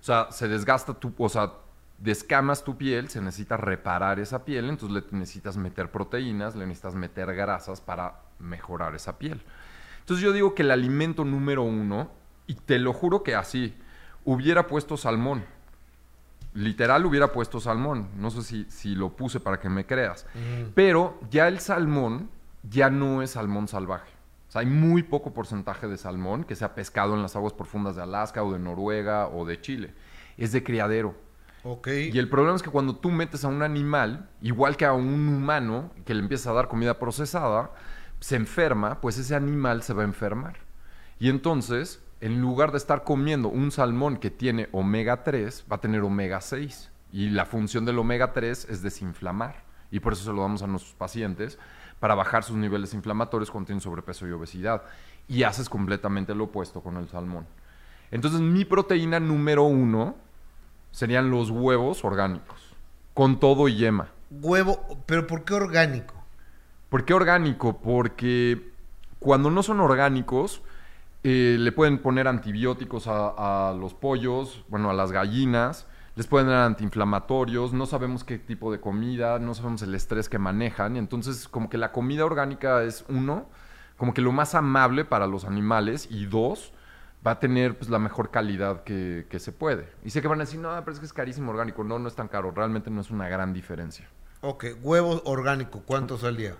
O 0.00 0.04
sea, 0.04 0.30
se 0.30 0.48
desgasta 0.48 0.92
tu, 0.92 1.14
o 1.16 1.28
sea, 1.30 1.54
descamas 1.96 2.62
tu 2.62 2.76
piel, 2.76 3.08
se 3.08 3.22
necesita 3.22 3.56
reparar 3.56 4.20
esa 4.20 4.44
piel, 4.44 4.68
entonces 4.68 5.02
le 5.02 5.18
necesitas 5.18 5.56
meter 5.56 5.90
proteínas, 5.90 6.54
le 6.56 6.66
necesitas 6.66 6.94
meter 6.94 7.34
grasas 7.34 7.80
para 7.80 8.20
mejorar 8.38 8.94
esa 8.94 9.18
piel. 9.18 9.42
Entonces 10.00 10.22
yo 10.22 10.34
digo 10.34 10.54
que 10.54 10.60
el 10.60 10.72
alimento 10.72 11.24
número 11.24 11.62
uno, 11.62 12.10
y 12.46 12.52
te 12.52 12.78
lo 12.78 12.92
juro 12.92 13.22
que 13.22 13.34
así, 13.34 13.74
hubiera 14.26 14.66
puesto 14.66 14.98
salmón. 14.98 15.42
Literal 16.52 17.06
hubiera 17.06 17.32
puesto 17.32 17.60
salmón. 17.60 18.10
No 18.18 18.30
sé 18.30 18.42
si, 18.42 18.66
si 18.68 18.94
lo 18.94 19.16
puse 19.16 19.40
para 19.40 19.58
que 19.58 19.70
me 19.70 19.86
creas. 19.86 20.26
Pero 20.74 21.18
ya 21.30 21.48
el 21.48 21.60
salmón 21.60 22.30
ya 22.62 22.90
no 22.90 23.22
es 23.22 23.30
salmón 23.32 23.68
salvaje. 23.68 24.17
O 24.48 24.50
sea, 24.50 24.60
hay 24.60 24.66
muy 24.66 25.02
poco 25.02 25.34
porcentaje 25.34 25.86
de 25.86 25.98
salmón 25.98 26.44
que 26.44 26.56
sea 26.56 26.74
pescado 26.74 27.14
en 27.14 27.22
las 27.22 27.36
aguas 27.36 27.52
profundas 27.52 27.96
de 27.96 28.02
Alaska 28.02 28.42
o 28.42 28.52
de 28.52 28.58
Noruega 28.58 29.28
o 29.28 29.44
de 29.44 29.60
Chile. 29.60 29.92
Es 30.38 30.52
de 30.52 30.62
criadero. 30.62 31.14
Ok. 31.64 31.88
Y 32.12 32.18
el 32.18 32.30
problema 32.30 32.56
es 32.56 32.62
que 32.62 32.70
cuando 32.70 32.96
tú 32.96 33.10
metes 33.10 33.44
a 33.44 33.48
un 33.48 33.62
animal, 33.62 34.30
igual 34.40 34.76
que 34.76 34.86
a 34.86 34.94
un 34.94 35.28
humano, 35.28 35.90
que 36.06 36.14
le 36.14 36.20
empiezas 36.20 36.46
a 36.46 36.52
dar 36.54 36.68
comida 36.68 36.98
procesada, 36.98 37.72
se 38.20 38.36
enferma, 38.36 39.00
pues 39.00 39.18
ese 39.18 39.34
animal 39.34 39.82
se 39.82 39.92
va 39.92 40.02
a 40.02 40.06
enfermar. 40.06 40.56
Y 41.18 41.28
entonces, 41.28 42.02
en 42.20 42.40
lugar 42.40 42.70
de 42.72 42.78
estar 42.78 43.04
comiendo 43.04 43.48
un 43.48 43.70
salmón 43.70 44.16
que 44.16 44.30
tiene 44.30 44.68
omega 44.72 45.24
3, 45.24 45.66
va 45.70 45.76
a 45.76 45.80
tener 45.80 46.02
omega 46.02 46.40
6. 46.40 46.90
Y 47.12 47.30
la 47.30 47.44
función 47.44 47.84
del 47.84 47.98
omega 47.98 48.32
3 48.32 48.68
es 48.70 48.82
desinflamar. 48.82 49.64
Y 49.90 50.00
por 50.00 50.12
eso 50.12 50.24
se 50.24 50.32
lo 50.32 50.42
damos 50.42 50.62
a 50.62 50.66
nuestros 50.66 50.94
pacientes, 50.94 51.58
para 52.00 52.14
bajar 52.14 52.44
sus 52.44 52.56
niveles 52.56 52.94
inflamatorios 52.94 53.50
cuando 53.50 53.66
tienen 53.66 53.80
sobrepeso 53.80 54.26
y 54.26 54.32
obesidad. 54.32 54.82
Y 55.26 55.42
haces 55.42 55.68
completamente 55.68 56.34
lo 56.34 56.44
opuesto 56.44 56.80
con 56.80 56.96
el 56.96 57.08
salmón. 57.08 57.46
Entonces, 58.10 58.40
mi 58.40 58.64
proteína 58.64 59.20
número 59.20 59.64
uno 59.64 60.16
serían 60.90 61.30
los 61.30 61.50
huevos 61.50 62.04
orgánicos, 62.04 62.74
con 63.14 63.38
todo 63.38 63.68
y 63.68 63.76
yema. 63.76 64.08
Huevo, 64.30 65.02
pero 65.06 65.26
¿por 65.26 65.44
qué 65.44 65.54
orgánico? 65.54 66.14
¿Por 66.88 67.04
qué 67.04 67.14
orgánico? 67.14 67.78
Porque 67.78 68.72
cuando 69.18 69.50
no 69.50 69.62
son 69.62 69.80
orgánicos, 69.80 70.62
eh, 71.24 71.56
le 71.58 71.72
pueden 71.72 71.98
poner 71.98 72.28
antibióticos 72.28 73.06
a, 73.08 73.68
a, 73.68 73.74
los 73.74 73.92
pollos, 73.92 74.64
bueno, 74.68 74.88
a 74.88 74.94
las 74.94 75.12
gallinas, 75.12 75.86
les 76.18 76.26
pueden 76.26 76.48
dar 76.48 76.64
antiinflamatorios, 76.64 77.72
no 77.72 77.86
sabemos 77.86 78.24
qué 78.24 78.40
tipo 78.40 78.72
de 78.72 78.80
comida, 78.80 79.38
no 79.38 79.54
sabemos 79.54 79.82
el 79.82 79.94
estrés 79.94 80.28
que 80.28 80.40
manejan, 80.40 80.96
y 80.96 80.98
entonces 80.98 81.46
como 81.46 81.70
que 81.70 81.78
la 81.78 81.92
comida 81.92 82.24
orgánica 82.24 82.82
es 82.82 83.04
uno, 83.08 83.46
como 83.96 84.12
que 84.12 84.20
lo 84.20 84.32
más 84.32 84.56
amable 84.56 85.04
para 85.04 85.28
los 85.28 85.44
animales, 85.44 86.08
y 86.10 86.26
dos, 86.26 86.72
va 87.24 87.30
a 87.30 87.38
tener 87.38 87.78
pues, 87.78 87.88
la 87.88 88.00
mejor 88.00 88.32
calidad 88.32 88.82
que, 88.82 89.28
que, 89.30 89.38
se 89.38 89.52
puede. 89.52 89.92
Y 90.04 90.10
sé 90.10 90.20
que 90.20 90.26
van 90.26 90.40
a 90.40 90.44
decir, 90.44 90.58
no, 90.58 90.70
pero 90.80 90.90
es 90.90 90.98
que 90.98 91.06
es 91.06 91.12
carísimo 91.12 91.52
orgánico. 91.52 91.84
No, 91.84 92.00
no 92.00 92.08
es 92.08 92.16
tan 92.16 92.26
caro. 92.26 92.50
Realmente 92.50 92.90
no 92.90 93.00
es 93.00 93.10
una 93.10 93.28
gran 93.28 93.52
diferencia. 93.52 94.08
Ok, 94.40 94.66
huevo 94.82 95.22
orgánico, 95.24 95.82
¿cuántos 95.86 96.24
al 96.24 96.36
día? 96.36 96.56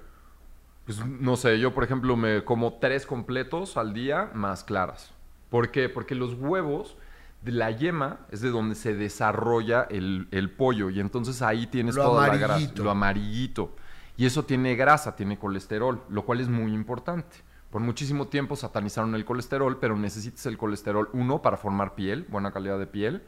Pues 0.84 1.04
no 1.04 1.36
sé, 1.36 1.58
yo 1.58 1.74
por 1.74 1.82
ejemplo 1.82 2.16
me 2.16 2.44
como 2.44 2.74
tres 2.74 3.06
completos 3.06 3.76
al 3.76 3.92
día 3.92 4.30
más 4.34 4.62
claras. 4.62 5.12
¿Por 5.50 5.72
qué? 5.72 5.88
Porque 5.88 6.14
los 6.14 6.34
huevos 6.34 6.96
la 7.44 7.70
yema 7.70 8.20
es 8.30 8.40
de 8.40 8.50
donde 8.50 8.74
se 8.74 8.94
desarrolla 8.94 9.86
el, 9.90 10.28
el 10.30 10.50
pollo 10.50 10.90
y 10.90 11.00
entonces 11.00 11.40
ahí 11.42 11.66
tienes 11.66 11.94
lo 11.94 12.04
toda 12.04 12.24
amarillito. 12.24 12.48
la 12.48 12.58
grasa, 12.58 12.82
lo 12.82 12.90
amarillito. 12.90 13.76
Y 14.16 14.26
eso 14.26 14.44
tiene 14.44 14.74
grasa, 14.74 15.14
tiene 15.14 15.38
colesterol, 15.38 16.02
lo 16.08 16.24
cual 16.24 16.40
es 16.40 16.48
muy 16.48 16.74
importante. 16.74 17.36
Por 17.70 17.82
muchísimo 17.82 18.28
tiempo 18.28 18.56
satanizaron 18.56 19.14
el 19.14 19.24
colesterol, 19.24 19.78
pero 19.78 19.96
necesitas 19.96 20.46
el 20.46 20.58
colesterol, 20.58 21.08
uno, 21.12 21.42
para 21.42 21.56
formar 21.56 21.94
piel, 21.94 22.26
buena 22.28 22.50
calidad 22.50 22.78
de 22.78 22.86
piel, 22.86 23.22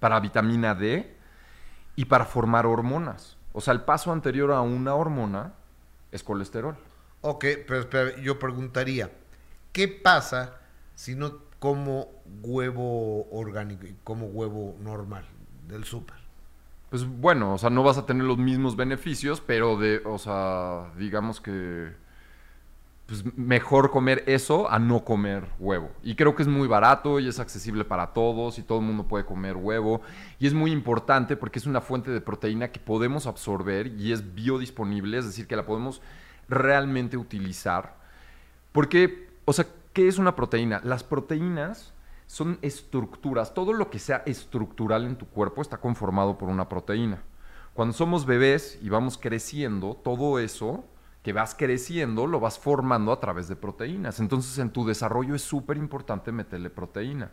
para 0.00 0.18
vitamina 0.18 0.74
D 0.74 1.16
y 1.94 2.06
para 2.06 2.24
formar 2.24 2.66
hormonas. 2.66 3.36
O 3.52 3.60
sea, 3.60 3.72
el 3.74 3.82
paso 3.82 4.10
anterior 4.10 4.50
a 4.50 4.62
una 4.62 4.94
hormona 4.94 5.52
es 6.10 6.24
colesterol. 6.24 6.76
Ok, 7.20 7.44
pero 7.68 8.16
yo 8.16 8.38
preguntaría, 8.38 9.12
¿qué 9.72 9.86
pasa 9.86 10.58
si 10.94 11.14
no 11.14 11.51
como 11.62 12.08
huevo 12.42 13.30
orgánico 13.30 13.86
y 13.86 13.94
como 14.02 14.26
huevo 14.26 14.74
normal 14.80 15.24
del 15.68 15.84
súper? 15.84 16.16
Pues 16.90 17.06
bueno, 17.06 17.54
o 17.54 17.58
sea, 17.58 17.70
no 17.70 17.84
vas 17.84 17.98
a 17.98 18.04
tener 18.04 18.24
los 18.24 18.36
mismos 18.36 18.74
beneficios, 18.74 19.40
pero 19.40 19.76
de, 19.76 20.02
o 20.04 20.18
sea, 20.18 20.90
digamos 20.98 21.40
que 21.40 21.92
pues 23.06 23.24
mejor 23.36 23.92
comer 23.92 24.24
eso 24.26 24.68
a 24.68 24.80
no 24.80 25.04
comer 25.04 25.50
huevo. 25.60 25.92
Y 26.02 26.16
creo 26.16 26.34
que 26.34 26.42
es 26.42 26.48
muy 26.48 26.66
barato 26.66 27.20
y 27.20 27.28
es 27.28 27.38
accesible 27.38 27.84
para 27.84 28.08
todos 28.08 28.58
y 28.58 28.64
todo 28.64 28.80
el 28.80 28.84
mundo 28.84 29.06
puede 29.06 29.24
comer 29.24 29.56
huevo. 29.56 30.02
Y 30.40 30.48
es 30.48 30.54
muy 30.54 30.72
importante 30.72 31.36
porque 31.36 31.60
es 31.60 31.66
una 31.66 31.80
fuente 31.80 32.10
de 32.10 32.20
proteína 32.20 32.72
que 32.72 32.80
podemos 32.80 33.28
absorber 33.28 33.86
y 33.86 34.10
es 34.10 34.34
biodisponible, 34.34 35.16
es 35.16 35.26
decir, 35.26 35.46
que 35.46 35.54
la 35.54 35.64
podemos 35.64 36.02
realmente 36.48 37.16
utilizar. 37.16 37.94
Porque, 38.72 39.28
o 39.44 39.52
sea, 39.52 39.66
¿qué 39.92 40.08
es 40.08 40.18
una 40.18 40.36
proteína? 40.36 40.80
Las 40.84 41.04
proteínas 41.04 41.92
son 42.26 42.58
estructuras. 42.62 43.54
Todo 43.54 43.72
lo 43.72 43.90
que 43.90 43.98
sea 43.98 44.22
estructural 44.26 45.04
en 45.04 45.16
tu 45.16 45.26
cuerpo 45.26 45.62
está 45.62 45.78
conformado 45.78 46.38
por 46.38 46.48
una 46.48 46.68
proteína. 46.68 47.22
Cuando 47.74 47.94
somos 47.94 48.26
bebés 48.26 48.78
y 48.82 48.88
vamos 48.88 49.18
creciendo, 49.18 50.00
todo 50.02 50.38
eso 50.38 50.84
que 51.22 51.32
vas 51.32 51.54
creciendo 51.54 52.26
lo 52.26 52.40
vas 52.40 52.58
formando 52.58 53.12
a 53.12 53.20
través 53.20 53.48
de 53.48 53.56
proteínas. 53.56 54.18
Entonces 54.20 54.58
en 54.58 54.70
tu 54.70 54.86
desarrollo 54.86 55.34
es 55.34 55.42
súper 55.42 55.76
importante 55.76 56.32
meterle 56.32 56.70
proteína. 56.70 57.30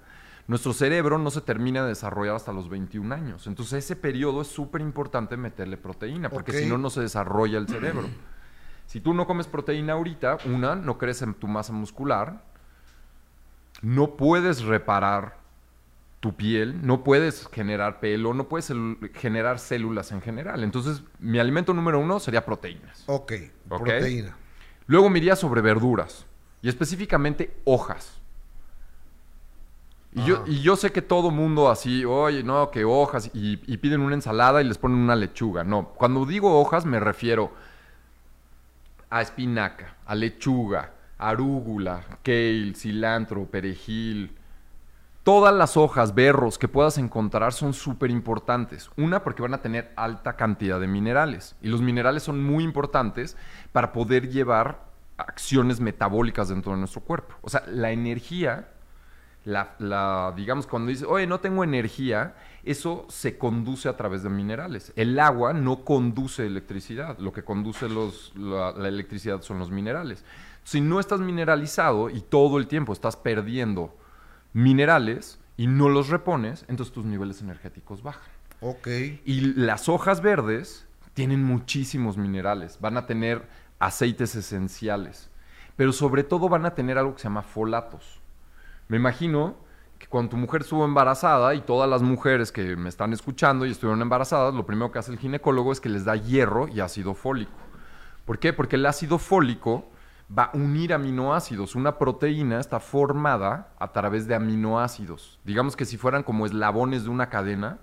Nuestro 0.48 0.74
cerebro 0.74 1.18
no 1.18 1.30
se 1.30 1.42
termina 1.42 1.84
de 1.84 1.90
desarrollar 1.90 2.36
hasta 2.36 2.52
los 2.52 2.70
21 2.70 3.14
años. 3.14 3.48
Entonces 3.48 3.86
ese 3.86 3.96
periodo 3.96 4.42
es 4.42 4.48
súper 4.48 4.82
importante 4.82 5.38
meterle 5.38 5.78
proteína, 5.78 6.30
porque 6.30 6.54
si 6.54 6.66
no, 6.66 6.78
no 6.78 6.90
se 6.90 7.02
desarrolla 7.02 7.58
el 7.58 7.68
cerebro. 7.68 8.08
si 8.86 9.00
tú 9.00 9.14
no 9.14 9.28
comes 9.28 9.48
proteína 9.48 9.94
ahorita, 9.94 10.40
una, 10.46 10.76
no 10.76 10.98
crece 10.98 11.26
en 11.26 11.36
tu 11.36 11.48
masa 11.48 11.74
muscular, 11.74 12.49
no 13.82 14.16
puedes 14.16 14.64
reparar 14.64 15.38
tu 16.20 16.36
piel, 16.36 16.86
no 16.86 17.04
puedes 17.04 17.48
generar 17.48 18.00
pelo, 18.02 18.34
no 18.34 18.50
puedes 18.50 18.72
generar 19.14 19.58
células 19.60 20.12
en 20.12 20.22
general. 20.22 20.64
Entonces, 20.64 21.02
mi 21.20 21.40
alimento 21.40 21.74
número 21.74 22.00
uno 22.00 22.20
sería 22.20 22.46
proteínas. 22.46 23.04
Ok, 23.08 23.32
Ok. 23.70 23.84
proteína. 23.84 24.36
Luego 24.88 25.10
me 25.10 25.20
iría 25.20 25.36
sobre 25.36 25.62
verduras 25.62 26.26
y 26.62 26.68
específicamente 26.68 27.56
hojas. 27.64 28.16
Y 30.12 30.26
yo, 30.26 30.38
Ajá. 30.38 30.44
y 30.48 30.62
yo 30.62 30.76
sé 30.76 30.92
que 30.92 31.04
todo 31.04 31.30
mundo 31.30 31.70
así, 31.70 32.04
oye, 32.04 32.44
no, 32.44 32.72
que 32.72 32.84
hojas, 32.84 33.30
y, 33.34 33.62
y 33.72 33.78
piden 33.78 34.02
una 34.02 34.16
ensalada 34.16 34.60
y 34.62 34.66
les 34.66 34.78
ponen 34.80 34.98
una 34.98 35.16
lechuga. 35.16 35.64
No, 35.64 35.90
cuando 35.90 36.26
digo 36.26 36.60
hojas 36.60 36.86
me 36.86 37.00
refiero 37.00 37.54
a 39.12 39.22
espinaca, 39.22 39.96
a 40.06 40.16
lechuga, 40.16 40.94
arúgula, 41.20 42.04
kale, 42.24 42.74
cilantro, 42.76 43.46
perejil. 43.46 44.36
Todas 45.24 45.54
las 45.54 45.78
hojas, 45.78 46.16
berros 46.16 46.58
que 46.58 46.68
puedas 46.68 46.98
encontrar 46.98 47.54
son 47.54 47.74
súper 47.74 48.10
importantes. 48.10 48.90
Una, 48.98 49.24
porque 49.24 49.44
van 49.44 49.54
a 49.54 49.62
tener 49.62 49.92
alta 49.96 50.36
cantidad 50.36 50.80
de 50.80 50.88
minerales. 50.88 51.56
Y 51.62 51.68
los 51.68 51.82
minerales 51.82 52.24
son 52.24 52.44
muy 52.44 52.64
importantes 52.64 53.38
para 53.72 53.92
poder 53.92 54.30
llevar 54.30 54.90
acciones 55.18 55.82
metabólicas 55.82 56.48
dentro 56.50 56.72
de 56.72 56.80
nuestro 56.80 57.02
cuerpo. 57.02 57.36
O 57.42 57.50
sea, 57.50 57.64
la 57.68 57.92
energía, 57.92 58.70
la, 59.44 60.34
digamos, 60.36 60.66
cuando 60.66 60.90
dices, 60.90 61.06
oye, 61.08 61.28
no 61.28 61.42
tengo 61.42 61.66
energía, 61.66 62.36
eso 62.64 63.06
se 63.10 63.38
conduce 63.38 63.90
a 63.90 63.98
través 63.98 64.24
de 64.24 64.30
minerales. 64.30 64.94
El 64.96 65.20
agua 65.20 65.52
no 65.52 65.84
conduce 65.84 66.46
electricidad. 66.46 67.20
Lo 67.20 67.34
que 67.34 67.44
conduce 67.44 67.88
la 67.90 68.88
electricidad 68.88 69.42
son 69.42 69.60
los 69.60 69.70
minerales. 69.70 70.24
Si 70.64 70.82
no 70.82 71.00
estás 71.00 71.20
mineralizado 71.20 72.10
y 72.10 72.22
todo 72.22 72.58
el 72.58 72.68
tiempo 72.68 72.94
estás 72.94 73.16
perdiendo 73.16 73.96
minerales 74.54 75.40
y 75.58 75.68
no 75.68 75.90
los 75.90 76.10
repones, 76.10 76.66
entonces 76.68 76.94
tus 76.94 77.06
niveles 77.06 77.42
energéticos 77.42 78.04
bajan. 78.04 78.30
Ok. 78.62 78.88
Y 79.26 79.42
las 79.56 79.90
hojas 79.90 80.22
verdes 80.22 80.88
tienen 81.14 81.44
muchísimos 81.44 82.18
minerales, 82.18 82.80
van 82.80 82.98
a 82.98 83.06
tener 83.06 83.48
aceites 83.80 84.36
esenciales, 84.36 85.30
pero 85.76 85.92
sobre 85.92 86.24
todo 86.24 86.50
van 86.50 86.66
a 86.66 86.76
tener 86.76 86.98
algo 86.98 87.14
que 87.14 87.20
se 87.20 87.26
llama 87.26 87.42
folatos. 87.42 88.22
Me 88.88 88.98
imagino 88.98 89.56
que 89.98 90.08
cuando 90.08 90.32
tu 90.32 90.38
mujer 90.38 90.62
estuvo 90.62 90.86
embarazada 90.86 91.54
y 91.56 91.62
todas 91.62 91.90
las 91.90 92.02
mujeres 92.02 92.52
que 92.52 92.76
me 92.76 92.90
están 92.90 93.14
escuchando 93.14 93.66
y 93.66 93.72
estuvieron 93.72 94.02
embarazadas, 94.02 94.54
lo 94.54 94.66
primero 94.66 94.92
que 94.92 95.00
hace 95.00 95.12
el 95.12 95.20
ginecólogo 95.20 95.72
es 95.72 95.82
que 95.82 95.90
les 95.90 96.06
da 96.06 96.16
hierro 96.16 96.68
y 96.68 96.80
ácido 96.80 97.14
fólico. 97.14 97.52
¿Por 98.26 98.40
qué? 98.40 98.54
Porque 98.54 98.78
el 98.78 98.86
ácido 98.86 99.18
fólico 99.18 99.90
va 100.38 100.44
a 100.44 100.58
unir 100.58 100.94
aminoácidos. 100.94 101.76
Una 101.76 101.98
proteína 101.98 102.60
está 102.60 102.80
formada 102.80 103.70
a 103.80 103.92
través 103.92 104.28
de 104.28 104.36
aminoácidos. 104.36 105.40
Digamos 105.44 105.76
que 105.76 105.86
si 105.86 105.98
fueran 105.98 106.24
como 106.24 106.46
eslabones 106.46 107.04
de 107.04 107.10
una 107.10 107.30
cadena, 107.30 107.80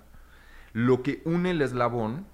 lo 0.73 1.03
que 1.03 1.21
une 1.25 1.51
el 1.51 1.61
eslabón 1.61 2.25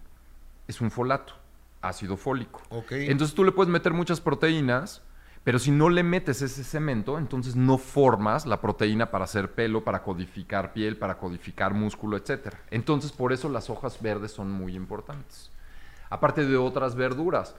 es 0.68 0.82
un 0.82 0.92
folato, 0.92 1.34
ácido 1.82 2.18
fólico. 2.18 2.62
Ok. 2.70 2.92
Entonces 2.92 3.36
tú 3.36 3.44
le 3.44 3.52
puedes 3.52 3.72
meter 3.72 3.94
muchas 3.94 4.22
proteínas, 4.22 5.02
pero 5.44 5.60
si 5.60 5.72
no 5.72 5.90
le 5.90 6.04
metes 6.04 6.42
ese 6.42 6.64
cemento, 6.64 7.18
entonces 7.18 7.56
no 7.56 7.78
formas 7.78 8.46
la 8.46 8.62
proteína 8.62 9.12
para 9.12 9.26
hacer 9.26 9.54
pelo, 9.54 9.84
para 9.84 10.04
codificar 10.04 10.74
piel, 10.74 10.98
para 10.98 11.18
codificar 11.18 11.74
músculo, 11.74 12.18
etc. 12.18 12.54
Entonces 12.70 13.12
por 13.12 13.34
eso 13.34 13.50
las 13.50 13.70
hojas 13.70 14.02
verdes 14.02 14.32
son 14.32 14.52
muy 14.52 14.76
importantes. 14.76 15.52
Aparte 16.10 16.46
de 16.46 16.58
otras 16.58 16.96
verduras. 16.96 17.56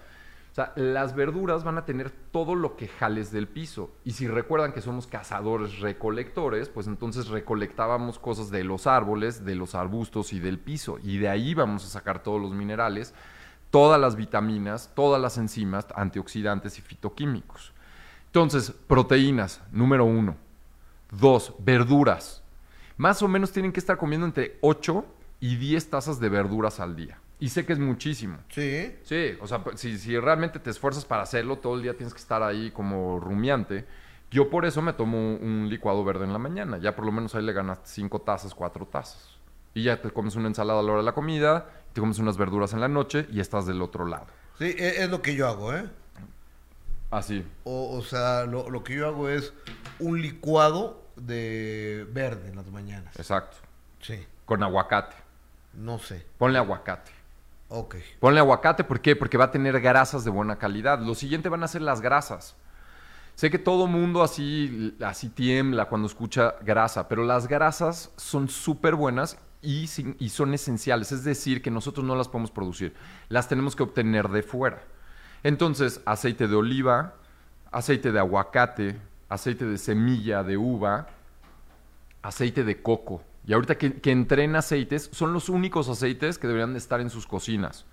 O 0.55 0.57
sea, 0.57 0.73
las 0.77 1.17
verduras 1.17 1.65
van 1.65 1.79
a 1.79 1.85
tener 1.85 2.13
todo 2.13 2.55
lo 2.55 2.77
que 2.77 2.87
jales 2.87 3.33
del 3.33 3.49
piso. 3.49 3.91
Y 4.05 4.13
si 4.13 4.29
recuerdan 4.29 4.73
que 4.73 4.83
somos 4.83 5.09
cazadores 5.09 5.81
recolectores, 5.81 6.69
pues 6.69 6.87
entonces 6.87 7.27
recolectábamos 7.27 8.21
cosas 8.21 8.53
de 8.53 8.63
los 8.63 8.87
árboles, 8.87 9.45
de 9.45 9.57
los 9.57 9.75
arbustos 9.75 10.33
y 10.33 10.39
del 10.39 10.61
piso. 10.61 11.01
Y 11.03 11.19
de 11.19 11.29
ahí 11.29 11.55
vamos 11.55 11.85
a 11.85 11.89
sacar 11.89 12.23
todos 12.23 12.41
los 12.41 12.53
minerales, 12.53 13.15
todas 13.71 14.01
las 14.01 14.15
vitaminas, 14.15 14.93
todas 14.95 15.21
las 15.21 15.39
enzimas, 15.39 15.89
antioxidantes 15.97 16.79
y 16.79 16.83
fitoquímicos. 16.83 17.73
Entonces, 18.27 18.71
proteínas, 18.71 19.61
número 19.73 20.05
uno. 20.05 20.37
Dos, 21.11 21.53
verduras. 21.59 22.45
Más 22.97 23.23
o 23.23 23.27
menos 23.27 23.51
tienen 23.51 23.73
que 23.73 23.81
estar 23.81 23.99
comiendo 23.99 24.25
entre 24.25 24.57
8 24.61 25.05
y 25.41 25.57
10 25.57 25.91
tazas 25.91 26.21
de 26.21 26.29
verduras 26.29 26.79
al 26.79 26.95
día. 26.95 27.19
Y 27.45 27.51
sé 27.51 27.67
que 27.67 27.75
es 27.75 27.79
muchísimo. 27.79 28.39
Sí. 28.49 28.97
Sí, 29.03 29.37
o 29.39 29.47
sea, 29.47 29.63
si, 29.75 29.99
si 29.99 30.19
realmente 30.19 30.59
te 30.59 30.71
esfuerzas 30.71 31.05
para 31.05 31.25
hacerlo, 31.25 31.59
todo 31.59 31.75
el 31.75 31.83
día 31.83 31.95
tienes 31.95 32.15
que 32.15 32.19
estar 32.19 32.43
ahí 32.43 32.71
como 32.71 33.21
rumiante. 33.21 33.85
Yo 34.31 34.49
por 34.49 34.65
eso 34.65 34.81
me 34.81 34.95
tomo 34.95 35.19
un 35.19 35.67
licuado 35.69 36.03
verde 36.07 36.25
en 36.25 36.33
la 36.33 36.39
mañana. 36.39 36.79
Ya 36.79 36.97
por 36.97 37.05
lo 37.05 37.13
menos 37.13 37.35
ahí 37.35 37.43
le 37.43 37.53
ganas 37.53 37.81
5 37.85 38.23
tazas, 38.23 38.55
4 38.55 38.87
tazas. 38.87 39.29
Y 39.75 39.83
ya 39.83 40.01
te 40.01 40.11
comes 40.11 40.37
una 40.37 40.49
ensalada 40.49 40.81
a 40.81 40.83
la 40.83 40.93
hora 40.93 41.01
de 41.03 41.05
la 41.05 41.13
comida, 41.13 41.67
te 41.93 42.01
comes 42.01 42.19
unas 42.19 42.39
verduras 42.39 42.73
en 42.73 42.81
la 42.81 42.89
noche 42.89 43.27
y 43.31 43.41
estás 43.41 43.67
del 43.67 43.83
otro 43.83 44.07
lado. 44.07 44.25
Sí, 44.59 44.75
e- 44.79 45.03
es, 45.03 45.11
lo 45.11 45.21
que 45.21 45.35
yo 45.35 45.47
hago, 45.47 45.75
¿eh? 45.75 45.85
Así. 47.11 47.45
O, 47.65 47.95
o 47.95 48.01
sea, 48.01 48.47
lo, 48.47 48.71
lo 48.71 48.83
que 48.83 48.95
yo 48.95 49.07
hago 49.07 49.29
es 49.29 49.53
un 49.99 50.23
licuado 50.23 51.03
de 51.17 52.07
verde 52.11 52.49
en 52.49 52.57
las 52.57 52.71
mañanas. 52.71 53.15
Exacto. 53.19 53.59
Sí. 54.01 54.27
Con 54.47 54.63
aguacate. 54.63 55.17
No 55.75 55.99
sé. 55.99 56.25
Ponle 56.39 56.57
aguacate. 56.57 57.13
Ponle 58.21 58.41
aguacate, 58.41 58.85
¿por 58.85 59.01
qué? 59.01 59.17
Porque 59.17 59.37
va 59.37 59.47
a 59.47 59.51
tener 59.51 59.81
grasas 59.81 60.25
de 60.25 60.31
buena 60.31 60.57
calidad. 60.57 61.01
Lo 61.01 61.15
siguiente 61.15 61.49
van 61.49 61.63
a 61.63 61.69
ser 61.69 61.83
las 61.83 62.01
grasas. 62.01 62.57
Sé 63.35 63.51
que 63.51 63.59
todo 63.59 63.87
mundo 63.87 64.23
así, 64.23 64.97
así 65.05 65.29
tiembla 65.29 65.87
cuando 65.87 66.07
escucha 66.07 66.55
grasa, 66.63 67.09
pero 67.09 67.25
las 67.25 67.49
grasas 67.49 68.13
son 68.17 68.49
súper 68.49 68.95
buenas 68.95 69.39
y, 69.61 69.89
y 70.19 70.29
son 70.29 70.55
esenciales. 70.55 71.11
Es 71.11 71.25
decir, 71.25 71.61
que 71.61 71.71
nosotros 71.71 72.07
no 72.07 72.15
las 72.15 72.29
podemos 72.29 72.53
producir. 72.53 72.95
Las 73.29 73.49
tenemos 73.49 73.75
que 73.75 73.83
obtener 73.83 74.29
de 74.29 74.43
fuera. 74.43 74.83
Entonces, 75.43 76.01
aceite 76.07 76.47
de 76.47 76.55
oliva, 76.55 77.15
aceite 77.73 78.13
de 78.13 78.19
aguacate, 78.21 79.01
aceite 79.29 79.65
de 79.65 79.79
semilla 79.79 80.45
de 80.45 80.57
uva, 80.57 81.09
aceite 82.23 82.63
de 82.63 82.81
coco. 82.81 83.23
Y 83.47 83.53
ahorita 83.53 83.77
que, 83.77 84.01
que 84.01 84.11
entré 84.11 84.45
en 84.45 84.57
aceites, 84.57 85.11
son 85.13 85.33
los 85.33 85.49
únicos 85.49 85.89
aceites 85.89 86.39
que 86.39 86.47
deberían 86.47 86.73
de 86.73 86.79
estar 86.79 87.01
en 87.01 87.11
sus 87.11 87.27
cocinas. 87.27 87.85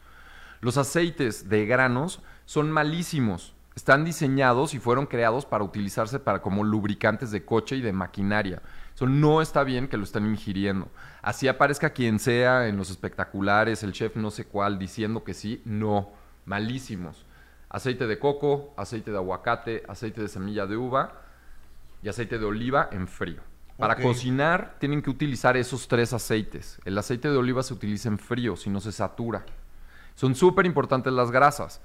Los 0.61 0.77
aceites 0.77 1.49
de 1.49 1.65
granos 1.65 2.21
son 2.45 2.71
malísimos. 2.71 3.53
Están 3.75 4.05
diseñados 4.05 4.73
y 4.73 4.79
fueron 4.79 5.05
creados 5.05 5.45
para 5.45 5.63
utilizarse 5.63 6.19
para 6.19 6.41
como 6.41 6.63
lubricantes 6.63 7.31
de 7.31 7.45
coche 7.45 7.77
y 7.77 7.81
de 7.81 7.93
maquinaria. 7.93 8.61
Eso 8.93 9.07
no 9.07 9.41
está 9.41 9.63
bien 9.63 9.87
que 9.87 9.97
lo 9.97 10.03
están 10.03 10.25
ingiriendo. 10.25 10.89
Así 11.21 11.47
aparezca 11.47 11.91
quien 11.91 12.19
sea 12.19 12.67
en 12.67 12.77
los 12.77 12.91
espectaculares, 12.91 13.81
el 13.83 13.93
chef 13.93 14.15
no 14.17 14.29
sé 14.29 14.45
cuál, 14.45 14.77
diciendo 14.77 15.23
que 15.23 15.33
sí, 15.33 15.61
no, 15.65 16.11
malísimos. 16.45 17.25
Aceite 17.69 18.05
de 18.05 18.19
coco, 18.19 18.73
aceite 18.77 19.11
de 19.11 19.17
aguacate, 19.17 19.83
aceite 19.87 20.21
de 20.21 20.27
semilla 20.27 20.67
de 20.67 20.75
uva 20.75 21.21
y 22.03 22.09
aceite 22.09 22.37
de 22.37 22.45
oliva 22.45 22.89
en 22.91 23.07
frío. 23.07 23.41
Para 23.81 23.95
cocinar 23.97 24.75
tienen 24.79 25.01
que 25.01 25.09
utilizar 25.09 25.57
esos 25.57 25.87
tres 25.87 26.13
aceites. 26.13 26.79
El 26.85 26.97
aceite 26.97 27.29
de 27.29 27.37
oliva 27.37 27.63
se 27.63 27.73
utiliza 27.73 28.07
en 28.09 28.17
frío, 28.19 28.55
si 28.55 28.69
no 28.69 28.79
se 28.79 28.91
satura. 28.91 29.43
Son 30.15 30.35
súper 30.35 30.65
importantes 30.65 31.11
las 31.11 31.31
grasas. 31.31 31.81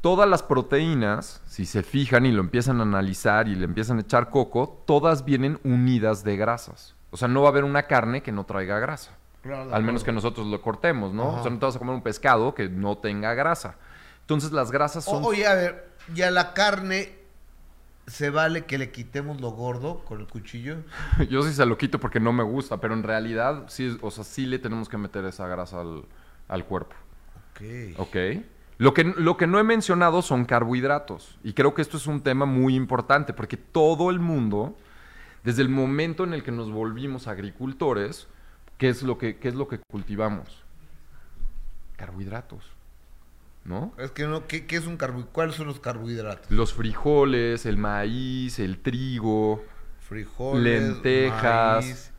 Todas 0.00 0.28
las 0.28 0.42
proteínas, 0.42 1.42
si 1.46 1.66
se 1.66 1.82
fijan 1.82 2.24
y 2.26 2.32
lo 2.32 2.40
empiezan 2.40 2.80
a 2.80 2.82
analizar 2.84 3.48
y 3.48 3.54
le 3.54 3.64
empiezan 3.64 3.98
a 3.98 4.00
echar 4.00 4.30
coco, 4.30 4.82
todas 4.86 5.24
vienen 5.24 5.60
unidas 5.62 6.24
de 6.24 6.36
grasas. 6.36 6.94
O 7.10 7.16
sea, 7.16 7.28
no 7.28 7.42
va 7.42 7.48
a 7.48 7.50
haber 7.50 7.64
una 7.64 7.82
carne 7.84 8.22
que 8.22 8.32
no 8.32 8.44
traiga 8.44 8.78
grasa. 8.78 9.12
Claro, 9.42 9.74
Al 9.74 9.82
menos 9.82 10.02
que 10.04 10.12
nosotros 10.12 10.46
lo 10.46 10.60
cortemos, 10.62 11.12
¿no? 11.12 11.28
Ajá. 11.30 11.40
O 11.40 11.42
sea, 11.42 11.50
no 11.50 11.58
te 11.58 11.66
vas 11.66 11.76
a 11.76 11.78
comer 11.78 11.94
un 11.94 12.02
pescado 12.02 12.54
que 12.54 12.68
no 12.68 12.98
tenga 12.98 13.34
grasa. 13.34 13.76
Entonces 14.22 14.52
las 14.52 14.70
grasas 14.70 15.06
O- 15.08 15.12
son... 15.12 15.24
oye, 15.24 15.46
a 15.46 15.54
ver, 15.54 15.88
¿y 16.14 16.22
a 16.22 16.30
la 16.30 16.54
carne 16.54 17.19
se 18.10 18.30
vale 18.30 18.64
que 18.64 18.76
le 18.76 18.90
quitemos 18.90 19.40
lo 19.40 19.50
gordo 19.50 20.04
con 20.04 20.20
el 20.20 20.26
cuchillo? 20.26 20.78
Yo 21.30 21.42
sí 21.42 21.52
se 21.52 21.64
lo 21.64 21.78
quito 21.78 22.00
porque 22.00 22.20
no 22.20 22.32
me 22.32 22.42
gusta, 22.42 22.80
pero 22.80 22.94
en 22.94 23.02
realidad 23.02 23.64
sí, 23.68 23.96
o 24.00 24.10
sea, 24.10 24.24
sí 24.24 24.46
le 24.46 24.58
tenemos 24.58 24.88
que 24.88 24.98
meter 24.98 25.24
esa 25.24 25.46
grasa 25.46 25.80
al, 25.80 26.04
al 26.48 26.64
cuerpo. 26.64 26.94
Ok. 27.52 27.98
¿Ok? 27.98 28.16
Lo 28.78 28.94
que, 28.94 29.04
lo 29.04 29.36
que 29.36 29.46
no 29.46 29.58
he 29.58 29.62
mencionado 29.62 30.22
son 30.22 30.46
carbohidratos. 30.46 31.38
Y 31.44 31.52
creo 31.52 31.74
que 31.74 31.82
esto 31.82 31.98
es 31.98 32.06
un 32.06 32.22
tema 32.22 32.46
muy 32.46 32.74
importante 32.74 33.32
porque 33.32 33.58
todo 33.58 34.10
el 34.10 34.18
mundo, 34.20 34.74
desde 35.44 35.62
el 35.62 35.68
momento 35.68 36.24
en 36.24 36.32
el 36.32 36.42
que 36.42 36.50
nos 36.50 36.72
volvimos 36.72 37.28
agricultores, 37.28 38.26
¿qué 38.78 38.88
es 38.88 39.02
lo 39.02 39.18
que, 39.18 39.36
qué 39.36 39.48
es 39.48 39.54
lo 39.54 39.68
que 39.68 39.80
cultivamos? 39.90 40.64
Carbohidratos. 41.96 42.64
¿No? 43.64 43.92
Es 43.98 44.10
que 44.10 44.26
no, 44.26 44.46
¿qué, 44.46 44.66
qué 44.66 44.76
es 44.76 44.86
un 44.86 44.96
carbohidrato? 44.96 45.32
¿Cuáles 45.32 45.54
son 45.54 45.66
los 45.66 45.80
carbohidratos? 45.80 46.50
Los 46.50 46.72
frijoles, 46.72 47.66
el 47.66 47.76
maíz, 47.76 48.58
el 48.58 48.78
trigo, 48.80 49.62
Frijoles, 50.00 50.82
lentejas, 50.82 51.84
maíz, 51.84 52.12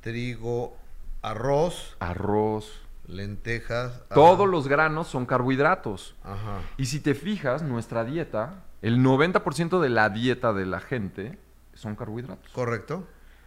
trigo, 0.00 0.76
arroz, 1.22 1.96
arroz. 2.00 2.80
lentejas. 3.06 4.02
Todos 4.12 4.48
los 4.48 4.66
granos 4.68 5.06
son 5.08 5.26
carbohidratos. 5.26 6.16
Ajá. 6.24 6.60
Y 6.76 6.86
si 6.86 7.00
te 7.00 7.14
fijas, 7.14 7.62
nuestra 7.62 8.04
dieta, 8.04 8.64
el 8.82 8.98
90% 9.00 9.80
de 9.80 9.88
la 9.90 10.08
dieta 10.08 10.52
de 10.52 10.66
la 10.66 10.80
gente 10.80 11.38
son 11.74 11.94
carbohidratos. 11.94 12.50
Correcto. 12.52 13.06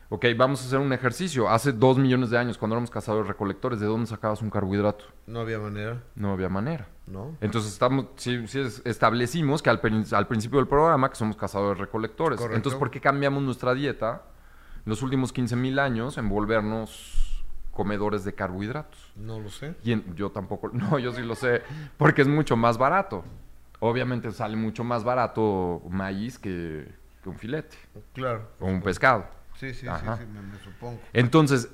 Ok, 0.09 0.25
vamos 0.37 0.61
a 0.61 0.67
hacer 0.67 0.79
un 0.79 0.93
ejercicio. 0.93 1.49
Hace 1.49 1.71
dos 1.71 1.97
millones 1.97 2.29
de 2.29 2.37
años, 2.37 2.57
cuando 2.59 2.75
éramos 2.75 2.91
cazadores 2.91 3.27
recolectores, 3.27 3.79
¿de 3.79 3.87
dónde 3.87 4.05
sacabas 4.05 4.41
un 4.43 4.51
carbohidrato? 4.51 5.05
No 5.25 5.39
había 5.39 5.57
manera, 5.59 6.03
No 6.15 6.31
había 6.31 6.49
manera. 6.49 6.87
¿No? 7.07 7.35
Entonces 7.41 7.71
estamos, 7.73 8.05
sí, 8.15 8.47
sí 8.47 8.59
es- 8.59 8.81
establecimos 8.85 9.61
que 9.61 9.69
al, 9.69 9.81
prin- 9.81 10.05
al 10.13 10.27
principio 10.27 10.59
del 10.59 10.67
programa 10.67 11.09
que 11.09 11.15
somos 11.15 11.35
cazadores 11.35 11.77
recolectores. 11.79 12.37
Correcto. 12.37 12.55
Entonces, 12.55 12.79
¿por 12.79 12.89
qué 12.91 13.01
cambiamos 13.01 13.43
nuestra 13.43 13.73
dieta 13.73 14.23
en 14.85 14.89
los 14.89 15.01
últimos 15.01 15.33
15 15.33 15.55
mil 15.55 15.79
años 15.79 16.17
en 16.17 16.29
volvernos 16.29 17.43
comedores 17.71 18.23
de 18.23 18.33
carbohidratos? 18.33 19.11
No 19.15 19.39
lo 19.39 19.49
sé. 19.49 19.75
Y 19.83 19.91
en- 19.91 20.15
yo 20.15 20.31
tampoco, 20.31 20.69
no, 20.73 20.97
yo 20.99 21.11
sí 21.13 21.21
lo 21.21 21.35
sé, 21.35 21.61
porque 21.97 22.21
es 22.21 22.27
mucho 22.27 22.55
más 22.55 22.77
barato. 22.77 23.23
Obviamente 23.79 24.31
sale 24.31 24.55
mucho 24.55 24.83
más 24.85 25.03
barato 25.03 25.81
maíz 25.89 26.39
que, 26.39 26.87
que 27.21 27.29
un 27.29 27.37
filete 27.37 27.75
Claro. 28.13 28.47
o 28.61 28.67
un 28.67 28.81
pescado. 28.81 29.25
Sí, 29.55 29.73
sí, 29.73 29.87
Ajá. 29.87 30.15
sí, 30.17 30.23
sí, 30.23 30.29
me, 30.31 30.41
me 30.41 30.57
supongo. 30.59 30.99
Entonces, 31.11 31.69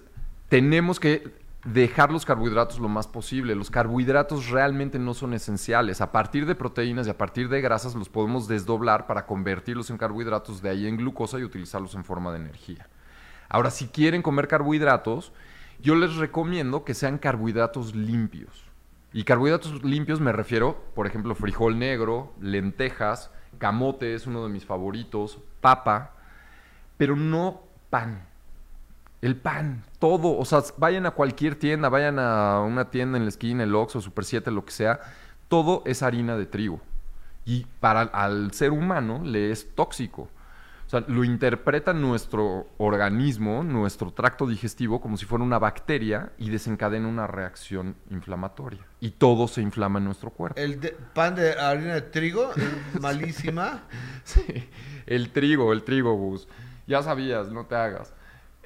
tenemos 0.50 1.00
que 1.00 1.24
dejar 1.66 2.12
los 2.12 2.26
carbohidratos 2.26 2.80
lo 2.80 2.88
más 2.88 3.08
posible. 3.08 3.56
Los 3.56 3.70
carbohidratos 3.70 4.50
realmente 4.50 5.00
no 5.00 5.14
son 5.14 5.34
esenciales. 5.34 6.02
A 6.02 6.12
partir 6.12 6.46
de 6.46 6.56
proteínas 6.56 7.08
y 7.08 7.10
a 7.10 7.18
partir 7.18 7.50
de 7.50 7.62
grasas 7.62 7.96
los 7.96 8.10
podemos 8.10 8.48
desdoblar 8.48 9.08
para 9.08 9.26
convertirlos 9.26 9.90
en 9.90 9.98
carbohidratos, 9.98 10.62
de 10.62 10.70
ahí 10.70 10.88
en 10.88 10.98
glucosa 10.98 11.40
y 11.40 11.44
utilizarlos 11.44 11.96
en 11.96 12.06
forma 12.06 12.32
de 12.32 12.40
energía. 12.40 12.88
Ahora, 13.50 13.72
si 13.72 13.88
quieren 13.88 14.22
comer 14.22 14.48
carbohidratos, 14.48 15.34
yo 15.82 15.96
les 15.96 16.16
recomiendo 16.16 16.84
que 16.84 16.94
sean 16.94 17.18
carbohidratos 17.18 17.96
limpios. 17.96 18.66
Y 19.12 19.24
carbohidratos 19.24 19.84
limpios 19.84 20.20
me 20.20 20.32
refiero, 20.32 20.84
por 20.94 21.08
ejemplo, 21.08 21.34
frijol 21.34 21.80
negro, 21.80 22.34
lentejas, 22.40 23.32
camote 23.58 24.14
es 24.14 24.28
uno 24.28 24.44
de 24.44 24.50
mis 24.50 24.66
favoritos, 24.66 25.40
papa, 25.62 26.14
pero 26.98 27.16
no 27.16 27.64
pan. 27.90 28.29
El 29.22 29.36
pan, 29.36 29.84
todo, 30.00 30.38
o 30.38 30.46
sea, 30.46 30.62
vayan 30.78 31.06
a 31.06 31.12
cualquier 31.12 31.56
tienda, 31.56 31.90
vayan 31.90 32.20
a 32.20 32.62
una 32.62 32.90
tienda 32.90 33.18
en 33.18 33.26
la 33.26 33.30
esquina, 33.30 33.64
el 33.64 33.76
Oxxo, 33.76 34.00
Super 34.02 34.24
7, 34.24 34.50
lo 34.52 34.64
que 34.64 34.72
sea, 34.72 35.00
todo 35.50 35.84
es 35.86 36.04
harina 36.04 36.38
de 36.38 36.46
trigo. 36.46 36.80
Y 37.46 37.66
para 37.80 38.02
al 38.02 38.54
ser 38.54 38.72
humano 38.72 39.22
le 39.24 39.52
es 39.52 39.76
tóxico. 39.76 40.30
O 40.86 40.90
sea, 40.90 41.04
lo 41.08 41.24
interpreta 41.24 41.94
nuestro 41.94 42.66
organismo, 42.80 43.64
nuestro 43.64 44.12
tracto 44.12 44.48
digestivo, 44.48 45.02
como 45.02 45.18
si 45.18 45.26
fuera 45.26 45.44
una 45.44 45.60
bacteria 45.60 46.32
y 46.40 46.50
desencadena 46.50 47.08
una 47.08 47.28
reacción 47.28 47.96
inflamatoria. 48.10 48.80
Y 49.00 49.12
todo 49.12 49.48
se 49.48 49.62
inflama 49.62 50.00
en 50.00 50.06
nuestro 50.06 50.32
cuerpo. 50.32 50.60
El 50.60 50.80
de- 50.80 50.98
pan 51.14 51.36
de 51.36 51.54
harina 51.54 51.94
de 51.96 52.02
trigo 52.02 52.52
es 52.56 53.02
malísima. 53.02 53.84
Sí, 54.24 54.42
el 55.06 55.30
trigo, 55.32 55.74
el 55.74 55.84
trigo, 55.84 56.14
Gus. 56.16 56.48
Ya 56.88 57.04
sabías, 57.04 57.52
no 57.52 57.66
te 57.66 57.76
hagas. 57.76 58.14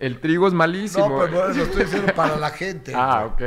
El 0.03 0.19
trigo 0.19 0.47
es 0.47 0.53
malísimo. 0.53 1.07
No, 1.07 1.19
pero 1.25 1.47
no, 1.47 1.53
lo 1.53 1.63
estoy 1.63 1.83
diciendo 1.83 2.13
para 2.13 2.35
la 2.37 2.49
gente. 2.49 2.91
Ah, 2.95 3.25
ok. 3.25 3.41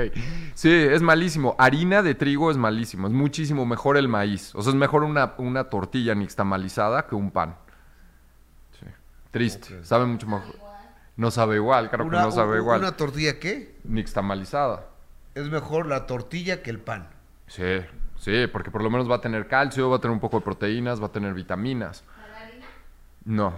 Sí, 0.54 0.70
es 0.72 1.02
malísimo. 1.02 1.54
Harina 1.58 2.02
de 2.02 2.14
trigo 2.14 2.50
es 2.50 2.56
malísimo. 2.56 3.06
Es 3.08 3.12
muchísimo 3.12 3.66
mejor 3.66 3.96
el 3.96 4.08
maíz. 4.08 4.54
O 4.54 4.62
sea, 4.62 4.70
es 4.70 4.76
mejor 4.76 5.02
una, 5.02 5.34
una 5.38 5.64
tortilla 5.64 6.14
nixtamalizada 6.14 7.06
que 7.06 7.14
un 7.14 7.30
pan. 7.30 7.56
Sí. 8.80 8.86
Triste. 9.30 9.84
Sabe 9.84 10.06
mucho 10.06 10.26
mejor. 10.26 10.54
No 11.16 11.30
sabe 11.30 11.56
igual, 11.56 11.88
claro 11.88 12.04
Una- 12.06 12.18
que 12.20 12.24
no 12.24 12.30
sabe 12.32 12.56
u- 12.56 12.62
igual. 12.62 12.80
¿Una 12.80 12.96
tortilla 12.96 13.38
qué? 13.38 13.76
Nixtamalizada. 13.84 14.86
Es 15.34 15.48
mejor 15.50 15.86
la 15.86 16.06
tortilla 16.06 16.62
que 16.62 16.70
el 16.70 16.78
pan. 16.78 17.08
Sí, 17.46 17.80
sí, 18.18 18.46
porque 18.52 18.70
por 18.70 18.82
lo 18.82 18.90
menos 18.90 19.10
va 19.10 19.16
a 19.16 19.20
tener 19.20 19.46
calcio, 19.46 19.88
va 19.90 19.96
a 19.96 19.98
tener 20.00 20.12
un 20.14 20.20
poco 20.20 20.38
de 20.38 20.44
proteínas, 20.44 21.00
va 21.02 21.06
a 21.06 21.12
tener 21.12 21.32
vitaminas. 21.34 22.02
No. 23.26 23.52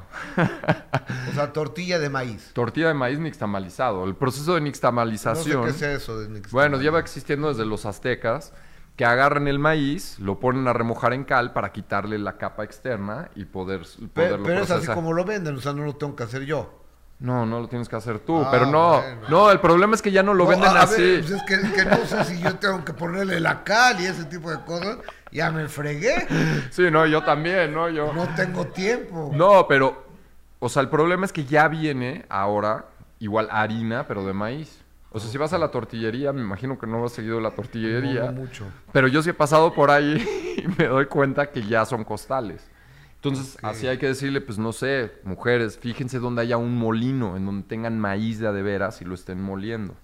O 1.28 1.32
sea, 1.34 1.52
tortilla 1.52 1.98
de 1.98 2.08
maíz. 2.08 2.52
Tortilla 2.54 2.88
de 2.88 2.94
maíz 2.94 3.18
nixtamalizado. 3.18 4.04
El 4.04 4.16
proceso 4.16 4.54
de 4.54 4.60
No 4.60 4.64
sé 4.64 4.70
nixtamalización. 4.70 5.66
qué 5.66 5.72
sea 5.74 5.92
eso 5.92 6.18
de. 6.18 6.40
Bueno, 6.50 6.80
lleva 6.80 6.98
existiendo 6.98 7.48
desde 7.48 7.66
los 7.66 7.84
aztecas, 7.84 8.54
que 8.96 9.04
agarran 9.04 9.46
el 9.46 9.58
maíz, 9.58 10.18
lo 10.20 10.40
ponen 10.40 10.66
a 10.68 10.72
remojar 10.72 11.12
en 11.12 11.24
cal 11.24 11.52
para 11.52 11.70
quitarle 11.70 12.18
la 12.18 12.38
capa 12.38 12.64
externa 12.64 13.30
y 13.36 13.44
poder, 13.44 13.82
poderlo 14.14 14.44
pero 14.46 14.62
es 14.62 14.70
así 14.70 14.86
como 14.88 15.12
lo 15.12 15.24
venden, 15.24 15.56
o 15.56 15.60
sea, 15.60 15.74
no 15.74 15.84
lo 15.84 15.96
tengo 15.96 16.16
que 16.16 16.24
hacer 16.24 16.46
yo. 16.46 16.87
No, 17.20 17.44
no 17.46 17.58
lo 17.60 17.68
tienes 17.68 17.88
que 17.88 17.96
hacer 17.96 18.20
tú, 18.20 18.42
Ah, 18.44 18.48
pero 18.50 18.66
no, 18.66 19.00
bueno. 19.00 19.28
no, 19.28 19.50
el 19.50 19.58
problema 19.58 19.96
es 19.96 20.02
que 20.02 20.12
ya 20.12 20.22
no 20.22 20.34
lo 20.34 20.44
No, 20.44 20.50
venden 20.50 20.70
a- 20.76 20.82
así. 20.82 21.02
ver, 21.02 21.20
pues 21.20 21.30
es 21.32 21.42
que, 21.42 21.72
que 21.72 21.84
no 21.84 21.96
sé 22.06 22.24
si 22.24 22.40
yo 22.40 22.54
tengo 22.56 22.84
que 22.84 22.92
ponerle 22.92 23.40
la 23.40 23.64
cal 23.64 24.00
y 24.00 24.06
ese 24.06 24.24
tipo 24.26 24.50
de 24.50 24.60
cosas. 24.64 24.98
Ya 25.32 25.50
me 25.50 25.66
fregué. 25.68 26.26
Sí, 26.70 26.90
no, 26.92 27.04
yo 27.06 27.24
también, 27.24 27.74
no, 27.74 27.88
yo. 27.88 28.12
No 28.12 28.32
tengo 28.36 28.66
tiempo. 28.68 29.30
No, 29.34 29.66
pero, 29.68 30.06
o 30.60 30.68
sea, 30.68 30.80
el 30.82 30.88
problema 30.88 31.26
es 31.26 31.32
que 31.32 31.44
ya 31.44 31.66
viene 31.66 32.24
ahora 32.28 32.84
igual 33.18 33.48
harina, 33.50 34.06
pero 34.06 34.24
de 34.24 34.32
maíz. 34.32 34.80
O 35.10 35.18
sea, 35.18 35.28
si 35.30 35.36
vas 35.38 35.52
a 35.52 35.58
la 35.58 35.70
tortillería, 35.72 36.32
me 36.32 36.40
imagino 36.40 36.78
que 36.78 36.86
no 36.86 37.04
has 37.04 37.12
seguido 37.12 37.40
la 37.40 37.50
tortillería. 37.50 38.20
No, 38.20 38.26
no 38.26 38.32
mucho. 38.42 38.64
Pero 38.92 39.08
yo 39.08 39.22
sí 39.22 39.30
he 39.30 39.34
pasado 39.34 39.74
por 39.74 39.90
ahí 39.90 40.24
y 40.56 40.68
me 40.80 40.86
doy 40.86 41.06
cuenta 41.06 41.50
que 41.50 41.62
ya 41.66 41.84
son 41.84 42.04
costales. 42.04 42.64
Entonces, 43.22 43.58
así 43.62 43.86
hay 43.88 43.98
que 43.98 44.06
decirle, 44.06 44.40
pues 44.40 44.58
no 44.58 44.72
sé, 44.72 45.12
mujeres, 45.24 45.76
fíjense 45.78 46.18
donde 46.20 46.42
haya 46.42 46.56
un 46.56 46.76
molino, 46.76 47.36
en 47.36 47.46
donde 47.46 47.66
tengan 47.66 47.98
maíz 47.98 48.38
de 48.38 48.46
a 48.46 48.52
de 48.52 48.62
veras 48.62 49.00
y 49.02 49.04
lo 49.04 49.14
estén 49.14 49.42
moliendo. 49.42 49.94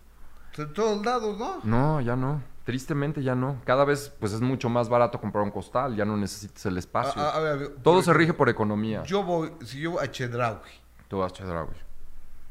En 0.58 0.72
todos 0.72 1.04
lados, 1.04 1.38
¿no? 1.38 1.60
No, 1.62 2.00
ya 2.00 2.16
no. 2.16 2.42
Tristemente 2.64 3.22
ya 3.22 3.34
no. 3.34 3.60
Cada 3.64 3.84
vez 3.84 4.12
pues 4.18 4.32
es 4.32 4.40
mucho 4.40 4.68
más 4.68 4.88
barato 4.88 5.20
comprar 5.20 5.44
un 5.44 5.50
costal, 5.50 5.94
ya 5.96 6.04
no 6.04 6.16
necesitas 6.16 6.64
el 6.66 6.76
espacio. 6.78 7.20
A- 7.22 7.30
a- 7.30 7.36
a 7.36 7.40
ver, 7.40 7.72
a 7.78 7.82
Todo 7.82 8.02
se 8.02 8.12
rige 8.12 8.32
por 8.34 8.48
economía. 8.48 9.02
Yo 9.04 9.22
voy, 9.22 9.52
si 9.64 9.80
yo 9.80 9.92
voy 9.92 10.04
a 10.04 10.10
Chedraui, 10.10 10.58
Tú 11.08 11.18
vas, 11.18 11.32
Chedraui. 11.32 11.68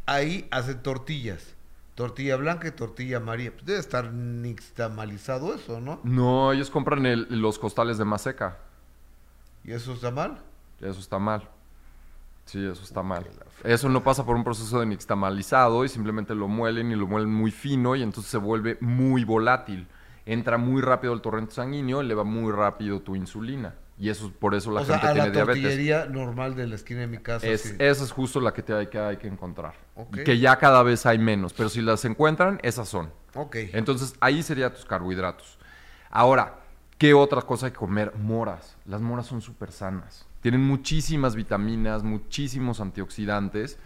ahí 0.06 0.48
hacen 0.52 0.82
tortillas. 0.82 1.56
Tortilla 1.96 2.38
blanca 2.38 2.68
y 2.68 2.72
tortilla 2.72 3.18
amarilla. 3.18 3.52
Pues 3.52 3.66
debe 3.66 3.80
estar 3.80 4.12
nixtamalizado 4.14 5.54
eso, 5.54 5.80
¿no? 5.82 6.00
No, 6.04 6.52
ellos 6.52 6.70
compran 6.70 7.06
el- 7.06 7.28
los 7.30 7.60
costales 7.60 7.98
de 7.98 8.06
maseca. 8.06 8.58
¿Y 9.64 9.72
eso 9.74 9.94
está 9.94 10.10
mal? 10.12 10.42
Eso 10.84 11.00
está 11.00 11.20
mal. 11.20 11.50
Sí, 12.46 12.66
eso 12.66 12.84
está 12.84 13.04
mal. 13.04 13.26
Eso 13.64 13.88
no 13.88 14.04
pasa 14.04 14.26
por 14.26 14.36
un 14.36 14.44
proceso 14.44 14.80
de 14.80 14.86
nixtamalizado 14.86 15.86
y 15.86 15.90
simplemente 15.90 16.36
lo 16.36 16.48
muelen 16.48 16.92
y 16.92 16.96
lo 16.96 17.08
muelen 17.08 17.34
muy 17.34 17.52
fino 17.52 17.96
y 17.96 18.04
entonces 18.04 18.30
se 18.30 18.38
vuelve 18.38 18.78
muy 18.82 19.24
volátil. 19.24 19.88
Entra 20.26 20.58
muy 20.58 20.82
rápido 20.82 21.14
el 21.14 21.22
torrente 21.22 21.54
sanguíneo, 21.54 22.02
eleva 22.02 22.24
muy 22.24 22.52
rápido 22.52 23.02
tu 23.02 23.16
insulina. 23.16 23.76
Y 23.98 24.10
eso 24.10 24.32
por 24.32 24.56
eso 24.56 24.72
la 24.72 24.82
o 24.82 24.86
sea, 24.86 25.00
gente 25.00 25.08
a 25.08 25.14
tiene 25.14 25.28
la 25.28 25.34
diabetes. 25.34 25.64
tortillería 25.64 26.06
normal 26.06 26.56
de 26.56 26.68
la 26.68 26.76
esquina 26.76 27.02
de 27.02 27.08
mi 27.08 27.20
casa. 27.20 27.48
Es, 27.48 27.62
sí. 27.62 27.76
Esa 27.80 28.04
es 28.04 28.12
justo 28.12 28.42
la 28.42 28.52
que, 28.52 28.64
te 28.64 28.74
hay, 28.74 28.88
que 28.88 29.00
hay 29.00 29.18
que 29.18 29.28
encontrar. 29.28 29.76
Y 30.14 30.24
Que 30.24 30.40
ya 30.40 30.58
cada 30.58 30.84
vez 30.84 31.06
hay 31.06 31.20
menos, 31.20 31.54
pero 31.54 31.70
si 31.70 31.82
las 31.82 32.04
encuentran, 32.04 32.60
esas 32.64 32.90
son. 32.90 33.12
Ok. 33.36 33.56
Entonces 33.74 34.16
ahí 34.20 34.44
serían 34.44 34.74
tus 34.74 34.86
carbohidratos. 34.86 35.58
Ahora, 36.10 36.60
¿qué 36.98 37.14
otra 37.14 37.42
cosa 37.42 37.68
hay 37.68 37.72
que 37.72 37.78
comer? 37.78 38.14
Moras. 38.16 38.76
Las 38.86 39.02
moras 39.02 39.28
son 39.28 39.42
súper 39.42 39.72
sanas. 39.72 40.26
Tienen 40.44 40.62
muchísimas 40.62 41.36
vitaminas, 41.36 42.04
muchísimos 42.04 42.82
antioxidantes 42.82 43.80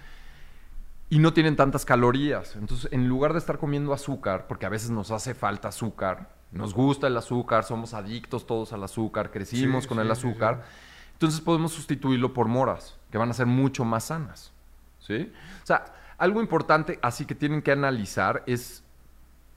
y 1.08 1.20
no 1.20 1.32
tienen 1.32 1.56
tantas 1.56 1.86
calorías. 1.86 2.56
Entonces, 2.56 2.92
en 2.92 3.08
lugar 3.08 3.34
de 3.34 3.40
estar 3.40 3.60
comiendo 3.60 3.94
azúcar, 3.94 4.48
porque 4.48 4.66
a 4.66 4.70
veces 4.70 4.90
nos 4.90 5.12
hace 5.12 5.36
falta 5.36 5.68
azúcar, 5.68 6.36
nos 6.52 6.74
gusta 6.74 7.06
el 7.06 7.16
azúcar, 7.16 7.64
somos 7.64 7.94
adictos 7.94 8.48
todos 8.48 8.74
al 8.74 8.84
azúcar, 8.84 9.30
crecimos 9.30 9.84
Sí, 9.84 9.88
con 9.88 9.98
sí, 9.98 10.02
el 10.02 10.08
sí. 10.08 10.12
azúcar, 10.14 10.66
entonces 11.14 11.42
podemos 11.42 11.74
sustituirlo 11.74 12.34
por 12.34 12.48
moras, 12.48 12.98
que 13.12 13.20
van 13.20 13.30
a 13.30 13.34
ser 13.34 13.46
mucho 13.46 13.86
más 13.86 14.06
sanas. 14.06 14.52
¿Sí? 15.00 15.32
O 15.62 15.66
sea, 15.66 15.94
algo 16.18 16.42
importante 16.42 16.98
así 17.04 17.26
que 17.26 17.36
tienen 17.36 17.62
que 17.62 17.72
analizar 17.72 18.44
es 18.48 18.84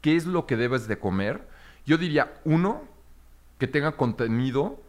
qué 0.03 0.17
es 0.17 0.27
lo 0.27 0.45
que 0.47 0.57
debes 0.57 0.87
de 0.87 0.99
comer. 0.99 1.49
Yo 1.87 1.97
diría, 1.97 2.35
uno, 2.45 2.83
que 3.59 3.67
tenga 3.67 3.93
contenido 3.93 4.83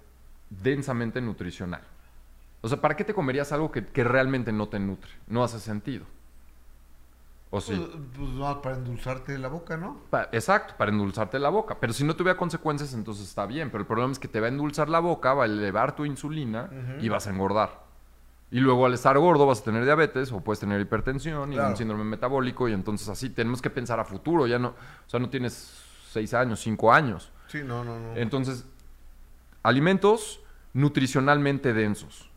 densamente 0.49 1.21
nutricional. 1.21 1.81
O 2.61 2.67
sea, 2.67 2.79
¿para 2.79 2.95
qué 2.95 3.03
te 3.03 3.13
comerías 3.13 3.51
algo 3.51 3.71
que, 3.71 3.85
que 3.85 4.03
realmente 4.03 4.51
no 4.51 4.67
te 4.69 4.79
nutre? 4.79 5.11
No 5.27 5.43
hace 5.43 5.59
sentido. 5.59 6.05
¿O 7.49 7.59
sí? 7.59 7.73
Pues, 7.75 7.89
pues 8.15 8.29
no, 8.29 8.61
para 8.61 8.75
endulzarte 8.77 9.37
la 9.37 9.49
boca, 9.49 9.75
¿no? 9.75 9.99
Pa- 10.09 10.29
exacto, 10.31 10.75
para 10.77 10.91
endulzarte 10.91 11.37
la 11.37 11.49
boca. 11.49 11.77
Pero 11.79 11.91
si 11.91 12.03
no 12.05 12.15
tuviera 12.15 12.37
consecuencias, 12.37 12.93
entonces 12.93 13.27
está 13.27 13.45
bien. 13.45 13.69
Pero 13.71 13.81
el 13.81 13.87
problema 13.87 14.11
es 14.11 14.19
que 14.19 14.27
te 14.29 14.39
va 14.39 14.45
a 14.45 14.49
endulzar 14.49 14.87
la 14.89 14.99
boca, 14.99 15.33
va 15.33 15.43
a 15.43 15.47
elevar 15.47 15.95
tu 15.95 16.05
insulina 16.05 16.69
y 17.01 17.09
vas 17.09 17.27
a 17.27 17.31
engordar. 17.31 17.81
Y 18.51 18.59
luego 18.59 18.85
al 18.85 18.93
estar 18.93 19.17
gordo 19.17 19.45
vas 19.47 19.61
a 19.61 19.63
tener 19.63 19.83
diabetes 19.83 20.31
o 20.31 20.41
puedes 20.41 20.59
tener 20.59 20.79
hipertensión 20.79 21.51
y 21.53 21.57
un 21.57 21.75
síndrome 21.75 22.03
metabólico. 22.05 22.69
Y 22.69 22.73
entonces 22.73 23.09
así 23.09 23.29
tenemos 23.29 23.61
que 23.61 23.69
pensar 23.69 23.99
a 23.99 24.05
futuro. 24.05 24.45
Ya 24.47 24.59
no, 24.59 24.69
o 24.69 25.09
sea, 25.09 25.19
no 25.19 25.29
tienes 25.29 25.73
seis 26.09 26.33
años, 26.33 26.61
cinco 26.61 26.93
años. 26.93 27.31
Sí, 27.47 27.61
no, 27.65 27.83
no, 27.83 27.99
no. 27.99 28.15
Entonces, 28.15 28.65
alimentos 29.63 30.39
nutricionalmente 30.73 31.73
densos. 31.73 32.29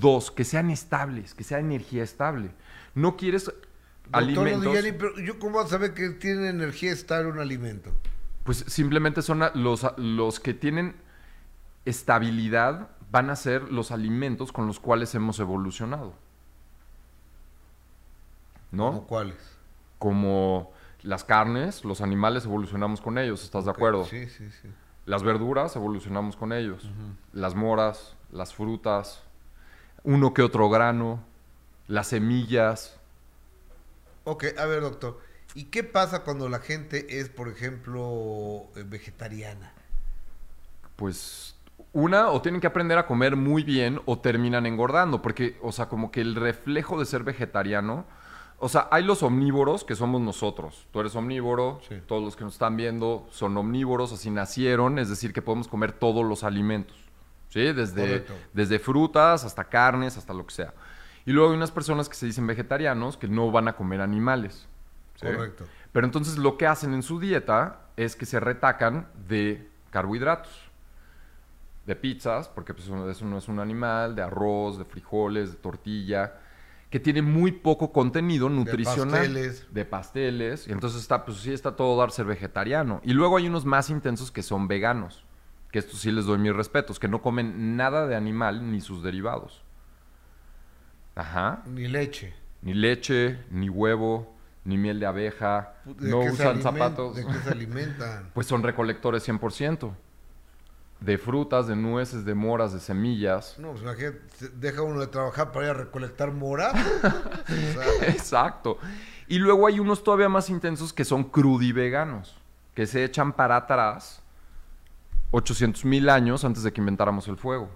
Dos, 0.00 0.30
que 0.30 0.44
sean 0.44 0.70
estables, 0.70 1.34
que 1.34 1.44
sea 1.44 1.58
energía 1.58 2.02
estable. 2.02 2.50
No 2.94 3.16
quieres 3.16 3.44
Doctor 3.44 3.68
alimentos... 4.12 4.66
Odillani, 4.66 4.92
pero 4.92 5.18
yo 5.20 5.38
cómo 5.38 5.54
voy 5.54 5.64
a 5.64 5.68
saber 5.68 5.94
que 5.94 6.10
tiene 6.10 6.48
energía 6.48 6.92
estable 6.92 7.30
un 7.30 7.38
alimento. 7.38 7.90
Pues 8.44 8.64
simplemente 8.66 9.22
son 9.22 9.42
los, 9.54 9.86
los 9.98 10.40
que 10.40 10.54
tienen 10.54 10.96
estabilidad 11.84 12.88
van 13.10 13.28
a 13.28 13.36
ser 13.36 13.70
los 13.70 13.90
alimentos 13.90 14.52
con 14.52 14.66
los 14.66 14.80
cuales 14.80 15.14
hemos 15.14 15.38
evolucionado. 15.38 16.14
¿No? 18.70 18.86
¿Cómo 18.86 19.06
cuáles? 19.06 19.58
Como 19.98 20.72
las 21.02 21.22
carnes, 21.22 21.84
los 21.84 22.00
animales 22.00 22.46
evolucionamos 22.46 23.02
con 23.02 23.18
ellos, 23.18 23.44
¿estás 23.44 23.66
de 23.66 23.70
acuerdo? 23.70 24.06
Sí, 24.06 24.26
sí, 24.28 24.50
sí. 24.50 24.68
Las 25.04 25.22
verduras 25.22 25.76
evolucionamos 25.76 26.36
con 26.36 26.52
ellos. 26.52 26.90
Las 27.32 27.54
moras, 27.54 28.16
las 28.30 28.54
frutas, 28.54 29.22
uno 30.04 30.34
que 30.34 30.42
otro 30.42 30.68
grano, 30.70 31.20
las 31.88 32.08
semillas. 32.08 32.98
Ok, 34.24 34.44
a 34.58 34.66
ver, 34.66 34.80
doctor. 34.82 35.18
¿Y 35.54 35.64
qué 35.64 35.84
pasa 35.84 36.22
cuando 36.24 36.48
la 36.48 36.60
gente 36.60 37.18
es, 37.20 37.28
por 37.28 37.48
ejemplo, 37.48 38.64
eh, 38.76 38.84
vegetariana? 38.86 39.72
pues 40.96 41.56
una 41.92 42.30
o 42.30 42.40
tienen 42.42 42.60
que 42.60 42.66
aprender 42.66 42.96
a 42.96 43.06
comer 43.06 43.34
muy 43.34 43.64
bien 43.64 44.00
o 44.06 44.18
terminan 44.20 44.66
engordando, 44.66 45.20
porque, 45.20 45.58
o 45.62 45.72
sea, 45.72 45.88
como 45.88 46.10
que 46.12 46.20
el 46.20 46.36
reflejo 46.36 46.98
de 46.98 47.06
ser 47.06 47.24
vegetariano, 47.24 48.04
o 48.58 48.68
sea, 48.68 48.88
hay 48.92 49.02
los 49.02 49.22
omnívoros 49.22 49.84
que 49.84 49.96
somos 49.96 50.20
nosotros. 50.20 50.86
Tú 50.92 51.00
eres 51.00 51.16
omnívoro, 51.16 51.80
Sí. 51.88 51.96
todos 52.06 52.22
los 52.22 52.36
que 52.36 52.44
nos 52.44 52.52
están 52.54 52.76
viendo 52.76 53.26
son 53.32 53.56
omnívoros, 53.56 54.12
así 54.12 54.30
nacieron, 54.30 54.98
es 54.98 55.08
decir, 55.08 55.32
que 55.32 55.42
podemos 55.42 55.66
comer 55.66 55.90
todos 55.92 56.24
los 56.24 56.44
alimentos, 56.44 56.96
¿sí? 57.52 57.72
Desde, 57.72 58.00
Correcto. 58.00 58.34
desde 58.52 58.78
frutas 58.78 59.44
hasta 59.44 59.64
carnes, 59.64 60.16
hasta 60.16 60.32
lo 60.32 60.46
que 60.46 60.54
sea. 60.54 60.72
Y 61.26 61.32
luego 61.32 61.50
hay 61.50 61.56
unas 61.56 61.70
personas 61.70 62.08
que 62.08 62.14
se 62.14 62.26
dicen 62.26 62.46
vegetarianos 62.46 63.16
que 63.16 63.28
no 63.28 63.50
van 63.50 63.68
a 63.68 63.74
comer 63.74 64.00
animales. 64.00 64.66
¿sí? 65.16 65.26
Correcto. 65.26 65.64
Pero 65.92 66.06
entonces 66.06 66.38
lo 66.38 66.56
que 66.56 66.66
hacen 66.66 66.94
en 66.94 67.02
su 67.02 67.20
dieta 67.20 67.80
es 67.96 68.16
que 68.16 68.24
se 68.26 68.40
retacan 68.40 69.06
de 69.28 69.68
carbohidratos, 69.90 70.70
de 71.86 71.94
pizzas, 71.94 72.48
porque 72.48 72.72
pues, 72.72 72.86
eso 72.86 73.26
no 73.26 73.38
es 73.38 73.48
un 73.48 73.60
animal, 73.60 74.16
de 74.16 74.22
arroz, 74.22 74.78
de 74.78 74.84
frijoles, 74.84 75.52
de 75.52 75.58
tortilla, 75.58 76.34
que 76.88 76.98
tiene 76.98 77.22
muy 77.22 77.52
poco 77.52 77.92
contenido 77.92 78.48
nutricional. 78.48 79.20
pasteles. 79.20 79.66
De 79.72 79.84
pasteles. 79.84 80.68
Y 80.68 80.72
entonces 80.72 81.02
está, 81.02 81.24
pues 81.24 81.38
sí 81.38 81.52
está 81.52 81.76
todo 81.76 81.98
dar 81.98 82.10
ser 82.10 82.26
vegetariano. 82.26 83.00
Y 83.04 83.12
luego 83.12 83.36
hay 83.36 83.46
unos 83.46 83.64
más 83.66 83.90
intensos 83.90 84.30
que 84.30 84.42
son 84.42 84.68
veganos, 84.68 85.24
que 85.72 85.78
estos 85.78 86.00
sí 86.00 86.12
les 86.12 86.26
doy 86.26 86.38
mis 86.38 86.54
respetos, 86.54 87.00
que 87.00 87.08
no 87.08 87.22
comen 87.22 87.76
nada 87.76 88.06
de 88.06 88.14
animal 88.14 88.70
ni 88.70 88.80
sus 88.82 89.02
derivados. 89.02 89.64
Ajá. 91.14 91.62
Ni 91.66 91.88
leche. 91.88 92.34
Ni 92.60 92.74
leche, 92.74 93.38
ni 93.50 93.70
huevo, 93.70 94.36
ni 94.64 94.76
miel 94.76 95.00
de 95.00 95.06
abeja. 95.06 95.74
¿De 95.86 96.10
no 96.10 96.20
usan 96.20 96.62
zapatos. 96.62 97.16
¿De 97.16 97.26
qué 97.26 97.34
se 97.42 97.50
alimentan? 97.50 98.30
Pues 98.34 98.46
son 98.46 98.62
recolectores 98.62 99.26
100%. 99.26 99.94
De 101.00 101.18
frutas, 101.18 101.66
de 101.66 101.74
nueces, 101.74 102.24
de 102.24 102.34
moras, 102.34 102.74
de 102.74 102.78
semillas. 102.78 103.56
No, 103.58 103.70
pues 103.70 103.82
imagínate, 103.82 104.20
deja 104.54 104.82
uno 104.82 105.00
de 105.00 105.06
trabajar 105.08 105.52
para 105.52 105.66
ir 105.66 105.70
a 105.70 105.74
recolectar 105.74 106.30
mora. 106.32 106.70
Exacto. 108.06 108.78
Y 109.26 109.38
luego 109.38 109.66
hay 109.66 109.80
unos 109.80 110.04
todavía 110.04 110.28
más 110.28 110.50
intensos 110.50 110.92
que 110.92 111.06
son 111.06 111.24
crudiveganos, 111.24 112.36
que 112.74 112.86
se 112.86 113.02
echan 113.04 113.32
para 113.32 113.56
atrás 113.56 114.21
800 115.32 115.84
mil 115.84 116.08
años 116.08 116.44
antes 116.44 116.62
de 116.62 116.72
que 116.72 116.80
inventáramos 116.80 117.26
el 117.28 117.36
fuego. 117.36 117.68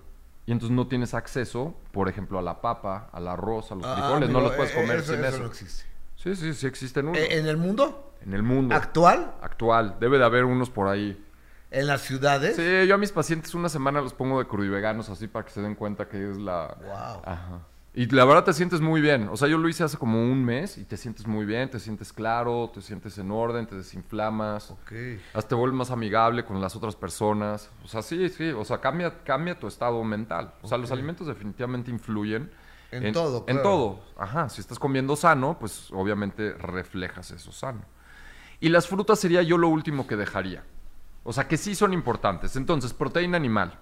Y 0.47 0.53
entonces 0.53 0.75
no 0.75 0.87
tienes 0.87 1.13
acceso, 1.13 1.75
por 1.91 2.09
ejemplo, 2.09 2.39
a 2.39 2.43
la 2.43 2.61
papa, 2.61 3.11
al 3.13 3.27
arroz, 3.27 3.73
a 3.73 3.75
los 3.75 3.85
ah, 3.85 3.97
frijoles, 3.97 4.31
no 4.31 4.41
los 4.41 4.53
puedes 4.53 4.73
eh, 4.73 4.81
comer 4.81 4.99
eso, 4.99 5.13
sin 5.13 5.25
eso 5.25 5.29
eso. 5.29 5.39
no 5.41 5.47
existe. 5.49 5.85
Sí, 6.15 6.37
sí, 6.37 6.55
sí 6.55 6.67
existen 6.69 7.09
unos. 7.09 7.19
Eh, 7.19 7.39
¿En 7.39 7.47
el 7.47 7.57
mundo? 7.57 8.07
en 8.27 8.35
el 8.35 8.43
mundo. 8.43 8.75
¿Actual? 8.75 9.35
Actual. 9.41 9.97
Debe 10.01 10.19
de 10.19 10.25
haber 10.25 10.45
unos 10.45 10.69
por 10.69 10.89
ahí. 10.89 11.23
¿En 11.71 11.87
las 11.87 12.03
ciudades? 12.03 12.57
Sí, 12.57 12.87
yo 12.87 12.95
a 12.95 12.99
mis 12.99 13.13
pacientes 13.13 13.55
una 13.55 13.69
semana 13.69 14.01
los 14.01 14.15
pongo 14.15 14.39
de 14.39 14.47
crudiveganos 14.47 15.09
así 15.09 15.29
para 15.29 15.45
que 15.45 15.53
se 15.53 15.61
den 15.63 15.75
cuenta 15.75 16.09
que 16.09 16.31
es 16.31 16.37
la... 16.37 16.77
Wow. 16.81 17.23
Ajá. 17.25 17.61
Y 17.97 18.05
la 18.11 18.27
verdad 18.27 18.45
te 18.45 18.53
sientes 18.53 18.83
muy 18.83 19.01
bien. 19.01 19.31
O 19.31 19.39
sea, 19.39 19.49
yo 19.49 19.57
lo 19.57 19.71
hice 19.71 19.83
hace 19.83 19.97
como 19.97 20.21
un 20.21 20.45
mes 20.45 20.77
y 20.77 20.85
te 20.85 20.99
sientes 20.99 21.27
muy 21.27 21.47
bien, 21.47 21.71
te 21.71 21.81
sientes 21.81 22.13
claro, 22.13 22.71
te 22.73 22.83
sientes 22.83 23.17
en 23.17 23.31
orden, 23.31 23.67
te 23.67 23.75
desinflamas. 23.75 24.71
Ok. 24.71 24.93
Hasta 25.33 25.49
te 25.49 25.55
vuelves 25.55 25.79
más 25.79 25.91
amigable 25.91 26.45
con 26.45 26.61
las 26.61 26.77
otras 26.77 26.95
personas. 26.95 27.71
O 27.83 27.89
sea, 27.89 28.03
sí, 28.03 28.29
sí. 28.29 28.51
O 28.51 28.67
sea, 28.67 28.83
cambia, 28.83 29.25
cambia 29.25 29.59
tu 29.59 29.67
estado 29.67 30.05
mental. 30.05 30.53
O 30.61 30.69
sea, 30.69 30.77
los 30.77 30.91
alimentos 30.91 31.27
definitivamente 31.27 31.91
influyen. 31.91 32.51
En 32.91 33.15
todo, 33.15 33.47
En 33.49 33.63
todo. 33.63 34.01
Ajá. 34.19 34.51
Si 34.51 34.61
estás 34.61 34.79
comiendo 34.79 35.17
sano, 35.17 35.57
pues 35.59 35.91
obviamente 35.91 36.53
reflejas 36.53 37.31
eso 37.31 37.51
sano. 37.51 37.81
Y 38.61 38.69
las 38.69 38.87
frutas 38.87 39.19
sería 39.19 39.41
yo 39.41 39.57
lo 39.57 39.69
último 39.69 40.07
que 40.07 40.17
dejaría. 40.17 40.65
O 41.25 41.33
sea, 41.33 41.49
que 41.49 41.57
sí 41.57 41.75
son 41.75 41.95
importantes. 41.95 42.57
Entonces, 42.57 42.93
proteína 42.93 43.39
animal, 43.39 43.79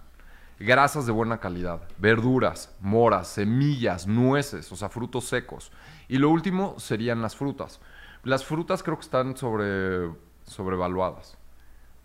grasas 0.59 1.07
de 1.07 1.13
buena 1.13 1.39
calidad, 1.39 1.83
verduras, 1.99 2.75
moras, 2.81 3.29
semillas, 3.29 4.07
nueces, 4.07 4.71
o 4.73 4.77
sea, 4.77 4.89
frutos 4.89 5.25
secos. 5.25 5.73
Y 6.09 6.19
lo 6.19 6.31
último 6.31 6.75
serían 6.79 7.23
las 7.23 7.37
frutas. 7.37 7.81
Las 8.23 8.45
frutas 8.45 8.83
creo 8.83 8.97
que 8.97 9.05
están 9.05 9.37
sobre, 9.37 10.11
sobrevaluadas. 10.45 11.37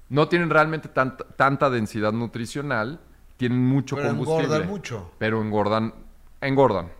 No 0.09 0.27
tienen 0.27 0.49
realmente 0.49 0.89
tanta, 0.89 1.23
tanta 1.35 1.69
densidad 1.69 2.11
nutricional, 2.11 2.99
tienen 3.37 3.63
mucho 3.65 3.95
Pero 3.95 4.09
combustible. 4.09 4.43
engordan 4.45 4.67
mucho. 4.67 5.11
Pero 5.17 5.41
engordan, 5.41 5.93
engordan. 6.41 6.91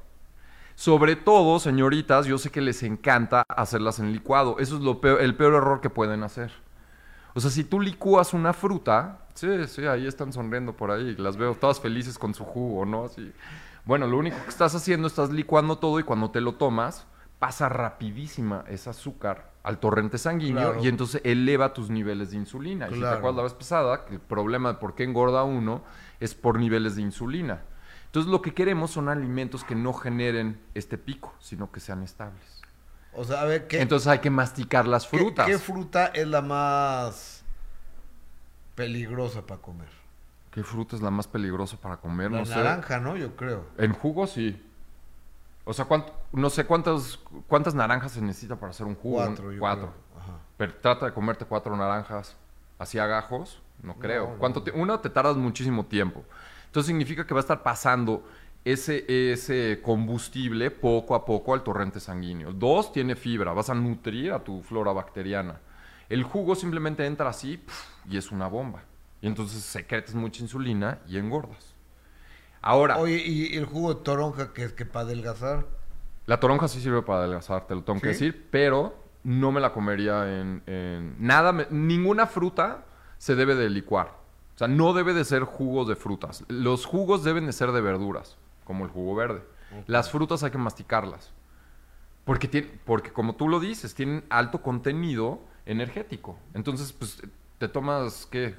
Sobre 0.76 1.18
todo, 1.18 1.60
señoritas, 1.60 2.26
yo 2.26 2.38
sé 2.38 2.52
que 2.52 2.62
les 2.62 2.84
encanta 2.84 3.44
hacerlas 3.50 4.00
en 4.00 4.14
licuado. 4.14 4.58
Eso 4.60 4.78
es 4.78 4.82
lo 4.82 5.02
peor- 5.02 5.20
el 5.22 5.36
peor 5.36 5.56
error 5.56 5.82
que 5.82 5.90
pueden 5.90 6.24
hacer. 6.24 6.52
O 7.34 7.40
sea, 7.40 7.52
si 7.52 7.64
tú 7.64 7.80
licúas 7.80 8.34
una 8.34 8.54
fruta, 8.54 9.20
sí, 9.34 9.48
sí, 9.68 9.86
ahí 9.86 10.08
están 10.08 10.34
sonriendo 10.34 10.74
por 10.74 10.92
ahí, 10.92 11.16
las 11.18 11.38
veo 11.38 11.56
todas 11.56 11.80
felices 11.80 12.18
con 12.18 12.34
su 12.34 12.44
jugo, 12.44 12.86
¿no? 12.86 13.06
Así. 13.06 13.32
Bueno, 13.86 14.08
lo 14.08 14.18
único 14.18 14.38
que 14.44 14.50
estás 14.50 14.76
haciendo, 14.76 15.08
estás 15.08 15.30
licuando 15.30 15.78
todo 15.78 16.00
y 16.00 16.04
cuando 16.04 16.32
te 16.32 16.42
lo 16.42 16.56
tomas, 16.56 17.06
pasa 17.40 17.70
rapidísima 17.70 18.66
ese 18.68 18.90
azúcar 18.90 19.52
al 19.64 19.80
torrente 19.80 20.18
sanguíneo 20.18 20.72
Claro. 20.72 20.84
y 20.84 20.88
entonces 20.88 21.22
eleva 21.24 21.74
tus 21.74 21.90
niveles 21.90 22.32
de 22.32 22.38
insulina. 22.38 22.88
Y 22.90 22.96
si 22.96 23.00
te 23.00 23.08
acuerdas 23.08 23.36
la 23.38 23.44
vez 23.44 23.54
pasada, 23.54 24.06
que 24.06 24.16
el 24.16 24.20
problema 24.20 24.74
de 24.74 24.80
por 24.80 24.96
qué 24.96 25.04
engorda 25.04 25.44
uno 25.44 25.84
es 26.20 26.34
por 26.36 26.60
niveles 26.60 26.96
de 26.96 27.02
insulina. 27.04 27.62
Entonces 28.06 28.32
lo 28.32 28.42
que 28.42 28.54
queremos 28.54 28.92
son 28.92 29.08
alimentos 29.08 29.64
que 29.64 29.76
no 29.76 29.94
generen 29.94 30.60
este 30.74 30.98
pico, 30.98 31.34
sino 31.40 31.72
que 31.72 31.80
sean 31.80 32.02
estables. 32.04 32.59
O 33.14 33.24
sea, 33.24 33.42
a 33.42 33.46
ver, 33.46 33.68
¿qué, 33.68 33.82
Entonces 33.82 34.08
hay 34.08 34.20
que 34.20 34.30
masticar 34.30 34.88
las 34.88 35.08
qué- 35.08 35.18
frutas. 35.18 35.46
qué 35.48 35.58
fruta 35.58 36.08
es 36.08 36.28
la 36.28 36.42
más 36.42 37.44
peligrosa 38.76 39.42
para 39.46 39.62
comer? 39.62 39.88
¿Qué 40.52 40.64
fruta 40.64 40.96
es 40.96 41.02
la 41.02 41.12
más 41.12 41.28
peligrosa 41.28 41.78
para 41.78 41.98
comer? 41.98 42.32
La 42.32 42.40
no 42.40 42.46
sé. 42.46 42.56
naranja, 42.56 43.00
¿no? 43.00 43.18
Yo 43.18 43.36
creo. 43.36 43.66
En 43.78 43.94
jugo 43.94 44.26
sí. 44.28 44.66
O 45.66 45.74
sea, 45.74 45.86
¿cuánto- 45.86 46.14
no 46.32 46.50
sé 46.50 46.66
cuántas, 46.66 47.20
cuántas 47.48 47.76
naranjas 47.76 48.14
se 48.14 48.22
necesita 48.22 48.56
para 48.56 48.72
hacer 48.72 48.86
un 48.88 48.96
jugo. 48.96 49.18
Cuatro, 49.18 49.52
yo 49.52 49.60
Cuatro. 49.60 49.92
creo. 49.92 50.22
Ajá. 50.24 50.40
Pero 50.58 50.76
trata 50.76 51.06
de 51.08 51.14
comerte 51.14 51.46
cuatro 51.46 51.76
naranjas 51.78 52.36
así 52.80 52.98
a 52.98 53.06
gajos. 53.06 53.62
No 53.84 53.96
creo. 53.96 54.32
no. 54.32 54.38
¿Cuánto 54.40 54.64
Una, 54.74 55.00
te 55.02 55.10
tardas 55.10 55.38
muchísimo 55.38 55.86
tiempo. 55.86 56.24
Entonces 56.66 56.88
significa 56.88 57.26
que 57.26 57.34
va 57.34 57.40
a 57.40 57.42
estar 57.42 57.64
pasando 57.64 58.28
ese, 58.66 59.32
ese 59.32 59.80
combustible 59.82 60.72
poco 60.72 61.16
a 61.16 61.26
poco 61.26 61.54
al 61.54 61.64
torrente 61.64 62.00
sanguíneo. 62.00 62.52
Dos, 62.54 62.92
tiene 62.92 63.16
fibra. 63.16 63.54
Vas 63.54 63.70
a 63.70 63.74
nutrir 63.76 64.32
a 64.32 64.44
tu 64.44 64.62
flora 64.62 64.92
bacteriana. 64.92 65.60
El 66.10 66.24
jugo 66.24 66.56
simplemente 66.56 67.06
entra 67.06 67.30
así 67.30 67.64
y 68.10 68.18
es 68.18 68.32
una 68.32 68.48
bomba. 68.48 68.84
Y 69.22 69.28
entonces 69.28 69.62
secretas 69.64 70.16
mucha 70.16 70.42
insulina 70.42 71.00
y 71.08 71.18
engordas. 71.18 71.76
Ahora, 72.62 72.98
Oye, 72.98 73.18
¿y 73.26 73.56
el 73.58 73.66
jugo 73.66 73.94
de 73.94 74.02
toronja 74.02 74.54
que 74.54 74.64
es 74.64 74.74
que 74.74 74.86
para 74.86 75.06
adelgazar? 75.06 75.66
la 76.26 76.40
toronja 76.40 76.68
sí 76.68 76.80
sirve 76.80 77.02
para 77.02 77.20
adelgazar, 77.20 77.66
te 77.66 77.74
lo 77.74 77.84
tengo 77.84 78.00
que 78.00 78.10
decir, 78.10 78.48
pero 78.52 78.96
no 79.24 79.52
me 79.52 79.60
la 79.60 79.74
comería 79.74 80.40
en... 80.40 80.62
en- 80.68 81.16
nada, 81.18 81.52
me- 81.52 81.66
ninguna 81.72 82.28
fruta 82.28 82.86
se 83.18 83.34
debe 83.36 83.56
de 83.56 83.70
licuar. 83.70 84.10
O 84.56 84.58
sea, 84.60 84.68
no 84.68 84.94
debe 84.94 85.14
de 85.14 85.26
ser 85.26 85.44
jugos 85.44 85.88
de 85.88 85.96
frutas. 85.96 86.44
Los 86.48 86.86
jugos 86.86 87.24
deben 87.24 87.46
de 87.48 87.54
ser 87.54 87.72
de 87.72 87.82
verduras, 87.82 88.38
como 88.70 88.86
el 88.86 88.92
jugo 88.92 89.16
verde. 89.16 89.42
Las 89.88 90.12
frutas 90.12 90.44
hay 90.44 90.52
que 90.52 90.60
masticarlas. 90.60 91.34
Porque, 92.24 92.48
tiene- 92.48 92.80
porque 92.86 93.12
como 93.12 93.34
tú 93.36 93.48
lo 93.50 93.60
dices, 93.60 93.96
tienen 93.96 94.24
alto 94.30 94.62
contenido 94.62 95.42
energético. 95.66 96.38
Entonces, 96.54 96.94
pues, 96.94 97.20
te 97.58 97.68
tomas, 97.68 98.28
¿qué? 98.30 98.56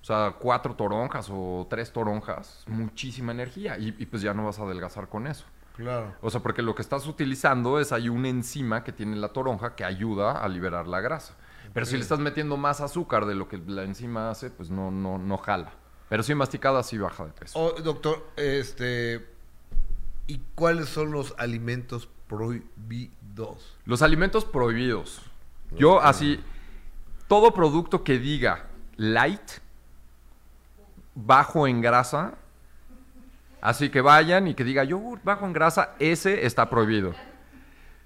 O 0.00 0.04
sea, 0.04 0.36
cuatro 0.38 0.76
toronjas 0.76 1.28
o 1.32 1.66
tres 1.68 1.92
toronjas, 1.92 2.62
muchísima 2.68 3.32
energía. 3.32 3.76
Y, 3.76 3.88
y, 3.98 4.06
pues 4.06 4.22
ya 4.22 4.32
no 4.34 4.44
vas 4.44 4.60
a 4.60 4.62
adelgazar 4.62 5.08
con 5.08 5.26
eso. 5.26 5.44
Claro. 5.74 6.14
O 6.20 6.30
sea, 6.30 6.40
porque 6.40 6.62
lo 6.62 6.76
que 6.76 6.82
estás 6.82 7.08
utilizando 7.08 7.80
es 7.80 7.90
hay 7.90 8.08
una 8.08 8.28
enzima 8.28 8.84
que 8.84 8.92
tiene 8.92 9.16
la 9.16 9.30
toronja 9.30 9.74
que 9.74 9.84
ayuda 9.84 10.38
a 10.38 10.46
liberar 10.48 10.86
la 10.86 11.00
grasa. 11.00 11.34
Pero 11.74 11.86
si 11.86 11.96
le 11.96 12.02
estás 12.02 12.20
metiendo 12.20 12.56
más 12.56 12.80
azúcar 12.80 13.26
de 13.26 13.34
lo 13.34 13.48
que 13.48 13.58
la 13.58 13.82
enzima 13.82 14.30
hace, 14.30 14.50
pues 14.50 14.70
no, 14.70 14.92
no, 14.92 15.18
no 15.18 15.36
jala. 15.38 15.72
Pero 16.08 16.22
sí 16.22 16.36
masticada 16.36 16.84
sí 16.84 16.96
baja 16.98 17.24
de 17.24 17.32
peso. 17.32 17.58
Oh, 17.58 17.80
doctor, 17.80 18.24
este... 18.36 19.39
¿Y 20.30 20.40
cuáles 20.54 20.88
son 20.88 21.10
los 21.10 21.34
alimentos 21.38 22.08
prohibidos? 22.28 23.76
Los 23.84 24.00
alimentos 24.00 24.44
prohibidos. 24.44 25.22
Yo 25.72 26.00
así, 26.00 26.38
todo 27.26 27.52
producto 27.52 28.04
que 28.04 28.18
diga 28.20 28.66
light, 28.96 29.40
bajo 31.16 31.66
en 31.66 31.80
grasa, 31.80 32.34
así 33.60 33.90
que 33.90 34.00
vayan 34.00 34.46
y 34.46 34.54
que 34.54 34.62
diga 34.62 34.84
yogur 34.84 35.20
bajo 35.24 35.46
en 35.46 35.52
grasa, 35.52 35.94
ese 35.98 36.46
está 36.46 36.70
prohibido. 36.70 37.12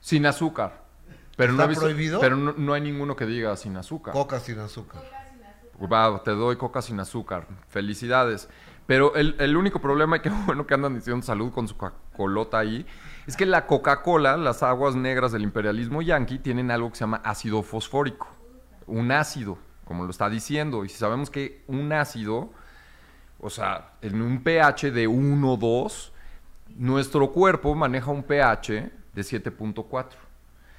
Sin 0.00 0.24
azúcar. 0.24 0.82
Pero 1.36 1.52
no 1.52 1.58
¿Está 1.58 1.64
he 1.64 1.68
visto- 1.68 1.82
prohibido? 1.84 2.20
Pero 2.20 2.36
no, 2.36 2.54
no 2.56 2.72
hay 2.72 2.80
ninguno 2.80 3.16
que 3.16 3.26
diga 3.26 3.54
sin 3.56 3.76
azúcar. 3.76 4.14
Coca 4.14 4.40
sin 4.40 4.58
azúcar. 4.60 5.02
Va, 5.92 6.22
te 6.22 6.30
doy 6.30 6.56
coca 6.56 6.80
sin 6.80 7.00
azúcar. 7.00 7.46
Felicidades. 7.68 8.48
Pero 8.86 9.14
el, 9.14 9.36
el 9.38 9.56
único 9.56 9.80
problema, 9.80 10.16
y 10.16 10.20
qué 10.22 10.30
bueno 10.30 10.66
que 10.66 10.74
andan 10.74 10.94
diciendo 10.94 11.24
salud 11.24 11.52
con 11.52 11.66
su 11.68 11.76
Coca-Colota 11.76 12.58
ahí, 12.58 12.86
es 13.26 13.36
que 13.36 13.46
la 13.46 13.66
Coca-Cola, 13.66 14.36
las 14.36 14.62
aguas 14.62 14.94
negras 14.94 15.32
del 15.32 15.42
imperialismo 15.42 16.02
yanqui, 16.02 16.38
tienen 16.38 16.70
algo 16.70 16.90
que 16.90 16.96
se 16.96 17.00
llama 17.00 17.20
ácido 17.24 17.62
fosfórico. 17.62 18.28
Un 18.86 19.10
ácido, 19.12 19.56
como 19.86 20.04
lo 20.04 20.10
está 20.10 20.28
diciendo. 20.28 20.84
Y 20.84 20.90
si 20.90 20.98
sabemos 20.98 21.30
que 21.30 21.62
un 21.66 21.92
ácido, 21.94 22.50
o 23.40 23.48
sea, 23.48 23.92
en 24.02 24.20
un 24.20 24.42
pH 24.42 24.90
de 24.90 25.06
1 25.08 25.56
2, 25.56 26.12
nuestro 26.76 27.30
cuerpo 27.32 27.74
maneja 27.74 28.10
un 28.10 28.22
pH 28.22 28.90
de 29.14 29.22
7.4. 29.22 30.06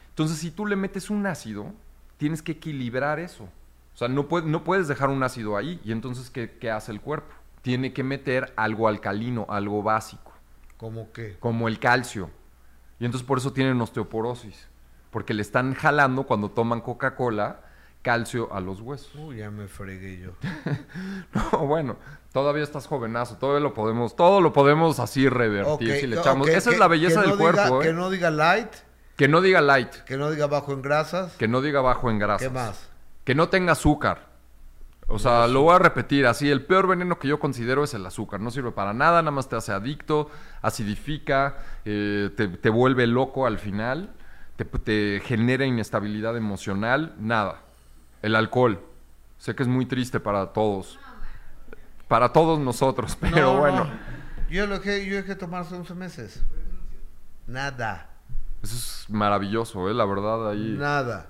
Entonces, 0.09 0.37
si 0.37 0.51
tú 0.51 0.65
le 0.67 0.75
metes 0.75 1.09
un 1.09 1.25
ácido, 1.25 1.73
tienes 2.17 2.41
que 2.43 2.53
equilibrar 2.53 3.19
eso. 3.19 3.45
O 3.93 3.97
sea, 3.97 4.07
no, 4.07 4.27
puede- 4.27 4.45
no 4.47 4.63
puedes 4.63 4.87
dejar 4.87 5.09
un 5.09 5.23
ácido 5.23 5.57
ahí. 5.57 5.79
Y 5.83 5.91
entonces, 5.91 6.29
¿qué, 6.29 6.57
qué 6.59 6.69
hace 6.69 6.91
el 6.91 7.01
cuerpo? 7.01 7.33
Tiene 7.65 7.93
que 7.93 8.03
meter 8.03 8.53
algo 8.57 8.87
alcalino, 8.87 9.47
algo 9.49 9.81
básico, 9.81 10.31
¿Cómo 10.77 11.11
qué? 11.11 11.35
como 11.39 11.67
el 11.67 11.79
calcio. 11.79 12.29
Y 12.99 13.05
entonces 13.05 13.25
por 13.27 13.39
eso 13.39 13.51
tienen 13.53 13.81
osteoporosis. 13.81 14.67
Porque 15.09 15.33
le 15.33 15.41
están 15.41 15.73
jalando 15.73 16.23
cuando 16.27 16.51
toman 16.51 16.81
Coca-Cola 16.81 17.61
calcio 18.03 18.53
a 18.53 18.59
los 18.59 18.81
huesos. 18.81 19.15
Uy, 19.15 19.37
ya 19.37 19.49
me 19.49 19.67
fregué 19.67 20.19
yo. 20.19 20.31
No, 21.33 21.65
bueno, 21.65 21.95
todavía 22.31 22.61
estás 22.63 22.85
jovenazo, 22.85 23.37
todavía 23.37 23.61
lo 23.61 23.73
podemos, 23.73 24.15
todo 24.15 24.41
lo 24.41 24.53
podemos 24.53 24.99
así 24.99 25.27
revertir 25.27 25.91
Ok, 25.91 25.99
si 26.01 26.05
le 26.05 26.17
echamos. 26.19 26.47
Esa 26.49 26.69
que- 26.69 26.75
es 26.75 26.79
la 26.79 26.87
belleza 26.87 27.21
del 27.21 27.31
diga- 27.31 27.37
cuerpo, 27.39 27.81
¿eh? 27.81 27.87
Que 27.87 27.93
no 27.93 28.11
diga 28.11 28.29
light, 28.29 28.69
Que 29.15 29.27
no 29.27 29.41
diga 29.41 29.61
light, 29.61 29.91
que 30.05 30.17
no 30.17 30.29
diga 30.29 30.45
bajo 30.45 30.71
en 30.73 30.83
grasas. 30.83 31.33
que 31.37 31.47
no 31.47 31.61
diga 31.61 31.81
bajo 31.81 32.11
en 32.11 32.19
grasas. 32.19 32.47
¿Qué 32.47 32.53
más? 32.53 32.89
Que 33.23 33.33
no 33.33 33.49
tenga 33.49 33.71
azúcar. 33.71 34.34
O 35.07 35.19
sea, 35.19 35.47
lo 35.47 35.61
voy 35.61 35.75
a 35.75 35.79
repetir 35.79 36.25
así, 36.25 36.49
el 36.49 36.65
peor 36.65 36.87
veneno 36.87 37.19
que 37.19 37.27
yo 37.27 37.39
considero 37.39 37.83
es 37.83 37.93
el 37.93 38.05
azúcar. 38.05 38.39
No 38.39 38.49
sirve 38.49 38.71
para 38.71 38.93
nada, 38.93 39.21
nada 39.21 39.31
más 39.31 39.47
te 39.47 39.55
hace 39.55 39.71
adicto, 39.71 40.31
acidifica, 40.63 41.57
eh, 41.85 42.31
te, 42.35 42.47
te 42.47 42.69
vuelve 42.69 43.05
loco 43.05 43.45
al 43.45 43.59
final, 43.59 44.09
te, 44.55 44.65
te 44.65 45.21
genera 45.23 45.65
inestabilidad 45.65 46.35
emocional, 46.35 47.13
nada. 47.19 47.61
El 48.23 48.35
alcohol. 48.35 48.81
Sé 49.37 49.53
que 49.53 49.61
es 49.61 49.69
muy 49.69 49.85
triste 49.85 50.19
para 50.19 50.47
todos. 50.53 50.97
Para 52.07 52.33
todos 52.33 52.59
nosotros, 52.59 53.15
pero 53.21 53.53
No, 53.53 53.59
bueno. 53.59 53.83
no. 53.85 53.89
Yo 54.49 54.65
lo 54.65 54.79
dejé, 54.79 55.05
yo 55.05 55.17
dejé 55.17 55.35
tomar 55.35 55.61
hace 55.61 55.75
11 55.75 55.93
meses. 55.95 56.43
Nada. 57.45 58.09
Eso 58.63 58.75
es 58.75 59.05
maravilloso, 59.09 59.87
¿eh? 59.89 59.93
La 59.93 60.05
verdad, 60.05 60.49
ahí... 60.49 60.75
Nada. 60.77 61.29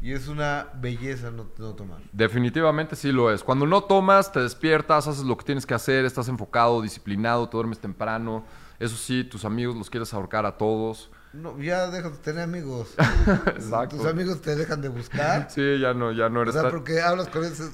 Y 0.00 0.12
es 0.12 0.28
una 0.28 0.68
belleza 0.74 1.30
no, 1.30 1.46
no 1.58 1.74
tomar. 1.74 1.98
Definitivamente 2.12 2.94
sí 2.94 3.10
lo 3.10 3.32
es. 3.32 3.42
Cuando 3.42 3.66
no 3.66 3.82
tomas, 3.82 4.30
te 4.30 4.40
despiertas, 4.40 5.08
haces 5.08 5.24
lo 5.24 5.36
que 5.36 5.44
tienes 5.44 5.66
que 5.66 5.74
hacer, 5.74 6.04
estás 6.04 6.28
enfocado, 6.28 6.80
disciplinado, 6.82 7.48
te 7.48 7.56
duermes 7.56 7.80
temprano. 7.80 8.44
Eso 8.78 8.96
sí, 8.96 9.24
tus 9.24 9.44
amigos 9.44 9.74
los 9.76 9.90
quieres 9.90 10.14
ahorcar 10.14 10.46
a 10.46 10.56
todos. 10.56 11.10
No, 11.32 11.58
ya 11.60 11.88
dejas 11.90 12.12
de 12.12 12.18
tener 12.18 12.42
amigos. 12.44 12.94
Exacto. 13.46 13.96
Tus 13.96 14.06
amigos 14.06 14.40
te 14.40 14.54
dejan 14.54 14.80
de 14.80 14.88
buscar. 14.88 15.50
Sí, 15.50 15.78
ya 15.80 15.92
no, 15.94 16.12
ya 16.12 16.28
no 16.28 16.40
O 16.40 16.42
eres 16.42 16.54
sea, 16.54 16.62
tan, 16.62 16.70
porque 16.70 17.00
hablas 17.00 17.28
con 17.28 17.44
esos, 17.44 17.72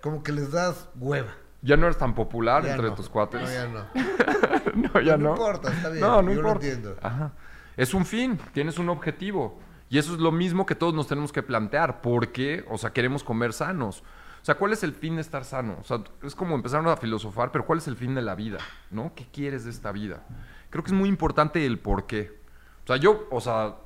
como 0.00 0.22
que 0.22 0.32
les 0.32 0.50
das 0.52 0.88
hueva. 0.96 1.32
ya 1.60 1.76
no 1.76 1.84
eres 1.86 1.98
tan 1.98 2.14
popular 2.14 2.64
Ya 2.64 2.72
entre 2.72 2.88
no. 2.88 2.94
tus 2.94 3.08
cuates. 3.10 3.40
No, 3.42 3.48
ya 3.48 3.66
no. 3.66 3.86
No, 4.94 5.00
ya 5.02 5.16
No 5.18 5.24
no. 5.24 5.30
importa, 5.32 5.70
está 5.70 5.90
bien, 5.90 6.00
No, 6.00 6.22
no 6.22 6.30
yo 6.32 6.40
lo 6.40 6.48
importa. 6.48 6.66
entiendo. 6.66 6.96
Ajá. 7.02 7.32
Es 7.76 7.92
un 7.92 8.06
fin, 8.06 8.38
tienes 8.54 8.78
un 8.78 8.88
objetivo. 8.88 9.60
Y 9.92 9.98
eso 9.98 10.14
es 10.14 10.20
lo 10.20 10.32
mismo 10.32 10.64
que 10.64 10.74
todos 10.74 10.94
nos 10.94 11.06
tenemos 11.06 11.32
que 11.32 11.42
plantear. 11.42 12.00
¿Por 12.00 12.32
qué? 12.32 12.64
O 12.70 12.78
sea, 12.78 12.94
queremos 12.94 13.22
comer 13.22 13.52
sanos. 13.52 14.02
O 14.40 14.44
sea, 14.44 14.54
¿cuál 14.54 14.72
es 14.72 14.82
el 14.82 14.94
fin 14.94 15.16
de 15.16 15.20
estar 15.20 15.44
sano? 15.44 15.76
O 15.78 15.84
sea, 15.84 16.02
es 16.22 16.34
como 16.34 16.54
empezar 16.54 16.88
a 16.88 16.96
filosofar, 16.96 17.52
pero 17.52 17.66
¿cuál 17.66 17.78
es 17.78 17.86
el 17.88 17.96
fin 17.96 18.14
de 18.14 18.22
la 18.22 18.34
vida? 18.34 18.56
¿No? 18.90 19.12
¿Qué 19.14 19.26
quieres 19.30 19.66
de 19.66 19.70
esta 19.70 19.92
vida? 19.92 20.22
Creo 20.70 20.82
que 20.82 20.92
es 20.92 20.96
muy 20.96 21.10
importante 21.10 21.66
el 21.66 21.78
por 21.78 22.06
qué. 22.06 22.40
O 22.84 22.86
sea, 22.86 22.96
yo, 22.96 23.28
o 23.30 23.42
sea, 23.42 23.76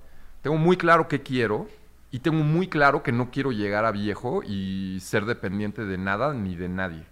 tengo 0.42 0.56
muy 0.56 0.76
claro 0.76 1.08
qué 1.08 1.24
quiero 1.24 1.66
y 2.12 2.20
tengo 2.20 2.44
muy 2.44 2.68
claro 2.68 3.02
que 3.02 3.10
no 3.10 3.32
quiero 3.32 3.50
llegar 3.50 3.84
a 3.84 3.90
viejo 3.90 4.44
y 4.44 4.98
ser 5.00 5.24
dependiente 5.24 5.84
de 5.84 5.98
nada 5.98 6.34
ni 6.34 6.54
de 6.54 6.68
nadie. 6.68 7.04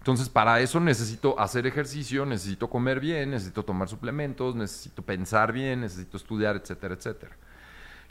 Entonces, 0.00 0.28
para 0.28 0.60
eso 0.60 0.80
necesito 0.80 1.40
hacer 1.40 1.66
ejercicio, 1.66 2.26
necesito 2.26 2.68
comer 2.68 3.00
bien, 3.00 3.30
necesito 3.30 3.64
tomar 3.64 3.88
suplementos, 3.88 4.54
necesito 4.54 5.00
pensar 5.00 5.50
bien, 5.50 5.80
necesito 5.80 6.18
estudiar, 6.18 6.56
etcétera, 6.56 6.92
etcétera. 6.92 7.38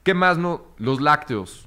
¿Qué 0.04 0.14
más 0.14 0.38
no? 0.38 0.66
Los 0.78 1.00
lácteos. 1.00 1.66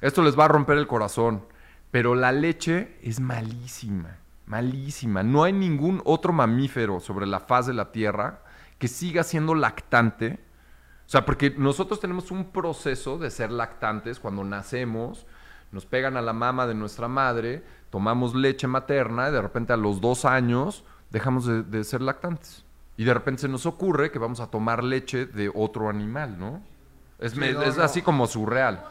Esto 0.00 0.22
les 0.22 0.38
va 0.38 0.44
a 0.44 0.48
romper 0.48 0.78
el 0.78 0.86
corazón, 0.86 1.44
pero 1.90 2.14
la 2.14 2.30
leche 2.30 2.96
es 3.02 3.18
malísima, 3.18 4.18
malísima. 4.46 5.24
No 5.24 5.42
hay 5.42 5.52
ningún 5.52 6.00
otro 6.04 6.32
mamífero 6.32 7.00
sobre 7.00 7.26
la 7.26 7.40
faz 7.40 7.66
de 7.66 7.74
la 7.74 7.90
Tierra 7.90 8.42
que 8.78 8.86
siga 8.86 9.24
siendo 9.24 9.56
lactante. 9.56 10.38
O 11.04 11.08
sea, 11.08 11.26
porque 11.26 11.50
nosotros 11.50 11.98
tenemos 11.98 12.30
un 12.30 12.52
proceso 12.52 13.18
de 13.18 13.30
ser 13.30 13.50
lactantes 13.50 14.20
cuando 14.20 14.44
nacemos, 14.44 15.26
nos 15.72 15.84
pegan 15.84 16.16
a 16.16 16.22
la 16.22 16.32
mama 16.32 16.68
de 16.68 16.74
nuestra 16.74 17.08
madre, 17.08 17.64
tomamos 17.90 18.36
leche 18.36 18.68
materna 18.68 19.28
y 19.28 19.32
de 19.32 19.42
repente 19.42 19.72
a 19.72 19.76
los 19.76 20.00
dos 20.00 20.24
años 20.24 20.84
dejamos 21.10 21.46
de, 21.46 21.64
de 21.64 21.82
ser 21.82 22.02
lactantes. 22.02 22.64
Y 22.96 23.02
de 23.02 23.14
repente 23.14 23.42
se 23.42 23.48
nos 23.48 23.66
ocurre 23.66 24.12
que 24.12 24.20
vamos 24.20 24.38
a 24.38 24.46
tomar 24.46 24.84
leche 24.84 25.26
de 25.26 25.50
otro 25.52 25.88
animal, 25.88 26.38
¿no? 26.38 26.71
Es, 27.22 27.32
Sí, 27.32 27.38
me- 27.38 27.52
no, 27.52 27.62
es 27.62 27.76
no. 27.76 27.84
así 27.84 28.02
como 28.02 28.26
surreal. 28.26 28.84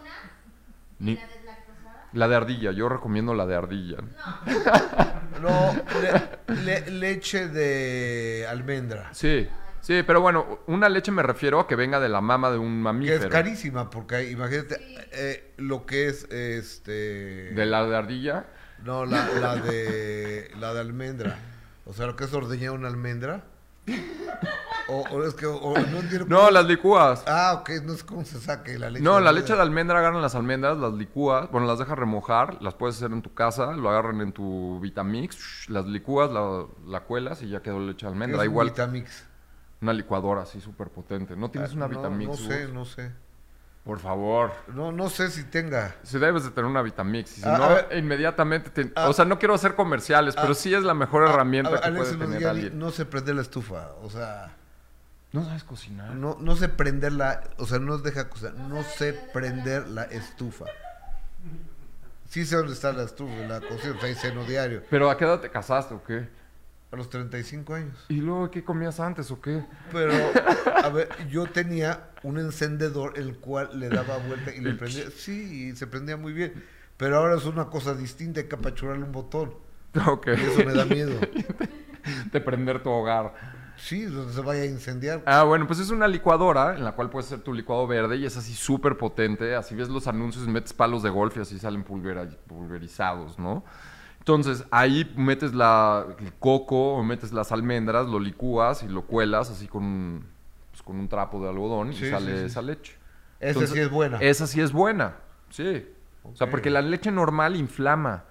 Ni- 1.00 1.20
la 2.14 2.28
de 2.28 2.36
ardilla, 2.36 2.72
yo 2.72 2.90
recomiendo 2.90 3.34
la 3.34 3.46
de 3.46 3.56
ardilla. 3.56 3.98
No, 5.42 5.74
le- 6.48 6.56
le- 6.64 6.92
leche 6.92 7.48
de 7.48 8.46
almendra. 8.50 9.10
Sí, 9.14 9.48
sí, 9.80 10.04
pero 10.06 10.22
bueno, 10.22 10.60
una 10.68 10.90
leche 10.90 11.12
me 11.12 11.24
refiero 11.24 11.60
a 11.60 11.68
que 11.68 11.76
venga 11.76 12.00
de 12.00 12.10
la 12.10 12.22
mama 12.22 12.52
de 12.52 12.58
un 12.58 12.78
Que 12.78 12.84
mamífero. 12.84 13.24
es 13.24 13.28
carísima, 13.28 13.90
porque 13.90 14.30
imagínate 14.30 14.78
eh, 15.14 15.54
lo 15.58 15.86
que 15.86 16.08
es 16.10 16.26
este. 16.32 16.92
¿De 17.54 17.66
la 17.66 17.86
de 17.86 17.96
ardilla? 17.96 18.46
No, 18.84 19.06
la, 19.06 19.28
la 19.40 19.56
de. 19.56 20.52
La 20.60 20.74
de 20.74 20.80
almendra. 20.82 21.38
O 21.86 21.94
sea, 21.94 22.08
lo 22.08 22.16
que 22.16 22.26
es 22.26 22.34
ordeñar 22.34 22.72
una 22.72 22.88
almendra. 22.88 23.44
O, 24.88 25.02
o 25.12 25.24
es 25.24 25.34
que. 25.36 25.46
o- 25.46 25.74
no 25.74 26.00
entiendo. 26.00 26.26
No, 26.28 26.38
cómo- 26.40 26.52
las 26.52 26.66
licúas. 26.66 27.24
Ah, 27.28 27.54
ok, 27.62 27.70
no 27.84 27.94
sé 27.94 28.06
cómo 28.06 28.26
se 28.26 28.40
saque 28.40 28.78
la 28.78 28.90
leche. 28.90 29.04
No, 29.04 29.20
la 29.20 29.32
leche 29.32 29.54
de 29.56 29.62
almendra 29.62 30.00
agarran 30.00 30.22
las 30.22 30.36
almendras, 30.36 30.78
las 30.78 30.94
licúas, 30.94 31.50
bueno, 31.52 31.66
las 31.68 31.80
dejas 31.80 31.98
remojar, 31.98 32.62
las 32.62 32.74
puedes 32.74 32.98
hacer 32.98 33.12
en 33.12 33.22
tu 33.22 33.34
casa, 33.34 33.72
lo 33.74 33.90
agarran 33.90 34.20
en 34.22 34.34
tu 34.34 34.80
Vitamix, 34.82 35.70
las 35.70 35.86
licúas, 35.86 36.32
la, 36.32 36.66
la 36.88 37.02
cuelas 37.02 37.42
y 37.42 37.50
ya 37.50 37.62
quedó 37.62 37.80
leche 37.80 38.06
de 38.06 38.12
¿Qué 38.12 38.14
almendra. 38.14 38.38
es 38.42 38.48
un 38.48 38.52
Igual 38.52 38.70
Vitamix? 38.70 39.26
una 39.82 39.94
licuadora 39.94 40.42
así 40.42 40.60
súper 40.62 40.90
potente. 40.90 41.36
¿No 41.36 41.50
tienes 41.50 41.72
Ah, 41.72 41.76
una 41.76 41.88
no, 41.88 41.98
Vitamix? 41.98 42.30
No 42.30 42.36
sé, 42.38 42.68
no 42.68 42.86
sé. 42.86 43.12
Por 43.84 44.00
favor. 44.00 44.52
No, 44.68 44.92
no 44.92 45.10
sé 45.10 45.30
si 45.32 45.44
tenga. 45.46 45.96
Si 46.04 46.20
debes 46.20 46.44
de 46.44 46.52
tener 46.52 46.70
una 46.70 46.84
Vitamix. 46.84 47.32
Si 47.32 47.42
Ah, 47.44 47.58
no, 47.58 47.70
ver. 47.70 47.98
inmediatamente 47.98 48.70
te- 48.70 48.92
Ah. 48.96 49.10
O 49.10 49.14
sea, 49.14 49.26
no 49.26 49.40
quiero 49.40 49.56
hacer 49.56 49.74
comerciales, 49.76 50.36
pero 50.36 50.54
sí 50.54 50.74
es 50.74 50.84
la 50.84 50.94
mejor 50.94 51.28
herramienta 51.28 51.80
que 51.82 51.88
Alex 51.88 52.10
puede 52.14 52.26
tener 52.26 52.48
alguien. 52.48 52.78
No 52.78 52.92
sé 52.92 53.06
prender 53.06 53.36
la 53.36 53.42
estufa, 53.42 53.90
o 54.04 54.10
sea. 54.10 54.56
No 55.32 55.46
sabes 55.46 55.64
cocinar. 55.64 56.14
No, 56.14 56.38
no 56.40 56.56
sé 56.58 56.68
prenderla, 56.70 57.42
o 57.58 57.66
sea, 57.66 57.80
no 57.80 57.98
deja 57.98 58.30
cocinar, 58.30 58.54
no 58.56 58.84
sé 58.84 59.14
prender 59.14 59.88
la 59.88 60.04
estufa. 60.04 60.66
Sí 62.30 62.46
sé 62.46 62.56
dónde 62.58 62.74
está 62.74 62.94
la 62.94 63.04
estufa, 63.04 63.34
la 63.48 63.60
cocina, 63.62 63.96
o 63.98 64.16
sea, 64.16 64.32
diario. 64.48 64.84
¿Pero 64.90 65.10
a 65.10 65.18
qué 65.18 65.26
edad 65.26 65.40
te 65.40 65.50
casaste 65.50 65.94
o 65.94 66.04
qué? 66.04 66.30
A 66.92 66.98
los 66.98 67.10
35 67.10 67.74
años. 67.74 68.06
¿Y 68.10 68.16
luego 68.16 68.52
qué 68.52 68.64
comías 68.64 69.00
antes 69.00 69.32
o 69.32 69.40
qué? 69.40 69.64
Pero, 69.92 70.12
a 70.84 70.90
ver, 70.90 71.10
yo 71.30 71.46
tenía 71.46 72.10
un 72.24 72.38
encendedor 72.38 73.18
el 73.18 73.38
cual 73.38 73.80
le 73.80 73.88
daba 73.88 74.18
vuelta 74.18 74.54
y 74.54 74.60
le 74.60 74.74
prendía. 74.74 75.06
Sí, 75.10 75.70
y 75.70 75.76
se 75.76 75.88
prendía 75.88 76.18
muy 76.18 76.34
bien. 76.34 76.54
Pero 76.98 77.18
ahora 77.18 77.36
es 77.36 77.46
una 77.46 77.68
cosa 77.68 77.96
distinta, 77.96 78.42
hay 78.42 78.48
que 78.48 78.56
apachurrarle 78.56 79.06
un 79.06 79.12
botón. 79.12 79.54
Ok. 80.06 80.28
Y 80.28 80.32
eso 80.32 80.66
me 80.66 80.74
da 80.74 80.86
miedo. 80.86 81.20
de 82.32 82.42
prender 82.42 82.84
tu 82.84 82.90
hogar. 82.90 83.34
Sí, 83.78 84.04
donde 84.04 84.34
se 84.34 84.42
vaya 84.42 84.62
a 84.62 84.66
incendiar. 84.66 85.24
Ah, 85.26 85.44
bueno, 85.44 85.66
pues 85.66 85.80
es 85.80 85.90
una 85.90 86.08
licuadora 86.08 86.76
en 86.76 86.84
la 86.84 86.92
cual 86.92 87.10
puedes 87.10 87.28
hacer 87.28 87.40
tu 87.40 87.54
licuado 87.54 87.88
verde 87.88 88.18
y 88.18 88.26
es 88.26 88.38
así 88.38 88.54
súper 88.54 88.98
potente. 88.98 89.56
Así 89.56 89.76
ves 89.76 89.90
los 89.90 90.08
anuncios, 90.08 90.48
metes 90.48 90.74
palos 90.74 91.02
de 91.04 91.10
golf 91.10 91.38
y 91.38 91.40
así 91.40 91.58
salen 91.58 91.84
pulverizados, 91.84 93.40
¿no? 93.40 93.64
Entonces 94.22 94.64
ahí 94.70 95.12
metes 95.16 95.56
la, 95.56 96.06
el 96.20 96.32
coco 96.34 96.94
o 96.94 97.04
metes 97.04 97.34
las 97.34 97.52
almendras, 97.52 98.08
lo 98.08 98.20
licúas 98.20 98.84
y 98.84 98.88
lo 98.88 99.02
cuelas 99.02 99.50
así 99.50 99.68
con, 99.68 99.84
un- 99.84 100.26
pues, 100.70 100.84
con 100.84 100.98
un 101.00 101.08
trapo 101.08 101.42
de 101.42 101.50
algodón 101.50 101.92
Sí, 101.94 102.06
y 102.06 102.10
sale 102.12 102.34
sí, 102.34 102.40
sí. 102.42 102.46
esa 102.46 102.62
leche. 102.62 102.94
Esa 103.40 103.66
sí 103.66 103.80
es 103.80 103.90
buena. 103.90 104.18
Esa 104.20 104.46
sí 104.46 104.62
es 104.62 104.72
buena, 104.72 105.16
sí. 105.50 105.88
O 106.24 106.36
sea, 106.36 106.52
porque 106.52 106.70
la 106.70 106.84
leche 106.84 107.10
normal 107.12 107.56
inflama. 107.56 108.26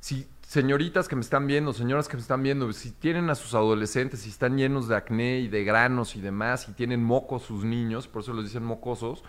Si 0.00 0.28
señoritas 0.46 1.08
que 1.08 1.16
me 1.16 1.22
están 1.22 1.46
viendo, 1.46 1.72
señoras 1.72 2.06
que 2.06 2.16
me 2.18 2.20
están 2.20 2.42
viendo, 2.42 2.70
si 2.74 2.90
tienen 2.90 3.30
a 3.30 3.34
sus 3.34 3.54
adolescentes 3.54 4.26
y 4.26 4.28
están 4.28 4.58
llenos 4.58 4.88
de 4.88 4.96
acné 4.96 5.38
y 5.38 5.48
de 5.48 5.64
granos 5.64 6.16
y 6.16 6.20
demás, 6.20 6.68
y 6.68 6.72
tienen 6.72 7.02
mocos 7.02 7.44
sus 7.44 7.64
niños, 7.64 8.08
por 8.08 8.20
eso 8.22 8.34
les 8.34 8.44
dicen 8.44 8.62
mocosos, 8.64 9.24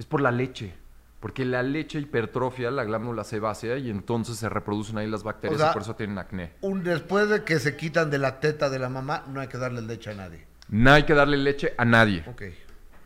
es 0.00 0.06
por 0.06 0.20
la 0.20 0.32
leche. 0.32 0.74
Porque 1.20 1.44
la 1.44 1.62
leche 1.62 1.98
hipertrofia 1.98 2.70
la 2.70 2.84
glándula 2.84 3.24
sebácea 3.24 3.78
y 3.78 3.90
entonces 3.90 4.36
se 4.36 4.48
reproducen 4.48 4.98
ahí 4.98 5.08
las 5.08 5.22
bacterias 5.22 5.60
O 5.60 5.62
sea, 5.62 5.70
y 5.70 5.72
por 5.72 5.82
eso 5.82 5.96
tienen 5.96 6.18
acné. 6.18 6.52
Un, 6.60 6.84
después 6.84 7.28
de 7.28 7.42
que 7.42 7.58
se 7.58 7.76
quitan 7.76 8.10
de 8.10 8.18
la 8.18 8.38
teta 8.40 8.68
de 8.68 8.78
la 8.78 8.88
mamá, 8.88 9.24
no 9.28 9.40
hay 9.40 9.48
que 9.48 9.58
darle 9.58 9.80
leche 9.82 10.10
a 10.10 10.14
nadie. 10.14 10.46
No 10.68 10.92
hay 10.92 11.04
que 11.04 11.14
darle 11.14 11.36
leche 11.38 11.74
a 11.78 11.84
nadie. 11.84 12.24
Ok. 12.28 12.42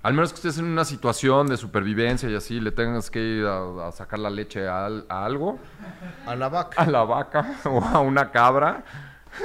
Al 0.03 0.15
menos 0.15 0.33
que 0.33 0.37
estés 0.37 0.59
en 0.59 0.65
una 0.65 0.85
situación 0.87 1.47
de 1.47 1.57
supervivencia 1.59 2.29
y 2.31 2.35
así, 2.35 2.59
le 2.59 2.73
tengas 2.73 3.11
que 3.11 3.21
ir 3.21 3.47
a, 3.47 3.89
a 3.89 3.93
sacar 3.93 4.19
la 4.19 4.31
leche 4.31 4.67
a 4.67 4.87
algo, 4.87 5.59
A 6.27 6.35
la 6.35 6.49
vaca. 6.49 6.83
a 6.83 6.87
la 6.87 7.05
vaca 7.05 7.59
o 7.65 7.85
a 7.85 8.01
una 8.01 8.31
cabra. 8.31 8.83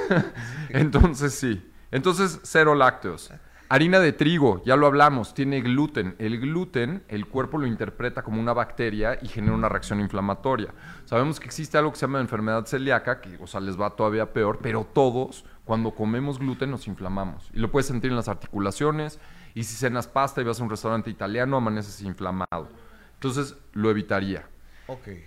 Entonces 0.70 1.34
sí. 1.36 1.72
Entonces 1.92 2.40
cero 2.44 2.74
lácteos. 2.74 3.32
Harina 3.68 4.00
de 4.00 4.14
trigo, 4.14 4.62
ya 4.64 4.76
lo 4.76 4.86
hablamos, 4.86 5.34
tiene 5.34 5.60
gluten. 5.62 6.16
El 6.20 6.40
gluten, 6.40 7.04
el 7.08 7.26
cuerpo 7.26 7.58
lo 7.58 7.66
interpreta 7.66 8.22
como 8.22 8.40
una 8.40 8.54
bacteria 8.54 9.18
y 9.24 9.28
genera 9.28 9.56
una 9.56 9.70
reacción 9.70 10.00
inflamatoria. 10.00 10.72
Sabemos 11.06 11.40
que 11.40 11.48
existe 11.48 11.76
algo 11.76 11.92
que 11.92 11.98
se 11.98 12.06
llama 12.06 12.20
enfermedad 12.20 12.68
celíaca, 12.68 13.22
que 13.22 13.38
o 13.42 13.48
sea, 13.48 13.62
les 13.62 13.80
va 13.80 13.90
todavía 13.90 14.32
peor, 14.32 14.60
pero 14.62 14.86
todos, 14.86 15.46
cuando 15.64 15.96
comemos 15.96 16.38
gluten, 16.38 16.70
nos 16.70 16.88
inflamamos. 16.88 17.50
Y 17.56 17.60
lo 17.60 17.72
puedes 17.72 17.88
sentir 17.88 18.12
en 18.12 18.18
las 18.18 18.28
articulaciones, 18.28 19.20
y 19.56 19.64
si 19.64 19.76
cenas 19.76 20.06
pasta 20.06 20.42
y 20.42 20.44
vas 20.44 20.60
a 20.60 20.64
un 20.64 20.70
restaurante 20.70 21.10
italiano, 21.10 21.58
amaneces 21.58 22.02
inflamado. 22.04 22.70
Entonces, 23.16 23.56
lo 23.74 23.90
evitaría. 23.90 24.48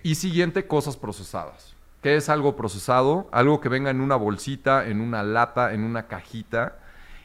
Y 0.04 0.14
siguiente, 0.14 0.68
cosas 0.68 0.96
procesadas. 0.96 1.74
¿Qué 2.02 2.14
es 2.14 2.28
algo 2.28 2.54
procesado? 2.54 3.28
Algo 3.32 3.60
que 3.60 3.68
venga 3.68 3.90
en 3.90 4.00
una 4.00 4.14
bolsita, 4.14 4.86
en 4.86 5.00
una 5.00 5.24
lata, 5.24 5.74
en 5.74 5.82
una 5.82 6.06
cajita 6.06 6.78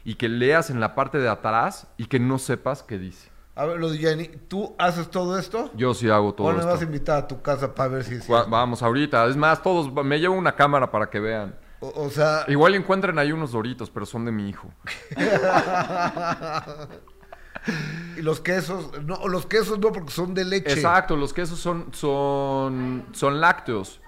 y 0.04 0.14
que 0.16 0.28
leas 0.28 0.70
en 0.70 0.80
la 0.80 0.94
parte 0.94 1.18
de 1.18 1.28
atrás 1.28 1.86
y 1.96 2.06
que 2.06 2.18
no 2.20 2.38
sepas 2.38 2.82
qué 2.82 2.98
dice. 2.98 3.30
A 3.56 3.66
ver, 3.66 3.78
lo 3.78 3.90
de 3.90 3.98
Jenny, 3.98 4.28
¿tú 4.48 4.74
haces 4.78 5.10
todo 5.10 5.38
esto? 5.38 5.70
Yo 5.76 5.94
sí 5.94 6.10
hago 6.10 6.34
todo 6.34 6.48
¿O 6.48 6.52
me 6.52 6.58
esto. 6.58 6.70
vas 6.70 6.80
a 6.80 6.84
invitar 6.84 7.18
a 7.18 7.28
tu 7.28 7.40
casa 7.40 7.74
para 7.74 7.88
ver 7.88 8.04
si 8.04 8.18
Va- 8.30 8.44
Vamos 8.44 8.82
ahorita. 8.82 9.24
Es 9.26 9.36
más, 9.36 9.62
todos, 9.62 9.92
me 10.04 10.18
llevo 10.18 10.34
una 10.34 10.56
cámara 10.56 10.90
para 10.90 11.08
que 11.08 11.20
vean. 11.20 11.54
O, 11.80 12.06
o 12.06 12.10
sea, 12.10 12.44
Igual 12.48 12.74
encuentren 12.74 13.18
ahí 13.18 13.30
unos 13.30 13.52
doritos, 13.52 13.90
pero 13.90 14.06
son 14.06 14.24
de 14.24 14.32
mi 14.32 14.48
hijo. 14.48 14.68
y 18.16 18.22
los 18.22 18.40
quesos, 18.40 18.90
no, 19.04 19.26
los 19.28 19.46
quesos 19.46 19.78
no 19.78 19.92
porque 19.92 20.12
son 20.12 20.34
de 20.34 20.44
leche. 20.44 20.72
Exacto, 20.72 21.16
los 21.16 21.32
quesos 21.32 21.58
son, 21.58 21.88
son, 21.92 23.06
son 23.12 23.40
lácteos. 23.40 24.00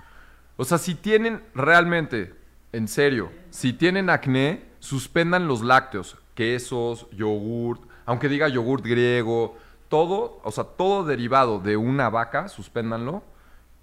O 0.56 0.64
sea, 0.64 0.78
si 0.78 0.94
tienen 0.94 1.42
realmente, 1.54 2.34
en 2.72 2.88
serio, 2.88 3.30
si 3.50 3.72
tienen 3.72 4.10
acné, 4.10 4.64
suspendan 4.86 5.48
los 5.48 5.62
lácteos, 5.62 6.16
quesos, 6.36 7.08
yogurt, 7.10 7.82
aunque 8.04 8.28
diga 8.28 8.46
yogurt 8.46 8.84
griego, 8.84 9.56
todo, 9.88 10.40
o 10.44 10.52
sea, 10.52 10.62
todo 10.62 11.04
derivado 11.04 11.58
de 11.58 11.76
una 11.76 12.08
vaca, 12.08 12.48
suspéndanlo 12.48 13.24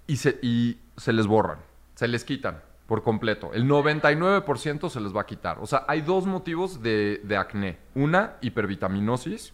y 0.06 0.16
se, 0.16 0.38
y 0.40 0.78
se 0.96 1.12
les 1.12 1.26
borran, 1.26 1.58
se 1.94 2.08
les 2.08 2.24
quitan 2.24 2.62
por 2.86 3.02
completo. 3.02 3.52
El 3.52 3.68
99% 3.68 4.88
se 4.88 5.00
les 5.00 5.14
va 5.14 5.22
a 5.22 5.26
quitar. 5.26 5.58
O 5.60 5.66
sea, 5.66 5.84
hay 5.88 6.00
dos 6.00 6.24
motivos 6.24 6.82
de, 6.82 7.20
de 7.22 7.36
acné. 7.36 7.78
Una, 7.94 8.36
hipervitaminosis, 8.40 9.52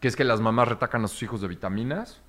que 0.00 0.08
es 0.08 0.16
que 0.16 0.24
las 0.24 0.40
mamás 0.40 0.66
retacan 0.66 1.04
a 1.04 1.08
sus 1.08 1.22
hijos 1.22 1.40
de 1.40 1.46
vitaminas. 1.46 2.20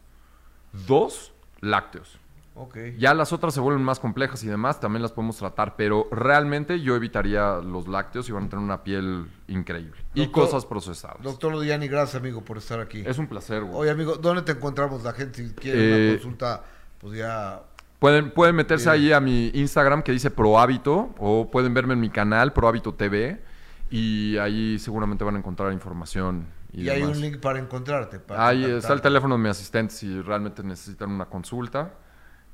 Dos, 0.86 1.34
lácteos. 1.62 2.20
Ok. 2.58 2.78
Ya 2.98 3.14
las 3.14 3.34
otras 3.34 3.54
se 3.54 3.60
vuelven 3.60 3.84
más 3.84 4.00
complejas 4.00 4.42
y 4.44 4.48
demás, 4.48 4.80
también 4.80 5.02
las 5.02 5.12
podemos 5.12 5.36
tratar, 5.38 5.76
pero 5.76 6.08
realmente 6.10 6.80
yo 6.80 6.96
evitaría 6.96 7.58
los 7.58 7.88
lácteos 7.90 8.30
y 8.30 8.32
van 8.32 8.46
a 8.46 8.50
tener 8.50 8.64
una 8.64 8.84
piel 8.84 9.28
increíble. 9.50 10.02
y 10.14 10.28
cosas 10.28 10.66
procesadas. 10.66 11.22
Doctor 11.22 11.52
Lodiani, 11.52 11.90
gracias 11.90 12.16
amigo 12.22 12.44
por 12.46 12.58
estar 12.58 12.80
aquí. 12.80 13.04
Es 13.06 13.18
un 13.18 13.28
placer, 13.28 13.62
güey. 13.64 13.76
Oye 13.76 13.92
amigo, 13.92 14.16
¿dónde 14.16 14.42
te 14.42 14.54
encontramos 14.54 15.04
la 15.04 15.12
gente 15.12 15.46
si 15.46 15.54
quiere 15.54 15.80
Eh, 15.80 16.08
una 16.08 16.14
consulta? 16.22 16.64
Pues 17.02 17.18
ya... 17.18 17.62
Pueden, 18.00 18.32
pueden 18.32 18.56
meterse 18.56 18.90
Bien. 18.90 19.04
ahí 19.04 19.12
a 19.12 19.20
mi 19.20 19.48
Instagram 19.54 20.02
que 20.02 20.12
dice 20.14 20.32
Prohábito 20.32 21.14
o 21.18 21.50
pueden 21.52 21.74
verme 21.74 21.94
en 21.94 22.00
mi 22.00 22.10
canal 22.10 22.54
Prohábito 22.54 22.94
TV 22.94 23.42
y 23.90 24.38
ahí 24.38 24.80
seguramente 24.80 25.24
van 25.24 25.36
a 25.36 25.40
encontrar 25.40 25.74
información 25.74 26.48
y, 26.72 26.84
Y, 26.84 26.90
hay 26.90 27.04
un 27.04 27.20
link 27.20 27.38
para 27.40 27.60
encontrarte. 27.60 28.20
para 28.20 28.48
Ahí 28.48 28.64
está 28.64 28.94
el 28.94 29.02
teléfono 29.02 29.36
de 29.36 29.44
mi 29.44 29.50
asistente 29.50 29.94
si 29.94 30.22
realmente 30.22 30.64
necesitan 30.64 31.10
una 31.12 31.26
consulta. 31.26 31.94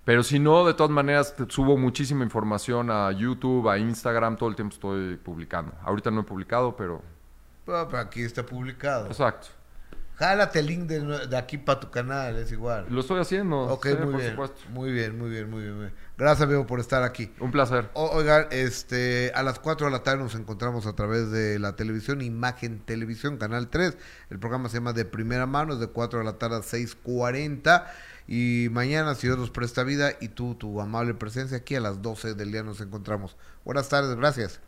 Pero 0.03 0.23
si 0.23 0.39
no, 0.39 0.65
de 0.65 0.73
todas 0.73 0.91
maneras, 0.91 1.35
te 1.35 1.45
subo 1.47 1.77
muchísima 1.77 2.23
información 2.23 2.89
a 2.89 3.11
YouTube, 3.11 3.69
a 3.69 3.77
Instagram, 3.77 4.35
todo 4.35 4.49
el 4.49 4.55
tiempo 4.55 4.73
estoy 4.73 5.17
publicando. 5.17 5.73
Ahorita 5.83 6.09
no 6.09 6.21
he 6.21 6.23
publicado, 6.23 6.75
pero... 6.75 7.01
Ah, 7.67 7.85
pero 7.89 7.99
aquí 7.99 8.23
está 8.23 8.43
publicado. 8.43 9.05
Exacto. 9.07 9.47
Jálate 10.15 10.59
el 10.59 10.65
link 10.67 10.81
de, 10.87 11.35
aquí 11.37 11.57
para 11.57 11.79
tu 11.79 11.89
canal, 11.89 12.35
es 12.37 12.51
igual. 12.51 12.85
Lo 12.89 13.01
estoy 13.01 13.19
haciendo. 13.19 13.59
Ok, 13.61 13.87
sí, 13.87 13.93
muy 13.95 14.05
por 14.11 14.17
bien. 14.17 14.29
supuesto. 14.31 14.61
Muy 14.69 14.91
bien, 14.91 15.17
muy 15.17 15.29
bien, 15.29 15.49
muy 15.49 15.61
bien, 15.61 15.73
muy 15.75 15.85
bien. 15.85 15.95
Gracias, 16.17 16.47
amigo, 16.47 16.67
por 16.67 16.79
estar 16.79 17.01
aquí. 17.03 17.31
Un 17.39 17.51
placer. 17.51 17.89
O- 17.93 18.09
oigan, 18.11 18.45
este, 18.51 19.31
a 19.33 19.41
las 19.41 19.57
4 19.59 19.87
de 19.87 19.91
la 19.91 20.03
tarde 20.03 20.21
nos 20.23 20.35
encontramos 20.35 20.85
a 20.85 20.93
través 20.93 21.31
de 21.31 21.57
la 21.57 21.75
televisión, 21.75 22.21
Imagen 22.21 22.79
Televisión, 22.81 23.37
Canal 23.37 23.69
3. 23.69 23.97
El 24.29 24.37
programa 24.39 24.69
se 24.69 24.77
llama 24.77 24.93
De 24.93 25.05
Primera 25.05 25.45
Mano, 25.47 25.73
es 25.73 25.79
de 25.79 25.87
4 25.87 26.19
de 26.19 26.25
la 26.25 26.33
tarde 26.37 26.57
a 26.57 26.59
6.40. 26.59 27.85
Y 28.33 28.69
mañana, 28.69 29.13
si 29.13 29.27
Dios 29.27 29.37
nos 29.37 29.51
presta 29.51 29.83
vida 29.83 30.13
y 30.21 30.29
tú, 30.29 30.55
tu 30.55 30.79
amable 30.79 31.13
presencia, 31.13 31.57
aquí 31.57 31.75
a 31.75 31.81
las 31.81 32.01
12 32.01 32.33
del 32.33 32.53
día 32.53 32.63
nos 32.63 32.79
encontramos. 32.79 33.35
Buenas 33.65 33.89
tardes, 33.89 34.15
gracias. 34.15 34.61